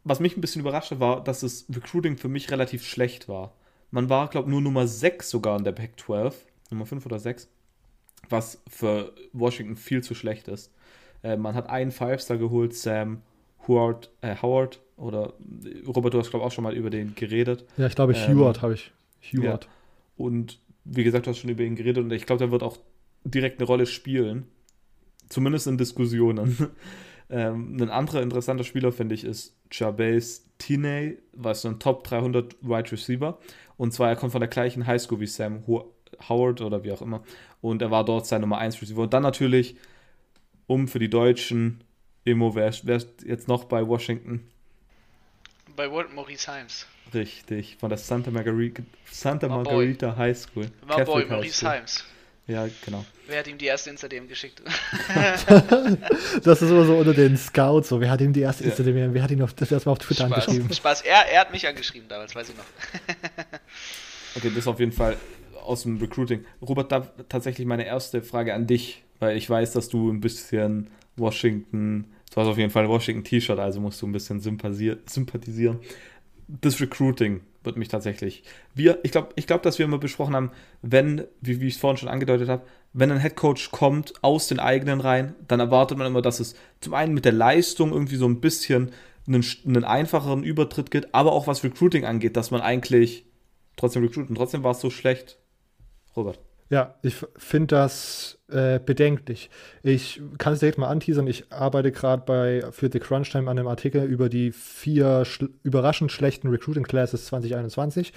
was 0.05 0.19
mich 0.19 0.37
ein 0.37 0.41
bisschen 0.41 0.61
überrascht 0.61 0.91
hat, 0.91 0.99
war, 0.99 1.23
dass 1.23 1.41
das 1.41 1.65
Recruiting 1.73 2.15
für 2.15 2.29
mich 2.29 2.51
relativ 2.51 2.85
schlecht 2.85 3.27
war. 3.27 3.53
Man 3.91 4.09
war, 4.09 4.29
glaube 4.29 4.47
ich, 4.47 4.51
nur 4.51 4.61
Nummer 4.61 4.87
6 4.87 5.29
sogar 5.29 5.57
in 5.57 5.63
der 5.63 5.71
Pac-12, 5.71 6.33
Nummer 6.69 6.85
5 6.85 7.05
oder 7.05 7.19
6, 7.19 7.49
was 8.29 8.61
für 8.69 9.13
Washington 9.33 9.75
viel 9.75 10.03
zu 10.03 10.15
schlecht 10.15 10.47
ist. 10.47 10.71
Äh, 11.23 11.37
man 11.37 11.55
hat 11.55 11.69
einen 11.69 11.91
Five-Star 11.91 12.37
geholt, 12.37 12.75
Sam 12.75 13.23
Howard, 13.67 14.11
äh, 14.21 14.35
Howard 14.41 14.79
oder 14.95 15.33
Robert, 15.87 16.13
du 16.13 16.19
hast, 16.19 16.29
glaube 16.29 16.43
ich, 16.43 16.47
auch 16.47 16.53
schon 16.53 16.63
mal 16.63 16.75
über 16.75 16.91
den 16.91 17.15
geredet. 17.15 17.65
Ja, 17.77 17.87
ich 17.87 17.95
glaube, 17.95 18.13
ähm, 18.13 18.27
Heward 18.27 18.61
habe 18.61 18.75
ich. 18.75 18.91
Heward. 19.19 19.65
Ja. 19.65 19.69
Und 20.17 20.59
wie 20.83 21.03
gesagt, 21.03 21.25
du 21.25 21.31
hast 21.31 21.39
schon 21.39 21.49
über 21.49 21.63
ihn 21.63 21.75
geredet 21.75 22.03
und 22.03 22.11
ich 22.11 22.27
glaube, 22.27 22.39
der 22.39 22.51
wird 22.51 22.61
auch 22.61 22.77
direkt 23.23 23.59
eine 23.59 23.67
Rolle 23.67 23.87
spielen. 23.87 24.45
Zumindest 25.29 25.65
in 25.65 25.79
Diskussionen. 25.79 26.55
Ähm, 27.29 27.77
ein 27.77 27.89
anderer 27.89 28.21
interessanter 28.21 28.63
Spieler, 28.63 28.91
finde 28.91 29.15
ich, 29.15 29.23
ist 29.23 29.55
Jabez 29.71 30.45
Tiney, 30.57 31.17
was 31.33 31.61
so 31.61 31.69
ein 31.69 31.79
Top 31.79 32.03
300 32.03 32.55
Wide 32.61 32.91
Receiver. 32.91 33.37
Und 33.77 33.93
zwar, 33.93 34.09
er 34.09 34.15
kommt 34.15 34.31
von 34.31 34.41
der 34.41 34.49
gleichen 34.49 34.85
Highschool 34.85 35.19
wie 35.19 35.27
Sam 35.27 35.63
Howard 35.67 36.61
oder 36.61 36.83
wie 36.83 36.91
auch 36.91 37.01
immer. 37.01 37.23
Und 37.61 37.81
er 37.81 37.91
war 37.91 38.05
dort 38.05 38.27
sein 38.27 38.41
Nummer 38.41 38.57
1 38.59 38.81
Receiver. 38.81 39.01
Und 39.01 39.13
dann 39.13 39.23
natürlich, 39.23 39.75
um 40.67 40.87
für 40.87 40.99
die 40.99 41.09
Deutschen, 41.09 41.83
Emo, 42.25 42.55
wer, 42.55 42.73
wer 42.83 42.95
ist 42.95 43.23
jetzt 43.23 43.47
noch 43.47 43.65
bei 43.65 43.85
Washington? 43.87 44.47
Bei 45.75 45.89
Maurice 45.89 46.51
Himes. 46.53 46.87
Richtig, 47.13 47.77
von 47.77 47.89
der 47.89 47.97
Santa 47.97 48.31
Margarita, 48.31 48.81
Santa 49.11 49.47
Margarita 49.47 50.15
High 50.15 50.37
School. 50.37 50.71
My 50.87 51.03
boy, 51.03 51.25
Maurice 51.25 51.69
Himes. 51.69 52.05
Ja, 52.47 52.67
genau. 52.83 53.03
Wer 53.27 53.39
hat 53.39 53.47
ihm 53.47 53.57
die 53.57 53.65
erste 53.65 53.89
Insta-DM 53.89 54.27
geschickt? 54.27 54.61
das 56.43 56.61
ist 56.61 56.69
immer 56.69 56.85
so 56.85 56.95
unter 56.95 57.13
den 57.13 57.37
Scouts. 57.37 57.89
So. 57.89 57.99
Wer 57.99 58.11
hat 58.11 58.21
ihm 58.21 58.33
die 58.33 58.41
erste 58.41 58.63
ja. 58.63 58.69
Insta-DM? 58.69 59.13
Wer 59.13 59.23
hat 59.23 59.31
ihn 59.31 59.41
auf, 59.41 59.53
das 59.53 59.71
erstmal 59.71 59.93
auf 59.93 59.99
Twitter 59.99 60.27
Spaß. 60.27 60.47
angeschrieben? 60.47 60.73
Spaß. 60.73 61.01
Er, 61.01 61.31
er 61.31 61.41
hat 61.41 61.51
mich 61.51 61.67
angeschrieben 61.67 62.07
damals, 62.07 62.35
weiß 62.35 62.49
ich 62.49 62.55
noch. 62.55 62.65
okay, 64.35 64.49
das 64.49 64.57
ist 64.57 64.67
auf 64.67 64.79
jeden 64.79 64.91
Fall 64.91 65.17
aus 65.63 65.83
dem 65.83 65.97
Recruiting. 65.97 66.45
Robert, 66.61 66.91
da 66.91 66.99
tatsächlich 67.27 67.65
meine 67.65 67.85
erste 67.85 68.21
Frage 68.21 68.53
an 68.53 68.67
dich, 68.67 69.03
weil 69.19 69.37
ich 69.37 69.49
weiß, 69.49 69.73
dass 69.73 69.89
du 69.89 70.11
ein 70.11 70.21
bisschen 70.21 70.91
Washington, 71.15 72.13
du 72.31 72.41
hast 72.41 72.47
auf 72.47 72.57
jeden 72.59 72.69
Fall 72.69 72.83
ein 72.83 72.89
Washington-T-Shirt, 72.89 73.57
also 73.57 73.79
musst 73.79 74.01
du 74.03 74.07
ein 74.07 74.11
bisschen 74.11 74.39
sympathisieren. 74.39 75.79
Das 76.47 76.79
Recruiting, 76.79 77.41
wird 77.65 77.77
mich 77.77 77.87
tatsächlich. 77.87 78.43
Wir, 78.73 78.99
ich 79.03 79.11
glaube, 79.11 79.29
ich 79.35 79.47
glaub, 79.47 79.63
dass 79.63 79.79
wir 79.79 79.85
immer 79.85 79.97
besprochen 79.97 80.35
haben, 80.35 80.51
wenn, 80.81 81.25
wie, 81.41 81.59
wie 81.59 81.67
ich 81.67 81.75
es 81.75 81.79
vorhin 81.79 81.97
schon 81.97 82.09
angedeutet 82.09 82.47
habe, 82.47 82.63
wenn 82.93 83.11
ein 83.11 83.17
Headcoach 83.17 83.71
kommt 83.71 84.13
aus 84.23 84.47
den 84.47 84.59
eigenen 84.59 85.01
Reihen, 85.01 85.35
dann 85.47 85.59
erwartet 85.59 85.97
man 85.97 86.07
immer, 86.07 86.21
dass 86.21 86.39
es 86.39 86.55
zum 86.79 86.93
einen 86.93 87.13
mit 87.13 87.25
der 87.25 87.33
Leistung 87.33 87.91
irgendwie 87.91 88.15
so 88.15 88.27
ein 88.27 88.39
bisschen 88.39 88.91
einen, 89.27 89.43
einen 89.65 89.83
einfacheren 89.83 90.43
Übertritt 90.43 90.91
gibt, 90.91 91.13
aber 91.13 91.33
auch 91.33 91.47
was 91.47 91.63
Recruiting 91.63 92.05
angeht, 92.05 92.37
dass 92.37 92.51
man 92.51 92.61
eigentlich 92.61 93.25
trotzdem 93.75 94.03
recruiten. 94.03 94.35
Trotzdem 94.35 94.63
war 94.63 94.71
es 94.71 94.79
so 94.79 94.89
schlecht. 94.89 95.37
Robert. 96.15 96.39
Ja, 96.69 96.95
ich 97.03 97.15
finde 97.37 97.67
das 97.67 98.39
äh, 98.49 98.79
bedenklich. 98.79 99.51
Ich 99.83 100.19
kann 100.39 100.53
es 100.53 100.59
direkt 100.59 100.79
mal 100.79 100.87
anteasern. 100.87 101.27
Ich 101.27 101.51
arbeite 101.51 101.91
gerade 101.91 102.23
bei 102.25 102.71
für 102.71 102.89
The 102.91 102.99
Crunch 102.99 103.29
Time 103.29 103.51
an 103.51 103.59
einem 103.59 103.67
Artikel 103.67 104.03
über 104.03 104.29
die 104.29 104.51
vier 104.51 105.25
schl 105.25 105.49
überraschend 105.61 106.11
schlechten 106.11 106.47
Recruiting 106.47 106.83
Classes 106.83 107.25
2021 107.27 108.13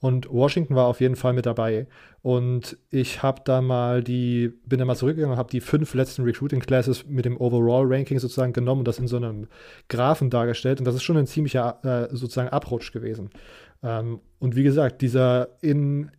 und 0.00 0.28
Washington 0.32 0.74
war 0.74 0.86
auf 0.86 1.00
jeden 1.00 1.14
Fall 1.14 1.32
mit 1.32 1.46
dabei. 1.46 1.86
Und 2.22 2.76
ich 2.90 3.22
habe 3.22 3.42
da 3.44 3.60
mal 3.60 4.02
die, 4.02 4.52
bin 4.66 4.80
da 4.80 4.84
mal 4.84 4.96
zurückgegangen 4.96 5.34
und 5.34 5.38
habe 5.38 5.50
die 5.50 5.60
fünf 5.60 5.94
letzten 5.94 6.24
Recruiting 6.24 6.58
Classes 6.58 7.06
mit 7.06 7.24
dem 7.24 7.40
Overall 7.40 7.86
Ranking 7.86 8.18
sozusagen 8.18 8.52
genommen 8.52 8.80
und 8.80 8.88
das 8.88 8.98
in 8.98 9.06
so 9.06 9.16
einem 9.16 9.46
Graphen 9.88 10.28
dargestellt. 10.28 10.80
Und 10.80 10.86
das 10.86 10.96
ist 10.96 11.04
schon 11.04 11.16
ein 11.16 11.28
ziemlicher 11.28 11.78
äh, 12.10 12.16
sozusagen 12.16 12.48
Abrutsch 12.48 12.90
gewesen. 12.90 13.30
Ähm, 13.84 14.20
und 14.40 14.56
wie 14.56 14.64
gesagt, 14.64 15.02
dieser 15.02 15.50
in 15.60 16.10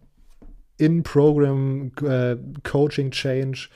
in-Program 0.78 1.92
äh, 2.04 2.38
Coaching 2.64 3.12
Change 3.12 3.70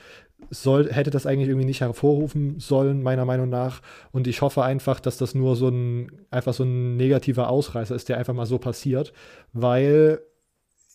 soll, 0.50 0.92
hätte 0.92 1.10
das 1.10 1.26
eigentlich 1.26 1.48
irgendwie 1.48 1.66
nicht 1.66 1.80
hervorrufen 1.80 2.58
sollen, 2.58 3.02
meiner 3.02 3.24
Meinung 3.24 3.48
nach. 3.48 3.82
Und 4.12 4.26
ich 4.26 4.40
hoffe 4.40 4.62
einfach, 4.62 5.00
dass 5.00 5.18
das 5.18 5.34
nur 5.34 5.56
so 5.56 5.68
ein, 5.68 6.10
einfach 6.30 6.54
so 6.54 6.64
ein 6.64 6.96
negativer 6.96 7.50
Ausreißer 7.50 7.94
ist, 7.94 8.08
der 8.08 8.18
einfach 8.18 8.34
mal 8.34 8.46
so 8.46 8.58
passiert, 8.58 9.12
weil 9.52 10.20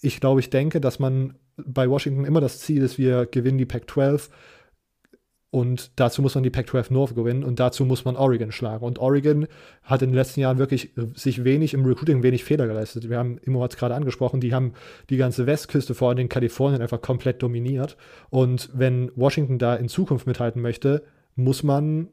ich 0.02 0.20
glaube, 0.20 0.40
ich 0.40 0.50
denke, 0.50 0.82
dass 0.82 1.00
man 1.00 1.36
bei 1.56 1.90
Washington 1.90 2.26
immer 2.26 2.42
das 2.42 2.60
Ziel 2.60 2.82
ist, 2.82 2.98
wir 2.98 3.26
gewinnen 3.26 3.58
die 3.58 3.66
Pac-12 3.66 4.30
und 5.54 5.92
dazu 6.00 6.24
muss 6.24 6.34
man 6.34 6.44
die 6.44 6.50
Pac-12 6.50 6.92
North 6.92 7.14
gewinnen 7.14 7.44
und 7.44 7.60
dazu 7.60 7.86
muss 7.86 8.06
man 8.06 8.16
Oregon 8.16 8.52
schlagen. 8.52 8.84
Und 8.84 8.98
Oregon 8.98 9.46
hat 9.84 10.02
in 10.02 10.10
den 10.10 10.16
letzten 10.16 10.40
Jahren 10.40 10.58
wirklich 10.58 10.98
äh, 10.98 11.06
sich 11.14 11.44
wenig 11.44 11.76
im 11.76 11.86
Recruiting, 11.86 12.24
wenig 12.24 12.44
Fehler 12.44 12.66
geleistet. 12.66 13.08
Wir 13.08 13.20
haben, 13.20 13.38
Immo 13.38 13.62
hat 13.62 13.74
es 13.74 13.78
gerade 13.78 13.94
angesprochen, 13.94 14.42
die 14.42 14.52
haben 14.52 14.74
die 15.12 15.18
ganze 15.18 15.46
Westküste, 15.46 15.94
vor 15.94 16.10
allem 16.10 16.18
in 16.18 16.28
Kalifornien, 16.28 16.82
einfach 16.82 17.02
komplett 17.02 17.44
dominiert. 17.44 17.98
Und 18.32 18.72
wenn 18.74 19.12
Washington 19.16 19.60
da 19.60 19.76
in 19.76 19.90
Zukunft 19.90 20.26
mithalten 20.26 20.60
möchte, 20.60 21.04
muss 21.36 21.62
man 21.62 22.08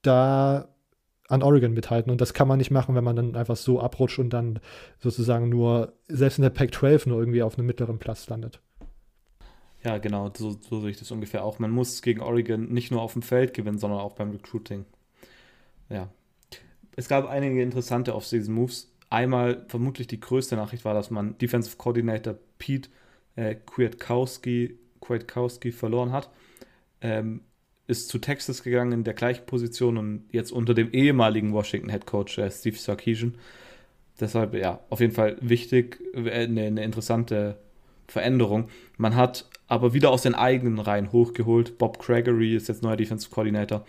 da 0.00 0.70
an 1.28 1.42
Oregon 1.42 1.74
mithalten. 1.74 2.10
Und 2.10 2.22
das 2.22 2.32
kann 2.32 2.48
man 2.48 2.56
nicht 2.56 2.70
machen, 2.70 2.94
wenn 2.94 3.04
man 3.04 3.16
dann 3.16 3.36
einfach 3.36 3.56
so 3.56 3.78
abrutscht 3.78 4.20
und 4.20 4.30
dann 4.30 4.58
sozusagen 5.00 5.50
nur, 5.50 5.92
selbst 6.08 6.38
in 6.38 6.44
der 6.44 6.50
Pac-12 6.50 7.10
nur 7.10 7.18
irgendwie 7.18 7.42
auf 7.42 7.58
einem 7.58 7.66
mittleren 7.66 7.98
Platz 7.98 8.26
landet. 8.30 8.62
Ja, 9.86 9.98
genau, 9.98 10.32
so, 10.36 10.50
so 10.68 10.80
sehe 10.80 10.90
ich 10.90 10.96
das 10.96 11.12
ungefähr 11.12 11.44
auch. 11.44 11.60
Man 11.60 11.70
muss 11.70 12.02
gegen 12.02 12.20
Oregon 12.20 12.72
nicht 12.72 12.90
nur 12.90 13.00
auf 13.00 13.12
dem 13.12 13.22
Feld 13.22 13.54
gewinnen, 13.54 13.78
sondern 13.78 14.00
auch 14.00 14.16
beim 14.16 14.32
Recruiting. 14.32 14.84
Ja. 15.88 16.08
Es 16.96 17.08
gab 17.08 17.28
einige 17.28 17.62
interessante 17.62 18.12
Off-Season-Moves. 18.16 18.92
Einmal, 19.10 19.64
vermutlich 19.68 20.08
die 20.08 20.18
größte 20.18 20.56
Nachricht 20.56 20.84
war, 20.84 20.92
dass 20.92 21.12
man 21.12 21.38
Defensive 21.38 21.76
Coordinator 21.76 22.34
Pete 22.58 22.88
äh, 23.36 23.54
Kwiatkowski, 23.54 24.76
Kwiatkowski 25.00 25.70
verloren 25.70 26.10
hat. 26.10 26.30
Ähm, 27.00 27.42
ist 27.86 28.08
zu 28.08 28.18
Texas 28.18 28.64
gegangen 28.64 28.90
in 28.90 29.04
der 29.04 29.14
gleichen 29.14 29.46
Position 29.46 29.98
und 29.98 30.24
jetzt 30.32 30.50
unter 30.50 30.74
dem 30.74 30.90
ehemaligen 30.90 31.52
Washington 31.52 31.90
Head 31.90 32.06
Coach 32.06 32.38
äh, 32.38 32.50
Steve 32.50 32.76
Sarkisian. 32.76 33.36
Deshalb, 34.18 34.52
ja, 34.54 34.80
auf 34.90 34.98
jeden 34.98 35.14
Fall 35.14 35.36
wichtig, 35.40 36.00
äh, 36.12 36.28
eine, 36.28 36.62
eine 36.62 36.82
interessante 36.82 37.60
Veränderung. 38.08 38.68
Man 38.96 39.14
hat 39.14 39.48
aber 39.68 39.94
wieder 39.94 40.10
aus 40.10 40.22
den 40.22 40.34
eigenen 40.34 40.78
Reihen 40.78 41.12
hochgeholt. 41.12 41.78
Bob 41.78 41.98
Gregory 41.98 42.54
ist 42.54 42.68
jetzt 42.68 42.82
neuer 42.82 42.96
Defensive 42.96 43.32
Coordinator. 43.32 43.84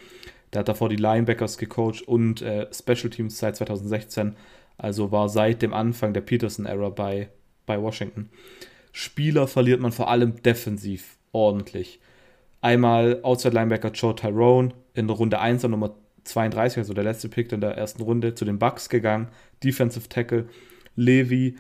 Der 0.54 0.60
hat 0.60 0.70
davor 0.70 0.90
die 0.90 0.96
Linebackers 0.96 1.58
gecoacht 1.58 2.02
und 2.08 2.42
äh, 2.42 2.68
Special 2.74 3.10
Teams 3.10 3.38
seit 3.38 3.58
2016. 3.58 4.36
Also 4.78 5.12
war 5.12 5.30
seit 5.30 5.62
dem 5.62 5.74
Anfang 5.74 6.14
der 6.14 6.22
Peterson-Ära 6.22 6.90
bei, 6.90 7.30
bei 7.66 7.82
Washington. 7.82 8.30
Spieler 8.92 9.48
verliert 9.48 9.82
man 9.82 9.92
vor 9.92 10.10
allem 10.10 10.42
defensiv 10.42 11.18
ordentlich. 11.32 12.00
Einmal 12.62 13.20
Outside 13.24 13.54
Linebacker 13.54 13.92
Joe 13.92 14.16
Tyrone 14.16 14.74
in 14.94 15.10
Runde 15.10 15.40
1 15.40 15.66
an 15.66 15.72
Nummer 15.72 15.96
32, 16.24 16.80
also 16.80 16.94
der 16.94 17.04
letzte 17.04 17.30
Pick 17.30 17.52
in 17.52 17.62
der 17.62 17.78
ersten 17.78 18.02
Runde, 18.02 18.36
zu 18.36 18.46
den 18.46 18.60
Bucks 18.60 18.90
gegangen. 18.90 19.28
Defensive 19.64 20.10
Tackle 20.10 20.48
Levi 20.96 21.56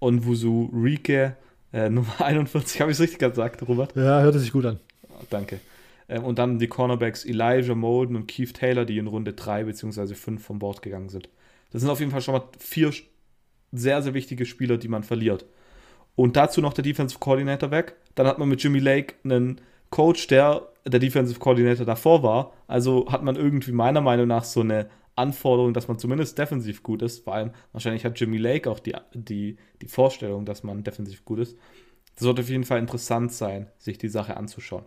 Onwuzu 0.00 0.70
Rike 0.74 1.36
äh, 1.72 1.88
Nummer 1.90 2.20
41, 2.20 2.80
habe 2.80 2.90
ich 2.90 2.96
es 2.96 3.02
richtig 3.02 3.18
gesagt, 3.18 3.66
Robert? 3.66 3.94
Ja, 3.96 4.20
hört 4.20 4.34
sich 4.34 4.52
gut 4.52 4.66
an. 4.66 4.80
Oh, 5.08 5.24
danke. 5.30 5.60
Ähm, 6.08 6.24
und 6.24 6.38
dann 6.38 6.58
die 6.58 6.68
Cornerbacks 6.68 7.24
Elijah 7.24 7.74
Molden 7.74 8.16
und 8.16 8.28
Keith 8.28 8.54
Taylor, 8.54 8.84
die 8.84 8.98
in 8.98 9.06
Runde 9.06 9.32
3 9.32 9.64
bzw. 9.64 10.14
5 10.14 10.44
vom 10.44 10.58
Bord 10.58 10.82
gegangen 10.82 11.08
sind. 11.08 11.28
Das 11.70 11.82
sind 11.82 11.90
auf 11.90 12.00
jeden 12.00 12.12
Fall 12.12 12.22
schon 12.22 12.34
mal 12.34 12.44
vier 12.58 12.92
sehr, 13.72 14.02
sehr 14.02 14.14
wichtige 14.14 14.46
Spieler, 14.46 14.78
die 14.78 14.88
man 14.88 15.02
verliert. 15.02 15.44
Und 16.14 16.36
dazu 16.36 16.60
noch 16.60 16.72
der 16.72 16.84
Defensive 16.84 17.18
Coordinator 17.18 17.70
weg. 17.70 17.96
Dann 18.14 18.26
hat 18.26 18.38
man 18.38 18.48
mit 18.48 18.62
Jimmy 18.62 18.78
Lake 18.78 19.14
einen 19.24 19.60
Coach, 19.90 20.28
der 20.28 20.62
der 20.86 21.00
Defensive 21.00 21.38
Coordinator 21.38 21.84
davor 21.84 22.22
war. 22.22 22.52
Also 22.68 23.10
hat 23.10 23.22
man 23.22 23.36
irgendwie 23.36 23.72
meiner 23.72 24.00
Meinung 24.00 24.28
nach 24.28 24.44
so 24.44 24.60
eine 24.60 24.88
Anforderung, 25.16 25.74
dass 25.74 25.88
man 25.88 25.98
zumindest 25.98 26.38
defensiv 26.38 26.82
gut 26.82 27.02
ist. 27.02 27.24
Vor 27.24 27.34
allem, 27.34 27.50
wahrscheinlich 27.72 28.04
hat 28.04 28.20
Jimmy 28.20 28.36
Lake 28.36 28.70
auch 28.70 28.78
die, 28.78 28.94
die, 29.14 29.56
die 29.80 29.88
Vorstellung, 29.88 30.44
dass 30.44 30.62
man 30.62 30.84
defensiv 30.84 31.24
gut 31.24 31.40
ist. 31.40 31.56
Das 32.14 32.24
sollte 32.24 32.42
auf 32.42 32.48
jeden 32.48 32.64
Fall 32.64 32.78
interessant 32.78 33.32
sein, 33.32 33.68
sich 33.78 33.98
die 33.98 34.08
Sache 34.08 34.36
anzuschauen. 34.36 34.84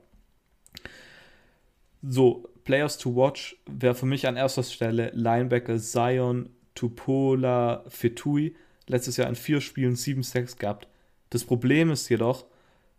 So, 2.02 2.48
Players 2.64 2.98
to 2.98 3.16
watch 3.16 3.58
wäre 3.66 3.96
für 3.96 4.06
mich 4.06 4.28
an 4.28 4.38
erster 4.38 4.64
Stelle 4.64 5.12
Linebacker 5.14 5.80
Zion 5.80 6.50
Tupola 6.76 7.84
Fetui. 7.88 8.56
Letztes 8.88 9.18
Jahr 9.18 9.28
in 9.28 9.36
vier 9.36 9.62
Spielen 9.62 9.96
7-6 9.96 10.58
gehabt. 10.58 10.88
Das 11.30 11.44
Problem 11.44 11.92
ist 11.92 12.10
jedoch, 12.10 12.46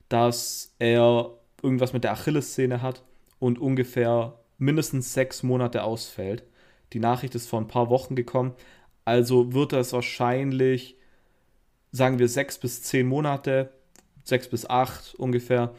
dass 0.09 0.75
er 0.79 1.31
irgendwas 1.63 1.93
mit 1.93 2.05
der 2.05 2.13
Achillessehne 2.13 2.83
hat 2.83 3.03
und 3.39 3.59
ungefähr 3.59 4.39
mindestens 4.59 5.15
sechs 5.15 5.43
Monate 5.43 5.83
ausfällt. 5.83 6.45
Die 6.93 7.01
Nachricht 7.01 7.35
ist 7.35 7.49
vor 7.49 7.61
ein 7.61 7.69
paar 7.69 7.91
Wochen 7.91 8.17
gekommen. 8.17 8.53
Also 9.05 9.53
wird 9.53 9.73
das 9.73 9.93
wahrscheinlich, 9.93 10.97
sagen 11.93 12.19
wir, 12.19 12.29
sechs 12.29 12.59
bis 12.59 12.83
zehn 12.83 13.07
Monate, 13.07 13.73
sechs 14.25 14.49
bis 14.49 14.69
acht 14.69 15.15
ungefähr. 15.15 15.75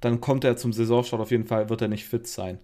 Dann 0.00 0.20
kommt 0.20 0.44
er 0.44 0.56
zum 0.56 0.72
Saisonstart 0.72 1.22
auf 1.22 1.30
jeden 1.30 1.46
Fall, 1.46 1.68
wird 1.68 1.82
er 1.82 1.88
nicht 1.88 2.06
fit 2.06 2.26
sein. 2.26 2.58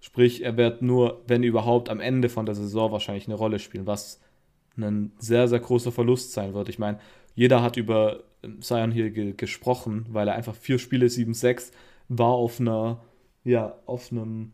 Sprich, 0.00 0.42
er 0.42 0.56
wird 0.56 0.80
nur, 0.80 1.22
wenn 1.26 1.42
überhaupt, 1.42 1.90
am 1.90 2.00
Ende 2.00 2.30
von 2.30 2.46
der 2.46 2.54
Saison 2.54 2.90
wahrscheinlich 2.90 3.26
eine 3.26 3.34
Rolle 3.34 3.58
spielen, 3.58 3.86
was 3.86 4.20
ein 4.78 5.12
sehr, 5.18 5.46
sehr 5.46 5.60
großer 5.60 5.92
Verlust 5.92 6.32
sein 6.32 6.54
wird. 6.54 6.70
Ich 6.70 6.78
meine, 6.78 6.98
jeder 7.34 7.62
hat 7.62 7.76
über 7.76 8.24
Sion 8.60 8.92
hier 8.92 9.10
ge 9.10 9.34
gesprochen, 9.36 10.06
weil 10.08 10.28
er 10.28 10.34
einfach 10.34 10.54
vier 10.54 10.78
Spiele, 10.78 11.06
7-6, 11.06 11.72
war 12.08 12.32
auf 12.32 12.60
einer, 12.60 13.02
ja, 13.44 13.76
auf 13.86 14.10
einem 14.10 14.52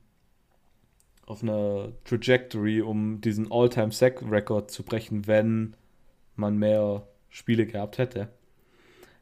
auf 1.27 1.43
einer 1.43 1.93
Trajectory, 2.05 2.81
um 2.81 3.21
diesen 3.21 3.51
All-Time-Sack-Record 3.51 4.71
zu 4.71 4.85
brechen, 4.85 5.27
wenn 5.27 5.75
man 6.37 6.57
mehr 6.57 7.07
Spiele 7.29 7.67
gehabt 7.67 7.99
hätte. 7.99 8.29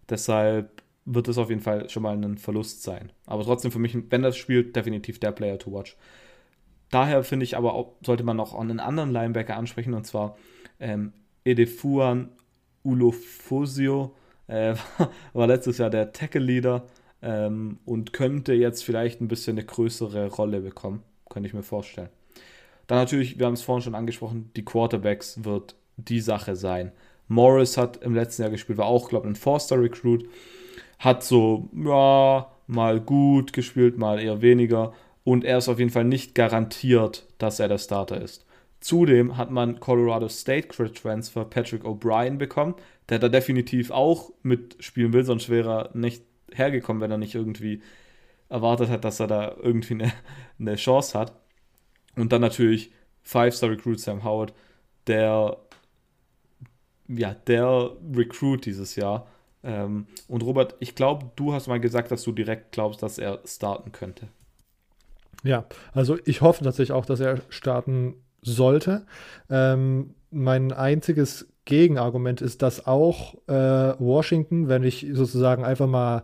Deshalb 0.09 0.83
wird 1.07 1.29
es 1.29 1.39
auf 1.39 1.49
jeden 1.49 1.63
Fall 1.63 1.89
schon 1.89 2.03
mal 2.03 2.17
ein 2.17 2.39
Verlust 2.39 2.83
sein. 2.83 3.11
Aber 3.27 3.43
trotzdem 3.45 3.71
für 3.73 3.79
mich, 3.79 3.97
wenn 4.11 4.23
das 4.23 4.37
spielt, 4.37 4.77
definitiv 4.77 5.19
der 5.19 5.33
Player 5.33 5.59
to 5.59 5.73
watch. 5.73 5.97
Daher 6.91 7.25
finde 7.25 7.45
ich 7.45 7.57
aber 7.57 7.75
auch, 7.75 7.95
sollte 8.05 8.23
man 8.23 8.37
noch 8.37 8.55
einen 8.55 8.81
anderen 8.81 9.11
Linebacker 9.11 9.57
ansprechen, 9.57 9.95
und 9.95 10.07
zwar 10.07 10.37
ähm, 10.79 11.13
Edefuan 11.45 12.31
Ulofosio, 12.83 14.15
äh, 14.47 14.75
war 15.33 15.47
letztes 15.47 15.79
Jahr 15.79 15.91
der 15.91 16.13
Tackle-Leader 16.13 16.85
ähm, 17.23 17.79
und 17.87 18.13
könnte 18.13 18.53
jetzt 18.53 18.85
vielleicht 18.85 19.23
ein 19.23 19.29
bisschen 19.29 19.57
eine 19.57 19.67
größere 19.67 20.27
Rolle 20.29 20.61
bekommen 20.61 21.03
könnte 21.35 21.49
ich 21.49 21.55
mir 21.55 21.63
vorstellen. 21.63 22.09
Dann 22.87 22.99
natürlich, 22.99 23.39
wir 23.39 23.47
haben 23.47 23.55
es 23.55 23.63
vorhin 23.63 23.83
schon 23.83 23.95
angesprochen, 23.95 24.51
die 24.57 24.65
Quarterbacks 24.65 25.45
wird 25.45 25.75
die 25.97 26.21
Sache 26.21 26.57
sein. 26.57 26.93
Morris 27.29 27.77
hat 27.77 27.97
im 27.99 28.15
letzten 28.15 28.43
Jahr 28.43 28.51
gespielt, 28.51 28.79
war 28.79 28.87
auch, 28.87 29.09
glaube 29.09 29.27
ich, 29.27 29.33
ein 29.33 29.37
Forster-Recruit. 29.37 30.29
Hat 30.99 31.25
so, 31.25 31.69
ja, 31.75 32.51
mal 32.67 33.01
gut 33.01 33.53
gespielt, 33.53 33.99
mal 33.99 34.21
eher 34.21 34.43
weniger. 34.43 34.93
Und 35.25 35.45
er 35.45 35.59
ist 35.59 35.69
auf 35.69 35.79
jeden 35.79 35.91
Fall 35.91 36.05
nicht 36.05 36.35
garantiert, 36.35 37.27
dass 37.39 37.61
er 37.61 37.69
der 37.69 37.79
Starter 37.79 38.21
ist. 38.21 38.47
Zudem 38.81 39.39
hat 39.39 39.51
man 39.51 39.81
Colorado 39.81 40.29
State 40.29 40.69
Transfer 40.69 41.47
Patrick 41.47 41.85
O'Brien 41.85 42.37
bekommen, 42.37 42.75
der 43.09 43.19
da 43.19 43.29
definitiv 43.31 43.91
auch 43.91 44.31
mitspielen 44.43 45.15
will, 45.15 45.25
sonst 45.25 45.49
wäre 45.49 45.71
er 45.71 45.91
nicht 45.97 46.23
hergekommen, 46.53 47.01
wenn 47.01 47.11
er 47.11 47.19
nicht 47.19 47.35
irgendwie 47.35 47.81
erwartet 48.55 48.89
hat, 48.89 49.05
dass 49.05 49.21
er 49.21 49.27
da 49.27 49.55
irgendwie 49.61 49.95
eine, 49.95 50.13
eine 50.59 50.77
Chance 50.77 51.19
hat. 51.19 51.35
Und 52.17 52.33
dann 52.33 52.41
natürlich 52.41 52.93
Five-Star-Recruit 53.23 53.99
Sam 53.99 54.23
Howard, 54.23 54.55
der 55.07 55.59
ja, 57.09 57.35
der 57.47 57.91
Recruit 58.15 58.65
dieses 58.65 58.97
Jahr. 58.97 59.27
Ähm, 59.63 60.07
und 60.29 60.43
Robert, 60.43 60.77
ich 60.79 60.95
glaube, 60.95 61.31
du 61.37 61.53
hast 61.53 61.67
mal 61.67 61.81
gesagt, 61.81 62.11
dass 62.11 62.23
du 62.23 62.33
direkt 62.33 62.73
glaubst, 62.73 63.03
dass 63.03 63.19
er 63.19 63.41
starten 63.45 63.93
könnte. 63.93 64.29
Ja, 65.43 65.67
also 65.93 66.17
ich 66.25 66.41
hoffe 66.41 66.65
tatsächlich 66.65 66.93
auch, 66.93 67.05
dass 67.05 67.21
er 67.21 67.41
starten 67.51 68.15
sollte. 68.41 69.05
Ähm, 69.51 70.15
mein 70.31 70.73
einziges 70.73 71.49
Gegenargument 71.65 72.41
ist, 72.41 72.63
dass 72.63 72.87
auch 72.87 73.35
äh, 73.49 73.95
Washington, 73.99 74.69
wenn 74.69 74.85
ich 74.85 75.07
sozusagen 75.13 75.65
einfach 75.65 75.87
mal 75.87 76.23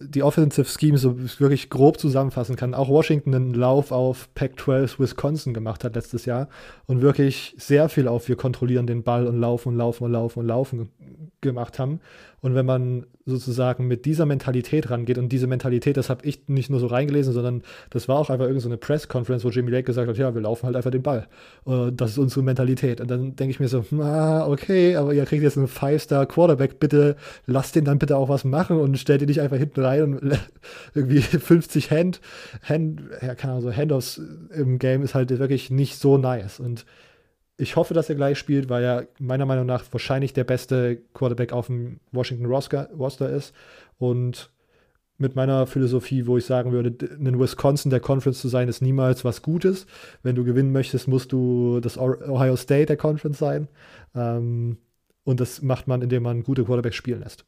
die 0.00 0.22
Offensive 0.22 0.66
Scheme 0.66 0.98
so 0.98 1.18
wirklich 1.38 1.70
grob 1.70 1.98
zusammenfassen 1.98 2.56
kann, 2.56 2.74
auch 2.74 2.88
Washington 2.88 3.34
einen 3.34 3.54
Lauf 3.54 3.92
auf 3.92 4.28
Pac-12 4.34 4.98
Wisconsin 4.98 5.54
gemacht 5.54 5.84
hat 5.84 5.94
letztes 5.94 6.24
Jahr 6.26 6.48
und 6.86 7.00
wirklich 7.00 7.54
sehr 7.58 7.88
viel 7.88 8.08
auf 8.08 8.28
wir 8.28 8.36
kontrollieren 8.36 8.86
den 8.86 9.02
Ball 9.02 9.26
und 9.26 9.38
laufen 9.38 9.68
und 9.68 9.76
laufen 9.76 10.04
und 10.04 10.12
laufen 10.12 10.38
und 10.40 10.46
laufen 10.46 10.90
gemacht 11.40 11.78
haben. 11.78 12.00
Und 12.42 12.56
wenn 12.56 12.66
man 12.66 13.06
sozusagen 13.24 13.86
mit 13.86 14.04
dieser 14.04 14.26
Mentalität 14.26 14.90
rangeht, 14.90 15.16
und 15.16 15.28
diese 15.28 15.46
Mentalität, 15.46 15.96
das 15.96 16.10
habe 16.10 16.26
ich 16.26 16.48
nicht 16.48 16.70
nur 16.70 16.80
so 16.80 16.88
reingelesen, 16.88 17.32
sondern 17.32 17.62
das 17.90 18.08
war 18.08 18.16
auch 18.18 18.30
einfach 18.30 18.46
irgendeine 18.46 18.74
so 18.74 18.80
Press-Conference, 18.80 19.44
wo 19.44 19.50
Jimmy 19.50 19.70
Lake 19.70 19.84
gesagt 19.84 20.08
hat, 20.08 20.18
ja, 20.18 20.34
wir 20.34 20.42
laufen 20.42 20.66
halt 20.66 20.74
einfach 20.74 20.90
den 20.90 21.04
Ball. 21.04 21.28
Uh, 21.64 21.92
das 21.92 22.10
ist 22.10 22.18
unsere 22.18 22.42
Mentalität. 22.42 23.00
Und 23.00 23.08
dann 23.08 23.36
denke 23.36 23.52
ich 23.52 23.60
mir 23.60 23.68
so, 23.68 23.84
ah, 24.00 24.48
okay, 24.48 24.96
aber 24.96 25.14
ihr 25.14 25.24
kriegt 25.24 25.44
jetzt 25.44 25.56
einen 25.56 25.68
Five-Star-Quarterback, 25.68 26.80
bitte 26.80 27.14
lasst 27.46 27.76
den 27.76 27.84
dann 27.84 28.00
bitte 28.00 28.16
auch 28.16 28.28
was 28.28 28.42
machen 28.42 28.76
und 28.76 28.98
stellt 28.98 29.22
ihn 29.22 29.28
nicht 29.28 29.40
einfach 29.40 29.58
hinten 29.58 29.80
rein 29.80 30.02
und 30.02 30.38
irgendwie 30.94 31.22
50 31.22 31.92
Hand, 31.92 32.20
Hand, 32.64 33.02
ja, 33.20 33.36
keine 33.36 33.52
Ahnung, 33.52 33.62
so 33.62 33.72
Handoffs 33.72 34.20
im 34.52 34.80
Game 34.80 35.02
ist 35.02 35.14
halt 35.14 35.30
wirklich 35.30 35.70
nicht 35.70 35.96
so 35.96 36.18
nice. 36.18 36.58
Und 36.58 36.86
ich 37.62 37.76
hoffe, 37.76 37.94
dass 37.94 38.08
er 38.08 38.16
gleich 38.16 38.38
spielt, 38.38 38.68
weil 38.68 38.82
er 38.82 39.06
meiner 39.20 39.46
Meinung 39.46 39.66
nach 39.66 39.84
wahrscheinlich 39.92 40.32
der 40.32 40.42
beste 40.42 41.00
Quarterback 41.14 41.52
auf 41.52 41.68
dem 41.68 42.00
Washington 42.10 42.46
Roster 42.46 43.30
ist. 43.30 43.54
Und 43.98 44.50
mit 45.16 45.36
meiner 45.36 45.68
Philosophie, 45.68 46.26
wo 46.26 46.36
ich 46.36 46.44
sagen 46.44 46.72
würde, 46.72 47.06
in 47.06 47.38
Wisconsin 47.38 47.90
der 47.90 48.00
Conference 48.00 48.40
zu 48.40 48.48
sein, 48.48 48.68
ist 48.68 48.82
niemals 48.82 49.24
was 49.24 49.42
Gutes. 49.42 49.86
Wenn 50.24 50.34
du 50.34 50.42
gewinnen 50.42 50.72
möchtest, 50.72 51.06
musst 51.06 51.30
du 51.30 51.78
das 51.78 51.96
Ohio 51.96 52.56
State 52.56 52.86
der 52.86 52.96
Conference 52.96 53.38
sein. 53.38 53.68
Ähm, 54.16 54.78
und 55.22 55.38
das 55.38 55.62
macht 55.62 55.86
man, 55.86 56.02
indem 56.02 56.24
man 56.24 56.42
gute 56.42 56.64
Quarterbacks 56.64 56.96
spielen 56.96 57.20
lässt. 57.20 57.44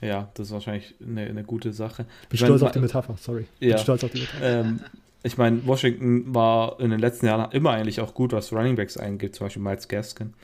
Ja, 0.00 0.30
das 0.34 0.48
ist 0.48 0.52
wahrscheinlich 0.52 0.94
eine, 1.04 1.22
eine 1.22 1.42
gute 1.42 1.72
Sache. 1.72 2.04
Bin 2.28 2.34
ich 2.34 2.40
stolz 2.40 2.62
auf 2.62 2.70
die 2.70 2.78
Metapher, 2.78 3.16
sorry. 3.18 3.46
Ja. 3.58 3.74
Bin 3.74 3.78
stolz 3.78 4.04
auf 4.04 4.12
die 4.12 4.20
Metapher. 4.20 4.60
Ähm, 4.60 4.80
ich 5.22 5.38
meine, 5.38 5.64
Washington 5.66 6.34
war 6.34 6.80
in 6.80 6.90
den 6.90 7.00
letzten 7.00 7.26
Jahren 7.26 7.50
immer 7.52 7.70
eigentlich 7.70 8.00
auch 8.00 8.14
gut, 8.14 8.32
was 8.32 8.52
Running 8.52 8.76
Backs 8.76 8.96
eingeht, 8.96 9.34
zum 9.34 9.46
Beispiel 9.46 9.62
Miles 9.62 9.88
Gaskin. 9.88 10.34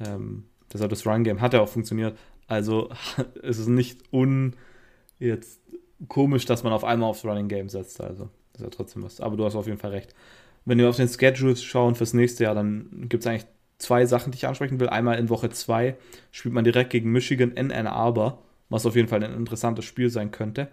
Ähm, 0.00 0.44
deshalb 0.72 0.90
das 0.90 1.06
Run 1.06 1.24
Game 1.24 1.40
hat 1.40 1.52
ja 1.52 1.60
auch 1.60 1.68
funktioniert. 1.68 2.16
Also 2.46 2.90
es 3.42 3.58
ist 3.58 3.68
nicht 3.68 4.12
un 4.12 4.54
jetzt 5.18 5.60
komisch, 6.08 6.46
dass 6.46 6.64
man 6.64 6.72
auf 6.72 6.84
einmal 6.84 7.10
aufs 7.10 7.24
Running 7.24 7.48
Game 7.48 7.68
setzt. 7.68 8.00
Also 8.00 8.30
das 8.52 8.62
ist 8.62 8.64
ja 8.64 8.70
trotzdem 8.70 9.02
was. 9.02 9.20
Aber 9.20 9.36
du 9.36 9.44
hast 9.44 9.54
auf 9.54 9.66
jeden 9.66 9.78
Fall 9.78 9.90
recht. 9.90 10.14
Wenn 10.64 10.78
wir 10.78 10.88
auf 10.88 10.96
den 10.96 11.08
Schedule 11.08 11.56
schauen 11.56 11.94
fürs 11.94 12.14
nächste 12.14 12.44
Jahr, 12.44 12.54
dann 12.54 13.06
gibt 13.08 13.24
es 13.24 13.26
eigentlich 13.26 13.46
zwei 13.78 14.06
Sachen, 14.06 14.32
die 14.32 14.36
ich 14.36 14.46
ansprechen 14.46 14.80
will. 14.80 14.88
Einmal 14.88 15.18
in 15.18 15.28
Woche 15.28 15.50
2 15.50 15.96
spielt 16.30 16.54
man 16.54 16.64
direkt 16.64 16.90
gegen 16.90 17.10
Michigan 17.10 17.50
in 17.52 17.72
Ann 17.72 17.86
Arbor, 17.86 18.42
was 18.68 18.86
auf 18.86 18.96
jeden 18.96 19.08
Fall 19.08 19.22
ein 19.22 19.34
interessantes 19.34 19.84
Spiel 19.84 20.08
sein 20.08 20.30
könnte. 20.30 20.68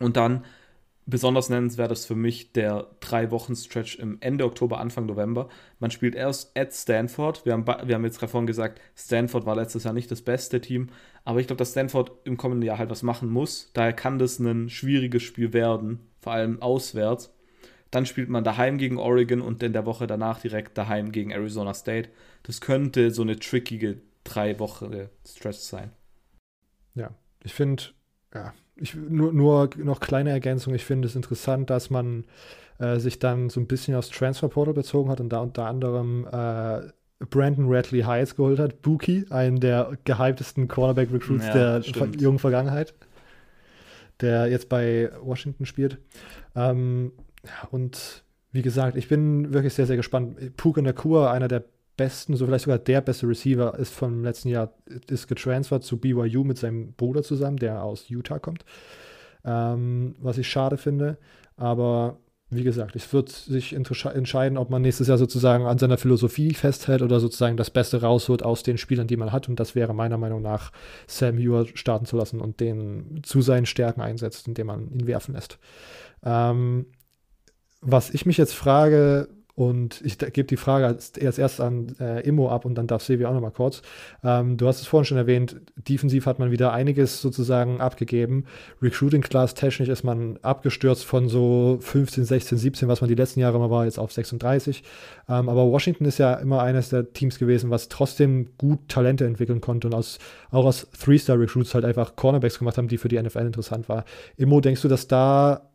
Und 0.00 0.16
dann 0.16 0.44
Besonders 1.10 1.48
nennenswert 1.48 1.90
ist 1.90 2.04
für 2.04 2.14
mich 2.14 2.52
der 2.52 2.86
drei 3.00 3.30
Wochen 3.30 3.56
Stretch 3.56 3.98
im 3.98 4.18
Ende 4.20 4.44
Oktober, 4.44 4.78
Anfang 4.78 5.06
November. 5.06 5.48
Man 5.78 5.90
spielt 5.90 6.14
erst 6.14 6.54
at 6.54 6.74
Stanford. 6.74 7.46
Wir 7.46 7.54
haben, 7.54 7.66
wir 7.66 7.94
haben 7.94 8.04
jetzt 8.04 8.22
davon 8.22 8.46
gesagt, 8.46 8.78
Stanford 8.94 9.46
war 9.46 9.56
letztes 9.56 9.84
Jahr 9.84 9.94
nicht 9.94 10.10
das 10.10 10.20
beste 10.20 10.60
Team. 10.60 10.88
Aber 11.24 11.40
ich 11.40 11.46
glaube, 11.46 11.60
dass 11.60 11.70
Stanford 11.70 12.12
im 12.24 12.36
kommenden 12.36 12.66
Jahr 12.66 12.76
halt 12.76 12.90
was 12.90 13.02
machen 13.02 13.30
muss. 13.30 13.70
Daher 13.72 13.94
kann 13.94 14.18
das 14.18 14.38
ein 14.38 14.68
schwieriges 14.68 15.22
Spiel 15.22 15.54
werden, 15.54 16.00
vor 16.20 16.34
allem 16.34 16.60
auswärts. 16.60 17.34
Dann 17.90 18.04
spielt 18.04 18.28
man 18.28 18.44
daheim 18.44 18.76
gegen 18.76 18.98
Oregon 18.98 19.40
und 19.40 19.62
in 19.62 19.72
der 19.72 19.86
Woche 19.86 20.06
danach 20.06 20.42
direkt 20.42 20.76
daheim 20.76 21.10
gegen 21.10 21.30
Arizona 21.30 21.72
State. 21.72 22.10
Das 22.42 22.60
könnte 22.60 23.12
so 23.12 23.22
eine 23.22 23.38
trickige 23.38 24.02
drei 24.24 24.58
Wochen 24.58 25.08
Stretch 25.26 25.56
sein. 25.56 25.90
Ja, 26.94 27.14
ich 27.42 27.54
finde, 27.54 27.84
ja, 28.34 28.52
ich, 28.80 28.94
nur, 28.94 29.32
nur 29.32 29.70
noch 29.76 30.00
kleine 30.00 30.30
Ergänzung. 30.30 30.74
Ich 30.74 30.84
finde 30.84 31.08
es 31.08 31.16
interessant, 31.16 31.70
dass 31.70 31.90
man 31.90 32.24
äh, 32.78 32.98
sich 32.98 33.18
dann 33.18 33.50
so 33.50 33.60
ein 33.60 33.66
bisschen 33.66 33.94
aufs 33.94 34.10
Transfer 34.10 34.48
Portal 34.48 34.74
bezogen 34.74 35.10
hat 35.10 35.20
und 35.20 35.30
da 35.30 35.40
unter 35.40 35.66
anderem 35.66 36.26
äh, 36.30 36.80
Brandon 37.26 37.66
Radley 37.68 38.02
Heights 38.02 38.36
geholt 38.36 38.58
hat. 38.58 38.82
Buki, 38.82 39.26
einen 39.30 39.60
der 39.60 39.98
gehyptesten 40.04 40.68
Cornerback-Recruits 40.68 41.46
ja, 41.46 41.52
der 41.52 41.82
stimmt. 41.82 42.20
jungen 42.20 42.38
Vergangenheit, 42.38 42.94
der 44.20 44.46
jetzt 44.46 44.68
bei 44.68 45.10
Washington 45.20 45.66
spielt. 45.66 45.98
Ähm, 46.54 47.12
und 47.70 48.24
wie 48.52 48.62
gesagt, 48.62 48.96
ich 48.96 49.08
bin 49.08 49.52
wirklich 49.52 49.74
sehr, 49.74 49.86
sehr 49.86 49.96
gespannt. 49.96 50.56
Puka 50.56 50.80
Nakua, 50.80 51.32
einer 51.32 51.48
der 51.48 51.64
besten, 51.98 52.34
so 52.34 52.46
vielleicht 52.46 52.64
sogar 52.64 52.78
der 52.78 53.02
beste 53.02 53.28
Receiver 53.28 53.78
ist 53.78 53.92
vom 53.92 54.24
letzten 54.24 54.48
Jahr, 54.48 54.72
ist 55.10 55.28
getransfert 55.28 55.84
zu 55.84 55.98
BYU 55.98 56.44
mit 56.44 56.56
seinem 56.56 56.94
Bruder 56.94 57.22
zusammen, 57.22 57.58
der 57.58 57.82
aus 57.82 58.08
Utah 58.08 58.38
kommt. 58.38 58.64
Ähm, 59.44 60.16
was 60.18 60.38
ich 60.38 60.48
schade 60.48 60.78
finde. 60.78 61.18
Aber 61.56 62.20
wie 62.50 62.62
gesagt, 62.62 62.96
es 62.96 63.12
wird 63.12 63.28
sich 63.28 63.74
entscheiden, 63.74 64.56
ob 64.56 64.70
man 64.70 64.80
nächstes 64.80 65.08
Jahr 65.08 65.18
sozusagen 65.18 65.66
an 65.66 65.76
seiner 65.76 65.98
Philosophie 65.98 66.54
festhält 66.54 67.02
oder 67.02 67.20
sozusagen 67.20 67.58
das 67.58 67.68
Beste 67.68 68.00
rausholt 68.00 68.42
aus 68.42 68.62
den 68.62 68.78
Spielern, 68.78 69.06
die 69.06 69.18
man 69.18 69.32
hat. 69.32 69.50
Und 69.50 69.60
das 69.60 69.74
wäre 69.74 69.94
meiner 69.94 70.16
Meinung 70.16 70.40
nach, 70.40 70.72
Sam 71.06 71.36
Ewer 71.36 71.66
starten 71.74 72.06
zu 72.06 72.16
lassen 72.16 72.40
und 72.40 72.60
den 72.60 73.20
zu 73.22 73.42
seinen 73.42 73.66
Stärken 73.66 74.00
einsetzt, 74.00 74.48
indem 74.48 74.68
man 74.68 74.90
ihn 74.90 75.06
werfen 75.06 75.34
lässt. 75.34 75.58
Ähm, 76.24 76.86
was 77.82 78.10
ich 78.10 78.24
mich 78.24 78.38
jetzt 78.38 78.54
frage, 78.54 79.28
und 79.58 80.00
ich 80.04 80.18
gebe 80.18 80.44
die 80.44 80.56
Frage 80.56 80.86
als, 80.86 81.14
als 81.20 81.36
erst 81.36 81.60
an 81.60 81.88
äh, 81.98 82.20
Immo 82.20 82.48
ab 82.48 82.64
und 82.64 82.76
dann 82.76 82.86
darf 82.86 83.02
Silvia 83.02 83.28
auch 83.28 83.34
noch 83.34 83.40
mal 83.40 83.50
kurz. 83.50 83.82
Ähm, 84.22 84.56
du 84.56 84.68
hast 84.68 84.80
es 84.80 84.86
vorhin 84.86 85.04
schon 85.04 85.18
erwähnt, 85.18 85.56
defensiv 85.74 86.26
hat 86.26 86.38
man 86.38 86.52
wieder 86.52 86.72
einiges 86.72 87.20
sozusagen 87.20 87.80
abgegeben. 87.80 88.44
Recruiting 88.80 89.20
Class 89.20 89.54
technisch 89.54 89.88
ist 89.88 90.04
man 90.04 90.38
abgestürzt 90.42 91.04
von 91.04 91.28
so 91.28 91.78
15, 91.80 92.24
16, 92.24 92.56
17, 92.56 92.88
was 92.88 93.00
man 93.00 93.08
die 93.08 93.16
letzten 93.16 93.40
Jahre 93.40 93.56
immer 93.56 93.68
war, 93.68 93.84
jetzt 93.84 93.98
auf 93.98 94.12
36. 94.12 94.84
Ähm, 95.28 95.48
aber 95.48 95.66
Washington 95.66 96.04
ist 96.04 96.18
ja 96.18 96.34
immer 96.34 96.62
eines 96.62 96.90
der 96.90 97.12
Teams 97.12 97.40
gewesen, 97.40 97.68
was 97.70 97.88
trotzdem 97.88 98.50
gut 98.58 98.88
Talente 98.88 99.26
entwickeln 99.26 99.60
konnte 99.60 99.88
und 99.88 99.94
aus, 99.94 100.20
auch 100.52 100.66
aus 100.66 100.86
Three-Star-Recruits 101.02 101.74
halt 101.74 101.84
einfach 101.84 102.14
Cornerbacks 102.14 102.60
gemacht 102.60 102.78
haben, 102.78 102.86
die 102.86 102.96
für 102.96 103.08
die 103.08 103.20
NFL 103.20 103.38
interessant 103.40 103.88
war. 103.88 104.04
Immo, 104.36 104.60
denkst 104.60 104.82
du, 104.82 104.88
dass 104.88 105.08
da 105.08 105.68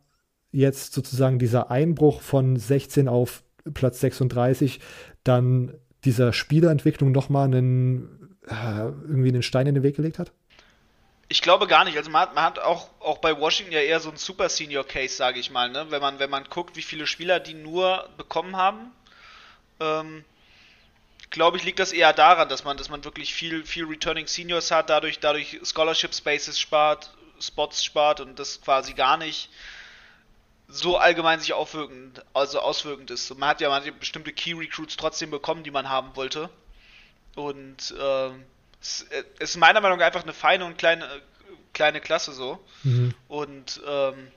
jetzt 0.52 0.94
sozusagen 0.94 1.38
dieser 1.38 1.70
Einbruch 1.70 2.22
von 2.22 2.56
16 2.56 3.08
auf 3.08 3.42
Platz 3.72 4.00
36 4.00 4.80
dann 5.22 5.74
dieser 6.04 6.32
Spielerentwicklung 6.32 7.12
nochmal 7.12 7.46
einen, 7.46 8.36
äh, 8.46 8.84
irgendwie 9.08 9.28
einen 9.28 9.42
Stein 9.42 9.66
in 9.66 9.74
den 9.74 9.82
Weg 9.82 9.96
gelegt 9.96 10.18
hat? 10.18 10.32
Ich 11.28 11.40
glaube 11.40 11.66
gar 11.66 11.84
nicht. 11.84 11.96
Also 11.96 12.10
man 12.10 12.22
hat, 12.22 12.34
man 12.34 12.44
hat 12.44 12.58
auch, 12.58 12.90
auch 13.00 13.18
bei 13.18 13.38
Washington 13.38 13.72
ja 13.72 13.80
eher 13.80 14.00
so 14.00 14.10
ein 14.10 14.16
Super 14.16 14.48
Senior 14.48 14.84
Case, 14.84 15.16
sage 15.16 15.40
ich 15.40 15.50
mal. 15.50 15.70
Ne? 15.70 15.86
Wenn, 15.88 16.00
man, 16.00 16.18
wenn 16.18 16.30
man 16.30 16.44
guckt, 16.44 16.76
wie 16.76 16.82
viele 16.82 17.06
Spieler 17.06 17.40
die 17.40 17.54
nur 17.54 18.08
bekommen 18.18 18.56
haben, 18.56 18.92
ähm, 19.80 20.24
glaube 21.30 21.56
ich, 21.56 21.64
liegt 21.64 21.78
das 21.78 21.92
eher 21.92 22.12
daran, 22.12 22.48
dass 22.48 22.64
man, 22.64 22.76
dass 22.76 22.90
man 22.90 23.04
wirklich 23.04 23.34
viel, 23.34 23.64
viel 23.64 23.86
Returning 23.86 24.26
Seniors 24.26 24.70
hat, 24.70 24.90
dadurch, 24.90 25.18
dadurch 25.18 25.60
Scholarship 25.64 26.14
Spaces 26.14 26.60
spart, 26.60 27.12
Spots 27.40 27.82
spart 27.82 28.20
und 28.20 28.38
das 28.38 28.60
quasi 28.60 28.92
gar 28.92 29.16
nicht 29.16 29.48
so 30.74 30.96
allgemein 30.96 31.40
sich 31.40 31.52
aufwirkend, 31.52 32.22
also 32.34 32.60
auswirkend 32.60 33.10
ist. 33.10 33.36
man 33.38 33.48
hat 33.48 33.60
ja, 33.60 33.68
man 33.68 33.80
hat 33.80 33.86
ja 33.86 33.92
bestimmte 33.92 34.32
Key 34.32 34.54
Recruits 34.54 34.96
trotzdem 34.96 35.30
bekommen, 35.30 35.62
die 35.62 35.70
man 35.70 35.88
haben 35.88 36.16
wollte. 36.16 36.50
Und 37.36 37.94
äh, 37.98 38.30
es, 38.80 39.02
äh, 39.10 39.24
es, 39.38 39.50
ist 39.50 39.56
meiner 39.56 39.80
Meinung 39.80 39.98
nach 39.98 40.06
einfach 40.06 40.22
eine 40.22 40.32
feine 40.32 40.64
und 40.64 40.76
kleine, 40.78 41.08
kleine 41.72 42.00
Klasse 42.00 42.32
so. 42.32 42.58
Mhm. 42.82 43.14
Und 43.28 43.80
ähm, 43.86 44.30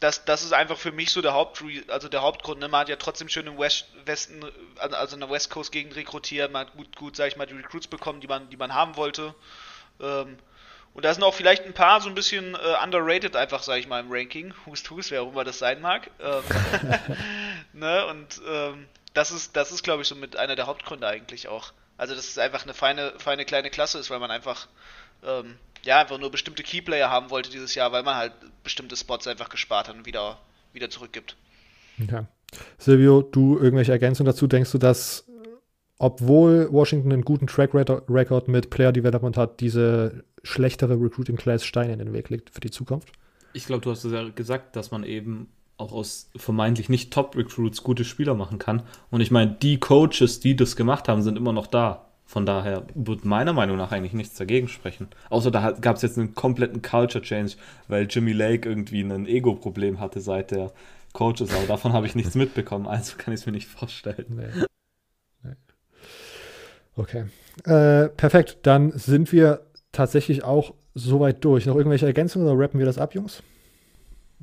das, 0.00 0.24
das 0.24 0.44
ist 0.44 0.52
einfach 0.52 0.78
für 0.78 0.92
mich 0.92 1.10
so 1.10 1.22
der 1.22 1.34
Haupt, 1.34 1.62
also 1.88 2.08
der 2.08 2.22
Hauptgrund. 2.22 2.60
Ne? 2.60 2.68
Man 2.68 2.80
hat 2.82 2.88
ja 2.88 2.96
trotzdem 2.96 3.28
schön 3.28 3.46
im 3.46 3.58
West, 3.58 3.86
Westen, 4.04 4.44
also 4.76 5.14
in 5.14 5.20
der 5.20 5.30
West 5.30 5.50
Coast 5.50 5.72
Gegend 5.72 5.96
rekrutiert, 5.96 6.52
man 6.52 6.66
hat 6.66 6.74
gut, 6.74 6.94
gut, 6.96 7.16
sag 7.16 7.28
ich 7.28 7.36
mal, 7.36 7.46
die 7.46 7.54
Recruits 7.54 7.88
bekommen, 7.88 8.20
die 8.20 8.28
man, 8.28 8.48
die 8.50 8.56
man 8.56 8.74
haben 8.74 8.96
wollte. 8.96 9.34
Ähm, 10.00 10.38
und 10.98 11.04
da 11.04 11.14
sind 11.14 11.22
auch 11.22 11.32
vielleicht 11.32 11.64
ein 11.64 11.74
paar 11.74 12.00
so 12.00 12.08
ein 12.08 12.16
bisschen 12.16 12.56
äh, 12.56 12.84
underrated 12.84 13.36
einfach, 13.36 13.62
sage 13.62 13.78
ich 13.78 13.86
mal, 13.86 14.00
im 14.00 14.10
Ranking. 14.10 14.52
Hust, 14.66 14.90
hust, 14.90 15.12
wer 15.12 15.22
auch 15.22 15.30
immer 15.30 15.44
das 15.44 15.60
sein 15.60 15.80
mag. 15.80 16.10
Ähm, 16.18 16.42
ne? 17.72 18.04
Und 18.06 18.42
ähm, 18.50 18.86
das 19.14 19.30
ist, 19.30 19.54
das 19.54 19.70
ist, 19.70 19.84
glaube 19.84 20.02
ich, 20.02 20.08
so 20.08 20.16
mit 20.16 20.36
einer 20.36 20.56
der 20.56 20.66
Hauptgründe 20.66 21.06
eigentlich 21.06 21.46
auch. 21.46 21.72
Also, 21.96 22.16
dass 22.16 22.26
es 22.26 22.36
einfach 22.36 22.64
eine 22.64 22.74
feine, 22.74 23.12
feine 23.18 23.44
kleine 23.44 23.70
Klasse 23.70 24.00
ist, 24.00 24.10
weil 24.10 24.18
man 24.18 24.32
einfach, 24.32 24.66
ähm, 25.24 25.54
ja, 25.84 26.00
einfach 26.00 26.18
nur 26.18 26.32
bestimmte 26.32 26.64
Keyplayer 26.64 27.08
haben 27.08 27.30
wollte 27.30 27.48
dieses 27.48 27.76
Jahr, 27.76 27.92
weil 27.92 28.02
man 28.02 28.16
halt 28.16 28.32
bestimmte 28.64 28.96
Spots 28.96 29.28
einfach 29.28 29.50
gespart 29.50 29.86
hat 29.86 29.94
und 29.94 30.04
wieder, 30.04 30.40
wieder 30.72 30.90
zurückgibt. 30.90 31.36
Ja. 32.10 32.26
Silvio, 32.76 33.22
du 33.22 33.56
irgendwelche 33.56 33.92
Ergänzungen 33.92 34.32
dazu? 34.32 34.48
Denkst 34.48 34.72
du, 34.72 34.78
dass 34.78 35.27
obwohl 35.98 36.68
Washington 36.72 37.12
einen 37.12 37.22
guten 37.22 37.46
Track 37.46 37.74
Record 37.74 38.48
mit 38.48 38.70
Player 38.70 38.92
Development 38.92 39.36
hat, 39.36 39.60
diese 39.60 40.24
schlechtere 40.42 41.00
Recruiting 41.00 41.36
Class 41.36 41.64
Steine 41.64 41.92
in 41.92 41.98
den 41.98 42.12
Weg 42.12 42.30
legt 42.30 42.50
für 42.50 42.60
die 42.60 42.70
Zukunft? 42.70 43.12
Ich 43.52 43.66
glaube, 43.66 43.82
du 43.82 43.90
hast 43.90 44.04
es 44.04 44.12
ja 44.12 44.28
gesagt, 44.28 44.76
dass 44.76 44.90
man 44.90 45.04
eben 45.04 45.48
auch 45.76 45.92
aus 45.92 46.30
vermeintlich 46.36 46.88
nicht 46.88 47.12
Top 47.12 47.36
Recruits 47.36 47.82
gute 47.82 48.04
Spieler 48.04 48.34
machen 48.34 48.58
kann. 48.58 48.82
Und 49.10 49.20
ich 49.20 49.30
meine, 49.30 49.56
die 49.62 49.78
Coaches, 49.78 50.40
die 50.40 50.56
das 50.56 50.76
gemacht 50.76 51.08
haben, 51.08 51.22
sind 51.22 51.36
immer 51.36 51.52
noch 51.52 51.66
da. 51.66 52.04
Von 52.24 52.44
daher 52.44 52.84
wird 52.94 53.24
meiner 53.24 53.54
Meinung 53.54 53.78
nach 53.78 53.90
eigentlich 53.90 54.12
nichts 54.12 54.36
dagegen 54.36 54.68
sprechen. 54.68 55.08
Außer 55.30 55.50
da 55.50 55.70
gab 55.70 55.96
es 55.96 56.02
jetzt 56.02 56.18
einen 56.18 56.34
kompletten 56.34 56.82
Culture 56.82 57.24
Change, 57.24 57.54
weil 57.86 58.06
Jimmy 58.08 58.32
Lake 58.32 58.68
irgendwie 58.68 59.00
ein 59.00 59.26
Ego-Problem 59.26 59.98
hatte 59.98 60.20
seit 60.20 60.50
der 60.50 60.72
Coach 61.14 61.40
ist. 61.40 61.54
Aber 61.54 61.66
davon 61.66 61.94
habe 61.94 62.06
ich 62.06 62.14
nichts 62.14 62.34
mitbekommen, 62.34 62.86
also 62.86 63.16
kann 63.16 63.32
ich 63.32 63.40
es 63.40 63.46
mir 63.46 63.52
nicht 63.52 63.66
vorstellen. 63.66 64.26
Nee. 64.28 64.64
Okay. 66.98 67.26
Äh, 67.64 68.08
perfekt. 68.08 68.58
Dann 68.62 68.90
sind 68.90 69.32
wir 69.32 69.66
tatsächlich 69.92 70.42
auch 70.42 70.74
soweit 70.94 71.44
durch. 71.44 71.64
Noch 71.64 71.76
irgendwelche 71.76 72.06
Ergänzungen 72.06 72.46
oder 72.48 72.58
rappen 72.58 72.78
wir 72.78 72.86
das 72.86 72.98
ab, 72.98 73.14
Jungs? 73.14 73.42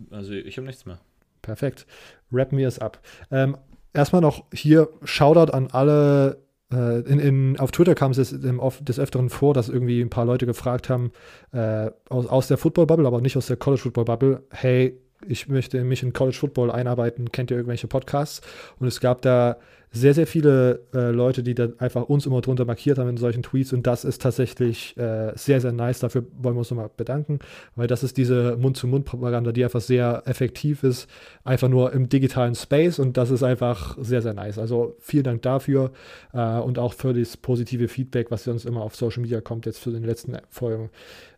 Also 0.09 0.31
ich 0.31 0.57
habe 0.57 0.65
nichts 0.65 0.85
mehr. 0.85 0.99
Perfekt. 1.41 1.85
Rappen 2.31 2.57
wir 2.57 2.67
es 2.67 2.79
ab. 2.79 3.01
Ähm, 3.29 3.57
erstmal 3.93 4.21
noch 4.21 4.45
hier 4.53 4.87
Shoutout 5.03 5.51
an 5.51 5.67
alle 5.71 6.45
äh, 6.71 7.01
in, 7.01 7.19
in, 7.19 7.59
auf 7.59 7.71
Twitter 7.71 7.93
kam 7.93 8.11
es 8.11 8.17
des, 8.17 8.33
des, 8.39 8.99
Öfteren 8.99 9.29
vor, 9.29 9.53
dass 9.53 9.69
irgendwie 9.69 10.01
ein 10.01 10.09
paar 10.09 10.25
Leute 10.25 10.45
gefragt 10.45 10.89
haben, 10.89 11.11
äh, 11.51 11.91
aus, 12.09 12.25
aus 12.25 12.47
der 12.47 12.57
Football-Bubble, 12.57 13.05
aber 13.05 13.21
nicht 13.21 13.37
aus 13.37 13.47
der 13.47 13.57
College-Football-Bubble, 13.57 14.43
hey, 14.49 14.97
ich 15.27 15.47
möchte 15.47 15.83
mich 15.83 16.03
in 16.03 16.13
College 16.13 16.37
Football 16.37 16.71
einarbeiten, 16.71 17.31
kennt 17.31 17.51
ihr 17.51 17.57
irgendwelche 17.57 17.87
Podcasts? 17.87 18.41
Und 18.79 18.87
es 18.87 18.99
gab 18.99 19.21
da 19.21 19.57
sehr, 19.95 20.13
sehr 20.13 20.27
viele 20.27 20.81
äh, 20.93 21.11
Leute, 21.11 21.41
die 21.41 21.55
dann 21.55 21.79
einfach 21.79 22.03
uns 22.03 22.25
immer 22.25 22.41
drunter 22.41 22.65
markiert 22.65 22.97
haben 22.97 23.09
in 23.09 23.17
solchen 23.17 23.43
Tweets 23.43 23.71
und 23.71 23.87
das 23.87 24.03
ist 24.03 24.21
tatsächlich 24.21 24.95
äh, 24.97 25.31
sehr, 25.35 25.61
sehr 25.61 25.71
nice. 25.71 25.99
Dafür 25.99 26.25
wollen 26.37 26.55
wir 26.55 26.59
uns 26.59 26.69
nochmal 26.69 26.89
bedanken, 26.95 27.39
weil 27.75 27.87
das 27.87 28.03
ist 28.03 28.17
diese 28.17 28.57
Mund-zu-Mund-Propaganda, 28.57 29.53
die 29.53 29.63
einfach 29.63 29.79
sehr 29.79 30.23
effektiv 30.25 30.83
ist, 30.83 31.09
einfach 31.45 31.69
nur 31.69 31.93
im 31.93 32.09
digitalen 32.09 32.55
Space 32.55 32.99
und 32.99 33.15
das 33.15 33.31
ist 33.31 33.41
einfach 33.41 33.97
sehr, 34.01 34.21
sehr 34.21 34.33
nice. 34.33 34.59
Also 34.59 34.97
vielen 34.99 35.23
Dank 35.23 35.41
dafür 35.43 35.91
äh, 36.33 36.59
und 36.59 36.77
auch 36.77 36.93
für 36.93 37.13
das 37.13 37.37
positive 37.37 37.87
Feedback, 37.87 38.31
was 38.31 38.45
uns 38.49 38.65
immer 38.65 38.81
auf 38.81 38.97
Social 38.97 39.21
Media 39.21 39.39
kommt, 39.39 39.65
jetzt 39.65 39.79
für 39.79 39.91
den 39.91 40.03
letzten 40.03 40.37
Folgen. 40.49 40.89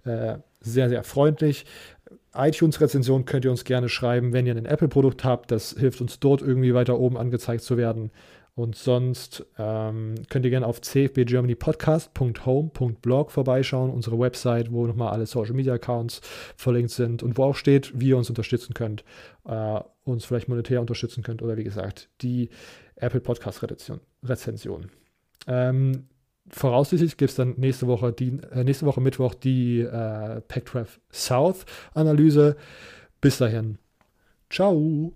Äh, 0.03 0.37
sehr, 0.59 0.89
sehr 0.89 1.03
freundlich 1.03 1.65
iTunes-Rezension 2.37 3.25
könnt 3.25 3.45
ihr 3.45 3.51
uns 3.51 3.63
gerne 3.63 3.89
schreiben, 3.89 4.33
wenn 4.33 4.45
ihr 4.45 4.55
ein 4.55 4.65
Apple-Produkt 4.65 5.23
habt. 5.23 5.51
Das 5.51 5.75
hilft 5.77 6.01
uns 6.01 6.19
dort 6.19 6.41
irgendwie 6.41 6.73
weiter 6.73 6.99
oben 6.99 7.17
angezeigt 7.17 7.63
zu 7.63 7.77
werden. 7.77 8.11
Und 8.57 8.75
sonst 8.75 9.45
ähm, 9.59 10.15
könnt 10.29 10.43
ihr 10.43 10.49
gerne 10.49 10.65
auf 10.65 10.81
cfbgermanypodcast.home.blog 10.81 13.31
vorbeischauen, 13.31 13.91
unsere 13.91 14.17
Website, 14.17 14.71
wo 14.71 14.87
nochmal 14.87 15.13
alle 15.13 15.27
Social 15.27 15.53
Media 15.53 15.75
Accounts 15.75 16.21
verlinkt 16.55 16.89
sind 16.89 17.21
und 17.21 17.37
wo 17.37 17.43
auch 17.43 17.55
steht, 17.55 17.91
wie 17.99 18.07
ihr 18.07 18.17
uns 18.17 18.29
unterstützen 18.29 18.73
könnt, 18.73 19.03
äh, 19.45 19.79
uns 20.05 20.25
vielleicht 20.25 20.47
monetär 20.47 20.81
unterstützen 20.81 21.21
könnt 21.21 21.43
oder 21.43 21.55
wie 21.55 21.63
gesagt, 21.63 22.09
die 22.21 22.49
Apple 22.95 23.21
Podcast 23.21 23.63
Rezension. 24.23 24.89
Ähm, 25.45 26.07
voraussichtlich 26.49 27.17
gibt 27.17 27.31
es 27.31 27.35
dann 27.35 27.55
nächste 27.57 27.87
Woche, 27.87 28.13
die, 28.13 28.39
äh, 28.51 28.63
nächste 28.63 28.85
Woche 28.85 29.01
Mittwoch 29.01 29.33
die 29.33 29.81
äh, 29.81 30.41
Pac-12 30.41 30.87
South 31.11 31.65
Analyse. 31.93 32.55
Bis 33.21 33.37
dahin. 33.37 33.77
Ciao. 34.49 35.13